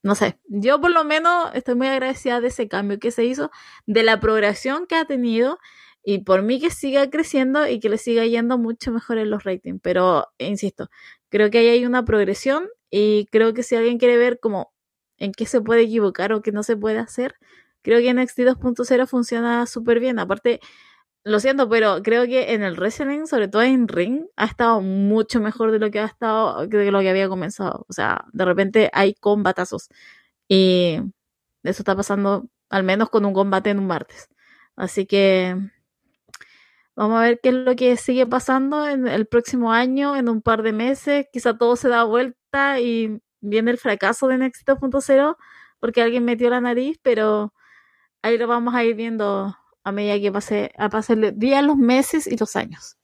no 0.02 0.14
sé, 0.14 0.38
yo 0.46 0.80
por 0.80 0.92
lo 0.92 1.04
menos 1.04 1.50
estoy 1.54 1.74
muy 1.74 1.88
agradecida 1.88 2.40
de 2.40 2.48
ese 2.48 2.68
cambio 2.68 2.98
que 3.00 3.10
se 3.10 3.24
hizo, 3.24 3.50
de 3.86 4.02
la 4.04 4.20
progresión 4.20 4.86
que 4.86 4.94
ha 4.96 5.04
tenido 5.06 5.58
y 6.04 6.18
por 6.18 6.42
mí 6.42 6.60
que 6.60 6.70
siga 6.70 7.10
creciendo 7.10 7.66
y 7.66 7.80
que 7.80 7.88
le 7.88 7.98
siga 7.98 8.24
yendo 8.24 8.58
mucho 8.58 8.92
mejor 8.92 9.18
en 9.18 9.30
los 9.30 9.42
ratings. 9.44 9.80
Pero, 9.82 10.28
insisto, 10.38 10.88
creo 11.28 11.50
que 11.50 11.58
ahí 11.58 11.68
hay 11.68 11.86
una 11.86 12.04
progresión 12.04 12.68
y 12.90 13.26
creo 13.32 13.54
que 13.54 13.64
si 13.64 13.74
alguien 13.74 13.98
quiere 13.98 14.16
ver 14.16 14.38
como 14.38 14.72
en 15.18 15.32
qué 15.32 15.46
se 15.46 15.60
puede 15.60 15.82
equivocar 15.82 16.32
o 16.32 16.42
qué 16.42 16.52
no 16.52 16.62
se 16.62 16.76
puede 16.76 16.98
hacer, 16.98 17.36
creo 17.82 18.00
que 18.00 18.12
NXT 18.12 18.40
2.0 18.40 19.06
funciona 19.06 19.66
súper 19.66 20.00
bien. 20.00 20.18
Aparte, 20.18 20.60
lo 21.26 21.40
siento, 21.40 21.68
pero 21.68 22.02
creo 22.02 22.24
que 22.26 22.54
en 22.54 22.62
el 22.62 22.76
wrestling, 22.76 23.26
sobre 23.26 23.48
todo 23.48 23.62
en 23.62 23.88
ring, 23.88 24.26
ha 24.36 24.44
estado 24.46 24.80
mucho 24.80 25.40
mejor 25.40 25.72
de 25.72 25.80
lo 25.80 25.90
que 25.90 25.98
ha 26.00 26.04
estado, 26.06 26.66
de 26.68 26.90
lo 26.92 27.00
que 27.00 27.10
había 27.10 27.28
comenzado. 27.28 27.84
O 27.88 27.92
sea, 27.92 28.26
de 28.32 28.44
repente 28.44 28.90
hay 28.92 29.14
combatazos. 29.14 29.88
Y 30.48 31.00
eso 31.64 31.82
está 31.82 31.96
pasando 31.96 32.48
al 32.70 32.84
menos 32.84 33.10
con 33.10 33.24
un 33.24 33.32
combate 33.34 33.70
en 33.70 33.80
un 33.80 33.88
martes. 33.88 34.28
Así 34.76 35.06
que 35.06 35.56
vamos 36.94 37.18
a 37.18 37.22
ver 37.22 37.40
qué 37.42 37.48
es 37.50 37.54
lo 37.56 37.76
que 37.76 37.96
sigue 37.96 38.26
pasando 38.26 38.88
en 38.88 39.08
el 39.08 39.26
próximo 39.26 39.72
año, 39.72 40.16
en 40.16 40.28
un 40.28 40.42
par 40.42 40.62
de 40.62 40.72
meses. 40.72 41.26
Quizá 41.32 41.58
todo 41.58 41.76
se 41.76 41.88
da 41.88 42.04
vuelta 42.04 42.80
y 42.80 43.20
viene 43.48 43.70
el 43.70 43.78
fracaso 43.78 44.28
de 44.28 44.38
NXT 44.38 44.68
2.0 44.68 45.36
porque 45.80 46.02
alguien 46.02 46.24
metió 46.24 46.50
la 46.50 46.60
nariz, 46.60 46.98
pero 47.02 47.52
ahí 48.22 48.38
lo 48.38 48.46
vamos 48.46 48.74
a 48.74 48.84
ir 48.84 48.94
viendo 48.94 49.56
a 49.84 49.92
medida 49.92 50.18
que 50.20 50.32
pase, 50.32 50.72
a 50.76 50.88
pasar 50.88 51.34
días, 51.34 51.64
los 51.64 51.76
meses 51.76 52.26
y 52.26 52.36
los 52.36 52.56
años. 52.56 52.96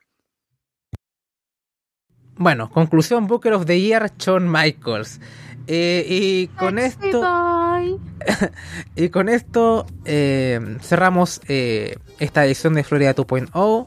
Bueno, 2.37 2.71
conclusión 2.71 3.27
Booker 3.27 3.53
of 3.53 3.67
the 3.67 3.81
Year, 3.81 4.11
Shawn 4.19 4.51
Michaels. 4.51 5.21
Eh, 5.67 6.05
y 6.09 6.49
con 6.49 6.79
esto. 6.79 7.23
y 8.97 9.09
con 9.11 9.29
esto 9.29 9.87
eh, 10.05 10.79
cerramos 10.81 11.41
eh, 11.47 11.97
esta 12.19 12.45
edición 12.45 12.75
de 12.75 12.85
Florida 12.85 13.15
2.0. 13.15 13.87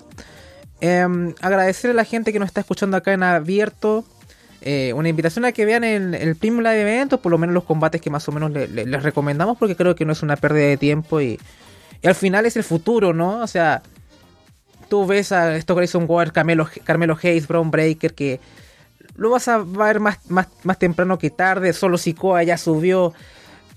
Em, 0.82 1.34
agradecer 1.42 1.92
a 1.92 1.94
la 1.94 2.06
gente 2.06 2.32
que 2.32 2.40
nos 2.40 2.48
está 2.48 2.62
escuchando 2.62 2.98
acá 2.98 3.14
en 3.14 3.24
abierto. 3.24 4.06
Una 4.96 5.10
invitación 5.10 5.46
a 5.46 5.52
que 5.52 5.66
vean 5.66 5.84
el, 5.84 6.16
el 6.16 6.36
Prime 6.36 6.62
Live 6.62 6.82
Event, 6.82 7.14
por 7.16 7.32
lo 7.32 7.38
menos 7.38 7.54
los 7.54 7.66
combates 7.66 8.02
que 8.02 8.10
más 8.10 8.28
o 8.28 8.32
menos 8.32 8.52
les 8.52 9.04
recomendamos, 9.04 9.58
porque 9.58 9.76
creo 9.76 9.96
que 9.96 10.06
no 10.06 10.14
es 10.14 10.24
una 10.24 10.36
pérdida 10.36 10.66
de 10.66 10.78
tiempo 10.78 11.22
y 11.22 11.38
y 12.06 12.08
al 12.08 12.16
final 12.16 12.46
es 12.46 12.56
el 12.56 12.64
futuro, 12.64 13.14
¿no? 13.14 13.42
O 13.42 13.48
sea, 13.48 13.82
tú 14.90 15.08
ves 15.08 15.32
a 15.32 15.56
esto 15.56 15.74
Grayson 15.74 16.06
Ward, 16.08 16.32
Carmelo, 16.32 16.70
Carmelo 16.84 17.18
Hayes, 17.22 17.48
Brown 17.48 17.72
Breaker, 17.72 18.14
que 18.14 18.40
lo 19.16 19.32
vas 19.32 19.48
a 19.48 19.58
ver 19.58 20.00
más, 20.00 20.20
más, 20.30 20.48
más 20.64 20.78
temprano 20.78 21.18
que 21.18 21.30
tarde. 21.30 21.74
Solo 21.74 21.98
Sikoa 21.98 22.44
ya 22.44 22.58
subió 22.58 23.14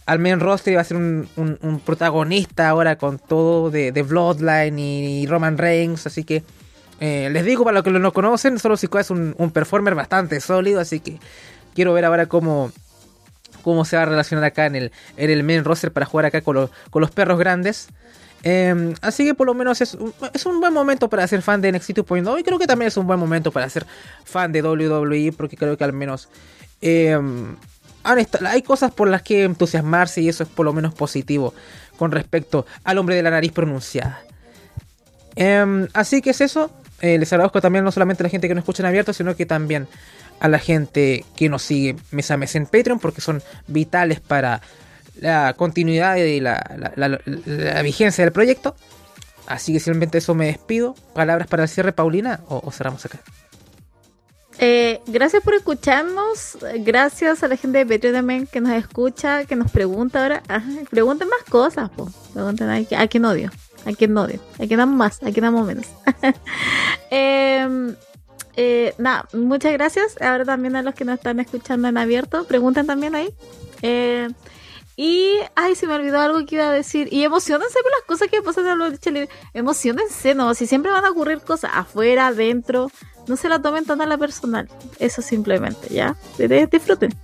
al 0.05 0.19
main 0.19 0.40
roster 0.40 0.73
y 0.73 0.77
va 0.77 0.82
a 0.82 0.85
ser 0.85 0.97
un, 0.97 1.82
protagonista 1.86 2.69
ahora 2.69 2.97
con 2.97 3.19
todo 3.19 3.70
de, 3.70 3.90
Bloodline 4.02 4.78
y, 4.78 5.27
Roman 5.27 5.56
Reigns. 5.56 6.06
Así 6.06 6.24
que 6.24 6.43
eh, 7.01 7.29
les 7.31 7.45
digo, 7.45 7.65
para 7.65 7.75
los 7.75 7.85
que 7.85 7.91
no 7.91 8.12
conocen, 8.12 8.59
Solo 8.59 8.77
Sikoa 8.77 9.01
es 9.01 9.11
un, 9.11 9.35
performer 9.53 9.95
bastante 9.95 10.41
sólido. 10.41 10.81
Así 10.81 11.01
que 11.01 11.19
quiero 11.75 11.93
ver 11.93 12.05
ahora 12.05 12.27
cómo, 12.27 12.73
cómo 13.62 13.85
se 13.85 13.97
va 13.97 14.03
a 14.03 14.07
relacionar 14.07 14.45
acá 14.45 14.66
en 14.66 14.77
el, 14.77 14.93
en 15.16 15.31
el 15.31 15.43
main 15.45 15.65
roster 15.65 15.93
para 15.93 16.07
jugar 16.07 16.27
acá 16.27 16.41
con, 16.41 16.70
con 16.91 17.01
los 17.01 17.11
perros 17.11 17.39
grandes. 17.39 17.89
Em, 18.43 18.95
así 19.01 19.25
que 19.25 19.35
por 19.35 19.49
lo 19.49 19.55
menos 19.55 19.81
es 19.81 19.95
un, 19.95 20.15
es 20.33 20.47
un 20.47 20.61
buen 20.61 20.73
momento 20.73 21.09
para 21.09 21.27
ser 21.27 21.43
fan 21.43 21.61
de 21.61 21.73
NXT 21.73 21.99
2.0 21.99 22.39
y 22.39 22.45
creo 22.45 22.59
que 22.59 22.69
también 22.69 22.87
es 22.87 22.97
un 22.97 23.05
buen 23.05 23.19
momento 23.19 23.51
para 23.51 23.69
ser 23.69 23.85
fan 24.25 24.53
de 24.53 24.62
WWE 24.62 25.33
porque 25.37 25.57
creo 25.57 25.77
que 25.77 25.83
al 25.83 25.93
menos 25.93 26.29
em, 26.81 27.57
hay 28.05 28.62
cosas 28.62 28.93
por 28.93 29.09
las 29.09 29.23
que 29.23 29.43
entusiasmarse 29.43 30.20
y 30.20 30.29
eso 30.29 30.45
es 30.45 30.49
por 30.49 30.65
lo 30.65 30.73
menos 30.73 30.95
positivo 30.95 31.53
con 31.97 32.12
respecto 32.12 32.65
al 32.85 32.99
hombre 32.99 33.16
de 33.16 33.25
la 33.25 33.31
nariz 33.31 33.51
pronunciada. 33.51 34.23
Em, 35.35 35.89
así 35.93 36.23
que 36.23 36.31
es 36.31 36.41
eso. 36.41 36.70
Eh, 37.01 37.19
les 37.19 37.33
agradezco 37.33 37.61
también 37.61 37.85
no 37.85 37.93
solamente 37.93 38.23
a 38.23 38.25
la 38.25 38.31
gente 38.31 38.49
que 38.49 38.55
nos 38.55 38.62
escucha 38.62 38.83
en 38.83 38.87
abierto, 38.87 39.12
sino 39.12 39.37
que 39.37 39.47
también 39.47 39.87
a 40.41 40.49
la 40.49 40.59
gente 40.59 41.25
que 41.37 41.49
nos 41.49 41.62
sigue 41.62 41.97
mes 42.11 42.31
a 42.31 42.37
mes 42.37 42.55
en 42.55 42.66
Patreon 42.66 42.99
porque 42.99 43.20
son 43.20 43.43
vitales 43.66 44.20
para 44.20 44.61
la 45.20 45.55
continuidad 45.55 46.16
y 46.16 46.41
la, 46.41 47.81
vigencia 47.83 48.25
del 48.25 48.33
proyecto. 48.33 48.75
Así 49.47 49.73
que 49.73 49.81
simplemente 49.81 50.19
eso 50.19 50.35
me 50.35 50.47
despido. 50.47 50.95
¿Palabras 51.15 51.49
para 51.49 51.62
el 51.62 51.69
cierre, 51.69 51.93
Paulina? 51.93 52.41
¿O, 52.49 52.70
cerramos 52.70 53.05
acá? 53.07 53.19
Eh, 54.59 55.01
gracias 55.07 55.43
por 55.43 55.55
escucharnos. 55.55 56.59
Gracias 56.81 57.43
a 57.43 57.49
la 57.49 57.57
gente 57.57 57.79
de 57.79 57.87
Patreon 57.87 58.15
también 58.15 58.47
que 58.47 58.61
nos 58.61 58.73
escucha, 58.73 59.45
que 59.47 59.57
nos 59.57 59.70
pregunta 59.70 60.23
ahora. 60.23 60.43
pregunten 60.91 61.29
más 61.29 61.43
cosas, 61.49 61.89
po. 61.91 62.11
Pregunten 62.35 62.69
a, 62.69 63.07
quién 63.07 63.25
odio. 63.25 63.51
A 63.89 63.93
quién 63.94 64.16
odio. 64.19 64.39
A 64.56 64.66
quién 64.66 64.77
damos 64.77 64.97
más. 64.97 65.23
A 65.23 65.32
quién 65.32 65.43
damos 65.43 65.66
menos. 65.66 65.86
Em, 67.10 67.97
eh, 68.55 68.93
nada, 68.98 69.27
muchas 69.32 69.73
gracias. 69.73 70.20
Ahora 70.20 70.44
también 70.44 70.77
a 70.77 70.82
los 70.82 70.94
que 70.94 71.06
nos 71.06 71.15
están 71.15 71.40
escuchando 71.40 71.89
en 71.89 71.97
abierto. 71.97 72.44
Pregunten 72.44 72.86
también 72.86 73.15
ahí. 73.15 73.32
Eh, 73.81 74.28
y, 74.94 75.31
ay, 75.55 75.74
se 75.74 75.86
me 75.86 75.94
olvidó 75.94 76.20
algo 76.20 76.44
que 76.44 76.56
iba 76.56 76.69
a 76.69 76.73
decir. 76.73 77.09
Y 77.10 77.23
emocionense 77.23 77.78
por 77.82 77.90
las 77.93 78.02
cosas 78.06 78.28
que 78.28 78.43
pasan 78.43 78.66
en 78.66 78.78
los 78.78 79.06
libre. 79.06 79.31
Emocionense, 79.55 80.35
¿no? 80.35 80.52
Si 80.55 80.66
siempre 80.66 80.93
van 80.93 81.06
a 81.06 81.10
ocurrir 81.10 81.40
cosas 81.40 81.70
afuera, 81.73 82.27
adentro. 82.27 82.90
No 83.27 83.36
se 83.36 83.48
la 83.48 83.62
tomen 83.62 83.86
tan 83.86 84.02
a 84.02 84.06
la 84.06 84.19
personal. 84.19 84.69
Eso 84.98 85.23
simplemente, 85.23 85.89
¿ya? 85.94 86.15
Disfruten. 86.70 87.15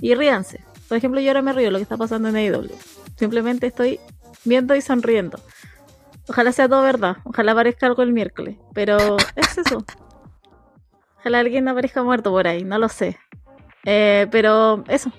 Y 0.00 0.14
ríanse. 0.14 0.60
Por 0.88 0.96
ejemplo, 0.96 1.20
yo 1.20 1.28
ahora 1.28 1.42
me 1.42 1.52
río 1.52 1.70
lo 1.70 1.78
que 1.78 1.82
está 1.82 1.98
pasando 1.98 2.30
en 2.30 2.36
AEW. 2.36 2.70
Simplemente 3.18 3.66
estoy 3.66 4.00
viendo 4.44 4.74
y 4.74 4.80
sonriendo. 4.80 5.38
Ojalá 6.28 6.52
sea 6.52 6.68
todo 6.68 6.82
verdad. 6.82 7.18
Ojalá 7.24 7.52
aparezca 7.52 7.86
algo 7.86 8.02
el 8.02 8.12
miércoles. 8.12 8.56
Pero 8.72 9.16
es 9.36 9.58
eso. 9.58 9.84
Ojalá 11.18 11.40
alguien 11.40 11.68
aparezca 11.68 12.02
muerto 12.02 12.30
por 12.30 12.46
ahí. 12.46 12.64
No 12.64 12.78
lo 12.78 12.88
sé. 12.88 13.18
Eh, 13.84 14.26
pero 14.30 14.84
eso. 14.88 15.10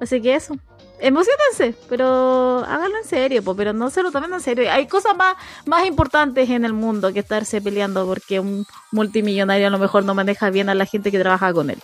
Así 0.00 0.20
que 0.20 0.34
eso 0.34 0.54
emocionense, 1.00 1.74
pero 1.88 2.58
háganlo 2.58 2.98
en 2.98 3.04
serio, 3.04 3.42
pero 3.56 3.72
no 3.72 3.90
se 3.90 4.02
lo 4.02 4.10
tomen 4.10 4.32
en 4.32 4.40
serio. 4.40 4.70
Hay 4.70 4.86
cosas 4.86 5.16
más, 5.16 5.36
más 5.66 5.86
importantes 5.86 6.50
en 6.50 6.64
el 6.64 6.72
mundo 6.72 7.12
que 7.12 7.20
estarse 7.20 7.60
peleando 7.60 8.06
porque 8.06 8.40
un 8.40 8.66
multimillonario 8.90 9.66
a 9.66 9.70
lo 9.70 9.78
mejor 9.78 10.04
no 10.04 10.14
maneja 10.14 10.50
bien 10.50 10.68
a 10.68 10.74
la 10.74 10.86
gente 10.86 11.10
que 11.10 11.18
trabaja 11.18 11.52
con 11.52 11.70
él. 11.70 11.78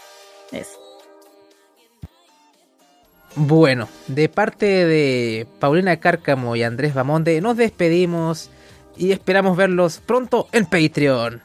Eso. 0.52 0.83
Bueno, 3.36 3.88
de 4.06 4.28
parte 4.28 4.66
de 4.66 5.46
Paulina 5.58 5.96
Cárcamo 5.98 6.54
y 6.54 6.62
Andrés 6.62 6.94
Bamonde, 6.94 7.40
nos 7.40 7.56
despedimos. 7.56 8.50
y 8.96 9.10
esperamos 9.10 9.56
verlos 9.56 10.00
pronto 10.06 10.46
en 10.52 10.66
Patreon. 10.66 11.42